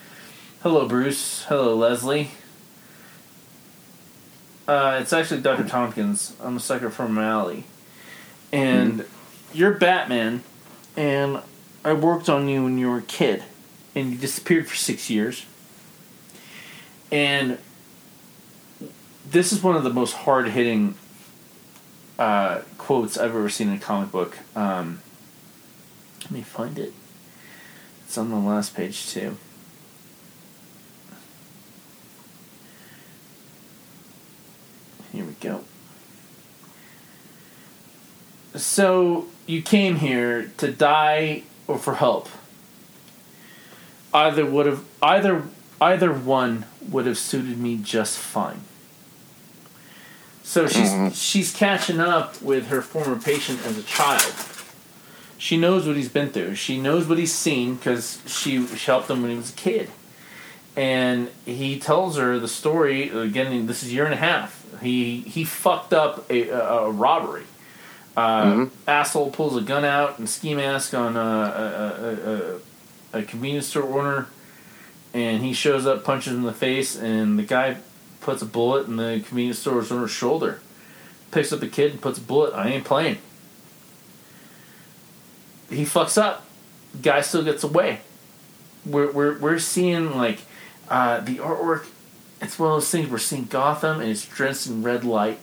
hello, 0.62 0.86
Bruce. 0.86 1.44
Hello, 1.44 1.74
Leslie. 1.74 2.30
Uh, 4.68 4.98
it's 5.02 5.12
actually 5.12 5.40
Dr. 5.40 5.64
Thompkins. 5.64 6.36
I'm 6.40 6.56
a 6.56 6.60
sucker 6.60 6.88
for 6.88 7.08
Malley. 7.08 7.64
And 8.52 9.04
you're 9.52 9.72
Batman, 9.72 10.42
and 10.96 11.40
I 11.84 11.94
worked 11.94 12.28
on 12.28 12.48
you 12.48 12.62
when 12.64 12.78
you 12.78 12.88
were 12.88 12.98
a 12.98 13.02
kid, 13.02 13.42
and 13.94 14.12
you 14.12 14.18
disappeared 14.18 14.68
for 14.68 14.76
six 14.76 15.10
years. 15.10 15.46
And 17.10 17.58
this 19.28 19.52
is 19.52 19.62
one 19.62 19.76
of 19.76 19.84
the 19.84 19.90
most 19.90 20.12
hard 20.12 20.48
hitting 20.48 20.94
uh, 22.18 22.60
quotes 22.78 23.16
I've 23.16 23.30
ever 23.30 23.48
seen 23.48 23.68
in 23.68 23.74
a 23.74 23.78
comic 23.78 24.10
book. 24.10 24.38
Um, 24.54 25.00
let 26.22 26.30
me 26.30 26.42
find 26.42 26.78
it. 26.78 26.92
It's 28.04 28.18
on 28.18 28.30
the 28.30 28.36
last 28.36 28.74
page, 28.74 29.08
too. 29.08 29.36
Here 35.12 35.24
we 35.24 35.32
go. 35.40 35.64
So 38.54 39.26
you 39.46 39.62
came 39.62 39.96
here 39.96 40.52
to 40.58 40.70
die 40.70 41.42
or 41.66 41.78
for 41.78 41.94
help. 41.94 42.28
Either 44.14 44.44
would 44.44 44.66
have 44.66 44.84
either 45.02 45.44
either 45.80 46.12
one 46.12 46.66
would 46.88 47.06
have 47.06 47.18
suited 47.18 47.58
me 47.58 47.76
just 47.76 48.18
fine. 48.18 48.62
So 50.52 50.66
she's 50.66 51.18
she's 51.18 51.50
catching 51.50 51.98
up 51.98 52.42
with 52.42 52.66
her 52.66 52.82
former 52.82 53.18
patient 53.18 53.64
as 53.64 53.78
a 53.78 53.82
child. 53.84 54.34
She 55.38 55.56
knows 55.56 55.86
what 55.86 55.96
he's 55.96 56.10
been 56.10 56.28
through. 56.28 56.56
She 56.56 56.78
knows 56.78 57.08
what 57.08 57.16
he's 57.16 57.32
seen 57.32 57.76
because 57.76 58.20
she, 58.26 58.66
she 58.66 58.84
helped 58.84 59.08
him 59.08 59.22
when 59.22 59.30
he 59.30 59.36
was 59.38 59.48
a 59.48 59.54
kid. 59.54 59.88
And 60.76 61.30
he 61.46 61.78
tells 61.78 62.18
her 62.18 62.38
the 62.38 62.48
story 62.48 63.08
again. 63.08 63.66
This 63.66 63.82
is 63.82 63.88
a 63.88 63.92
year 63.92 64.04
and 64.04 64.12
a 64.12 64.18
half. 64.18 64.62
He 64.82 65.20
he 65.20 65.44
fucked 65.44 65.94
up 65.94 66.30
a, 66.30 66.50
a, 66.50 66.84
a 66.84 66.90
robbery. 66.90 67.44
Uh, 68.14 68.66
Asshole 68.86 69.30
pulls 69.30 69.56
a 69.56 69.62
gun 69.62 69.86
out 69.86 70.18
and 70.18 70.28
ski 70.28 70.54
mask 70.54 70.92
on 70.92 71.16
a, 71.16 71.18
a, 71.18 73.16
a, 73.16 73.18
a, 73.18 73.20
a 73.20 73.22
convenience 73.22 73.68
store 73.68 73.84
owner, 73.84 74.26
and 75.14 75.42
he 75.42 75.54
shows 75.54 75.86
up, 75.86 76.04
punches 76.04 76.34
him 76.34 76.40
in 76.40 76.44
the 76.44 76.52
face, 76.52 76.94
and 76.94 77.38
the 77.38 77.42
guy 77.42 77.78
puts 78.22 78.42
a 78.42 78.46
bullet 78.46 78.86
in 78.86 78.96
the 78.96 79.22
convenience 79.26 79.58
store 79.58 79.84
owner's 79.90 80.10
shoulder. 80.10 80.60
Picks 81.30 81.52
up 81.52 81.62
a 81.62 81.66
kid 81.66 81.92
and 81.92 82.00
puts 82.00 82.18
a 82.18 82.22
bullet. 82.22 82.54
I 82.54 82.68
ain't 82.68 82.84
playing. 82.84 83.18
He 85.68 85.84
fucks 85.84 86.20
up. 86.20 86.46
Guy 87.00 87.22
still 87.22 87.42
gets 87.42 87.64
away. 87.64 88.00
We're 88.84 89.10
we're 89.10 89.38
we're 89.38 89.58
seeing 89.58 90.16
like 90.16 90.40
uh, 90.88 91.20
the 91.20 91.36
artwork. 91.36 91.86
It's 92.40 92.58
one 92.58 92.70
of 92.70 92.76
those 92.76 92.90
things 92.90 93.08
we're 93.08 93.18
seeing 93.18 93.44
Gotham 93.44 94.00
and 94.00 94.10
it's 94.10 94.26
drenched 94.26 94.66
in 94.66 94.82
red 94.82 95.04
light, 95.04 95.38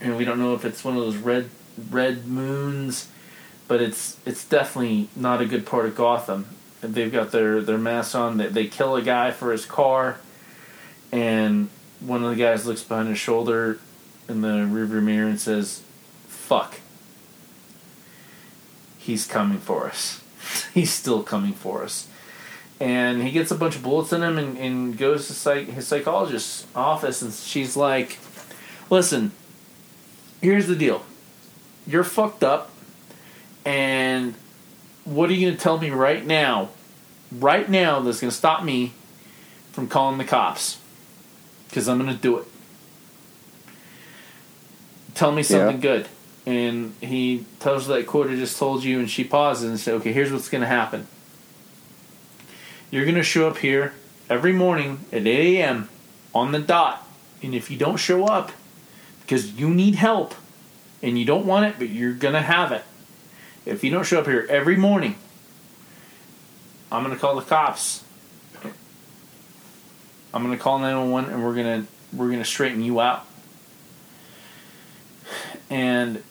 and 0.00 0.16
we 0.16 0.24
don't 0.24 0.38
know 0.38 0.54
if 0.54 0.64
it's 0.64 0.84
one 0.84 0.96
of 0.96 1.02
those 1.02 1.16
red 1.16 1.50
red 1.90 2.26
moons, 2.26 3.08
but 3.66 3.82
it's 3.82 4.16
it's 4.24 4.44
definitely 4.44 5.08
not 5.14 5.42
a 5.42 5.46
good 5.46 5.66
part 5.66 5.86
of 5.86 5.94
Gotham. 5.94 6.46
They've 6.80 7.12
got 7.12 7.32
their 7.32 7.60
their 7.60 7.78
masks 7.78 8.14
on. 8.14 8.38
They 8.38 8.46
they 8.46 8.66
kill 8.66 8.96
a 8.96 9.02
guy 9.02 9.32
for 9.32 9.52
his 9.52 9.66
car, 9.66 10.18
and 11.12 11.68
one 12.00 12.24
of 12.24 12.30
the 12.30 12.36
guys 12.36 12.66
looks 12.66 12.82
behind 12.82 13.08
his 13.08 13.18
shoulder 13.18 13.78
in 14.28 14.40
the 14.40 14.48
rearview 14.48 15.02
mirror 15.02 15.28
and 15.28 15.40
says, 15.40 15.82
"Fuck." 16.26 16.80
He's 18.98 19.26
coming 19.26 19.58
for 19.58 19.86
us. 19.86 20.22
He's 20.74 20.92
still 20.92 21.22
coming 21.22 21.54
for 21.54 21.82
us. 21.82 22.08
And 22.80 23.22
he 23.22 23.32
gets 23.32 23.50
a 23.50 23.56
bunch 23.56 23.74
of 23.74 23.82
bullets 23.82 24.12
in 24.12 24.22
him 24.22 24.38
and, 24.38 24.56
and 24.56 24.96
goes 24.96 25.26
to 25.26 25.32
psych, 25.32 25.66
his 25.68 25.88
psychologist's 25.88 26.66
office, 26.76 27.22
and 27.22 27.32
she's 27.32 27.76
like, 27.76 28.18
Listen, 28.90 29.32
here's 30.40 30.66
the 30.66 30.76
deal. 30.76 31.04
You're 31.86 32.04
fucked 32.04 32.44
up, 32.44 32.70
and 33.64 34.34
what 35.04 35.28
are 35.30 35.32
you 35.32 35.46
going 35.46 35.56
to 35.56 35.62
tell 35.62 35.78
me 35.78 35.90
right 35.90 36.24
now? 36.24 36.70
Right 37.32 37.68
now, 37.68 38.00
that's 38.00 38.20
going 38.20 38.30
to 38.30 38.36
stop 38.36 38.62
me 38.62 38.92
from 39.72 39.88
calling 39.88 40.18
the 40.18 40.24
cops. 40.24 40.78
Because 41.68 41.88
I'm 41.88 41.98
going 41.98 42.14
to 42.14 42.20
do 42.20 42.38
it. 42.38 42.44
Tell 45.14 45.32
me 45.32 45.42
something 45.42 45.76
Yeah. 45.76 45.82
good. 45.82 46.08
And 46.46 46.94
he 47.00 47.44
tells 47.60 47.86
her 47.88 47.94
that 47.94 48.06
quote 48.06 48.30
I 48.30 48.36
just 48.36 48.58
told 48.58 48.84
you, 48.84 48.98
and 48.98 49.10
she 49.10 49.22
pauses 49.24 49.68
and 49.68 49.78
says, 49.78 50.00
Okay, 50.00 50.12
here's 50.12 50.32
what's 50.32 50.48
going 50.48 50.62
to 50.62 50.68
happen. 50.68 51.06
You're 52.90 53.04
going 53.04 53.16
to 53.16 53.22
show 53.22 53.48
up 53.48 53.58
here 53.58 53.92
every 54.30 54.52
morning 54.52 55.00
at 55.12 55.26
8 55.26 55.58
a.m. 55.58 55.88
on 56.34 56.52
the 56.52 56.58
dot. 56.58 57.06
And 57.42 57.54
if 57.54 57.70
you 57.70 57.76
don't 57.76 57.98
show 57.98 58.24
up 58.24 58.50
because 59.20 59.52
you 59.52 59.68
need 59.68 59.96
help 59.96 60.34
and 61.02 61.18
you 61.18 61.24
don't 61.26 61.44
want 61.44 61.66
it, 61.66 61.74
but 61.78 61.90
you're 61.90 62.14
going 62.14 62.34
to 62.34 62.40
have 62.40 62.72
it, 62.72 62.84
if 63.66 63.84
you 63.84 63.90
don't 63.90 64.04
show 64.06 64.20
up 64.20 64.26
here 64.26 64.46
every 64.48 64.76
morning, 64.76 65.16
I'm 66.90 67.04
going 67.04 67.14
to 67.14 67.20
call 67.20 67.36
the 67.36 67.42
cops. 67.42 68.04
I'm 70.32 70.44
to 70.56 70.62
call 70.62 70.78
911 70.78 71.32
and 71.32 71.44
we're 71.44 71.54
to 71.84 71.86
we're 72.12 72.28
to 72.38 72.44
straighten 72.44 72.82
you 72.82 73.00
out. 73.00 73.26
And 75.70 76.22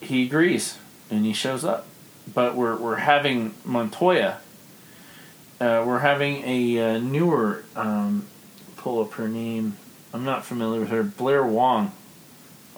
he 0.00 0.26
agrees 0.26 0.78
and 1.10 1.24
he 1.24 1.32
shows 1.32 1.64
up. 1.64 1.86
But 2.32 2.54
we're 2.54 2.76
we're 2.76 2.96
having 2.96 3.54
Montoya 3.64 4.38
uh, 5.62 5.84
we're 5.86 6.00
having 6.00 6.42
a 6.44 6.96
uh, 6.96 6.98
newer 6.98 7.62
um, 7.76 8.26
pull 8.76 9.00
up 9.00 9.12
her 9.12 9.28
name. 9.28 9.76
I'm 10.12 10.24
not 10.24 10.44
familiar 10.44 10.80
with 10.80 10.88
her. 10.88 11.04
Blair 11.04 11.46
Wong, 11.46 11.92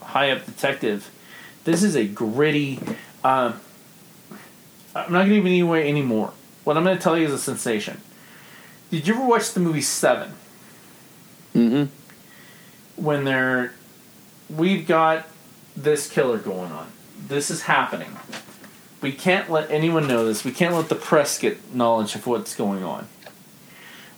high 0.03 0.31
up 0.31 0.45
detective. 0.45 1.11
This 1.65 1.83
is 1.83 1.97
a 1.97 2.07
gritty. 2.07 2.79
Um, 3.25 3.59
I'm 4.95 5.11
not 5.11 5.25
to 5.25 5.35
give 5.35 5.47
any 5.47 5.61
away 5.61 5.89
anymore. 5.89 6.35
What 6.65 6.77
I'm 6.77 6.85
to 6.85 7.03
tell 7.03 7.17
you 7.17 7.25
is 7.25 7.33
a 7.33 7.39
sensation. 7.39 8.03
Did 8.91 9.09
you 9.09 9.15
ever 9.15 9.25
watch 9.25 9.55
the 9.55 9.61
movie 9.61 9.81
Seven? 9.81 10.35
Mm-hmm. 11.55 13.03
When 13.03 13.25
they're, 13.25 13.73
we've 14.49 14.87
got 14.87 15.29
this 15.77 16.09
killer 16.09 16.39
going 16.39 16.73
on. 16.73 16.91
This 17.27 17.51
is 17.51 17.63
happening. 17.63 18.17
We 19.01 19.13
can't 19.13 19.51
let 19.51 19.71
anyone 19.71 20.07
know 20.07 20.25
this. 20.25 20.45
We 20.45 20.51
can't 20.51 20.75
let 20.75 20.89
the 20.89 20.95
press 20.95 21.39
get 21.39 21.75
knowledge 21.75 22.15
of 22.15 22.27
what's 22.27 22.55
going 22.55 22.83
on. 22.83 23.07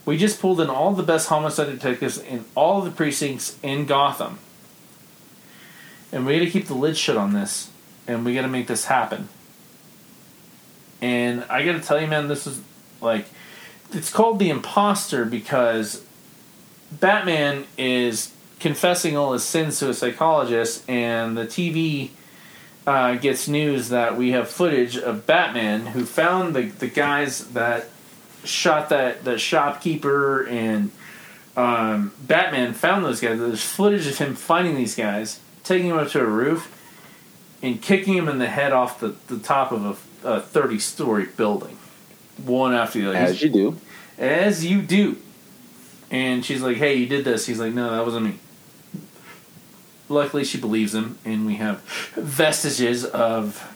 We 0.05 0.17
just 0.17 0.39
pulled 0.39 0.61
in 0.61 0.69
all 0.69 0.93
the 0.93 1.03
best 1.03 1.27
homicide 1.27 1.67
detectives 1.67 2.17
in 2.17 2.45
all 2.55 2.81
the 2.81 2.91
precincts 2.91 3.57
in 3.61 3.85
Gotham. 3.85 4.39
And 6.13 6.25
we 6.25 6.39
gotta 6.39 6.49
keep 6.49 6.67
the 6.67 6.73
lid 6.73 6.95
shut 6.95 7.17
on 7.17 7.33
this. 7.33 7.69
And 8.07 8.23
we 8.23 8.33
gotta 8.33 8.47
make 8.47 8.67
this 8.67 8.85
happen. 8.85 9.27
And 11.01 11.43
I 11.49 11.65
gotta 11.65 11.81
tell 11.81 11.99
you, 11.99 12.07
man, 12.07 12.29
this 12.29 12.47
is 12.47 12.61
like. 13.01 13.25
It's 13.91 14.11
called 14.11 14.39
The 14.39 14.49
Imposter 14.49 15.25
because 15.25 16.03
Batman 16.91 17.65
is 17.77 18.33
confessing 18.59 19.17
all 19.17 19.33
his 19.33 19.43
sins 19.43 19.79
to 19.79 19.89
a 19.89 19.93
psychologist, 19.93 20.89
and 20.89 21.37
the 21.37 21.45
TV 21.45 22.11
uh, 22.85 23.15
gets 23.15 23.47
news 23.47 23.89
that 23.89 24.17
we 24.17 24.31
have 24.31 24.49
footage 24.49 24.97
of 24.97 25.25
Batman 25.25 25.87
who 25.87 26.05
found 26.05 26.55
the, 26.55 26.63
the 26.63 26.87
guys 26.87 27.49
that 27.49 27.87
shot 28.43 28.89
that, 28.89 29.25
that 29.25 29.39
shopkeeper, 29.39 30.47
and 30.47 30.91
um, 31.55 32.13
Batman 32.21 32.73
found 32.73 33.03
those 33.03 33.19
guys. 33.19 33.39
There's 33.39 33.63
footage 33.63 34.07
of 34.07 34.17
him 34.17 34.35
finding 34.35 34.75
these 34.75 34.95
guys, 34.95 35.39
taking 35.63 35.89
them 35.89 35.97
up 35.97 36.09
to 36.09 36.21
a 36.21 36.25
roof, 36.25 36.73
and 37.61 37.81
kicking 37.81 38.15
them 38.15 38.29
in 38.29 38.37
the 38.37 38.47
head 38.47 38.71
off 38.71 38.99
the, 38.99 39.15
the 39.27 39.39
top 39.39 39.71
of 39.71 40.07
a, 40.23 40.27
a 40.27 40.41
30 40.41 40.79
story 40.79 41.25
building. 41.25 41.77
One 42.43 42.73
after 42.73 43.01
the 43.01 43.09
other. 43.09 43.17
As 43.17 43.41
you 43.41 43.49
do. 43.49 43.77
As 44.17 44.65
you 44.65 44.81
do. 44.81 45.17
And 46.09 46.45
she's 46.45 46.61
like, 46.61 46.77
hey, 46.77 46.95
you 46.95 47.05
did 47.05 47.25
this. 47.25 47.45
He's 47.45 47.59
like, 47.59 47.73
no, 47.73 47.91
that 47.91 48.05
wasn't 48.05 48.25
me. 48.25 48.39
Luckily, 50.09 50.45
she 50.45 50.57
believes 50.57 50.95
him, 50.95 51.17
and 51.25 51.45
we 51.45 51.55
have 51.55 51.81
vestiges 52.15 53.03
of 53.03 53.75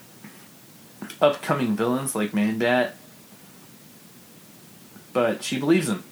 upcoming 1.19 1.75
villains 1.75 2.15
like 2.15 2.33
Man 2.33 2.57
Bat. 2.57 2.95
But 5.11 5.43
she 5.43 5.59
believes 5.59 5.89
him. 5.89 6.05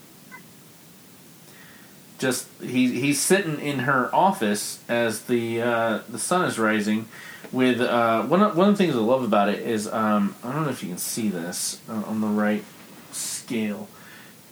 Just 2.17 2.49
he 2.61 2.99
he's 2.99 3.21
sitting 3.21 3.61
in 3.61 3.79
her 3.79 4.13
office 4.13 4.83
as 4.89 5.21
the 5.21 5.61
uh, 5.61 5.99
the 6.09 6.19
sun 6.19 6.43
is 6.43 6.59
rising. 6.59 7.07
With 7.53 7.79
uh, 7.79 8.23
one 8.23 8.41
of, 8.41 8.57
one 8.57 8.67
of 8.67 8.77
the 8.77 8.83
things 8.83 8.95
I 8.95 8.99
love 8.99 9.23
about 9.23 9.47
it 9.47 9.59
is 9.59 9.87
um, 9.87 10.35
I 10.43 10.51
don't 10.51 10.65
know 10.65 10.69
if 10.69 10.83
you 10.83 10.89
can 10.89 10.97
see 10.97 11.29
this 11.29 11.79
uh, 11.87 12.03
on 12.05 12.19
the 12.19 12.27
right 12.27 12.65
scale. 13.13 13.87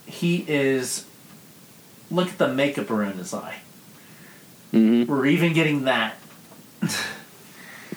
He 0.06 0.46
is 0.48 1.04
look 2.10 2.28
at 2.28 2.38
the 2.38 2.48
makeup 2.48 2.90
around 2.90 3.14
his 3.14 3.32
eye. 3.34 3.56
Mm-hmm. 4.72 5.10
We're 5.10 5.26
even 5.26 5.52
getting 5.52 5.84
that. 5.84 6.16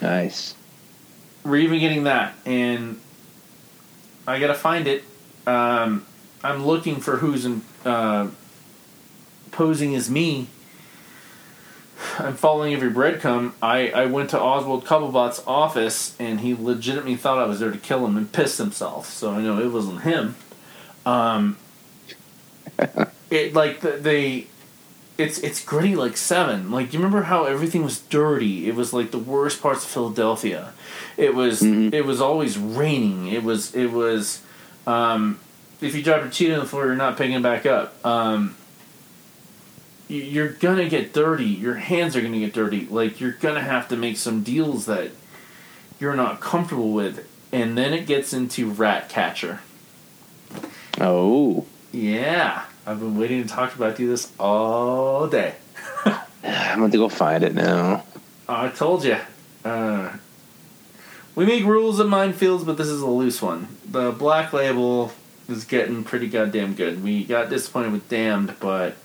Nice. 0.01 0.55
We're 1.43 1.57
even 1.57 1.79
getting 1.79 2.05
that, 2.05 2.33
and 2.45 2.99
I 4.27 4.39
gotta 4.39 4.53
find 4.53 4.88
it. 4.88 5.03
Um, 5.45 6.05
I'm 6.43 6.65
looking 6.65 6.97
for 6.97 7.17
who's 7.17 7.45
in, 7.45 7.61
uh, 7.85 8.29
posing 9.51 9.95
as 9.95 10.09
me. 10.09 10.47
I'm 12.17 12.35
following 12.35 12.73
every 12.73 12.89
breadcrumb. 12.89 13.53
I, 13.61 13.89
I 13.89 14.05
went 14.07 14.31
to 14.31 14.39
Oswald 14.39 14.85
Cobblepot's 14.85 15.43
office, 15.45 16.15
and 16.19 16.39
he 16.39 16.55
legitimately 16.55 17.15
thought 17.15 17.38
I 17.38 17.45
was 17.45 17.59
there 17.59 17.71
to 17.71 17.77
kill 17.77 18.05
him 18.05 18.17
and 18.17 18.31
pissed 18.31 18.57
himself. 18.57 19.07
So 19.07 19.31
I 19.31 19.41
know 19.41 19.59
it 19.59 19.71
wasn't 19.71 20.01
him. 20.01 20.35
Um, 21.05 21.57
it 23.31 23.53
like 23.55 23.79
the, 23.81 23.91
the 23.93 24.45
it's 25.17 25.39
it's 25.39 25.63
gritty 25.63 25.95
like 25.95 26.17
seven. 26.17 26.69
Like 26.71 26.93
you 26.93 26.99
remember 26.99 27.23
how 27.23 27.45
everything 27.45 27.83
was 27.83 27.99
dirty? 27.99 28.67
It 28.67 28.75
was 28.75 28.93
like 28.93 29.11
the 29.11 29.17
worst 29.19 29.61
parts 29.61 29.83
of 29.83 29.89
Philadelphia. 29.89 30.73
It 31.17 31.33
was 31.33 31.61
Mhm. 31.61 31.93
it 31.93 32.05
was 32.05 32.21
always 32.21 32.57
raining. 32.57 33.27
It 33.27 33.43
was 33.43 33.73
it 33.75 33.87
was 33.91 34.41
um, 34.87 35.39
if 35.79 35.95
you 35.95 36.01
drop 36.03 36.21
a 36.23 36.25
Cheeto 36.27 36.53
on 36.53 36.59
the 36.59 36.65
floor, 36.65 36.85
you're 36.85 36.95
not 36.95 37.17
picking 37.17 37.33
it 37.35 37.41
back 37.43 37.65
up. 37.65 37.93
Um, 38.05 38.55
you're 40.07 40.49
gonna 40.49 40.89
get 40.89 41.13
dirty. 41.13 41.45
Your 41.45 41.75
hands 41.75 42.15
are 42.15 42.21
gonna 42.21 42.39
get 42.39 42.53
dirty. 42.53 42.85
Like 42.89 43.19
you're 43.21 43.31
gonna 43.33 43.61
have 43.61 43.87
to 43.89 43.95
make 43.95 44.17
some 44.17 44.43
deals 44.43 44.85
that 44.87 45.11
you're 45.99 46.15
not 46.15 46.39
comfortable 46.41 46.91
with, 46.91 47.27
and 47.51 47.77
then 47.77 47.93
it 47.93 48.07
gets 48.07 48.33
into 48.33 48.69
rat 48.71 49.07
catcher. 49.09 49.59
Oh. 50.99 51.65
Yeah, 51.93 52.63
I've 52.85 52.99
been 52.99 53.17
waiting 53.17 53.43
to 53.43 53.49
talk 53.49 53.75
about 53.75 53.95
do 53.95 54.07
this 54.07 54.31
all 54.39 55.27
day. 55.27 55.55
I'm 56.43 56.79
going 56.79 56.91
to 56.91 56.97
go 56.97 57.09
find 57.09 57.43
it 57.43 57.53
now. 57.53 58.03
I 58.49 58.69
told 58.69 59.03
you. 59.03 59.17
Uh, 59.63 60.13
we 61.35 61.45
make 61.45 61.63
rules 61.63 61.99
at 61.99 62.07
Mindfields, 62.07 62.65
but 62.65 62.77
this 62.77 62.87
is 62.87 63.01
a 63.01 63.07
loose 63.07 63.41
one. 63.41 63.67
The 63.85 64.11
Black 64.11 64.51
Label 64.51 65.11
is 65.47 65.65
getting 65.65 66.03
pretty 66.03 66.27
goddamn 66.27 66.73
good. 66.73 67.03
We 67.03 67.23
got 67.23 67.49
disappointed 67.49 67.91
with 67.91 68.09
Damned, 68.09 68.55
but 68.59 68.95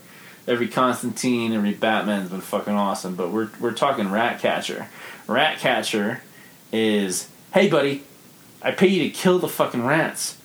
every 0.47 0.67
Constantine, 0.67 1.53
every 1.53 1.73
Batman's 1.73 2.29
been 2.29 2.41
fucking 2.41 2.73
awesome. 2.73 3.15
But 3.15 3.31
we're 3.31 3.49
we're 3.59 3.73
talking 3.73 4.09
Ratcatcher. 4.09 4.87
Ratcatcher 5.27 6.21
is, 6.71 7.29
hey 7.53 7.69
buddy, 7.69 8.03
I 8.61 8.71
pay 8.71 8.87
you 8.87 9.03
to 9.03 9.09
kill 9.09 9.37
the 9.37 9.47
fucking 9.47 9.85
rats. 9.85 10.37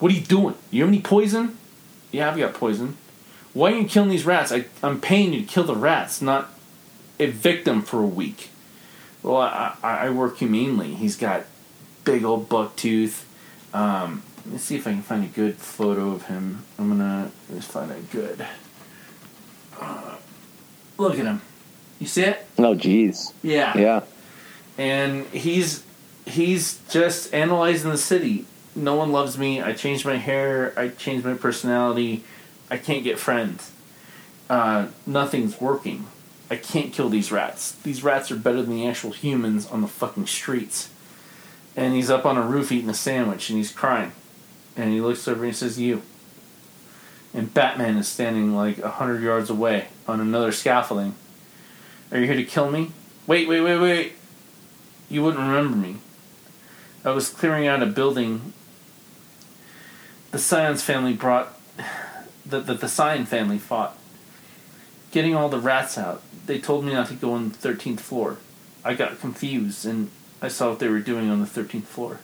What 0.00 0.10
are 0.10 0.14
you 0.14 0.20
doing? 0.20 0.54
You 0.70 0.82
have 0.82 0.88
any 0.88 1.00
poison? 1.00 1.57
Yeah, 2.10 2.30
I've 2.30 2.38
got 2.38 2.54
poison. 2.54 2.96
Why 3.52 3.72
are 3.72 3.76
you 3.76 3.88
killing 3.88 4.10
these 4.10 4.24
rats? 4.24 4.52
I, 4.52 4.66
I'm 4.82 5.00
paying 5.00 5.32
you 5.32 5.40
to 5.40 5.46
kill 5.46 5.64
the 5.64 5.74
rats, 5.74 6.22
not 6.22 6.50
evict 7.18 7.64
them 7.64 7.82
for 7.82 8.00
a 8.00 8.06
week. 8.06 8.50
Well, 9.22 9.38
I, 9.38 9.74
I, 9.82 10.06
I 10.06 10.10
work 10.10 10.38
humanely. 10.38 10.94
He's 10.94 11.16
got 11.16 11.44
big 12.04 12.24
old 12.24 12.48
buck 12.48 12.76
tooth. 12.76 13.26
Um, 13.74 14.22
let 14.44 14.52
me 14.52 14.58
see 14.58 14.76
if 14.76 14.86
I 14.86 14.92
can 14.92 15.02
find 15.02 15.24
a 15.24 15.28
good 15.28 15.56
photo 15.56 16.12
of 16.12 16.26
him. 16.26 16.64
I'm 16.78 16.88
gonna 16.88 17.30
just 17.54 17.70
find 17.70 17.90
a 17.90 18.00
good. 18.00 18.46
Uh, 19.78 20.16
look 20.96 21.18
at 21.18 21.26
him. 21.26 21.42
You 21.98 22.06
see 22.06 22.22
it? 22.22 22.46
Oh, 22.58 22.74
jeez. 22.74 23.32
Yeah. 23.42 23.76
Yeah. 23.76 24.02
And 24.78 25.26
he's 25.26 25.82
he's 26.26 26.80
just 26.88 27.34
analyzing 27.34 27.90
the 27.90 27.98
city. 27.98 28.46
No 28.78 28.94
one 28.94 29.10
loves 29.10 29.36
me. 29.36 29.60
I 29.60 29.72
changed 29.72 30.06
my 30.06 30.16
hair. 30.16 30.72
I 30.76 30.88
changed 30.88 31.26
my 31.26 31.34
personality. 31.34 32.22
I 32.70 32.76
can't 32.76 33.02
get 33.02 33.18
friends. 33.18 33.72
Uh, 34.48 34.88
nothing's 35.04 35.60
working. 35.60 36.06
I 36.50 36.56
can't 36.56 36.92
kill 36.92 37.08
these 37.08 37.32
rats. 37.32 37.72
These 37.72 38.04
rats 38.04 38.30
are 38.30 38.36
better 38.36 38.62
than 38.62 38.76
the 38.76 38.86
actual 38.86 39.10
humans 39.10 39.66
on 39.66 39.82
the 39.82 39.88
fucking 39.88 40.26
streets. 40.26 40.90
And 41.76 41.94
he's 41.94 42.08
up 42.08 42.24
on 42.24 42.38
a 42.38 42.42
roof 42.42 42.70
eating 42.70 42.88
a 42.88 42.94
sandwich 42.94 43.50
and 43.50 43.58
he's 43.58 43.72
crying. 43.72 44.12
And 44.76 44.92
he 44.92 45.00
looks 45.00 45.26
over 45.26 45.44
and 45.44 45.52
he 45.52 45.56
says, 45.56 45.78
You. 45.78 46.02
And 47.34 47.52
Batman 47.52 47.96
is 47.96 48.08
standing 48.08 48.54
like 48.54 48.78
a 48.78 48.90
hundred 48.90 49.22
yards 49.22 49.50
away 49.50 49.88
on 50.06 50.20
another 50.20 50.52
scaffolding. 50.52 51.14
Are 52.10 52.18
you 52.18 52.26
here 52.26 52.36
to 52.36 52.44
kill 52.44 52.70
me? 52.70 52.92
Wait, 53.26 53.48
wait, 53.48 53.60
wait, 53.60 53.78
wait. 53.78 54.12
You 55.10 55.22
wouldn't 55.22 55.42
remember 55.42 55.76
me. 55.76 55.96
I 57.04 57.10
was 57.10 57.28
clearing 57.28 57.66
out 57.66 57.82
a 57.82 57.86
building. 57.86 58.54
The 60.30 60.38
Science 60.38 60.82
family 60.82 61.14
brought. 61.14 61.58
That 62.46 62.66
the, 62.66 62.74
the 62.74 62.88
Scion 62.88 63.24
family 63.24 63.58
fought. 63.58 63.96
Getting 65.10 65.34
all 65.34 65.48
the 65.48 65.58
rats 65.58 65.96
out. 65.96 66.22
They 66.46 66.58
told 66.58 66.84
me 66.84 66.92
not 66.92 67.08
to 67.08 67.14
go 67.14 67.32
on 67.32 67.50
the 67.50 67.56
13th 67.56 68.00
floor. 68.00 68.38
I 68.84 68.94
got 68.94 69.20
confused 69.20 69.84
and 69.84 70.10
I 70.40 70.48
saw 70.48 70.70
what 70.70 70.78
they 70.78 70.88
were 70.88 71.00
doing 71.00 71.30
on 71.30 71.40
the 71.40 71.46
13th 71.46 71.84
floor. 71.84 72.20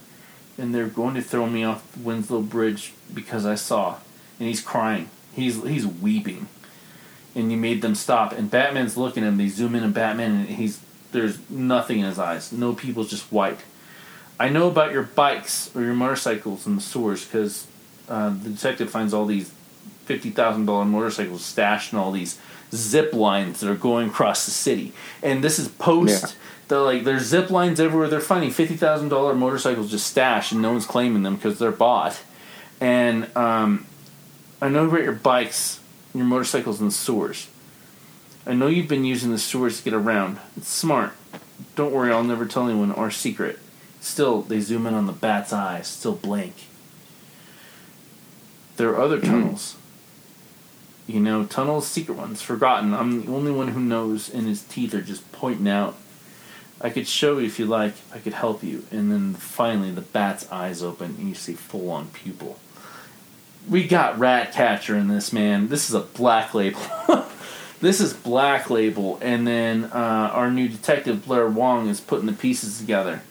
And 0.57 0.75
they're 0.75 0.87
going 0.87 1.15
to 1.15 1.23
throw 1.23 1.47
me 1.47 1.65
off 1.65 1.93
the 1.93 2.01
Winslow 2.01 2.43
Bridge 2.43 2.93
because 3.13 3.45
I 3.45 3.55
saw. 3.55 3.97
And 4.39 4.49
he's 4.49 4.61
crying. 4.61 5.09
He's 5.35 5.63
he's 5.63 5.87
weeping. 5.87 6.49
And 7.35 7.51
you 7.51 7.57
made 7.57 7.83
them 7.83 7.95
stop. 7.95 8.33
And 8.33 8.51
Batman's 8.51 8.97
looking 8.97 9.25
at 9.25 9.29
him. 9.29 9.39
They 9.39 9.49
zoom 9.49 9.75
in 9.75 9.83
on 9.83 9.93
Batman 9.93 10.33
and 10.33 10.49
he's 10.49 10.81
there's 11.13 11.39
nothing 11.49 12.01
in 12.01 12.05
his 12.05 12.19
eyes. 12.19 12.53
No 12.53 12.75
people's 12.75 13.09
just 13.09 13.33
white. 13.33 13.61
I 14.39 14.49
know 14.49 14.69
about 14.69 14.93
your 14.93 15.05
bikes 15.05 15.75
or 15.75 15.83
your 15.83 15.95
motorcycles 15.95 16.67
and 16.67 16.77
the 16.77 16.83
sewers 16.83 17.25
because 17.25 17.67
uh, 18.09 18.31
the 18.31 18.51
detective 18.51 18.91
finds 18.91 19.15
all 19.15 19.27
these 19.27 19.53
fifty 20.05 20.31
thousand 20.31 20.67
dollar 20.67 20.85
motorcycles 20.85 21.45
stashed 21.45 21.93
in 21.93 21.99
all 21.99 22.13
these 22.13 22.39
zip 22.73 23.13
lines 23.13 23.61
that 23.61 23.71
are 23.71 23.77
going 23.77 24.09
across 24.09 24.45
the 24.45 24.51
city. 24.51 24.93
And 25.23 25.43
this 25.43 25.59
is 25.59 25.69
post. 25.69 26.23
Yeah. 26.23 26.31
They're 26.67 26.79
like 26.81 27.05
there's 27.05 27.23
zip 27.25 27.51
lines 27.51 27.79
everywhere. 27.79 28.09
They're 28.09 28.21
finding 28.21 28.51
fifty 28.51 28.77
thousand 28.77 29.09
dollar 29.09 29.35
motorcycles 29.35 29.91
just 29.91 30.07
stashed, 30.07 30.53
and 30.53 30.63
no 30.63 30.73
one's 30.73 30.87
claiming 30.87 31.23
them 31.23 31.37
because 31.37 31.59
they're 31.59 31.73
bought. 31.73 32.21
And 32.81 33.35
um, 33.37 33.87
I 34.61 34.69
know 34.69 34.87
about 34.87 35.03
your 35.03 35.13
bikes 35.13 35.81
your 36.15 36.25
motorcycle's 36.25 36.81
and 36.81 36.91
the 36.91 36.95
sewers. 36.95 37.49
I 38.47 38.55
know 38.55 38.69
you've 38.69 38.89
been 38.89 39.05
using 39.05 39.31
the 39.31 39.39
sewers 39.39 39.79
to 39.79 39.85
get 39.85 39.95
around. 39.95 40.39
It's 40.57 40.69
smart. 40.69 41.13
Don't 41.75 41.93
worry, 41.93 42.13
I'll 42.13 42.25
never 42.25 42.47
tell 42.47 42.69
anyone 42.69 42.93
our 42.93 43.11
secret. 43.11 43.59
Still, 44.01 44.43
they 44.43 44.61
zoom 44.61 44.87
in 44.87 44.95
on 44.95 45.07
the 45.07 45.13
bat's 45.13 45.53
eyes, 45.53 45.89
still 45.89 46.15
blank. 46.15 46.55
There 48.77 48.91
are 48.91 49.01
other 49.01 49.21
tunnels. 49.21 49.77
You 51.07 51.21
know, 51.21 51.45
tunnels, 51.45 51.87
secret 51.87 52.17
ones, 52.17 52.41
forgotten. 52.41 52.95
I'm 52.95 53.27
the 53.27 53.33
only 53.33 53.53
one 53.53 53.69
who 53.69 53.81
knows, 53.81 54.33
and 54.33 54.47
his 54.47 54.63
teeth 54.63 54.95
are 54.95 55.03
just 55.03 55.31
pointing 55.33 55.69
out. 55.69 55.97
I 56.81 56.91
could 56.91 57.07
show 57.07 57.39
you 57.39 57.47
if 57.47 57.59
you 57.59 57.67
like. 57.67 57.95
I 58.13 58.19
could 58.19 58.33
help 58.33 58.63
you. 58.63 58.85
And 58.91 59.13
then 59.13 59.35
finally, 59.35 59.91
the 59.91 60.01
bat's 60.01 60.51
eyes 60.51 60.83
open, 60.83 61.17
and 61.19 61.29
you 61.29 61.35
see 61.35 61.53
full 61.53 61.91
on 61.91 62.09
pupil. 62.09 62.59
We 63.69 63.87
got 63.87 64.19
Ratcatcher 64.19 64.97
in 64.97 65.09
this, 65.09 65.33
man. 65.33 65.69
This 65.69 65.89
is 65.89 65.95
a 65.95 66.01
black 66.01 66.53
label. 66.55 66.81
this 67.81 68.01
is 68.01 68.13
black 68.13 68.71
label, 68.71 69.19
and 69.23 69.47
then 69.47 69.85
uh, 69.85 70.31
our 70.33 70.51
new 70.51 70.69
detective 70.69 71.27
Blair 71.27 71.49
Wong 71.49 71.89
is 71.89 72.01
putting 72.01 72.27
the 72.27 72.33
pieces 72.33 72.79
together. 72.79 73.23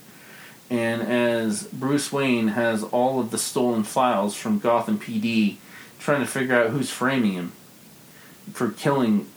And 0.74 1.04
as 1.04 1.68
Bruce 1.68 2.12
Wayne 2.12 2.48
has 2.48 2.84
all 2.84 3.20
of 3.20 3.30
the 3.30 3.38
stolen 3.38 3.84
files 3.84 4.36
from 4.36 4.58
Gotham 4.58 4.98
PD, 4.98 5.58
trying 6.00 6.22
to 6.22 6.26
figure 6.26 6.56
out 6.56 6.72
who's 6.72 6.90
framing 6.90 7.34
him 7.34 7.52
for 8.54 8.72
killing, 8.72 9.28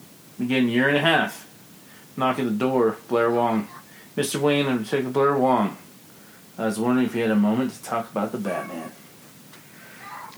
again, 0.40 0.70
year 0.70 0.88
and 0.88 0.96
a 0.96 1.00
half, 1.02 1.46
Knock 2.16 2.38
at 2.38 2.46
the 2.46 2.50
door, 2.50 2.96
Blair 3.08 3.30
Wong. 3.30 3.68
Mr. 4.16 4.36
Wayne 4.36 4.64
and 4.64 4.82
Detective 4.82 5.12
Blair 5.12 5.36
Wong. 5.36 5.76
I 6.56 6.64
was 6.64 6.80
wondering 6.80 7.04
if 7.04 7.14
you 7.14 7.20
had 7.20 7.30
a 7.30 7.36
moment 7.36 7.74
to 7.74 7.82
talk 7.82 8.10
about 8.10 8.32
the 8.32 8.38
Batman. 8.38 8.92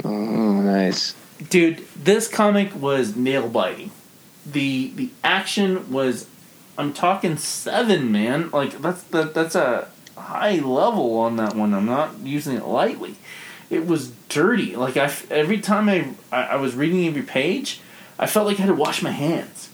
Oh, 0.02 0.60
nice. 0.60 1.14
Dude, 1.48 1.86
this 1.94 2.26
comic 2.26 2.74
was 2.74 3.14
nail 3.14 3.48
biting. 3.48 3.92
The 4.44 4.90
the 4.96 5.10
action 5.22 5.92
was 5.92 6.26
I'm 6.76 6.92
talking 6.92 7.36
seven, 7.36 8.10
man. 8.10 8.50
Like 8.50 8.82
that's 8.82 9.04
that 9.04 9.34
that's 9.34 9.54
a 9.54 9.86
high 10.28 10.56
level 10.56 11.18
on 11.18 11.36
that 11.36 11.54
one. 11.54 11.74
I'm 11.74 11.86
not 11.86 12.18
using 12.22 12.56
it 12.56 12.64
lightly. 12.64 13.16
It 13.70 13.86
was 13.86 14.08
dirty. 14.28 14.76
Like 14.76 14.96
I 14.96 15.12
every 15.30 15.60
time 15.60 15.88
I 15.88 16.14
I, 16.32 16.42
I 16.42 16.56
was 16.56 16.74
reading 16.74 17.06
every 17.06 17.22
page, 17.22 17.80
I 18.18 18.26
felt 18.26 18.46
like 18.46 18.58
I 18.58 18.62
had 18.62 18.68
to 18.68 18.74
wash 18.74 19.02
my 19.02 19.10
hands. 19.12 19.70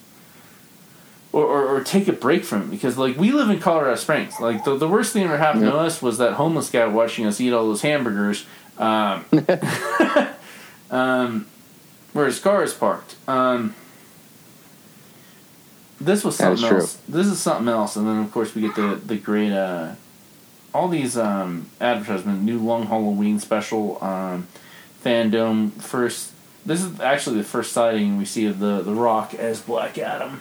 Or, 1.33 1.45
or, 1.45 1.67
or 1.67 1.83
take 1.83 2.07
a 2.07 2.13
break 2.13 2.45
from 2.45 2.63
it 2.63 2.71
because 2.71 2.97
like 2.97 3.17
we 3.19 3.33
live 3.33 3.51
in 3.51 3.59
Colorado 3.59 3.97
Springs. 3.97 4.35
Like 4.41 4.63
the, 4.65 4.77
the 4.77 4.87
worst 4.89 5.13
thing 5.13 5.25
ever 5.25 5.37
happened 5.37 5.65
to 5.65 5.75
us 5.77 6.01
was 6.01 6.19
that 6.19 6.35
homeless 6.35 6.71
guy 6.71 6.87
watching 6.87 7.27
us 7.27 7.41
eat 7.41 7.53
all 7.53 7.65
those 7.67 7.83
hamburgers. 7.83 8.47
Um, 8.79 9.25
um, 10.93 11.47
where 12.13 12.27
his 12.27 12.39
car 12.39 12.63
is 12.63 12.73
parked. 12.73 13.17
Um, 13.27 13.75
this 16.01 16.23
was 16.25 16.39
That 16.39 16.57
something 16.59 16.69
true. 16.69 16.79
else. 16.81 16.99
This 17.09 17.27
is 17.27 17.41
something 17.41 17.69
else, 17.69 17.97
and 17.97 18.07
then 18.07 18.19
of 18.19 18.31
course 18.33 18.55
we 18.55 18.63
get 18.63 18.75
the 18.77 19.01
the 19.05 19.17
great 19.17 19.53
uh, 19.53 19.93
all 20.75 20.89
these 20.89 21.17
um, 21.17 21.71
advertisement, 21.81 22.43
new 22.43 22.59
Long 22.59 22.87
Halloween 22.87 23.39
special, 23.39 24.03
um, 24.05 24.49
fandom 25.03 25.73
first. 25.81 26.33
This 26.67 26.83
is 26.83 27.01
actually 27.01 27.39
the 27.39 27.45
first 27.45 27.73
sighting 27.73 28.19
we 28.19 28.25
see 28.25 28.47
of 28.47 28.59
the 28.59 28.83
the 28.83 28.93
Rock 28.93 29.33
as 29.35 29.61
Black 29.61 29.97
Adam. 29.97 30.41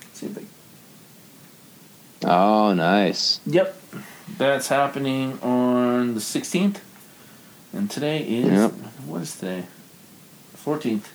Let's 0.00 0.20
see 0.20 0.26
if 0.26 0.34
they 0.34 0.44
Oh, 2.24 2.72
nice. 2.72 3.40
Yep. 3.46 3.76
That's 4.38 4.68
happening 4.68 5.40
on 5.40 6.14
the 6.14 6.20
16th. 6.20 6.78
And 7.72 7.90
today 7.90 8.22
is. 8.22 8.52
Yep. 8.52 8.70
What 9.06 9.22
is 9.22 9.36
today? 9.36 9.64
14th. 10.64 11.06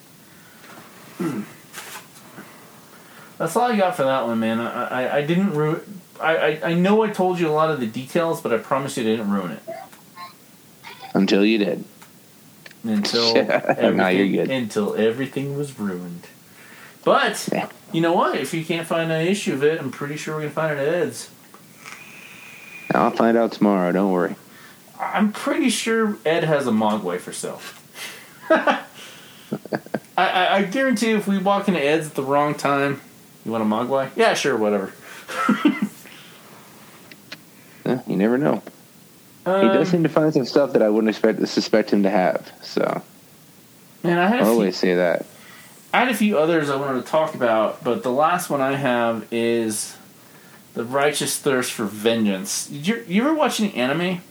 That's 3.37 3.55
all 3.55 3.71
I 3.71 3.77
got 3.77 3.95
for 3.95 4.03
that 4.03 4.25
one, 4.25 4.39
man. 4.39 4.59
I, 4.59 4.87
I, 5.05 5.17
I 5.17 5.21
didn't 5.25 5.51
ruin. 5.51 5.96
I, 6.21 6.35
I, 6.35 6.59
I 6.69 6.73
know 6.73 7.03
I 7.03 7.09
told 7.09 7.39
you 7.39 7.47
a 7.49 7.51
lot 7.51 7.69
of 7.71 7.79
the 7.79 7.87
details, 7.87 8.41
but 8.41 8.53
I 8.53 8.57
promise 8.57 8.97
you 8.97 9.03
I 9.03 9.07
didn't 9.07 9.29
ruin 9.31 9.51
it. 9.51 9.63
Until 11.13 11.45
you 11.45 11.57
did. 11.57 11.83
Until 12.83 13.37
everything, 13.37 14.33
you're 14.33 14.45
good. 14.45 14.51
until 14.51 14.95
everything 14.95 15.57
was 15.57 15.77
ruined. 15.79 16.27
But 17.03 17.47
Yeah. 17.51 17.69
you 17.91 18.01
know 18.01 18.13
what? 18.13 18.37
If 18.37 18.53
you 18.53 18.63
can't 18.65 18.87
find 18.87 19.11
an 19.11 19.25
issue 19.27 19.53
of 19.53 19.63
it, 19.63 19.79
I'm 19.79 19.91
pretty 19.91 20.17
sure 20.17 20.35
we're 20.35 20.41
gonna 20.41 20.51
find 20.53 20.79
it 20.79 20.87
at 20.87 20.93
Ed's. 20.93 21.29
I'll 22.93 23.11
find 23.11 23.37
out 23.37 23.51
tomorrow. 23.51 23.91
Don't 23.91 24.11
worry. 24.11 24.35
I'm 24.99 25.31
pretty 25.31 25.69
sure 25.69 26.17
Ed 26.25 26.43
has 26.43 26.65
a 26.67 26.71
Mogwai 26.71 27.19
for 27.19 27.31
sale. 27.33 27.61
I, 28.49 28.83
I, 30.17 30.55
I 30.57 30.63
guarantee 30.63 31.11
if 31.11 31.27
we 31.27 31.37
walk 31.37 31.67
into 31.67 31.83
Ed's 31.83 32.07
at 32.07 32.15
the 32.15 32.23
wrong 32.23 32.55
time, 32.55 33.01
you 33.45 33.51
want 33.51 33.63
a 33.63 33.67
Mogwai? 33.67 34.09
Yeah, 34.15 34.33
sure, 34.33 34.57
whatever. 34.57 34.93
Eh, 37.87 37.99
you 38.07 38.15
never 38.17 38.37
know. 38.37 38.61
Um, 39.45 39.61
he 39.61 39.67
does 39.69 39.89
seem 39.89 40.03
to 40.03 40.09
find 40.09 40.33
some 40.33 40.45
stuff 40.45 40.73
that 40.73 40.81
I 40.81 40.89
wouldn't 40.89 41.09
expect 41.09 41.45
suspect 41.47 41.91
him 41.91 42.03
to 42.03 42.09
have. 42.09 42.51
So 42.61 43.01
Man, 44.03 44.17
I 44.17 44.23
I 44.23 44.35
a 44.35 44.39
few, 44.39 44.45
always 44.45 44.75
say 44.75 44.95
that. 44.95 45.25
I 45.93 45.99
had 45.99 46.09
a 46.09 46.13
few 46.13 46.37
others 46.37 46.69
I 46.69 46.75
wanted 46.75 47.05
to 47.05 47.07
talk 47.09 47.33
about, 47.33 47.83
but 47.83 48.03
the 48.03 48.11
last 48.11 48.49
one 48.49 48.59
I 48.59 48.75
have 48.75 49.25
is 49.31 49.95
the 50.73 50.83
righteous 50.83 51.39
thirst 51.39 51.71
for 51.71 51.85
vengeance. 51.85 52.67
Did 52.67 52.87
you, 52.87 53.05
you 53.07 53.21
ever 53.23 53.33
watch 53.33 53.59
any 53.61 53.73
anime? 53.73 54.21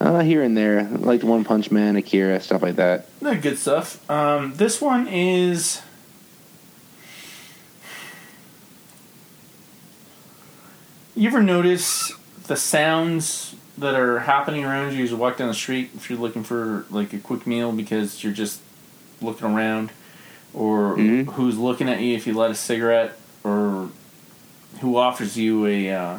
Uh, 0.00 0.20
here 0.20 0.42
and 0.42 0.54
there, 0.54 0.84
like 0.84 1.22
One 1.22 1.44
Punch 1.44 1.70
Man, 1.70 1.96
Akira, 1.96 2.38
stuff 2.40 2.62
like 2.62 2.76
that. 2.76 3.08
Good 3.20 3.58
stuff. 3.58 4.08
Um, 4.10 4.52
this 4.54 4.80
one 4.80 5.08
is. 5.08 5.80
You 11.16 11.28
ever 11.28 11.42
notice 11.42 12.12
the 12.46 12.56
sounds 12.56 13.54
that 13.78 13.94
are 13.94 14.20
happening 14.20 14.64
around 14.64 14.94
you 14.94 15.04
as 15.04 15.10
you 15.10 15.16
walk 15.16 15.36
down 15.36 15.48
the 15.48 15.54
street 15.54 15.90
if 15.94 16.10
you're 16.10 16.18
looking 16.18 16.44
for 16.44 16.86
like 16.90 17.12
a 17.12 17.18
quick 17.18 17.46
meal 17.46 17.72
because 17.72 18.22
you're 18.22 18.32
just 18.32 18.60
looking 19.20 19.46
around, 19.46 19.90
or 20.52 20.96
Mhm. 20.96 21.32
who's 21.32 21.56
looking 21.56 21.88
at 21.88 22.00
you 22.00 22.14
if 22.16 22.26
you 22.26 22.32
light 22.32 22.50
a 22.50 22.54
cigarette, 22.54 23.18
or 23.42 23.88
who 24.80 24.96
offers 24.96 25.36
you 25.36 25.66
a 25.66 25.90
uh, 25.92 26.18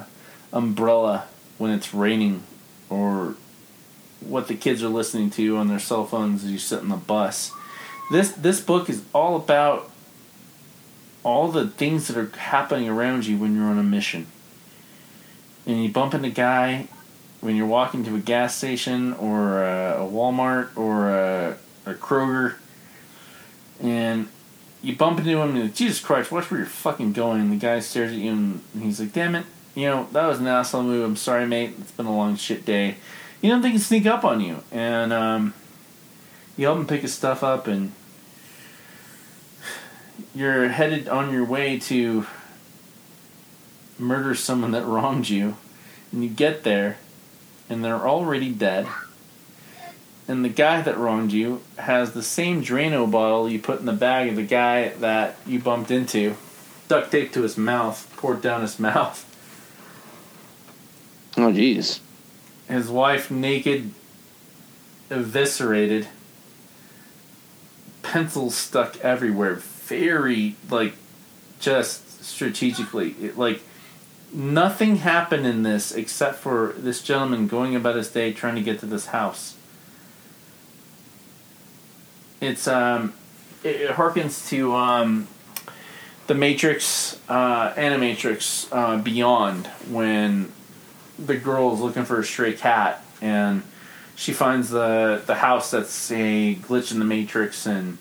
umbrella 0.53 1.25
when 1.57 1.71
it's 1.71 1.93
raining, 1.93 2.43
or 2.89 3.35
what 4.21 4.47
the 4.47 4.55
kids 4.55 4.81
are 4.81 4.89
listening 4.89 5.29
to 5.31 5.57
on 5.57 5.67
their 5.67 5.79
cell 5.79 6.05
phones 6.05 6.43
as 6.43 6.51
you 6.51 6.57
sit 6.59 6.81
in 6.81 6.89
the 6.89 6.95
bus. 6.95 7.51
This 8.11 8.29
this 8.31 8.59
book 8.61 8.89
is 8.89 9.01
all 9.13 9.35
about 9.35 9.91
all 11.23 11.49
the 11.51 11.67
things 11.67 12.07
that 12.07 12.17
are 12.17 12.31
happening 12.37 12.87
around 12.87 13.25
you 13.25 13.37
when 13.37 13.55
you're 13.55 13.65
on 13.65 13.77
a 13.79 13.83
mission. 13.83 14.27
And 15.65 15.83
you 15.83 15.89
bump 15.89 16.13
into 16.13 16.27
a 16.27 16.31
guy 16.31 16.87
when 17.41 17.55
you're 17.55 17.67
walking 17.67 18.03
to 18.05 18.15
a 18.15 18.19
gas 18.19 18.55
station 18.55 19.13
or 19.13 19.63
a, 19.63 20.03
a 20.03 20.09
Walmart 20.09 20.75
or 20.75 21.09
a, 21.09 21.57
a 21.85 21.93
Kroger, 21.93 22.55
and 23.81 24.27
you 24.81 24.95
bump 24.95 25.19
into 25.19 25.31
him 25.31 25.55
and 25.55 25.63
like, 25.63 25.75
Jesus 25.75 25.99
Christ, 25.99 26.31
watch 26.31 26.49
where 26.49 26.59
you're 26.59 26.69
fucking 26.69 27.13
going. 27.13 27.41
And 27.41 27.51
the 27.51 27.57
guy 27.57 27.79
stares 27.79 28.11
at 28.11 28.17
you 28.17 28.31
and 28.31 28.61
he's 28.79 28.99
like, 28.99 29.13
Damn 29.13 29.35
it, 29.35 29.45
you 29.73 29.87
know 29.87 30.07
that 30.11 30.27
was 30.27 30.39
an 30.39 30.47
asshole 30.47 30.83
move. 30.83 31.03
I'm 31.03 31.15
sorry, 31.15 31.45
mate. 31.47 31.73
It's 31.79 31.91
been 31.91 32.05
a 32.05 32.15
long 32.15 32.35
shit 32.35 32.65
day 32.65 32.97
you 33.45 33.51
know 33.51 33.61
they 33.61 33.69
can 33.69 33.79
sneak 33.79 34.07
up 34.07 34.23
on 34.23 34.41
you 34.41 34.57
and 34.71 35.13
um, 35.13 35.53
you 36.57 36.65
help 36.65 36.79
him 36.79 36.87
pick 36.87 37.01
his 37.01 37.13
stuff 37.13 37.43
up 37.43 37.67
and 37.67 37.91
you're 40.33 40.69
headed 40.69 41.07
on 41.07 41.31
your 41.31 41.45
way 41.45 41.77
to 41.77 42.25
murder 43.97 44.35
someone 44.35 44.71
that 44.71 44.85
wronged 44.85 45.29
you 45.29 45.55
and 46.11 46.23
you 46.23 46.29
get 46.29 46.63
there 46.63 46.97
and 47.69 47.83
they're 47.83 48.07
already 48.07 48.51
dead 48.51 48.87
and 50.27 50.43
the 50.43 50.49
guy 50.49 50.81
that 50.81 50.97
wronged 50.97 51.31
you 51.31 51.61
has 51.77 52.11
the 52.13 52.23
same 52.23 52.63
Drano 52.63 53.09
bottle 53.09 53.47
you 53.49 53.59
put 53.59 53.79
in 53.79 53.85
the 53.85 53.93
bag 53.93 54.29
of 54.29 54.35
the 54.35 54.43
guy 54.43 54.89
that 54.89 55.37
you 55.45 55.59
bumped 55.59 55.91
into 55.91 56.35
duct 56.87 57.11
taped 57.11 57.33
to 57.35 57.41
his 57.43 57.57
mouth 57.57 58.11
poured 58.17 58.41
down 58.41 58.61
his 58.61 58.79
mouth 58.89 59.23
Oh, 61.37 61.51
jeez. 61.51 61.99
his 62.69 62.87
wife 62.89 63.29
naked, 63.29 63.91
eviscerated, 65.09 66.07
pencils 68.03 68.55
stuck 68.55 68.97
everywhere. 69.01 69.55
Very 69.55 70.55
like, 70.69 70.93
just 71.59 72.23
strategically, 72.23 73.11
it, 73.21 73.37
like 73.37 73.61
nothing 74.35 74.97
happened 74.97 75.47
in 75.47 75.63
this 75.63 75.93
except 75.93 76.39
for 76.39 76.73
this 76.77 77.01
gentleman 77.01 77.47
going 77.47 77.75
about 77.75 77.95
his 77.95 78.09
day 78.09 78.33
trying 78.33 78.55
to 78.55 78.61
get 78.61 78.79
to 78.79 78.85
this 78.85 79.07
house. 79.07 79.55
It's 82.41 82.67
um, 82.67 83.13
it, 83.63 83.81
it 83.81 83.91
harkens 83.91 84.47
to 84.49 84.73
um, 84.75 85.27
the 86.27 86.35
Matrix, 86.35 87.19
uh, 87.29 87.73
Animatrix 87.73 88.67
uh, 88.71 88.97
Beyond 89.01 89.67
when 89.89 90.51
the 91.17 91.37
girl 91.37 91.73
is 91.73 91.79
looking 91.79 92.03
for 92.03 92.19
a 92.19 92.23
stray 92.25 92.53
cat 92.53 93.03
and 93.21 93.63
she 94.15 94.33
finds 94.33 94.69
the 94.69 95.23
the 95.25 95.35
house 95.35 95.71
that's 95.71 96.11
a 96.11 96.55
glitch 96.55 96.91
in 96.91 96.99
the 96.99 97.05
matrix 97.05 97.65
and 97.65 97.97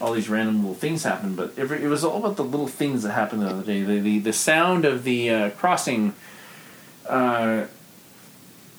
all 0.00 0.12
these 0.12 0.28
random 0.28 0.60
little 0.60 0.74
things 0.74 1.02
happen, 1.02 1.34
but 1.34 1.58
every, 1.58 1.82
it 1.82 1.88
was 1.88 2.04
all 2.04 2.18
about 2.18 2.36
the 2.36 2.44
little 2.44 2.68
things 2.68 3.02
that 3.02 3.12
happened 3.12 3.42
the 3.42 3.48
other 3.48 3.62
day. 3.62 3.82
The 3.82 4.00
the, 4.00 4.18
the 4.20 4.32
sound 4.32 4.84
of 4.84 5.04
the 5.04 5.30
uh, 5.30 5.50
crossing. 5.50 6.14
Uh, 7.08 7.66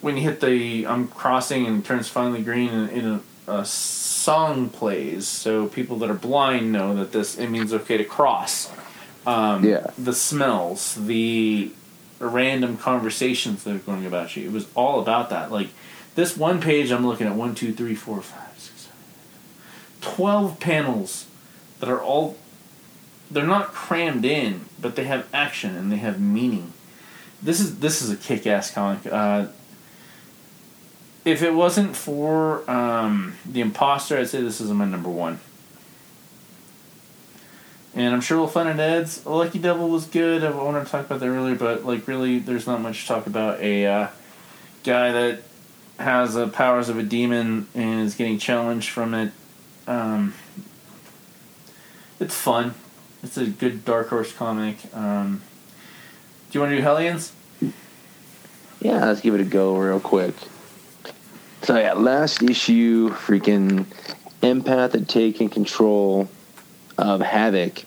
when 0.02 0.16
you 0.16 0.24
hit 0.24 0.40
the 0.40 0.86
I'm 0.88 1.08
crossing 1.10 1.66
and 1.66 1.80
it 1.84 1.86
turns 1.86 2.08
finally 2.08 2.42
green 2.42 2.70
and, 2.70 2.90
and 2.90 3.22
a, 3.48 3.52
a 3.60 3.66
song 3.66 4.70
plays, 4.70 5.28
so 5.28 5.68
people 5.68 5.98
that 6.00 6.10
are 6.10 6.14
blind 6.14 6.72
know 6.72 6.96
that 6.96 7.12
this 7.12 7.38
it 7.38 7.50
means 7.50 7.74
okay 7.74 7.98
to 7.98 8.06
cross. 8.06 8.72
Um, 9.28 9.66
Yeah. 9.66 9.88
The 9.98 10.14
smells, 10.14 10.96
the 10.96 11.72
random 12.20 12.78
conversations 12.78 13.64
that 13.64 13.76
are 13.76 13.80
going 13.80 14.06
about 14.06 14.36
you. 14.36 14.46
It 14.48 14.54
was 14.54 14.68
all 14.76 15.00
about 15.02 15.30
that. 15.32 15.52
Like 15.52 15.70
this 16.16 16.38
one 16.38 16.62
page, 16.62 16.92
I'm 16.92 17.06
looking 17.06 17.28
at 17.28 17.36
one, 17.36 17.56
two, 17.56 17.74
three, 17.74 17.96
four, 17.96 18.22
five, 18.22 18.49
12 20.16 20.60
panels 20.60 21.26
that 21.80 21.90
are 21.90 22.02
all 22.02 22.38
they're 23.32 23.46
not 23.46 23.68
crammed 23.68 24.26
in, 24.26 24.66
but 24.82 24.96
they 24.96 25.04
have 25.04 25.28
action 25.34 25.76
and 25.76 25.92
they 25.92 25.98
have 25.98 26.20
meaning. 26.20 26.74
This 27.42 27.60
is 27.60 27.80
this 27.80 28.02
is 28.02 28.10
a 28.10 28.16
kick-ass 28.16 28.72
comic. 28.72 29.06
Uh, 29.06 29.48
if 31.26 31.44
it 31.44 31.54
wasn't 31.54 31.96
for 31.96 32.70
um, 32.70 33.36
the 33.46 33.62
imposter, 33.62 34.18
I'd 34.18 34.30
say 34.30 34.42
this 34.42 34.60
is 34.60 34.72
my 34.72 34.86
number 34.86 35.10
one. 35.10 35.40
And 37.94 38.14
I'm 38.14 38.22
sure 38.22 38.38
we'll 38.38 38.48
find 38.48 38.70
it 38.70 38.82
Ed's. 38.82 39.26
Lucky 39.26 39.60
Devil 39.60 39.90
was 39.90 40.06
good. 40.06 40.44
I 40.44 40.52
wanted 40.52 40.86
to 40.86 40.92
talk 40.92 41.06
about 41.06 41.20
that 41.20 41.28
earlier, 41.28 41.56
but 41.56 41.86
like 41.86 42.08
really, 42.08 42.40
there's 42.40 42.66
not 42.66 42.82
much 42.82 43.02
to 43.02 43.08
talk 43.08 43.28
about 43.28 43.60
a 43.60 43.86
uh, 43.86 44.08
guy 44.84 45.12
that 45.12 45.42
has 46.00 46.34
the 46.34 46.48
powers 46.48 46.88
of 46.90 46.98
a 46.98 47.04
demon 47.04 47.68
and 47.76 48.02
is 48.02 48.16
getting 48.16 48.40
challenged 48.40 48.90
from 48.90 49.14
it 49.14 49.34
um, 49.90 50.36
it's 52.20 52.36
fun. 52.36 52.76
It's 53.24 53.38
a 53.38 53.48
good 53.48 53.84
Dark 53.84 54.10
Horse 54.10 54.32
comic. 54.32 54.78
Um, 54.94 55.42
do 56.50 56.58
you 56.58 56.62
want 56.62 56.72
to 56.72 56.78
do 56.78 56.84
Hellions? 56.84 57.34
Yeah, 58.80 59.04
let's 59.06 59.20
give 59.22 59.34
it 59.34 59.42
a 59.42 59.46
go 59.46 59.76
real 59.76 60.00
quick. 60.00 60.36
So 61.64 61.78
yeah, 61.78 61.94
last 61.94 62.44
issue, 62.44 63.10
freaking 63.10 63.86
empath 64.42 64.94
had 64.94 65.10
taken 65.10 65.50
control 65.50 66.30
of 66.98 67.20
Havoc 67.22 67.84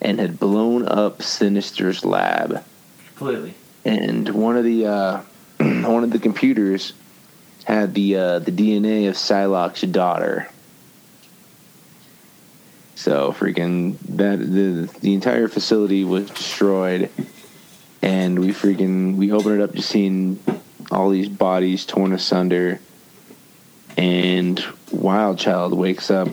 and 0.00 0.20
had 0.20 0.38
blown 0.38 0.86
up 0.86 1.22
Sinister's 1.22 2.04
lab. 2.04 2.62
Completely. 3.16 3.54
and 3.84 4.28
one 4.28 4.58
of 4.58 4.64
the 4.64 4.86
uh, 4.86 5.20
one 5.58 6.04
of 6.04 6.10
the 6.10 6.18
computers 6.18 6.92
had 7.64 7.94
the 7.94 8.16
uh, 8.16 8.38
the 8.40 8.52
DNA 8.52 9.08
of 9.08 9.14
Psylocke's 9.14 9.80
daughter. 9.80 10.48
So 12.96 13.32
freaking 13.32 13.98
that 14.16 14.38
the 14.38 14.90
the 15.00 15.14
entire 15.14 15.48
facility 15.48 16.02
was 16.02 16.30
destroyed, 16.30 17.10
and 18.00 18.38
we 18.38 18.48
freaking 18.48 19.16
we 19.16 19.32
opened 19.32 19.60
it 19.60 19.62
up 19.62 19.74
to 19.74 19.82
seeing 19.82 20.42
all 20.90 21.10
these 21.10 21.28
bodies 21.28 21.84
torn 21.84 22.14
asunder, 22.14 22.80
and 23.98 24.64
Wild 24.90 25.38
Child 25.38 25.74
wakes 25.74 26.10
up, 26.10 26.28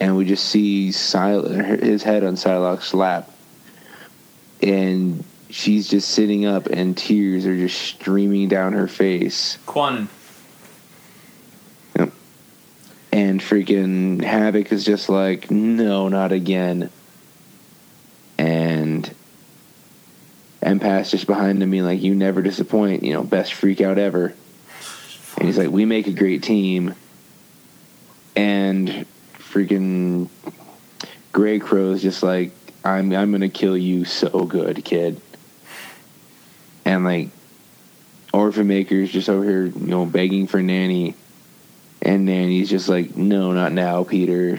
and 0.00 0.18
we 0.18 0.26
just 0.26 0.44
see 0.44 0.92
Sil- 0.92 1.48
his 1.48 2.02
head 2.02 2.22
on 2.22 2.34
Psylocke's 2.34 2.92
lap, 2.92 3.30
and 4.62 5.24
she's 5.48 5.88
just 5.88 6.10
sitting 6.10 6.44
up 6.44 6.66
and 6.66 6.94
tears 6.94 7.46
are 7.46 7.56
just 7.56 7.80
streaming 7.80 8.48
down 8.48 8.74
her 8.74 8.86
face. 8.86 9.56
Kwannon. 9.66 10.08
And 13.18 13.40
freaking 13.40 14.22
havoc 14.22 14.70
is 14.70 14.84
just 14.84 15.08
like 15.08 15.50
no 15.50 16.06
not 16.06 16.30
again. 16.30 16.88
And 18.38 19.12
empath's 20.62 21.10
just 21.10 21.26
behind 21.26 21.60
him 21.60 21.72
being 21.72 21.82
like 21.82 22.00
you 22.00 22.14
never 22.14 22.42
disappoint 22.42 23.02
you 23.02 23.14
know 23.14 23.24
best 23.24 23.54
freak 23.54 23.80
out 23.80 23.98
ever. 23.98 24.34
And 25.36 25.46
he's 25.46 25.58
like 25.58 25.70
we 25.70 25.84
make 25.84 26.06
a 26.06 26.12
great 26.12 26.44
team. 26.44 26.94
And 28.36 29.04
freaking 29.34 30.28
gray 31.32 31.58
crow's 31.58 32.02
just 32.02 32.22
like 32.22 32.52
i'm 32.84 33.12
i'm 33.12 33.32
gonna 33.32 33.48
kill 33.48 33.76
you 33.76 34.04
so 34.04 34.44
good 34.44 34.84
kid. 34.84 35.20
And 36.84 37.04
like 37.04 37.30
orphan 38.32 38.68
maker's 38.68 39.10
just 39.10 39.28
over 39.28 39.42
here 39.42 39.66
you 39.66 39.86
know 39.86 40.06
begging 40.06 40.46
for 40.46 40.62
nanny 40.62 41.16
and 42.02 42.24
nanny's 42.24 42.70
just 42.70 42.88
like 42.88 43.16
no 43.16 43.52
not 43.52 43.72
now 43.72 44.04
peter. 44.04 44.58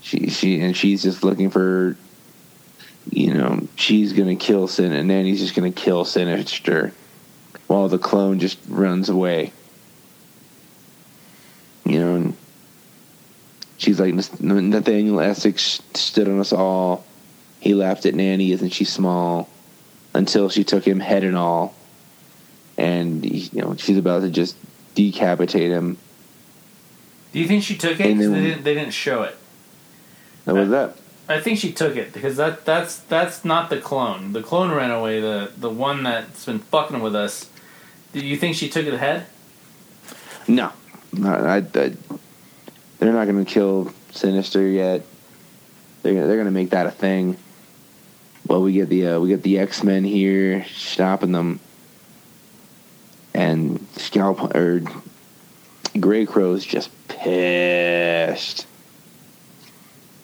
She 0.00 0.30
she 0.30 0.60
and 0.60 0.76
she's 0.76 1.02
just 1.02 1.22
looking 1.22 1.50
for 1.50 1.96
you 3.10 3.34
know 3.34 3.66
she's 3.76 4.12
gonna 4.12 4.36
kill 4.36 4.68
sin 4.68 4.92
and 4.92 5.08
nanny's 5.08 5.40
just 5.40 5.54
gonna 5.54 5.72
kill 5.72 6.04
sinister 6.04 6.92
while 7.66 7.88
the 7.88 7.98
clone 7.98 8.38
just 8.38 8.58
runs 8.68 9.08
away. 9.08 9.52
You 11.84 12.00
know 12.00 12.14
and 12.16 12.36
she's 13.78 14.00
like 14.00 14.14
nathaniel 14.40 15.20
essex 15.20 15.80
stood 15.94 16.28
on 16.28 16.40
us 16.40 16.52
all. 16.52 17.04
He 17.60 17.74
laughed 17.74 18.06
at 18.06 18.14
nanny 18.14 18.52
isn't 18.52 18.70
she 18.70 18.84
small 18.84 19.48
until 20.14 20.48
she 20.48 20.64
took 20.64 20.84
him 20.86 20.98
head 20.98 21.24
and 21.24 21.36
all. 21.36 21.74
And 22.76 23.24
you 23.24 23.60
know 23.60 23.76
she's 23.76 23.98
about 23.98 24.22
to 24.22 24.30
just 24.30 24.56
decapitate 24.94 25.70
him 25.70 25.96
Do 27.32 27.38
you 27.38 27.46
think 27.46 27.62
she 27.62 27.76
took 27.76 28.00
it? 28.00 28.04
Then- 28.04 28.18
they 28.18 28.40
didn't. 28.42 28.64
They 28.64 28.74
didn't 28.74 28.92
show 28.92 29.22
it. 29.22 29.36
that 30.44 30.54
was 30.54 30.70
that 30.70 30.96
I 31.30 31.38
think 31.38 31.60
she 31.60 31.72
took 31.72 31.94
it 31.94 32.12
because 32.12 32.36
that 32.38 32.64
that's 32.64 32.98
that's 32.98 33.44
not 33.44 33.70
the 33.70 33.78
clone. 33.78 34.32
The 34.32 34.42
clone 34.42 34.72
ran 34.72 34.90
away. 34.90 35.20
The 35.20 35.52
the 35.56 35.70
one 35.70 36.02
that's 36.02 36.44
been 36.44 36.58
fucking 36.58 37.00
with 37.00 37.14
us. 37.14 37.48
Do 38.12 38.18
you 38.18 38.36
think 38.36 38.56
she 38.56 38.68
took 38.68 38.84
it 38.84 38.94
ahead? 38.94 39.26
No, 40.48 40.72
no, 41.12 41.32
I, 41.32 41.58
I, 41.58 41.62
they're 42.98 43.12
not 43.12 43.26
going 43.26 43.44
to 43.44 43.44
kill 43.44 43.92
Sinister 44.10 44.66
yet. 44.66 45.02
They're 46.02 46.14
gonna, 46.14 46.26
they're 46.26 46.36
going 46.36 46.46
to 46.46 46.50
make 46.50 46.70
that 46.70 46.86
a 46.86 46.90
thing. 46.90 47.36
Well, 48.48 48.62
we 48.62 48.72
get 48.72 48.88
the 48.88 49.06
uh, 49.06 49.20
we 49.20 49.28
get 49.28 49.44
the 49.44 49.60
X 49.60 49.84
Men 49.84 50.02
here 50.02 50.66
stopping 50.74 51.30
them, 51.30 51.60
and 53.34 53.86
Scalp 53.96 54.54
or 54.54 54.82
Gray 55.98 56.26
Crow's 56.26 56.64
just 56.64 56.90
pissed. 57.08 58.66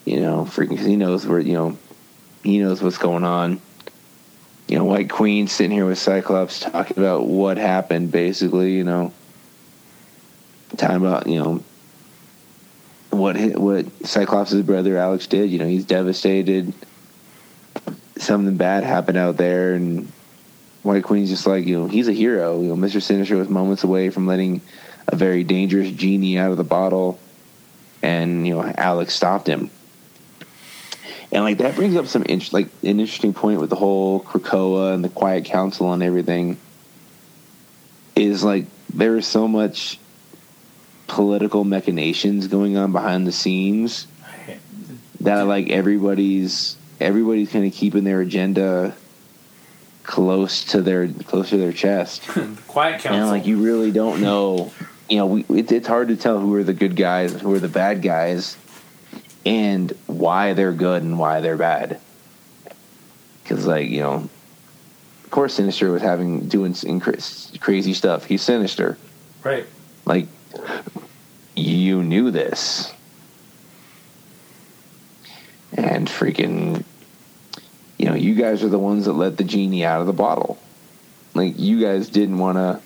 You 0.05 0.21
know, 0.21 0.45
freaking, 0.45 0.79
he 0.79 0.95
knows 0.95 1.25
where 1.25 1.39
you 1.39 1.53
know, 1.53 1.77
he 2.43 2.59
knows 2.59 2.81
what's 2.81 2.97
going 2.97 3.23
on. 3.23 3.61
You 4.67 4.77
know, 4.77 4.85
White 4.85 5.09
Queen 5.09 5.47
sitting 5.47 5.71
here 5.71 5.85
with 5.85 5.97
Cyclops 5.97 6.59
talking 6.59 6.97
about 6.97 7.25
what 7.25 7.57
happened, 7.57 8.11
basically. 8.11 8.75
You 8.75 8.83
know 8.83 9.13
talking 10.75 10.97
about 10.97 11.27
you 11.27 11.39
know 11.39 11.63
what 13.09 13.37
what 13.57 13.85
Cyclops' 14.05 14.53
brother 14.53 14.97
Alex 14.97 15.27
did. 15.27 15.49
You 15.49 15.59
know, 15.59 15.67
he's 15.67 15.85
devastated. 15.85 16.73
Something 18.17 18.57
bad 18.57 18.83
happened 18.83 19.17
out 19.17 19.37
there, 19.37 19.73
and 19.73 20.11
White 20.83 21.03
Queen's 21.03 21.29
just 21.29 21.47
like 21.47 21.65
you 21.65 21.79
know 21.79 21.87
he's 21.87 22.07
a 22.07 22.13
hero. 22.13 22.61
You 22.61 22.69
know, 22.69 22.75
Mister 22.75 22.99
Sinister 22.99 23.37
was 23.37 23.49
moments 23.49 23.83
away 23.83 24.09
from 24.09 24.27
letting 24.27 24.61
a 25.07 25.15
very 25.15 25.43
dangerous 25.43 25.91
genie 25.91 26.37
out 26.37 26.51
of 26.51 26.57
the 26.57 26.63
bottle, 26.63 27.19
and 28.01 28.47
you 28.47 28.53
know 28.53 28.73
Alex 28.77 29.13
stopped 29.13 29.47
him. 29.47 29.69
And 31.31 31.43
like 31.43 31.57
that 31.57 31.75
brings 31.75 31.95
up 31.95 32.07
some 32.07 32.23
int- 32.23 32.53
like 32.53 32.67
an 32.83 32.99
interesting 32.99 33.33
point 33.33 33.59
with 33.59 33.69
the 33.69 33.75
whole 33.75 34.21
Krakoa 34.21 34.93
and 34.93 35.03
the 35.03 35.09
Quiet 35.09 35.45
Council 35.45 35.91
and 35.93 36.01
everything. 36.01 36.57
Is 38.15 38.43
like 38.43 38.65
there 38.93 39.17
is 39.17 39.27
so 39.27 39.47
much 39.47 39.99
political 41.07 41.63
machinations 41.63 42.47
going 42.47 42.77
on 42.77 42.91
behind 42.91 43.27
the 43.27 43.31
scenes 43.31 44.07
that 45.21 45.43
like 45.43 45.69
everybody's 45.69 46.77
everybody's 46.99 47.51
kind 47.51 47.65
of 47.65 47.73
keeping 47.73 48.03
their 48.03 48.21
agenda 48.21 48.95
close 50.07 50.63
to 50.63 50.81
their 50.81 51.07
close 51.07 51.49
to 51.49 51.57
their 51.57 51.73
chest. 51.73 52.25
The 52.33 52.57
Quiet 52.67 53.01
Council. 53.01 53.13
and 53.13 53.27
like 53.27 53.45
you 53.45 53.61
really 53.61 53.91
don't 53.91 54.21
know 54.21 54.71
you 55.09 55.17
know 55.17 55.27
we, 55.27 55.45
it, 55.49 55.71
it's 55.71 55.87
hard 55.87 56.07
to 56.07 56.15
tell 56.15 56.39
who 56.39 56.55
are 56.55 56.63
the 56.63 56.73
good 56.73 56.95
guys 56.95 57.39
who 57.39 57.53
are 57.53 57.59
the 57.59 57.67
bad 57.67 58.01
guys 58.01 58.57
and 59.45 59.91
why 60.07 60.53
they're 60.53 60.71
good 60.71 61.03
and 61.03 61.19
why 61.19 61.41
they're 61.41 61.57
bad. 61.57 61.99
Because 63.43 63.67
like 63.67 63.89
you 63.89 63.99
know 63.99 64.29
of 65.23 65.29
course 65.29 65.53
sinister 65.53 65.91
was 65.91 66.01
having 66.01 66.47
doing 66.47 66.73
crazy 67.59 67.93
stuff. 67.93 68.25
He's 68.25 68.41
sinister. 68.41 68.97
Right. 69.43 69.65
like 70.05 70.27
you 71.55 72.01
knew 72.01 72.31
this. 72.31 72.93
And 75.73 76.07
freaking 76.07 76.83
you 77.97 78.05
know 78.05 78.15
you 78.15 78.35
guys 78.35 78.63
are 78.63 78.69
the 78.69 78.79
ones 78.79 79.05
that 79.05 79.13
let 79.13 79.37
the 79.37 79.43
genie 79.43 79.85
out 79.85 80.01
of 80.01 80.07
the 80.07 80.13
bottle 80.13 80.57
like 81.33 81.57
you 81.57 81.81
guys 81.81 82.09
didn't 82.09 82.37
want 82.37 82.57
to 82.57 82.81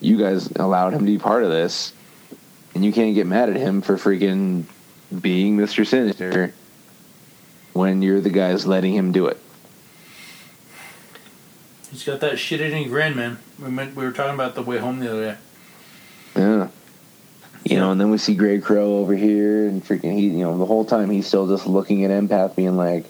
you 0.00 0.18
guys 0.18 0.50
allowed 0.56 0.92
him 0.92 1.00
to 1.00 1.06
be 1.06 1.18
part 1.18 1.44
of 1.44 1.50
this 1.50 1.92
and 2.74 2.84
you 2.84 2.92
can't 2.92 3.14
get 3.14 3.26
mad 3.26 3.48
at 3.48 3.56
him 3.56 3.80
for 3.80 3.96
freaking 3.96 4.64
being 5.20 5.56
Mr. 5.56 5.86
Sinister 5.86 6.52
when 7.72 8.02
you're 8.02 8.20
the 8.20 8.30
guys 8.30 8.66
letting 8.66 8.94
him 8.94 9.12
do 9.12 9.26
it. 9.26 9.38
He's 11.90 12.04
got 12.04 12.20
that 12.20 12.38
shit 12.38 12.60
in 12.60 12.72
his 12.72 12.88
grin, 12.88 13.14
man. 13.14 13.38
We 13.60 13.70
meant, 13.70 13.94
we 13.94 14.04
were 14.04 14.12
talking 14.12 14.34
about 14.34 14.54
the 14.54 14.62
way 14.62 14.78
home 14.78 14.98
the 14.98 15.10
other 15.10 15.32
day. 15.32 15.38
Yeah. 16.36 16.68
You 17.64 17.78
know, 17.78 17.92
and 17.92 18.00
then 18.00 18.10
we 18.10 18.18
see 18.18 18.34
Grey 18.34 18.58
Crow 18.58 18.98
over 18.98 19.14
here, 19.14 19.68
and 19.68 19.82
freaking 19.82 20.12
he, 20.12 20.28
you 20.28 20.44
know, 20.44 20.58
the 20.58 20.66
whole 20.66 20.84
time 20.84 21.08
he's 21.08 21.26
still 21.26 21.46
just 21.46 21.66
looking 21.66 22.04
at 22.04 22.10
Empath, 22.10 22.56
being 22.56 22.76
like, 22.76 23.06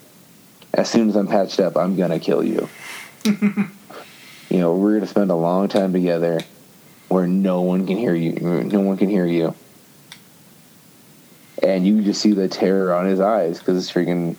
"As 0.75 0.89
soon 0.89 1.09
as 1.09 1.15
I'm 1.15 1.27
patched 1.27 1.59
up, 1.59 1.75
I'm 1.75 1.95
gonna 1.95 2.19
kill 2.19 2.43
you." 2.43 2.69
you 3.25 3.67
know, 4.51 4.75
we're 4.75 4.93
gonna 4.95 5.07
spend 5.07 5.31
a 5.31 5.35
long 5.35 5.67
time 5.67 5.93
together, 5.93 6.41
where 7.07 7.25
no 7.25 7.61
one 7.61 7.87
can 7.87 7.97
hear 7.97 8.13
you, 8.13 8.33
no 8.33 8.81
one 8.81 8.97
can 8.97 9.09
hear 9.09 9.25
you, 9.25 9.55
and 11.63 11.87
you 11.87 12.01
just 12.03 12.21
see 12.21 12.33
the 12.33 12.47
terror 12.47 12.93
on 12.93 13.05
his 13.05 13.19
eyes 13.19 13.59
because 13.59 13.77
it's 13.77 13.91
freaking. 13.91 14.35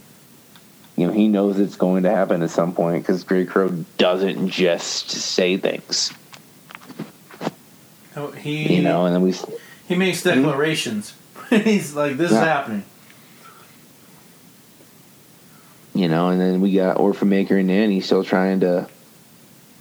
You 0.97 1.07
know, 1.09 1.13
he 1.13 1.29
knows 1.29 1.59
it's 1.59 1.77
going 1.77 2.05
to 2.05 2.11
happen 2.11 2.41
at 2.43 2.49
some 2.49 2.73
point 2.75 3.03
because 3.03 3.23
Grey 3.23 3.45
Crow 3.45 3.69
doesn't 3.99 4.49
just 4.49 5.11
say 5.11 5.59
things. 5.59 6.11
Oh, 8.17 8.31
He, 8.31 8.77
You 8.77 8.83
know, 8.83 9.05
and 9.05 9.15
then 9.15 9.21
we 9.21 9.35
he 9.87 9.95
makes 9.95 10.23
declarations. 10.23 11.15
He's 11.51 11.95
like, 11.95 12.17
"This 12.17 12.33
is 12.33 12.39
happening." 12.39 12.85
You 15.99 16.09
know, 16.09 16.29
and 16.29 16.41
then 16.41 16.61
we 16.61 16.75
got 16.75 16.99
Orphan 16.99 17.29
Maker 17.29 17.57
and 17.57 17.69
Nanny 17.69 18.01
still 18.01 18.25
trying 18.25 18.61
to, 18.61 18.89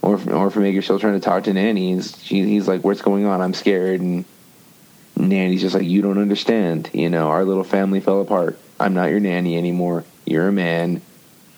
Orphan, 0.02 0.32
Orphan 0.32 0.62
Maker 0.62 0.82
still 0.82 0.98
trying 0.98 1.14
to 1.14 1.20
talk 1.20 1.44
to 1.44 1.52
Nanny. 1.52 1.94
He's, 1.94 2.22
she, 2.22 2.44
he's 2.44 2.68
like, 2.68 2.84
what's 2.84 3.02
going 3.02 3.24
on? 3.26 3.40
I'm 3.40 3.54
scared. 3.54 4.00
And 4.00 4.24
Nanny's 5.16 5.62
just 5.62 5.74
like, 5.74 5.84
you 5.84 6.02
don't 6.02 6.18
understand. 6.18 6.90
You 6.92 7.10
know, 7.10 7.28
our 7.28 7.44
little 7.44 7.64
family 7.64 8.00
fell 8.00 8.20
apart. 8.20 8.58
I'm 8.78 8.94
not 8.94 9.10
your 9.10 9.20
nanny 9.20 9.56
anymore. 9.56 10.04
You're 10.24 10.48
a 10.48 10.52
man. 10.52 11.00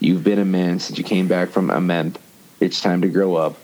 You've 0.00 0.22
been 0.22 0.38
a 0.38 0.44
man 0.44 0.78
since 0.78 0.98
you 0.98 1.04
came 1.04 1.28
back 1.28 1.50
from 1.50 1.70
a 1.70 1.80
month. 1.80 2.20
It's 2.60 2.80
time 2.80 3.02
to 3.02 3.08
grow 3.08 3.36
up. 3.36 3.56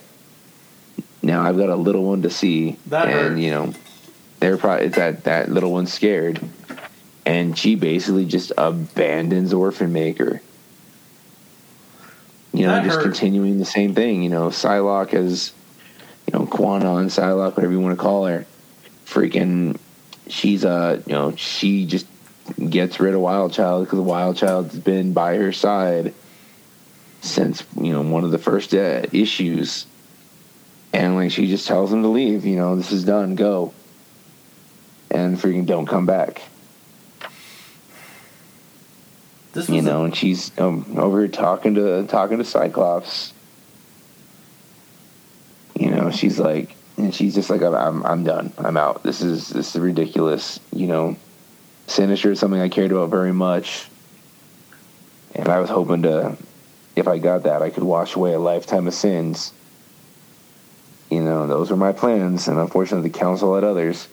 Now 1.23 1.43
I've 1.43 1.57
got 1.57 1.71
a 1.71 1.77
little 1.77 2.05
one 2.05 2.23
to 2.23 2.31
see, 2.31 2.77
That 2.87 3.09
and 3.09 3.43
you 3.43 3.51
know, 3.51 3.73
they're 4.41 4.59
probably 4.59 4.89
that 4.89 5.25
that 5.25 5.51
little 5.51 5.73
one's 5.73 5.93
scared, 5.93 6.39
and 7.25 7.57
she 7.57 7.77
basically 7.77 8.27
just 8.27 8.53
abandons 8.59 9.55
Orphan 9.55 9.93
Maker. 9.93 10.43
You 12.55 12.67
know, 12.67 12.73
That 12.73 12.85
just 12.85 12.97
hurt. 12.97 13.03
continuing 13.03 13.59
the 13.59 13.65
same 13.65 13.95
thing. 13.95 14.23
You 14.23 14.31
know, 14.31 14.47
Psylocke 14.49 15.13
as, 15.13 15.53
you 16.27 16.39
know, 16.39 16.47
Kwannon, 16.47 17.07
Psylocke, 17.07 17.57
whatever 17.57 17.73
you 17.73 17.81
want 17.81 17.99
to 17.99 18.03
call 18.03 18.27
her, 18.27 18.47
freaking, 19.07 19.77
she's 20.29 20.65
uh, 20.65 21.03
you 21.05 21.13
know, 21.13 21.35
she 21.35 21.85
just 21.85 22.07
gets 22.71 23.01
rid 23.01 23.13
of 23.15 23.21
Wild 23.21 23.53
Child 23.53 23.87
because 23.87 23.99
Wild 23.99 24.37
Child's 24.37 24.79
been 24.79 25.13
by 25.13 25.37
her 25.37 25.53
side 25.53 26.15
since 27.23 27.65
you 27.81 27.91
know 27.91 28.03
one 28.03 28.23
of 28.23 28.31
the 28.31 28.39
first 28.39 28.73
uh, 28.75 29.03
issues, 29.11 29.87
and 30.93 31.17
like 31.17 31.33
she 31.33 31.49
just 31.49 31.67
tells 31.67 31.93
him 31.93 32.03
to 32.03 32.09
leave. 32.09 32.45
You 32.45 32.57
know, 32.57 32.77
this 32.77 32.93
is 32.93 33.05
done. 33.05 33.35
Go. 33.35 33.75
And 35.11 35.37
freaking 35.39 35.67
don't 35.67 35.87
come 35.87 36.07
back. 36.07 36.43
This 39.55 39.69
You 39.69 39.77
was 39.77 39.85
a- 39.87 39.89
know, 39.89 40.05
and 40.05 40.15
she's 40.15 40.51
um, 40.59 40.85
over 40.99 41.21
here 41.21 41.29
talking 41.29 41.75
to 41.77 42.05
talking 42.07 42.39
to 42.39 42.45
Cyclops. 42.45 43.33
You 45.79 45.91
know, 45.91 46.11
she's 46.11 46.39
like, 46.39 46.75
and 46.97 47.15
she's 47.15 47.35
just 47.35 47.51
like, 47.51 47.63
I'm, 47.63 47.75
I'm, 47.75 48.07
I'm 48.07 48.25
done. 48.25 48.53
I'm 48.59 48.77
out. 48.77 49.03
This 49.03 49.23
is 49.23 49.49
this 49.49 49.75
is 49.75 49.81
ridiculous. 49.81 50.59
You 50.73 50.89
know, 50.89 51.17
Sinister 51.87 52.33
is 52.33 52.41
something 52.41 52.61
I 52.61 52.69
cared 52.69 52.91
about 52.93 53.11
very 53.11 53.33
much, 53.33 53.89
and 55.35 55.49
I 55.49 55.61
was 55.61 55.71
hoping 55.71 56.03
to, 56.03 56.37
if 56.97 57.07
I 57.07 57.19
got 57.19 57.45
that, 57.45 57.63
I 57.63 57.71
could 57.71 57.85
wash 57.85 58.17
away 58.17 58.35
a 58.35 58.39
lifetime 58.39 58.89
of 58.89 58.95
sins. 58.95 59.53
You 61.11 61.21
know, 61.21 61.47
those 61.47 61.71
were 61.71 61.77
my 61.77 61.93
plans, 61.93 62.49
and 62.49 62.59
unfortunately, 62.59 63.09
the 63.09 63.19
council 63.19 63.55
had 63.55 63.63
others. 63.63 64.09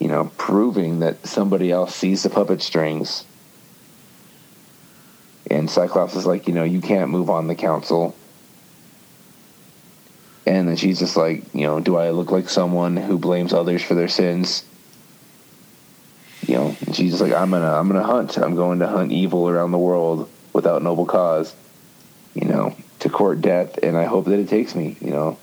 You 0.00 0.08
know, 0.08 0.30
proving 0.38 1.00
that 1.00 1.24
somebody 1.24 1.70
else 1.70 1.94
sees 1.94 2.24
the 2.24 2.30
puppet 2.30 2.62
strings. 2.62 3.24
And 5.50 5.70
Cyclops 5.70 6.16
is 6.16 6.26
like, 6.26 6.48
you 6.48 6.54
know, 6.54 6.64
you 6.64 6.80
can't 6.80 7.10
move 7.10 7.30
on 7.30 7.46
the 7.46 7.54
council. 7.54 8.14
And 10.46 10.68
then 10.68 10.76
she's 10.76 10.98
just 10.98 11.16
like, 11.16 11.42
you 11.54 11.62
know, 11.62 11.80
do 11.80 11.96
I 11.96 12.10
look 12.10 12.30
like 12.30 12.48
someone 12.48 12.96
who 12.96 13.18
blames 13.18 13.52
others 13.52 13.82
for 13.82 13.94
their 13.94 14.08
sins? 14.08 14.64
You 16.46 16.56
know, 16.56 16.76
and 16.84 16.94
she's 16.94 17.12
just 17.12 17.22
like, 17.22 17.32
I'm 17.32 17.50
gonna, 17.50 17.72
I'm 17.72 17.88
gonna 17.88 18.02
hunt. 18.02 18.36
I'm 18.36 18.54
going 18.54 18.80
to 18.80 18.86
hunt 18.86 19.12
evil 19.12 19.48
around 19.48 19.72
the 19.72 19.78
world 19.78 20.28
without 20.52 20.82
noble 20.82 21.06
cause. 21.06 21.54
You 22.34 22.46
know, 22.46 22.76
to 23.00 23.08
court 23.08 23.40
death, 23.40 23.78
and 23.82 23.96
I 23.96 24.04
hope 24.04 24.26
that 24.26 24.38
it 24.38 24.48
takes 24.48 24.74
me. 24.74 24.96
You 25.00 25.10
know, 25.10 25.38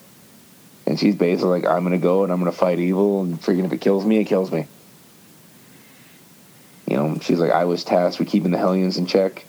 and 0.86 1.00
she's 1.00 1.16
basically 1.16 1.62
like, 1.62 1.66
I'm 1.66 1.84
gonna 1.84 1.98
go 1.98 2.24
and 2.24 2.32
I'm 2.32 2.40
gonna 2.40 2.52
fight 2.52 2.80
evil, 2.80 3.22
and 3.22 3.42
freaking 3.42 3.66
if 3.66 3.74
it 3.74 3.82
kills 3.82 4.06
me, 4.06 4.18
it 4.18 4.26
kills 4.26 4.52
me. 4.52 4.68
You 6.86 6.98
know, 6.98 7.18
she's 7.22 7.40
like, 7.40 7.52
I 7.52 7.66
was 7.66 7.84
tasked 7.84 8.20
with 8.20 8.28
keeping 8.28 8.52
the 8.52 8.58
Hellions 8.58 8.98
in 8.98 9.06
check. 9.06 9.46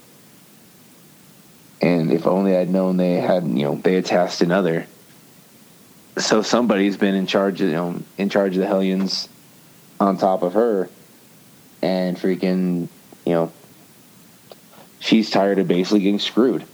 And 1.83 2.13
if 2.13 2.27
only 2.29 2.57
I'd 2.57 2.71
known 2.71 2.97
they 2.97 3.15
had, 3.15 3.45
you 3.45 3.65
know, 3.65 3.75
they 3.75 3.95
had 3.95 4.07
tasked 4.07 4.41
another. 4.41 4.87
So 6.17 6.43
somebody's 6.43 6.97
been 6.97 7.17
in 7.17 7.27
charge 7.27 7.61
of, 7.61 7.69
you 7.69 7.75
know, 7.75 8.03
in 8.17 8.29
charge 8.29 8.55
of 8.55 8.61
the 8.61 8.67
Hellions 8.67 9.29
on 9.99 10.17
top 10.17 10.43
of 10.43 10.55
her. 10.55 10.89
And 11.83 12.17
freaking, 12.17 12.89
you 13.27 13.33
know, 13.33 13.53
she's 15.01 15.31
tired 15.31 15.59
of 15.59 15.67
basically 15.67 16.01
getting 16.01 16.21
screwed. 16.21 16.65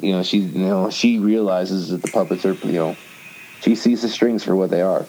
You 0.00 0.12
know, 0.12 0.22
she, 0.24 0.38
you 0.38 0.66
know, 0.66 0.90
she 0.90 1.20
realizes 1.20 1.90
that 1.90 2.02
the 2.02 2.08
puppets 2.08 2.44
are, 2.44 2.54
you 2.54 2.72
know, 2.72 2.96
she 3.60 3.76
sees 3.76 4.02
the 4.02 4.08
strings 4.08 4.42
for 4.42 4.56
what 4.56 4.70
they 4.70 4.80
are. 4.80 5.06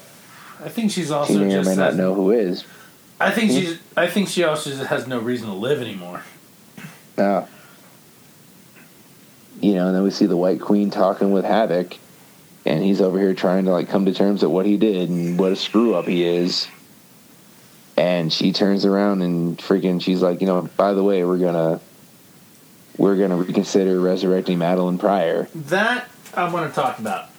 I 0.63 0.69
think 0.69 0.91
she's 0.91 1.07
She 1.07 1.13
also 1.13 1.39
may 1.39 1.45
or 1.45 1.63
just 1.63 1.69
may 1.69 1.75
not 1.75 1.95
know 1.95 2.13
who 2.13 2.29
is. 2.31 2.65
I 3.19 3.31
think 3.31 3.51
hmm? 3.51 3.57
she's. 3.57 3.79
I 3.97 4.07
think 4.07 4.27
she 4.27 4.43
also 4.43 4.75
has 4.83 5.07
no 5.07 5.19
reason 5.19 5.47
to 5.47 5.53
live 5.53 5.81
anymore. 5.81 6.23
Yeah. 7.17 7.47
You 9.61 9.75
know, 9.75 9.87
and 9.87 9.95
then 9.95 10.03
we 10.03 10.09
see 10.11 10.25
the 10.25 10.37
White 10.37 10.59
Queen 10.59 10.89
talking 10.89 11.31
with 11.31 11.45
Havoc, 11.45 11.95
and 12.65 12.83
he's 12.83 12.99
over 12.99 13.19
here 13.19 13.33
trying 13.35 13.65
to 13.65 13.71
like 13.71 13.89
come 13.89 14.05
to 14.05 14.13
terms 14.13 14.41
with 14.41 14.51
what 14.51 14.65
he 14.65 14.77
did 14.77 15.09
and 15.09 15.37
what 15.37 15.51
a 15.51 15.55
screw 15.55 15.93
up 15.93 16.05
he 16.07 16.23
is. 16.23 16.67
And 17.97 18.33
she 18.33 18.51
turns 18.53 18.85
around 18.85 19.21
and 19.21 19.57
freaking, 19.57 20.01
she's 20.01 20.21
like, 20.21 20.41
you 20.41 20.47
know, 20.47 20.63
by 20.77 20.93
the 20.93 21.03
way, 21.03 21.23
we're 21.23 21.37
gonna, 21.37 21.79
we're 22.97 23.17
gonna 23.17 23.37
reconsider 23.37 23.99
resurrecting 23.99 24.57
Madelyne 24.57 24.99
Pryor. 24.99 25.47
That 25.53 26.07
I 26.33 26.51
want 26.51 26.73
to 26.73 26.75
talk 26.81 26.97
about, 26.97 27.29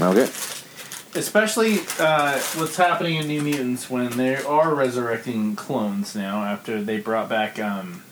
Okay. 0.00 0.22
especially 1.14 1.78
uh, 2.00 2.38
what's 2.56 2.76
happening 2.76 3.16
in 3.16 3.28
New 3.28 3.42
Mutants 3.42 3.88
when 3.88 4.16
they 4.16 4.36
are 4.36 4.74
resurrecting 4.74 5.54
clones 5.54 6.16
now 6.16 6.42
after 6.42 6.82
they 6.82 6.98
brought 6.98 7.28
back 7.28 7.58
um, 7.60 8.02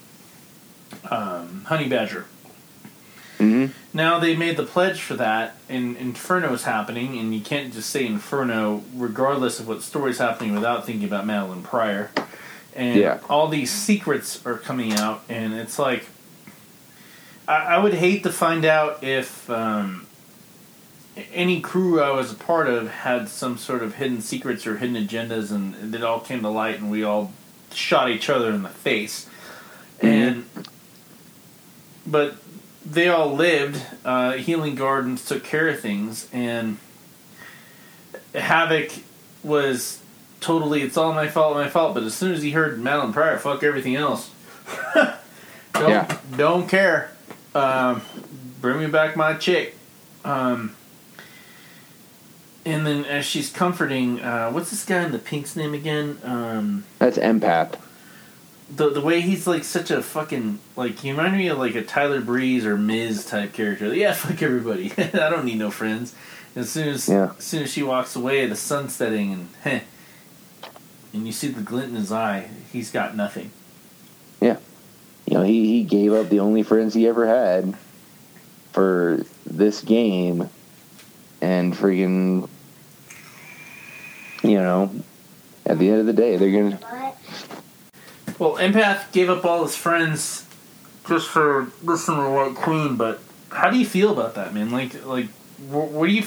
um, 1.11 1.65
Honey 1.67 1.89
Badger. 1.89 2.27
Hmm 3.45 3.67
Now 3.93 4.19
they 4.19 4.35
made 4.37 4.57
the 4.57 4.65
pledge 4.65 5.01
for 5.01 5.15
that, 5.15 5.57
and 5.69 5.97
Inferno's 5.97 6.65
happening, 6.65 7.19
and 7.19 7.35
you 7.35 7.41
can't 7.41 7.73
just 7.73 7.91
say 7.91 8.05
Inferno 8.07 8.83
regardless 8.95 9.61
of 9.61 9.69
what 9.69 9.83
story's 9.83 10.19
happening 10.19 10.53
without 10.55 10.85
thinking 10.87 11.07
about 11.07 11.25
Madelyne 11.27 11.63
Pryor. 11.63 12.11
And 12.75 12.99
Yeah. 12.99 13.19
all 13.31 13.49
these 13.49 13.71
secrets 13.71 14.45
are 14.45 14.57
coming 14.59 14.93
out, 14.93 15.23
and 15.29 15.55
it's 15.55 15.79
like 15.79 16.07
I, 17.47 17.75
I 17.77 17.79
would 17.79 17.95
hate 17.95 18.23
to 18.25 18.31
find 18.33 18.65
out 18.65 19.05
if 19.05 19.49
um, 19.51 20.07
any 21.33 21.61
crew 21.61 22.01
I 22.01 22.11
was 22.11 22.33
a 22.33 22.35
part 22.35 22.69
of 22.69 22.91
had 22.91 23.29
some 23.29 23.59
sort 23.59 23.83
of 23.83 23.97
hidden 23.97 24.21
secrets 24.23 24.67
or 24.67 24.79
hidden 24.79 24.97
agendas, 24.97 25.53
and 25.53 25.95
it 25.95 26.03
all 26.03 26.21
came 26.21 26.41
to 26.43 26.49
light, 26.49 26.81
and 26.81 26.91
we 26.91 27.05
all 27.05 27.33
shot 27.73 28.11
each 28.11 28.29
other 28.29 28.51
in 28.51 28.63
the 28.63 28.69
face. 28.69 29.29
And 30.01 30.45
but 32.07 32.37
they 32.85 33.09
all 33.09 33.33
lived. 33.35 33.81
Uh, 34.05 34.33
Healing 34.33 34.75
Gardens 34.75 35.25
took 35.25 35.45
care 35.45 35.69
of 35.69 35.81
things, 35.81 36.29
and 36.33 36.79
Havoc 38.35 38.91
was 39.43 40.01
totally 40.41 40.83
it's 40.83 40.97
all 40.97 41.13
my 41.13 41.29
fault, 41.29 41.55
my 41.57 41.69
fault. 41.69 41.95
But 41.95 42.03
as 42.05 42.15
soon 42.15 42.33
as 42.33 42.43
he 42.43 42.51
heard 42.51 42.79
Madelyne 42.79 43.13
Pryor, 43.13 43.39
fuck 43.39 43.63
everything 43.63 43.97
else. 43.97 44.31
don't 44.95 45.91
Yeah. 45.91 46.19
don't 46.37 46.69
care. 46.69 47.11
Um, 47.55 48.03
bring 48.61 48.79
me 48.81 48.87
back 48.87 49.17
my 49.17 49.35
chick. 49.35 49.77
Um, 50.25 50.75
and 52.67 52.87
then 52.87 53.05
as 53.05 53.27
she's 53.27 53.51
comforting, 53.51 54.21
uh, 54.21 54.51
what's 54.51 54.71
this 54.71 54.85
guy 54.85 55.03
in 55.05 55.13
the 55.13 55.19
pink's 55.19 55.55
name 55.55 55.75
again? 55.75 56.19
Um, 56.25 56.85
That's 56.99 57.19
Empath. 57.19 57.75
The 58.71 58.91
the 58.91 59.01
way 59.01 59.21
he's 59.21 59.47
like 59.47 59.65
such 59.65 59.91
a 59.91 60.03
fucking 60.03 60.59
like 60.77 60.99
he 61.01 61.11
reminded 61.11 61.39
me 61.39 61.49
of 61.49 61.59
like 61.59 61.75
a 61.75 61.83
Tyler 61.83 62.21
Breeze 62.21 62.65
or 62.65 62.77
Miz 62.77 63.25
type 63.27 63.53
character. 63.53 63.89
Like, 63.89 63.99
yeah, 63.99 64.13
fuck 64.15 64.41
everybody. 64.43 64.93
I 64.99 65.31
don't 65.31 65.45
need 65.45 65.59
no 65.59 65.71
friends. 65.71 66.15
As 66.57 66.71
soon 66.71 66.89
as 66.89 67.09
Yeah. 67.09 67.33
as 67.39 67.45
soon 67.45 67.63
as 67.65 67.73
she 67.73 67.83
walks 67.83 68.15
away, 68.17 68.47
the 68.47 68.57
sun's 68.57 68.95
setting 68.95 69.33
and 69.33 69.49
heh, 69.63 69.81
and 71.13 71.27
you 71.27 71.33
see 71.33 71.49
the 71.49 71.63
glint 71.63 71.89
in 71.91 71.97
his 71.97 72.13
eye. 72.13 72.49
He's 72.73 72.91
got 72.91 73.17
nothing. 73.17 73.51
Yeah. 74.41 74.57
You 75.27 75.35
know, 75.39 75.43
he, 75.43 75.67
he 75.67 75.85
gave 75.85 76.13
up 76.13 76.29
the 76.29 76.41
only 76.41 76.63
friends 76.63 76.93
he 76.95 77.07
ever 77.09 77.27
had 77.27 77.75
for 78.73 79.25
this 79.47 79.81
game 79.83 80.49
and 81.41 81.75
freaking 81.75 82.49
you 84.43 84.59
know 84.59 84.91
at 85.65 85.79
the 85.79 85.89
end 85.91 86.01
of 86.01 86.07
the 86.07 86.13
day 86.13 86.37
they're 86.37 86.51
gonna 86.51 87.15
Well, 88.39 88.57
Empath 88.57 89.13
gave 89.13 89.31
up 89.31 89.45
all 89.45 89.63
his 89.63 89.77
friends 89.77 90.47
just 91.09 91.29
for 91.29 91.69
listening 91.83 92.19
to 92.19 92.31
White 92.31 92.55
Queen, 92.55 92.97
but 92.97 93.21
how 93.51 93.71
do 93.71 93.79
you 93.79 93.87
feel 93.87 94.13
about 94.13 94.35
that, 94.35 94.53
man? 94.55 94.71
Like, 94.71 95.05
like, 95.07 95.27
wh- 95.69 95.93
what 95.93 96.07
do 96.09 96.13
you? 96.13 96.25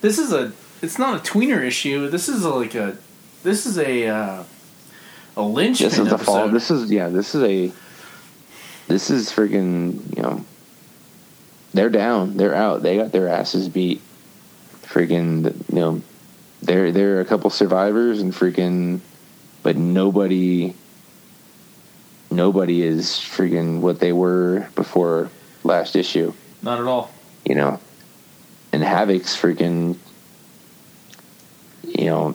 This 0.00 0.18
is 0.18 0.32
a. 0.32 0.52
It's 0.82 0.98
not 0.98 1.16
a 1.16 1.30
tweener 1.30 1.62
issue. 1.62 2.08
This 2.08 2.28
is 2.28 2.44
a, 2.44 2.50
like 2.50 2.74
a. 2.74 2.96
This 3.42 3.66
is 3.66 3.78
a. 3.78 4.06
Uh, 4.06 4.44
a 5.36 5.42
linchpin 5.42 5.88
this 5.88 5.98
is 5.98 6.06
a 6.06 6.14
episode. 6.14 6.24
fall 6.24 6.48
this 6.48 6.70
is 6.70 6.90
yeah 6.92 7.08
this 7.08 7.34
is 7.34 7.42
a 7.42 7.72
this 8.86 9.10
is 9.10 9.30
freaking 9.30 10.16
you 10.16 10.22
know 10.22 10.44
they're 11.72 11.90
down 11.90 12.36
they're 12.36 12.54
out 12.54 12.82
they 12.82 12.96
got 12.96 13.12
their 13.12 13.28
asses 13.28 13.68
beat 13.68 14.00
freaking 14.82 15.44
you 15.72 15.80
know 15.80 16.00
they're 16.62 16.92
they're 16.92 17.20
a 17.20 17.24
couple 17.24 17.50
survivors 17.50 18.20
and 18.20 18.32
freaking 18.32 19.00
but 19.62 19.76
nobody 19.76 20.74
nobody 22.34 22.82
is 22.82 23.06
freaking 23.08 23.80
what 23.80 24.00
they 24.00 24.12
were 24.12 24.68
before 24.74 25.30
last 25.62 25.96
issue. 25.96 26.32
Not 26.62 26.80
at 26.80 26.86
all. 26.86 27.10
you 27.44 27.54
know? 27.54 27.80
And 28.72 28.82
havoc's 28.82 29.36
freaking 29.36 29.96
you 31.84 32.06
know 32.06 32.34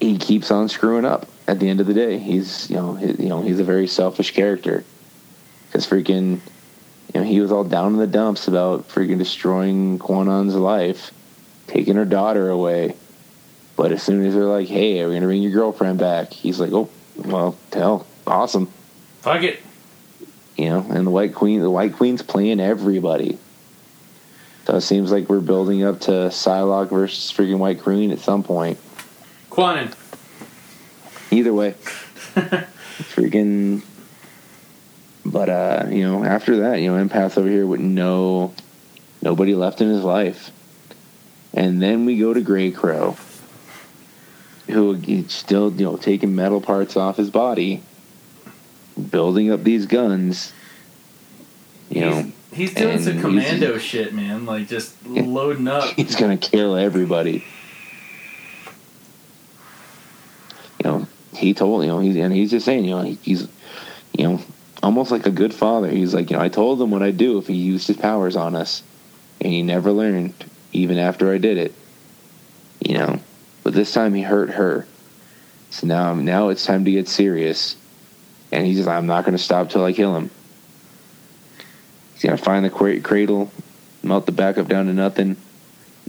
he 0.00 0.18
keeps 0.18 0.50
on 0.50 0.68
screwing 0.68 1.04
up 1.04 1.26
at 1.48 1.58
the 1.58 1.68
end 1.68 1.80
of 1.80 1.86
the 1.86 1.94
day. 1.94 2.18
He's 2.18 2.68
you 2.68 2.76
know 2.76 2.94
he, 2.94 3.06
you 3.22 3.28
know 3.28 3.40
he's 3.42 3.60
a 3.60 3.64
very 3.64 3.86
selfish 3.86 4.32
character. 4.32 4.84
Because 5.66 5.86
freaking 5.86 6.40
you 7.14 7.20
know 7.20 7.22
he 7.22 7.40
was 7.40 7.50
all 7.50 7.64
down 7.64 7.94
in 7.94 7.98
the 7.98 8.06
dumps 8.06 8.46
about 8.46 8.88
freaking 8.88 9.18
destroying 9.18 9.98
Kwannon's 9.98 10.54
life 10.54 11.12
taking 11.66 11.96
her 11.96 12.04
daughter 12.04 12.50
away. 12.50 12.94
But 13.76 13.92
as 13.92 14.02
soon 14.02 14.24
as 14.26 14.34
they're 14.34 14.44
like 14.44 14.68
hey 14.68 15.00
are 15.00 15.08
we're 15.08 15.14
gonna 15.14 15.26
bring 15.26 15.42
your 15.42 15.52
girlfriend 15.52 15.98
back? 15.98 16.32
He's 16.32 16.60
like 16.60 16.72
oh 16.72 16.90
well 17.16 17.56
hell 17.72 18.06
awesome 18.26 18.70
Fuck 19.22 19.42
it. 19.44 19.60
you 20.56 20.68
know, 20.68 20.84
and 20.90 21.06
the 21.06 21.10
White 21.10 21.34
Queen, 21.34 21.60
the 21.60 21.70
White 21.70 21.94
Queen's 21.94 22.22
playing 22.22 22.60
everybody. 22.60 23.38
So 24.66 24.76
it 24.76 24.82
seems 24.82 25.10
like 25.10 25.28
we're 25.28 25.40
building 25.40 25.82
up 25.84 26.00
to 26.02 26.10
Psylocke 26.10 26.90
versus 26.90 27.32
freaking 27.36 27.58
White 27.58 27.80
Queen 27.82 28.10
at 28.10 28.18
some 28.20 28.42
point. 28.42 28.78
Kwannon. 29.50 29.94
Either 31.30 31.52
way, 31.54 31.72
freaking. 33.14 33.82
But 35.24 35.48
uh, 35.48 35.86
you 35.88 36.02
know, 36.08 36.24
after 36.24 36.58
that, 36.58 36.80
you 36.80 36.92
know, 36.94 37.04
Empath 37.04 37.38
over 37.38 37.48
here 37.48 37.66
with 37.66 37.80
no, 37.80 38.52
nobody 39.22 39.54
left 39.54 39.80
in 39.80 39.88
his 39.88 40.02
life, 40.02 40.50
and 41.54 41.80
then 41.80 42.04
we 42.04 42.18
go 42.18 42.34
to 42.34 42.40
Grey 42.40 42.70
Crow, 42.70 43.16
who 44.68 45.00
still 45.28 45.72
you 45.72 45.84
know 45.84 45.96
taking 45.96 46.34
metal 46.34 46.60
parts 46.60 46.96
off 46.96 47.16
his 47.16 47.30
body, 47.30 47.82
building 49.10 49.50
up 49.50 49.62
these 49.64 49.86
guns. 49.86 50.52
You 51.90 52.00
know, 52.00 52.32
He's, 52.52 52.70
he's 52.70 52.74
doing 52.74 52.98
some 53.00 53.20
commando 53.20 53.78
shit, 53.78 54.12
man. 54.12 54.44
Like 54.44 54.68
just 54.68 55.06
loading 55.06 55.68
up. 55.68 55.84
he's 55.96 56.16
gonna 56.16 56.36
kill 56.36 56.76
everybody. 56.76 57.44
You 60.78 60.90
know, 60.90 61.06
he 61.34 61.54
told 61.54 61.82
you 61.82 61.88
know 61.88 61.98
he's 62.00 62.16
and 62.16 62.32
he's 62.32 62.50
just 62.50 62.66
saying 62.66 62.84
you 62.84 62.90
know 62.90 63.02
he, 63.02 63.18
he's 63.22 63.48
you 64.16 64.24
know 64.24 64.40
almost 64.82 65.10
like 65.10 65.26
a 65.26 65.30
good 65.30 65.54
father. 65.54 65.88
He's 65.88 66.12
like 66.12 66.30
you 66.30 66.36
know 66.36 66.42
I 66.42 66.50
told 66.50 66.80
him 66.80 66.90
what 66.90 67.02
I'd 67.02 67.16
do 67.16 67.38
if 67.38 67.46
he 67.46 67.54
used 67.54 67.88
his 67.88 67.96
powers 67.96 68.36
on 68.36 68.54
us, 68.54 68.82
and 69.40 69.50
he 69.50 69.62
never 69.62 69.90
learned 69.90 70.34
even 70.72 70.98
after 70.98 71.32
I 71.32 71.38
did 71.38 71.56
it. 71.56 71.74
You 72.80 72.98
know, 72.98 73.18
but 73.62 73.72
this 73.72 73.92
time 73.94 74.12
he 74.12 74.22
hurt 74.22 74.50
her. 74.50 74.86
So 75.70 75.86
now 75.86 76.14
now 76.14 76.50
it's 76.50 76.66
time 76.66 76.84
to 76.84 76.90
get 76.90 77.08
serious, 77.08 77.76
and 78.52 78.66
he's 78.66 78.76
just 78.76 78.88
I'm 78.88 79.06
not 79.06 79.24
gonna 79.24 79.38
stop 79.38 79.70
till 79.70 79.84
I 79.84 79.92
kill 79.92 80.14
him. 80.14 80.30
He's 82.14 82.22
gonna 82.22 82.36
find 82.36 82.64
the 82.64 82.70
cra- 82.70 83.00
cradle, 83.00 83.50
melt 84.02 84.26
the 84.26 84.32
backup 84.32 84.68
down 84.68 84.86
to 84.86 84.92
nothing, 84.92 85.36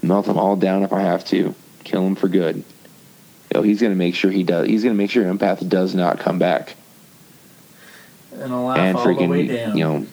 melt 0.02 0.26
them 0.26 0.38
all 0.38 0.56
down 0.56 0.84
if 0.84 0.94
I 0.94 1.02
have 1.02 1.26
to, 1.26 1.56
kill 1.84 2.06
him 2.06 2.15
for 2.15 2.28
good. 2.28 2.57
You 2.57 2.64
know, 3.56 3.61
he's 3.61 3.82
gonna 3.82 3.95
make 3.95 4.14
sure 4.15 4.30
he 4.30 4.44
does. 4.44 4.68
He's 4.68 4.84
gonna 4.84 4.95
make 4.95 5.10
sure 5.10 5.24
Empath 5.24 5.68
does 5.68 5.95
not 5.95 6.20
come 6.20 6.38
back, 6.38 6.76
And 8.34 8.52
I'll 8.52 8.65
laugh 8.65 8.78
and 8.78 8.98
all 8.98 9.03
the 9.15 9.26
way 9.26 9.48
freaking 9.48 9.48
down. 9.48 9.78
you 9.78 9.84
know, 9.84 10.07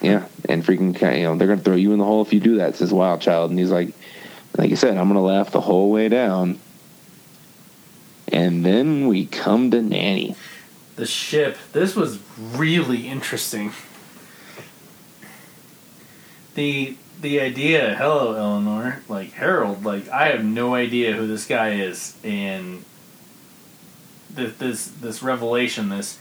yeah, 0.00 0.26
and 0.48 0.64
freaking 0.64 1.16
you 1.16 1.22
know 1.24 1.36
they're 1.36 1.48
gonna 1.48 1.60
throw 1.60 1.76
you 1.76 1.92
in 1.92 1.98
the 1.98 2.04
hole 2.04 2.22
if 2.22 2.32
you 2.32 2.40
do 2.40 2.56
that. 2.56 2.76
Says 2.76 2.92
Wild 2.92 3.20
Child, 3.20 3.50
and 3.50 3.58
he's 3.58 3.70
like, 3.70 3.88
like 4.56 4.70
I 4.70 4.74
said, 4.74 4.96
I'm 4.96 5.08
gonna 5.08 5.22
laugh 5.22 5.50
the 5.50 5.60
whole 5.60 5.90
way 5.90 6.08
down. 6.08 6.60
And 8.32 8.64
then 8.64 9.06
we 9.08 9.26
come 9.26 9.70
to 9.70 9.82
Nanny. 9.82 10.34
The 10.96 11.06
ship. 11.06 11.56
This 11.72 11.96
was 11.96 12.18
really 12.38 13.08
interesting. 13.08 13.72
The 16.54 16.96
the 17.20 17.40
idea, 17.40 17.94
hello 17.96 18.34
Eleanor, 18.34 19.02
like 19.08 19.32
Harold, 19.32 19.84
like 19.84 20.08
I 20.08 20.28
have 20.28 20.44
no 20.44 20.74
idea 20.74 21.14
who 21.14 21.26
this 21.26 21.46
guy 21.46 21.70
is, 21.70 22.16
and 22.22 22.84
this 24.30 24.56
this 24.56 24.86
this 24.86 25.22
revelation, 25.22 25.88
this 25.88 26.18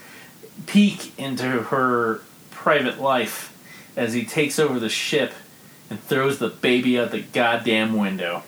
peek 0.66 1.18
into 1.20 1.44
her 1.44 2.22
private 2.52 3.00
life 3.00 3.50
as 3.95 4.14
he 4.14 4.26
takes 4.26 4.58
over 4.58 4.80
the 4.80 4.90
ship 4.90 5.34
and 5.90 6.02
throws 6.02 6.40
the 6.40 6.50
baby 6.50 7.00
out 7.00 7.12
the 7.12 7.22
goddamn 7.22 7.95
window. 7.95 8.44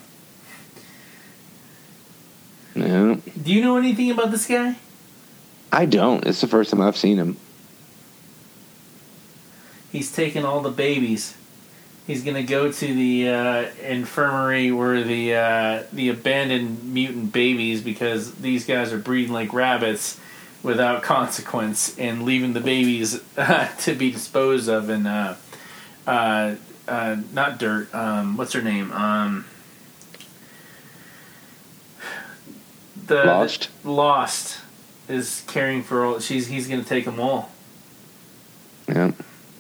Yeah. 2.74 3.18
Do 3.42 3.54
you 3.54 3.62
know 3.62 3.78
anything 3.78 4.12
about 4.12 4.32
this 4.32 4.48
guy? 4.48 4.78
I 5.72 5.86
don't. 5.86 6.26
It's 6.26 6.42
the 6.42 6.48
first 6.48 6.72
time 6.72 6.82
I've 6.82 6.98
seen 6.98 7.18
him. 7.18 7.38
he's 9.92 10.12
taking 10.12 10.44
all 10.46 10.62
the 10.62 10.70
babies. 10.70 11.36
He's 12.06 12.24
gonna 12.24 12.44
go 12.44 12.72
to 12.72 12.94
the 12.94 13.30
uh, 13.30 13.66
infirmary 13.82 14.72
where 14.72 15.04
the 15.04 15.36
uh, 15.36 15.84
the 15.92 16.10
abandoned 16.10 16.94
mutant 16.94 17.34
babies 17.34 17.82
because 17.82 18.36
these 18.36 18.66
guys 18.66 18.94
are 18.94 19.00
breeding 19.00 19.34
like 19.34 19.54
rabbits 19.54 20.20
without 20.62 21.02
consequence 21.04 21.98
and 21.98 22.24
leaving 22.24 22.54
the 22.54 22.60
babies 22.60 23.22
uh, 23.38 23.68
to 23.80 23.96
be 23.96 24.12
disposed 24.12 24.70
of 24.70 24.90
in 24.90 25.08
uh, 25.08 25.36
uh, 26.06 26.56
uh, 26.88 27.18
not 27.34 27.58
dirt. 27.58 27.94
Um, 27.94 28.38
what's 28.38 28.54
her 28.54 28.62
name? 28.62 28.92
Um, 28.92 29.46
the 33.08 33.24
Lost? 33.24 33.70
Lost 33.84 34.60
is 35.08 35.44
caring 35.48 35.84
for 35.84 36.06
all. 36.06 36.20
She's 36.20 36.48
he's 36.48 36.68
gonna 36.68 36.84
take 36.84 37.06
them 37.06 37.20
all. 37.20 37.52
Yeah. 38.88 39.12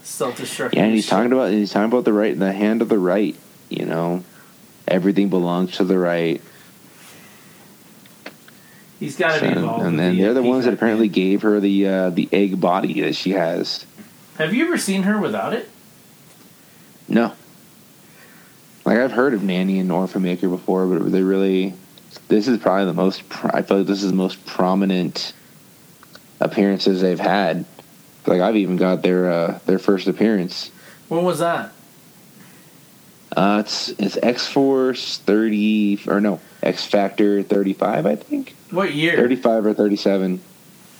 Self 0.04 0.38
destructive. 0.38 0.78
Yeah, 0.78 0.86
and 0.86 0.94
he's 0.94 1.08
talking 1.08 1.32
about 1.32 1.52
he's 1.52 1.72
talking 1.72 1.92
about 1.92 2.06
the 2.06 2.14
right, 2.14 2.38
the 2.38 2.52
hand 2.54 2.82
of 2.82 2.90
the 2.90 3.00
right. 3.00 3.36
You 3.70 3.86
know, 3.86 4.24
everything 4.88 5.30
belongs 5.30 5.78
to 5.78 5.84
the 5.84 5.98
right. 5.98 6.42
He's 9.00 9.18
got 9.18 9.36
to 9.36 9.42
be 9.42 9.48
And, 9.48 9.58
involved. 9.58 9.84
and 9.86 10.00
then 10.00 10.16
the, 10.16 10.22
they're 10.24 10.34
the 10.34 10.42
ones 10.44 10.66
that 10.66 10.74
apparently 10.74 11.10
gave 11.10 11.42
her 11.42 11.60
the 11.60 11.88
uh, 11.88 12.10
the 12.12 12.30
egg 12.32 12.62
body 12.62 13.02
that 13.02 13.16
she 13.16 13.32
has. 13.32 13.86
Have 14.38 14.54
you 14.54 14.66
ever 14.66 14.78
seen 14.78 15.04
her 15.04 15.20
without 15.20 15.54
it? 15.54 15.70
No, 17.08 17.34
like 18.86 18.98
I've 18.98 19.12
heard 19.12 19.34
of 19.34 19.44
Nanny 19.44 19.80
and 19.80 19.92
Orphan 19.92 20.24
Maker 20.24 20.48
before, 20.50 20.88
but 20.88 21.12
they 21.12 21.22
really 21.22 21.74
this 22.28 22.48
is 22.48 22.58
probably 22.58 22.86
the 22.86 22.94
most. 22.94 23.28
Pro- 23.30 23.52
I 23.54 23.62
feel 23.62 23.78
like 23.80 23.88
this 23.88 24.04
is 24.04 24.12
the 24.12 24.18
most 24.18 24.46
prominent 24.46 25.34
appearances 26.40 27.02
they've 27.02 27.20
had. 27.20 27.66
Like 28.26 28.42
I've 28.42 28.56
even 28.56 28.78
got 28.78 29.02
their 29.04 29.32
uh, 29.32 29.60
their 29.66 29.80
first 29.80 30.08
appearance. 30.08 30.72
When 31.08 31.24
was 31.24 31.40
that? 31.40 31.72
Uh, 33.36 33.58
it's 33.66 33.90
it's 33.90 34.18
X 34.18 34.48
Force 34.48 35.18
thirty 35.20 36.00
or 36.08 36.22
no 36.22 36.40
X 36.64 36.86
Factor 36.86 37.44
thirty 37.44 37.74
five, 37.74 38.06
I 38.06 38.16
think. 38.16 38.56
What 38.72 38.94
year? 38.94 39.16
35 39.16 39.68
or 39.68 39.74
37. 39.74 40.42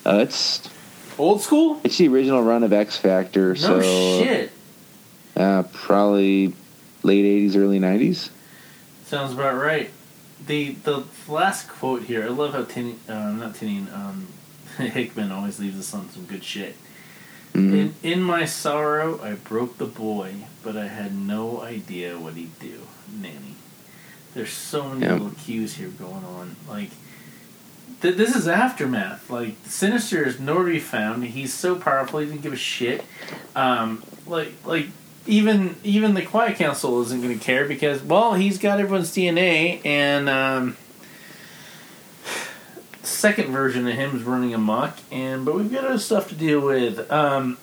Uh, 0.06 0.20
it's 0.22 0.70
Old 1.18 1.42
school? 1.42 1.82
it's 1.84 1.98
the 1.98 2.08
original 2.08 2.42
run 2.44 2.64
of 2.64 2.72
X 2.72 2.96
Factor, 2.96 3.50
No 3.50 3.54
so 3.56 3.82
shit. 3.82 4.52
Uh, 5.36 5.64
probably 5.74 6.54
late 7.04 7.26
80s, 7.52 7.58
early 7.58 7.80
90s. 7.80 8.30
Sounds 9.06 9.34
about 9.34 9.56
right. 9.56 9.90
The 10.48 10.74
the 10.84 11.04
last 11.28 11.68
quote 11.68 12.04
here. 12.04 12.24
I 12.24 12.28
love 12.28 12.54
how 12.54 12.64
Tin, 12.64 13.00
uh, 13.10 13.32
not 13.32 13.56
Tynion, 13.56 13.92
um, 13.94 14.28
Hickman 14.78 15.32
always 15.32 15.60
leaves 15.60 15.80
us 15.80 15.94
on 15.94 16.10
some 16.12 16.26
good 16.26 16.44
shit. 16.44 16.76
Mhm. 17.54 17.74
In 17.74 17.94
in 18.04 18.22
my 18.22 18.46
sorrow, 18.46 19.20
I 19.24 19.34
broke 19.34 19.78
the 19.78 19.86
boy, 19.86 20.36
but 20.64 20.76
I 20.78 20.88
had 20.88 21.16
no 21.18 21.62
idea 21.62 22.20
what 22.20 22.34
he'd 22.36 22.60
do. 22.60 22.82
Nanny. 23.12 23.56
There's 24.34 24.52
so 24.52 24.90
many 24.90 25.06
Yeah. 25.06 25.14
little 25.14 25.32
cues 25.32 25.76
here 25.76 25.88
going 25.88 26.26
on. 26.26 26.58
Like 26.68 26.92
th- 28.02 28.18
this 28.18 28.36
is 28.36 28.48
aftermath. 28.48 29.30
Like 29.30 29.56
Sinister 29.66 30.28
is 30.28 30.40
nowhere 30.40 30.66
to 30.66 30.72
be 30.74 30.80
found. 30.80 31.24
He's 31.24 31.54
so 31.54 31.76
powerful. 31.76 32.20
He 32.20 32.26
didn't 32.28 32.42
give 32.42 32.54
a 32.54 32.58
shit. 32.58 33.04
Um, 33.56 34.04
like 34.28 34.52
like 34.66 34.88
even 35.28 35.76
even 35.84 36.14
the 36.14 36.22
Quiet 36.22 36.58
Council 36.58 37.02
isn't 37.02 37.22
going 37.22 37.38
to 37.38 37.44
care 37.44 37.66
because 37.66 38.02
well 38.04 38.34
he's 38.34 38.58
got 38.58 38.80
everyone's 38.80 39.12
DNA 39.12 39.84
and 39.86 40.30
um, 40.30 40.78
second 43.04 43.52
version 43.52 43.88
of 43.88 43.94
him 43.94 44.16
is 44.16 44.24
running 44.24 44.54
amok 44.54 44.98
and 45.12 45.46
but 45.46 45.56
we've 45.56 45.72
got 45.72 45.86
other 45.86 46.00
stuff 46.00 46.30
to 46.30 46.36
deal 46.36 46.60
with. 46.62 47.12
Um, 47.12 47.58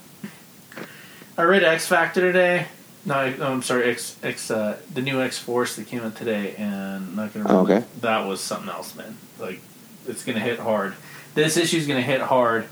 I 1.36 1.43
read 1.44 1.64
X 1.64 1.86
Factor 1.86 2.20
today. 2.20 2.66
No, 3.05 3.14
I'm 3.14 3.62
sorry, 3.62 3.90
X 3.90 4.16
X 4.22 4.51
uh, 4.51 4.78
the 4.93 5.02
new 5.02 5.20
X 5.20 5.39
Force 5.39 5.76
that 5.76 5.86
came 5.86 6.02
out 6.02 6.14
today, 6.14 6.55
and 6.56 6.74
I'm 6.74 7.16
not 7.16 7.34
gonna. 7.34 7.47
Oh, 7.48 7.60
okay. 7.62 7.84
That 8.01 8.26
was 8.26 8.40
something 8.40 8.68
else, 8.68 8.94
man. 8.94 9.16
Like 9.40 9.60
it's 10.06 10.24
gonna 10.24 10.40
hit 10.40 10.59
hard. 10.59 10.94
This 11.34 11.56
issue's 11.56 11.86
gonna 11.86 12.02
hit 12.02 12.20
hard 12.20 12.66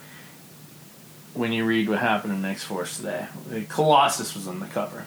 when 1.35 1.53
you 1.53 1.65
read 1.65 1.89
what 1.89 1.99
happened 1.99 2.33
in 2.33 2.45
X 2.45 2.65
Force 2.65 2.97
today. 2.97 3.29
Colossus 3.69 4.35
was 4.35 4.49
on 4.49 4.61
the 4.61 4.67
cover. 4.67 5.05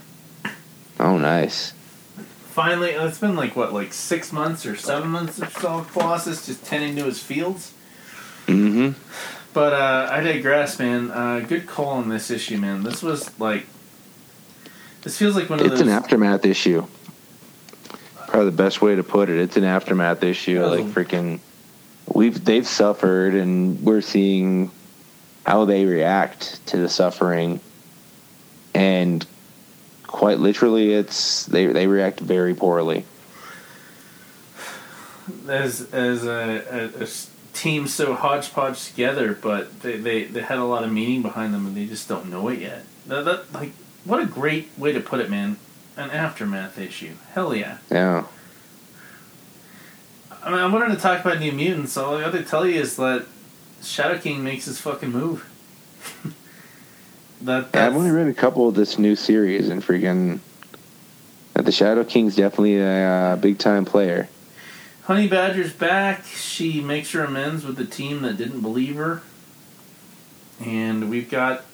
Oh, 0.99 1.17
nice. 1.17 1.73
Finally, 2.51 2.91
it's 2.91 3.19
been 3.19 3.35
like 3.35 3.55
what, 3.55 3.73
like 3.73 3.91
six 3.93 4.31
months 4.31 4.65
or 4.65 4.75
seven 4.75 5.09
months 5.09 5.39
of 5.39 5.51
saw 5.53 5.83
Colossus 5.83 6.45
just 6.45 6.63
tending 6.65 6.95
to 6.95 7.05
his 7.05 7.21
fields. 7.21 7.73
Mm-hmm. 8.47 8.99
But 9.53 9.73
uh, 9.73 10.09
I 10.11 10.21
digress, 10.21 10.79
man. 10.79 11.11
Uh, 11.11 11.39
good 11.39 11.67
call 11.67 11.89
on 11.89 12.09
this 12.09 12.29
issue, 12.31 12.57
man. 12.57 12.83
This 12.83 13.01
was 13.01 13.37
like, 13.39 13.65
this 15.01 15.17
feels 15.17 15.35
like 15.35 15.49
one 15.49 15.59
of 15.59 15.65
the. 15.65 15.71
It's 15.71 15.79
those. 15.79 15.87
an 15.87 15.93
aftermath 15.93 16.45
issue. 16.45 16.85
Probably 18.27 18.45
the 18.45 18.57
best 18.57 18.81
way 18.81 18.95
to 18.95 19.03
put 19.03 19.29
it. 19.29 19.37
It's 19.37 19.57
an 19.57 19.63
aftermath 19.63 20.23
issue. 20.23 20.61
Yeah. 20.61 20.65
Like 20.65 20.85
freaking, 20.85 21.39
we've 22.13 22.43
they've 22.43 22.67
suffered, 22.67 23.35
and 23.35 23.79
we're 23.81 24.01
seeing 24.01 24.71
how 25.45 25.65
they 25.65 25.85
react 25.85 26.65
to 26.67 26.77
the 26.77 26.89
suffering, 26.89 27.59
and 28.73 29.25
quite 30.07 30.39
literally, 30.39 30.93
it's 30.93 31.45
they 31.45 31.67
they 31.67 31.87
react 31.87 32.19
very 32.19 32.53
poorly. 32.53 33.05
as 35.47 35.93
as 35.93 36.25
a, 36.25 36.91
a, 36.99 37.03
a 37.03 37.07
team 37.53 37.87
so 37.87 38.13
hodgepodge 38.13 38.85
together, 38.85 39.33
but 39.33 39.81
they, 39.81 39.97
they, 39.97 40.23
they 40.23 40.41
had 40.41 40.57
a 40.57 40.63
lot 40.63 40.83
of 40.83 40.91
meaning 40.91 41.21
behind 41.21 41.53
them, 41.53 41.65
and 41.67 41.77
they 41.77 41.85
just 41.85 42.09
don't 42.09 42.29
know 42.29 42.47
it 42.49 42.59
yet. 42.59 42.83
That, 43.07 43.25
that 43.25 43.53
like 43.53 43.71
what 44.05 44.19
a 44.19 44.25
great 44.25 44.69
way 44.77 44.91
to 44.91 44.99
put 44.99 45.19
it, 45.19 45.29
man. 45.29 45.57
An 45.95 46.09
aftermath 46.09 46.79
issue. 46.79 47.13
Hell 47.33 47.53
yeah. 47.53 47.77
Yeah. 47.91 48.25
I 50.43 50.49
mean, 50.49 50.59
I 50.59 50.65
wanted 50.65 50.95
to 50.95 50.99
talk 50.99 51.23
about 51.23 51.39
New 51.39 51.51
Mutants. 51.51 51.95
All 51.95 52.17
I 52.17 52.21
got 52.21 52.31
to 52.31 52.43
tell 52.43 52.65
you 52.65 52.81
is 52.81 52.95
that 52.97 53.27
Shadow 53.83 54.17
King 54.17 54.43
makes 54.43 54.65
his 54.65 54.79
fucking 54.79 55.11
move. 55.11 55.49
that 57.41 57.69
Yeah, 57.73 57.87
I've 57.87 57.95
only 57.95 58.11
read 58.11 58.27
a 58.27 58.33
couple 58.33 58.67
of 58.67 58.75
this 58.75 58.97
new 58.97 59.15
series, 59.15 59.69
and 59.69 59.83
freaking, 59.83 60.39
the 61.53 61.71
Shadow 61.71 62.03
King's 62.03 62.35
definitely 62.35 62.77
a 62.77 63.07
uh, 63.07 63.35
big 63.35 63.59
time 63.59 63.85
player. 63.85 64.29
Honey 65.03 65.27
Badger's 65.27 65.73
back. 65.73 66.25
She 66.25 66.81
makes 66.81 67.11
her 67.11 67.23
amends 67.23 67.65
with 67.65 67.75
the 67.75 67.85
team 67.85 68.21
that 68.21 68.37
didn't 68.37 68.61
believe 68.61 68.95
her. 68.95 69.21
And 70.61 71.09
we've 71.09 71.29
got 71.29 71.65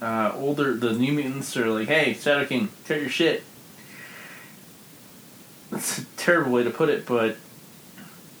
uh, 0.00 0.32
older, 0.34 0.74
the 0.74 0.92
New 0.92 1.12
Mutants 1.12 1.56
are 1.56 1.68
like, 1.68 1.88
hey, 1.88 2.14
Shadow 2.14 2.46
King, 2.46 2.70
cut 2.86 3.00
your 3.00 3.10
shit. 3.10 3.44
That's 5.70 5.98
a 5.98 6.04
terrible 6.16 6.52
way 6.52 6.64
to 6.64 6.70
put 6.70 6.88
it, 6.88 7.06
but 7.06 7.36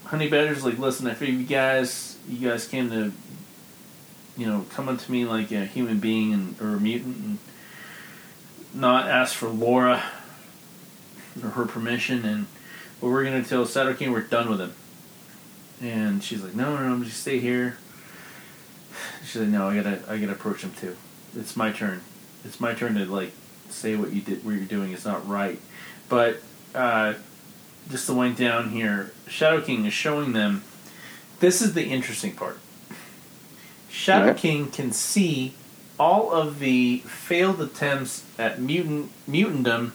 Honey 0.06 0.28
Badger's 0.28 0.64
like, 0.64 0.78
listen, 0.78 1.06
I 1.06 1.14
figured 1.14 1.38
you 1.38 1.46
guys, 1.46 2.09
you 2.28 2.48
guys 2.48 2.66
came 2.66 2.90
to, 2.90 3.12
you 4.36 4.46
know, 4.46 4.66
come 4.70 4.88
unto 4.88 5.10
me 5.10 5.24
like 5.24 5.50
a 5.52 5.64
human 5.64 5.98
being 5.98 6.32
and 6.32 6.60
or 6.60 6.76
a 6.76 6.80
mutant 6.80 7.16
and 7.16 7.38
not 8.74 9.08
ask 9.08 9.34
for 9.34 9.48
Laura 9.48 10.02
or 11.42 11.50
her 11.50 11.66
permission 11.66 12.24
and 12.24 12.46
well, 13.00 13.10
we're 13.10 13.24
gonna 13.24 13.42
tell 13.42 13.66
Shadow 13.66 13.94
King 13.94 14.12
we're 14.12 14.20
done 14.22 14.50
with 14.50 14.60
him. 14.60 14.74
And 15.80 16.22
she's 16.22 16.42
like, 16.42 16.54
no, 16.54 16.76
no, 16.76 16.86
no, 16.86 16.92
I'm 16.92 17.04
just 17.04 17.20
stay 17.22 17.38
here. 17.38 17.78
She's 19.24 19.40
like, 19.40 19.48
no, 19.48 19.68
I 19.68 19.76
gotta, 19.76 20.02
I 20.08 20.18
gotta 20.18 20.32
approach 20.32 20.62
him 20.62 20.72
too. 20.72 20.96
It's 21.34 21.56
my 21.56 21.72
turn. 21.72 22.02
It's 22.44 22.60
my 22.60 22.74
turn 22.74 22.94
to 22.96 23.06
like 23.06 23.32
say 23.70 23.96
what 23.96 24.12
you 24.12 24.20
did, 24.20 24.44
what 24.44 24.54
you're 24.54 24.64
doing 24.64 24.92
is 24.92 25.04
not 25.04 25.26
right. 25.26 25.58
But 26.08 26.40
uh, 26.74 27.14
just 27.90 28.06
to 28.06 28.14
wind 28.14 28.36
down 28.36 28.70
here, 28.70 29.12
Shadow 29.28 29.60
King 29.60 29.86
is 29.86 29.92
showing 29.92 30.32
them. 30.32 30.62
This 31.40 31.60
is 31.60 31.74
the 31.74 31.86
interesting 31.86 32.32
part. 32.32 32.58
Shadow 33.88 34.30
Okay. 34.30 34.40
King 34.40 34.70
can 34.70 34.92
see 34.92 35.54
all 35.98 36.30
of 36.32 36.60
the 36.60 36.98
failed 36.98 37.60
attempts 37.60 38.24
at 38.38 38.60
mutant 38.60 39.10
mutantdom 39.28 39.92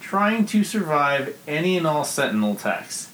trying 0.00 0.46
to 0.46 0.64
survive 0.64 1.36
any 1.46 1.76
and 1.76 1.86
all 1.86 2.04
sentinel 2.04 2.52
attacks. 2.52 3.10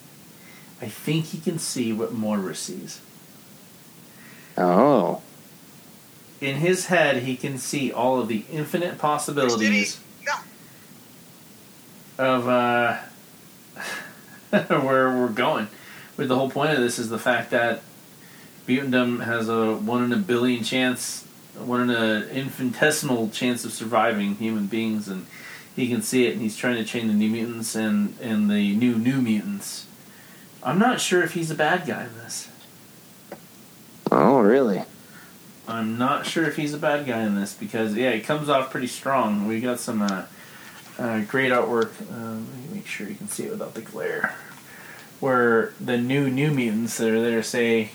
I 0.80 0.86
think 0.86 1.26
he 1.26 1.38
can 1.38 1.58
see 1.58 1.92
what 1.92 2.12
Moira 2.12 2.54
sees. 2.54 3.00
Oh, 4.58 5.22
In 6.40 6.56
his 6.56 6.86
head, 6.86 7.22
he 7.22 7.36
can 7.36 7.56
see 7.56 7.92
all 7.92 8.20
of 8.20 8.28
the 8.28 8.44
infinite 8.50 8.98
possibilities 8.98 10.00
of 12.18 12.48
uh, 12.48 12.98
where 14.68 15.08
we're 15.08 15.28
going. 15.28 15.68
But 16.16 16.28
the 16.28 16.36
whole 16.36 16.50
point 16.50 16.72
of 16.72 16.78
this 16.78 16.98
is 16.98 17.08
the 17.08 17.18
fact 17.18 17.50
that 17.50 17.82
mutantdom 18.66 19.24
has 19.24 19.48
a 19.48 19.74
one 19.76 20.04
in 20.04 20.12
a 20.12 20.16
billion 20.16 20.62
chance, 20.62 21.26
one 21.56 21.82
in 21.82 21.90
an 21.90 22.28
infinitesimal 22.28 23.30
chance 23.30 23.64
of 23.64 23.72
surviving 23.72 24.36
human 24.36 24.66
beings, 24.66 25.08
and 25.08 25.26
he 25.74 25.88
can 25.88 26.02
see 26.02 26.26
it, 26.26 26.34
and 26.34 26.42
he's 26.42 26.56
trying 26.56 26.76
to 26.76 26.84
chain 26.84 27.08
the 27.08 27.14
new 27.14 27.30
mutants 27.30 27.74
and 27.74 28.16
and 28.20 28.50
the 28.50 28.74
new 28.76 28.96
new 28.96 29.20
mutants. 29.20 29.86
I'm 30.62 30.78
not 30.78 31.00
sure 31.00 31.22
if 31.22 31.34
he's 31.34 31.50
a 31.50 31.56
bad 31.56 31.86
guy 31.86 32.04
in 32.04 32.14
this. 32.18 32.48
oh, 34.12 34.38
really? 34.38 34.84
I'm 35.66 35.96
not 35.98 36.26
sure 36.26 36.44
if 36.44 36.56
he's 36.56 36.74
a 36.74 36.78
bad 36.78 37.06
guy 37.06 37.22
in 37.22 37.34
this 37.34 37.54
because 37.54 37.94
yeah, 37.96 38.12
he 38.12 38.20
comes 38.20 38.48
off 38.48 38.70
pretty 38.70 38.86
strong. 38.86 39.46
We 39.48 39.60
got 39.60 39.80
some 39.80 40.02
uh, 40.02 40.26
uh, 40.98 41.20
great 41.22 41.50
artwork. 41.50 41.92
Uh, 42.12 42.34
let 42.34 42.38
me 42.38 42.74
make 42.74 42.86
sure 42.86 43.08
you 43.08 43.14
can 43.14 43.28
see 43.28 43.44
it 43.44 43.50
without 43.50 43.74
the 43.74 43.80
glare. 43.80 44.34
Where 45.22 45.72
the 45.80 45.98
new 45.98 46.28
new 46.28 46.50
mutants 46.50 46.96
that 46.96 47.08
are 47.08 47.22
there 47.22 47.44
say, 47.44 47.92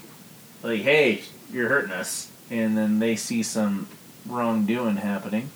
like, 0.63 0.79
"Hey, 0.79 1.23
you're 1.51 1.67
hurting 1.67 1.91
us," 1.91 2.31
and 2.49 2.77
then 2.77 2.99
they 2.99 3.17
see 3.17 3.43
some 3.43 3.89
wrongdoing 4.25 4.95
happening. 4.95 5.49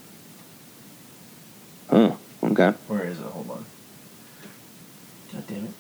Oh, 1.90 2.18
okay. 2.44 2.72
Where 2.90 3.06
is 3.06 3.22
it? 3.22 3.24
Hold 3.24 3.52
on. 3.52 3.66
God 5.32 5.48
damn 5.48 5.64
it. 5.64 5.74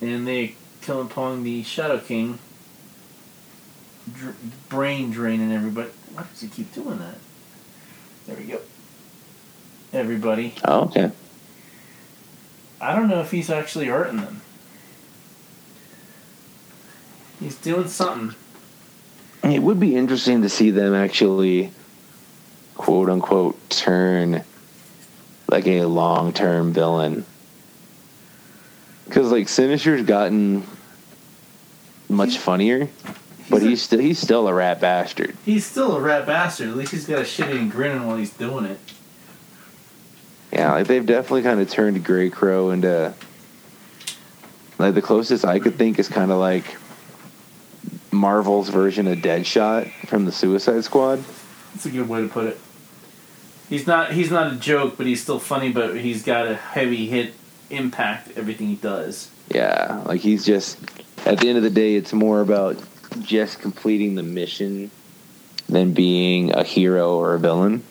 And 0.00 0.26
they 0.26 0.56
come 0.82 0.98
upon 0.98 1.44
the 1.44 1.62
Shadow 1.62 2.00
King, 2.00 2.40
dr- 4.12 4.34
brain 4.68 5.12
draining 5.12 5.52
everybody. 5.52 5.90
Why 6.14 6.24
does 6.32 6.40
he 6.40 6.48
keep 6.48 6.74
doing 6.74 6.98
that? 6.98 7.18
There 8.26 8.36
we 8.36 8.42
go. 8.42 8.58
Everybody. 9.92 10.54
Oh, 10.64 10.86
okay. 10.86 11.12
I 12.80 12.94
don't 12.96 13.08
know 13.08 13.20
if 13.20 13.30
he's 13.30 13.50
actually 13.50 13.86
hurting 13.86 14.16
them. 14.18 14.40
He's 17.38 17.56
doing 17.56 17.88
something. 17.88 18.34
It 19.42 19.62
would 19.62 19.80
be 19.80 19.96
interesting 19.96 20.42
to 20.42 20.48
see 20.48 20.70
them 20.70 20.94
actually, 20.94 21.72
quote 22.76 23.08
unquote, 23.08 23.70
turn 23.70 24.44
like 25.48 25.66
a 25.66 25.84
long 25.84 26.32
term 26.32 26.72
villain. 26.72 27.24
Because 29.06 29.32
like 29.32 29.48
Sinister's 29.48 30.02
gotten 30.04 30.62
much 32.08 32.38
funnier, 32.38 32.88
but 33.48 33.62
a- 33.62 33.66
he's 33.68 33.82
still 33.82 33.98
he's 33.98 34.18
still 34.18 34.46
a 34.46 34.54
rat 34.54 34.80
bastard. 34.80 35.36
he's 35.44 35.66
still 35.66 35.96
a 35.96 36.00
rat 36.00 36.26
bastard. 36.26 36.68
At 36.68 36.76
least 36.76 36.92
he's 36.92 37.06
got 37.06 37.18
a 37.20 37.22
shitty 37.22 37.70
grin 37.70 38.06
while 38.06 38.16
he's 38.16 38.30
doing 38.30 38.66
it. 38.66 38.78
Yeah, 40.52 40.72
like 40.72 40.86
they've 40.86 41.04
definitely 41.04 41.42
kind 41.42 41.60
of 41.60 41.70
turned 41.70 42.04
Grey 42.04 42.30
Crow 42.30 42.70
into 42.70 43.14
like 44.78 44.94
the 44.94 45.02
closest 45.02 45.44
I 45.44 45.58
could 45.58 45.76
think 45.76 45.98
is 45.98 46.08
kind 46.08 46.30
of 46.32 46.38
like 46.38 46.76
Marvel's 48.10 48.68
version 48.68 49.06
of 49.06 49.18
Deadshot 49.18 49.90
from 50.06 50.24
the 50.24 50.32
Suicide 50.32 50.84
Squad. 50.84 51.22
That's 51.72 51.86
a 51.86 51.90
good 51.90 52.08
way 52.08 52.22
to 52.22 52.28
put 52.28 52.46
it. 52.46 52.58
He's 53.68 53.86
not 53.86 54.12
he's 54.12 54.30
not 54.30 54.52
a 54.52 54.56
joke, 54.56 54.96
but 54.96 55.06
he's 55.06 55.22
still 55.22 55.38
funny. 55.38 55.70
But 55.70 55.96
he's 55.96 56.24
got 56.24 56.46
a 56.46 56.56
heavy 56.56 57.06
hit 57.06 57.34
impact 57.70 58.36
everything 58.36 58.66
he 58.66 58.74
does. 58.74 59.30
Yeah, 59.48 60.02
like 60.06 60.20
he's 60.20 60.44
just 60.44 60.78
at 61.26 61.38
the 61.38 61.48
end 61.48 61.58
of 61.58 61.62
the 61.62 61.70
day, 61.70 61.94
it's 61.94 62.12
more 62.12 62.40
about 62.40 62.82
just 63.20 63.60
completing 63.60 64.14
the 64.14 64.22
mission 64.22 64.90
than 65.68 65.92
being 65.92 66.52
a 66.52 66.64
hero 66.64 67.16
or 67.16 67.34
a 67.34 67.38
villain. 67.38 67.84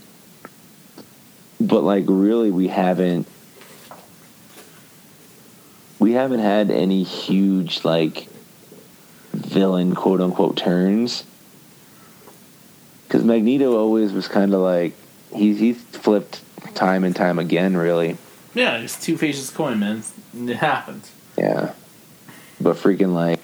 But 1.59 1.83
like, 1.83 2.05
really, 2.07 2.51
we 2.51 2.67
haven't 2.67 3.27
we 5.99 6.13
haven't 6.13 6.39
had 6.39 6.71
any 6.71 7.03
huge 7.03 7.83
like 7.83 8.27
villain 9.33 9.95
quote 9.95 10.21
unquote 10.21 10.57
turns. 10.57 11.25
Because 13.07 13.23
Magneto 13.23 13.75
always 13.75 14.13
was 14.13 14.27
kind 14.27 14.53
of 14.53 14.61
like 14.61 14.93
he's 15.33 15.59
he's 15.59 15.81
flipped 15.81 16.41
time 16.75 17.03
and 17.03 17.15
time 17.15 17.39
again, 17.39 17.75
really. 17.75 18.17
Yeah, 18.53 18.77
it's 18.77 19.03
two 19.03 19.17
faces 19.17 19.49
coin, 19.49 19.79
man. 19.79 20.03
It 20.35 20.57
happens. 20.57 21.11
Yeah, 21.37 21.73
but 22.59 22.75
freaking 22.75 23.13
like, 23.13 23.39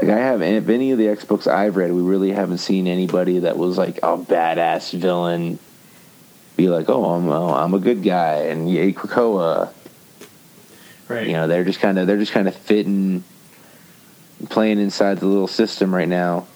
like 0.00 0.10
I 0.10 0.18
have 0.18 0.42
if 0.42 0.68
any 0.68 0.90
of 0.92 0.98
the 0.98 1.08
X 1.08 1.24
books 1.24 1.46
I've 1.46 1.76
read, 1.76 1.92
we 1.92 2.02
really 2.02 2.32
haven't 2.32 2.58
seen 2.58 2.86
anybody 2.86 3.40
that 3.40 3.56
was 3.56 3.78
like 3.78 3.98
a 3.98 4.16
badass 4.16 4.92
villain. 4.92 5.58
Be 6.60 6.68
like, 6.68 6.90
oh, 6.90 7.14
I'm 7.14 7.26
oh, 7.30 7.54
I'm 7.54 7.72
a 7.72 7.78
good 7.78 8.02
guy, 8.02 8.34
and 8.50 8.70
yay 8.70 8.92
Krakoa. 8.92 9.72
Right. 11.08 11.26
You 11.26 11.32
know, 11.32 11.48
they're 11.48 11.64
just 11.64 11.80
kind 11.80 11.98
of 11.98 12.06
they're 12.06 12.18
just 12.18 12.32
kind 12.32 12.46
of 12.46 12.54
fitting, 12.54 13.24
playing 14.50 14.78
inside 14.78 15.20
the 15.20 15.26
little 15.26 15.48
system 15.48 15.94
right 15.94 16.06
now. 16.06 16.46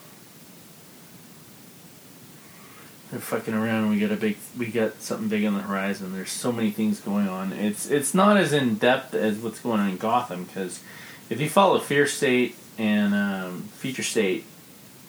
They're 3.11 3.19
fucking 3.19 3.55
around. 3.55 3.89
We 3.89 3.99
got 3.99 4.11
a 4.11 4.17
big, 4.17 4.37
we 4.59 4.67
got 4.67 5.01
something 5.01 5.29
big 5.29 5.47
on 5.47 5.55
the 5.55 5.63
horizon. 5.63 6.13
There's 6.13 6.31
so 6.31 6.53
many 6.53 6.71
things 6.71 7.01
going 7.01 7.27
on. 7.27 7.55
It's 7.55 7.91
it's 7.91 8.13
not 8.13 8.37
as 8.37 8.53
in 8.53 8.75
depth 8.75 9.15
as 9.15 9.39
what's 9.39 9.61
going 9.61 9.81
on 9.81 9.89
in 9.89 9.97
Gotham 9.97 10.45
because 10.45 10.83
if 11.31 11.41
you 11.41 11.49
follow 11.49 11.79
Fear 11.79 12.07
State 12.09 12.57
and 12.77 13.15
um, 13.15 13.63
Future 13.73 14.03
State 14.03 14.45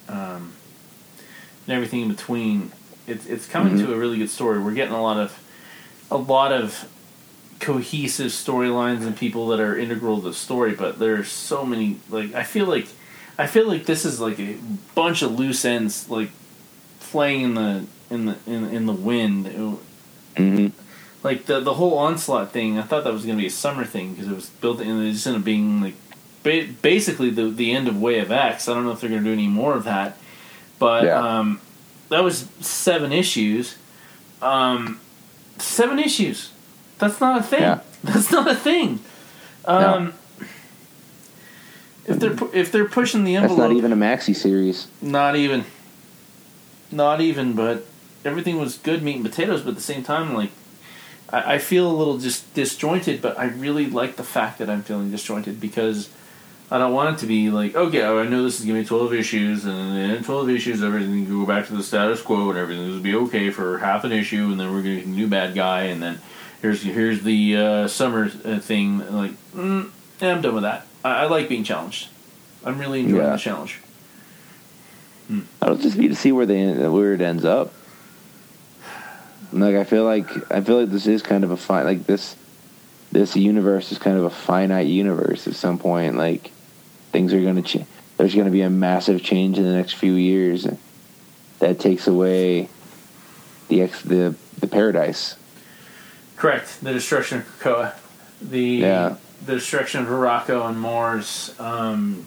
um, 0.08 0.54
and 1.68 1.76
everything 1.76 2.00
in 2.00 2.08
between, 2.08 2.72
it's 3.08 3.26
it's 3.26 3.46
coming 3.48 3.74
Mhm. 3.78 3.86
to 3.86 3.94
a 3.94 3.98
really 3.98 4.18
good 4.18 4.30
story. 4.30 4.60
We're 4.60 4.72
getting 4.74 4.94
a 4.94 5.02
lot 5.02 5.18
of 5.18 5.38
a 6.12 6.18
lot 6.18 6.52
of 6.52 6.86
cohesive 7.60 8.32
storylines 8.32 9.02
and 9.06 9.16
people 9.18 9.48
that 9.48 9.60
are 9.60 9.78
integral 9.78 10.18
to 10.22 10.30
the 10.30 10.34
story. 10.34 10.72
But 10.74 11.00
there's 11.00 11.30
so 11.30 11.66
many. 11.66 11.98
Like 12.10 12.34
I 12.34 12.44
feel 12.44 12.66
like 12.66 12.88
I 13.38 13.48
feel 13.48 13.68
like 13.68 13.86
this 13.86 14.06
is 14.06 14.20
like 14.20 14.40
a 14.40 14.56
bunch 14.94 15.22
of 15.22 15.38
loose 15.38 15.66
ends 15.66 16.10
like 16.10 16.32
playing 17.00 17.42
in 17.42 17.54
the 17.56 17.86
in 18.10 18.26
the 18.26 18.36
in, 18.48 18.66
in 18.66 18.86
the 18.86 18.94
wind. 18.94 19.48
It- 19.48 19.80
hmm 20.38 20.68
like 21.24 21.46
the 21.48 21.60
the 21.60 21.74
whole 21.76 21.98
onslaught 21.98 22.52
thing, 22.52 22.78
I 22.78 22.84
thought 22.84 23.04
that 23.06 23.14
was 23.14 23.24
going 23.26 23.36
to 23.38 23.42
be 23.42 23.48
a 23.48 23.52
summer 23.52 23.84
thing 23.84 24.14
because 24.14 24.30
it 24.30 24.36
was 24.36 24.48
built 24.62 24.80
and 24.82 25.02
it 25.08 25.12
just 25.14 25.26
ended 25.26 25.42
up 25.42 25.46
being 25.46 25.82
like 25.82 25.96
ba- 26.44 26.68
basically 26.84 27.30
the 27.32 27.50
the 27.50 27.72
end 27.72 27.88
of 27.88 28.00
Way 28.00 28.20
of 28.20 28.32
X. 28.32 28.68
I 28.70 28.74
don't 28.76 28.84
know 28.84 28.92
if 28.92 29.00
they're 29.02 29.10
going 29.10 29.24
to 29.24 29.30
do 29.30 29.34
any 29.34 29.48
more 29.48 29.74
of 29.74 29.86
that, 29.86 30.18
but 30.78 31.06
Yeah. 31.06 31.40
um, 31.40 31.62
that 32.10 32.24
was 32.24 32.48
seven 32.62 33.12
issues. 33.12 33.78
Um, 34.42 35.00
seven 35.58 36.00
issues. 36.00 36.52
That's 37.00 37.20
not 37.20 37.40
a 37.40 37.44
thing. 37.44 37.62
Yeah. 37.62 37.80
That's 38.04 38.32
not 38.32 38.48
a 38.50 38.56
thing. 38.56 39.00
Um, 39.66 40.14
If 42.06 42.20
they're 42.20 42.36
if 42.54 42.72
they're 42.72 42.88
pushing 42.88 43.24
the 43.24 43.36
envelope, 43.36 43.58
That's 43.58 43.70
not 43.70 43.78
even 43.78 43.92
a 43.92 43.96
maxi 43.96 44.36
series. 44.36 44.88
not 45.02 45.36
even. 45.36 45.66
Not 46.92 47.20
even, 47.20 47.54
but 47.54 47.84
everything 48.24 48.60
was 48.60 48.78
good 48.78 49.02
meat 49.02 49.16
and 49.16 49.26
potatoes. 49.26 49.62
But 49.64 49.72
at 49.72 49.76
the 49.78 49.82
same 49.82 50.04
time, 50.04 50.36
like, 50.36 50.52
I, 51.34 51.56
I 51.56 51.58
feel 51.58 51.90
a 51.90 51.96
little 51.96 52.20
just 52.20 52.54
disjointed. 52.54 53.22
But 53.24 53.40
I 53.40 53.46
really 53.46 53.88
like 53.90 54.18
the 54.18 54.24
fact 54.24 54.60
that 54.60 54.70
I'm 54.70 54.84
feeling 54.84 55.10
disjointed 55.10 55.60
because 55.60 56.10
I 56.72 56.80
don't 56.80 56.94
want 56.94 57.16
it 57.18 57.20
to 57.22 57.28
be 57.28 57.50
like, 57.52 57.76
okay, 57.76 58.04
I 58.04 58.24
know 58.28 58.44
this 58.44 58.60
is 58.60 58.66
gonna 58.66 58.80
be 58.80 58.86
12 58.86 59.14
issues, 59.14 59.66
and 59.66 59.96
then 59.96 60.24
12 60.24 60.50
issues, 60.50 60.82
everything 60.84 61.26
can 61.26 61.40
go 61.42 61.46
back 61.46 61.68
to 61.68 61.76
the 61.76 61.84
status 61.84 62.22
quo, 62.22 62.50
and 62.50 62.58
everything 62.58 62.90
will 62.90 63.00
be 63.00 63.16
okay 63.16 63.52
for 63.52 63.78
half 63.78 64.04
an 64.04 64.12
issue, 64.12 64.50
and 64.52 64.60
then 64.60 64.74
we're 64.74 64.82
gonna 64.82 64.96
get 64.96 65.06
a 65.06 65.10
new 65.10 65.28
bad 65.28 65.54
guy, 65.54 65.84
and 65.84 66.02
then 66.02 66.20
here's 66.62 66.82
here's 66.82 67.22
the 67.22 67.56
uh, 67.58 67.88
summer 67.88 68.32
uh, 68.44 68.60
thing. 68.60 69.00
Like, 69.16 69.32
mm, 69.56 69.90
yeah, 70.20 70.34
I'm 70.34 70.42
done 70.42 70.56
with 70.56 70.64
that. 70.64 70.88
I, 71.04 71.24
I 71.24 71.26
like 71.28 71.50
being 71.50 71.64
challenged. 71.64 72.10
I'm 72.64 72.80
really 72.80 73.02
enjoying 73.02 73.22
Yeah. 73.24 73.32
the 73.34 73.38
challenge. 73.38 73.80
I'll 75.62 75.76
just 75.76 75.98
be 75.98 76.08
to 76.08 76.16
see 76.16 76.32
where 76.32 76.46
they 76.46 76.88
where 76.90 77.14
it 77.14 77.22
ends 77.22 77.46
up. 77.46 77.74
Like 79.52 79.76
I 79.76 79.84
feel 79.84 80.04
like 80.04 80.30
I 80.52 80.62
feel 80.62 80.80
like 80.82 80.90
this 80.90 81.08
is 81.08 81.22
kind 81.22 81.44
of 81.44 81.52
a 81.52 81.58
fine 81.58 81.86
like 81.86 82.06
this 82.06 82.36
this 83.12 83.36
universe 83.36 83.92
is 83.92 83.98
kind 83.98 84.18
of 84.18 84.24
a 84.26 84.30
finite 84.30 84.88
universe 84.88 85.48
at 85.48 85.56
some 85.56 85.78
point. 85.80 86.16
Like 86.16 86.52
things 87.16 87.34
are 87.34 87.40
going 87.40 87.56
to 87.56 87.62
change. 87.62 87.88
There's 88.18 88.36
going 88.36 88.46
to 88.46 88.52
be 88.52 88.62
a 88.62 88.70
massive 88.70 89.24
change 89.24 89.58
in 89.58 89.64
the 89.64 89.72
next 89.72 89.94
few 89.94 90.16
years. 90.16 90.68
That 91.60 91.80
takes 91.80 92.08
away 92.08 92.68
the 93.70 93.84
ex 93.84 94.02
the 94.02 94.36
the 94.60 94.68
paradise. 94.68 95.38
Correct. 96.36 96.84
The 96.84 96.92
destruction 96.92 97.38
of 97.40 97.46
Krakoa. 97.60 97.94
The 98.42 98.60
Yeah. 98.60 99.16
the 99.46 99.54
destruction 99.54 100.02
of 100.02 100.10
Morocco 100.10 100.68
and 100.68 100.78
Mars. 100.78 101.56
Um, 101.58 102.26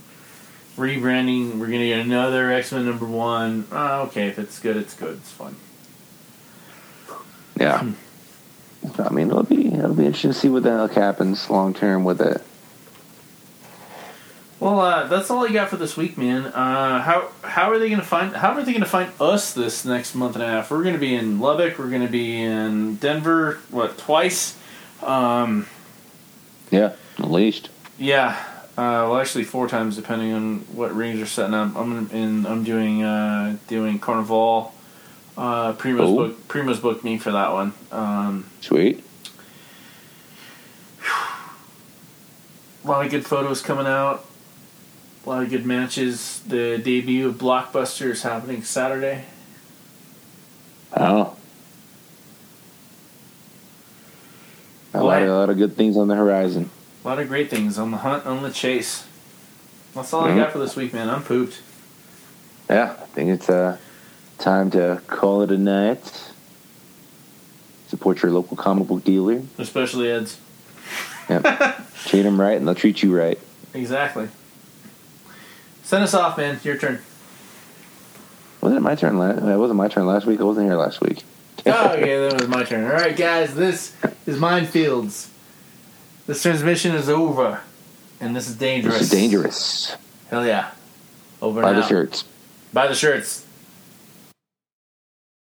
rebranding. 0.79 1.59
We're 1.59 1.67
gonna 1.67 1.89
get 1.89 2.01
another 2.01 2.51
X 2.51 2.73
Men 2.73 2.87
number 2.87 3.05
one. 3.05 3.67
Uh, 3.71 4.05
okay, 4.07 4.29
if 4.29 4.39
it's 4.39 4.59
good, 4.59 4.79
it's 4.79 4.95
good. 4.95 5.17
It's 5.19 5.31
fun. 5.31 5.57
Yeah. 7.61 7.93
I 8.99 9.11
mean, 9.11 9.29
it'll 9.29 9.43
be 9.43 9.67
it'll 9.75 9.93
be 9.95 10.07
interesting 10.07 10.33
to 10.33 10.39
see 10.39 10.49
what 10.49 10.63
the 10.63 10.89
heck 10.89 10.93
happens 10.97 11.51
long 11.51 11.75
term 11.75 12.05
with 12.05 12.23
it. 12.23 12.41
Well, 14.61 14.81
uh, 14.81 15.07
that's 15.07 15.31
all 15.31 15.47
I 15.47 15.53
got 15.53 15.69
for 15.71 15.77
this 15.77 15.97
week, 15.97 16.19
man. 16.19 16.47
Uh, 16.47 17.01
how 17.01 17.29
how 17.43 17.71
are 17.71 17.79
they 17.79 17.89
gonna 17.89 18.03
find? 18.03 18.35
How 18.35 18.55
are 18.55 18.63
they 18.65 18.73
gonna 18.73 18.87
find 18.87 19.13
us 19.21 19.53
this 19.53 19.85
next 19.85 20.17
month 20.17 20.35
and 20.35 20.43
a 20.43 20.49
half? 20.49 20.71
We're 20.71 20.83
gonna 20.83 20.99
be 20.99 21.15
in 21.15 21.39
Lubbock. 21.39 21.79
We're 21.79 21.91
gonna 21.91 22.09
be 22.09 22.41
in 22.43 22.97
Denver. 22.97 23.61
What 23.71 23.97
twice? 23.99 24.57
Um, 25.03 25.67
Yeah, 26.73 26.95
at 27.21 27.31
least. 27.31 27.71
Yeah, 27.99 28.31
uh, 28.77 29.07
well, 29.09 29.19
actually 29.19 29.45
four 29.45 29.69
times 29.69 29.95
depending 29.95 30.33
on 30.33 30.59
what 30.73 30.93
rings 30.95 31.21
are 31.21 31.27
setting 31.27 31.55
up. 31.55 31.77
I'm 31.77 32.11
in. 32.11 32.45
I'm 32.45 32.65
doing 32.65 33.05
uh, 33.05 33.57
doing 33.69 34.01
Carnival. 34.01 34.75
Uh, 35.37 35.73
Primo's 35.75 36.01
Oh. 36.11 36.17
book. 36.17 36.49
Primo's 36.49 36.81
booked 36.81 37.05
me 37.05 37.17
for 37.17 37.31
that 37.31 37.53
one. 37.53 37.73
Um, 37.93 38.47
Sweet. 38.61 39.05
a 42.85 42.89
lot 42.89 43.05
of 43.05 43.11
good 43.13 43.25
photos 43.25 43.63
coming 43.63 43.87
out. 43.87 44.25
A 45.25 45.29
lot 45.29 45.43
of 45.43 45.51
good 45.51 45.67
matches. 45.67 46.41
The 46.47 46.79
debut 46.79 47.29
of 47.29 47.35
Blockbuster 47.37 48.11
is 48.11 48.23
happening 48.23 48.63
Saturday. 48.63 49.25
Oh. 50.97 51.35
A 54.95 55.03
lot, 55.03 55.23
of, 55.23 55.29
a 55.29 55.33
lot 55.35 55.51
of 55.51 55.59
good 55.59 55.77
things 55.77 55.97
on 55.97 56.09
the 56.09 56.15
horizon. 56.15 56.71
A 57.05 57.09
lot 57.09 57.19
of 57.19 57.29
great 57.29 57.51
things 57.51 57.79
on 57.79 57.91
the 57.91 57.99
hunt, 57.99 58.27
on 58.27 58.43
the 58.43 58.51
chase. 58.51 59.05
That's 59.95 60.13
all 60.13 60.23
Mhm. 60.25 60.33
I 60.33 60.37
got 60.37 60.53
for 60.53 60.59
this 60.59 60.77
week, 60.77 60.93
man. 60.95 61.11
I'm 61.11 61.23
pooped. 61.23 61.61
Yeah, 62.71 62.95
I 63.01 63.07
think 63.07 63.31
it's 63.31 63.49
uh, 63.51 63.77
time 64.39 64.71
to 64.73 65.01
call 65.07 65.43
it 65.43 65.51
a 65.51 65.59
night. 65.59 66.31
Support 67.89 68.23
your 68.23 68.33
local 68.33 68.57
comic 68.57 68.87
book 68.89 69.05
dealer. 69.05 69.43
Especially 69.59 70.11
Ed's. 70.11 70.39
Yep. 71.29 71.87
treat 72.07 72.23
them 72.23 72.41
right, 72.41 72.57
and 72.57 72.67
they'll 72.67 72.75
treat 72.75 73.03
you 73.03 73.15
right. 73.17 73.39
Exactly. 73.75 74.29
Send 75.89 76.05
us 76.05 76.13
off, 76.13 76.37
man. 76.37 76.61
Your 76.65 76.77
turn. 76.77 77.01
Wasn't 78.61 78.77
it 78.77 78.83
my 78.83 78.95
turn 78.95 79.17
last? 79.17 79.39
It 79.39 79.57
wasn't 79.57 79.79
my 79.79 79.89
turn 79.89 80.05
last 80.05 80.27
week. 80.27 80.39
I 80.39 80.43
wasn't 80.43 80.67
here 80.67 80.77
last 80.77 81.01
week. 81.01 81.25
oh, 81.65 81.93
okay, 81.93 82.29
that 82.29 82.39
was 82.39 82.47
my 82.47 82.63
turn. 82.63 82.85
All 82.85 82.93
right, 82.93 83.17
guys, 83.17 83.55
this 83.55 83.97
is 84.27 84.37
Mindfields. 84.37 85.31
This 86.27 86.43
transmission 86.43 86.95
is 86.95 87.09
over, 87.09 87.63
and 88.21 88.37
this 88.37 88.51
is 88.51 88.57
dangerous. 88.57 88.99
This 88.99 89.03
is 89.05 89.11
dangerous. 89.11 89.97
Hell 90.29 90.45
yeah. 90.47 90.73
Over 91.41 91.63
Buy 91.63 91.73
now. 91.73 91.81
the 91.81 91.89
shirts. 91.89 92.25
Buy 92.75 92.87
the 92.87 92.95
shirts. 92.95 93.47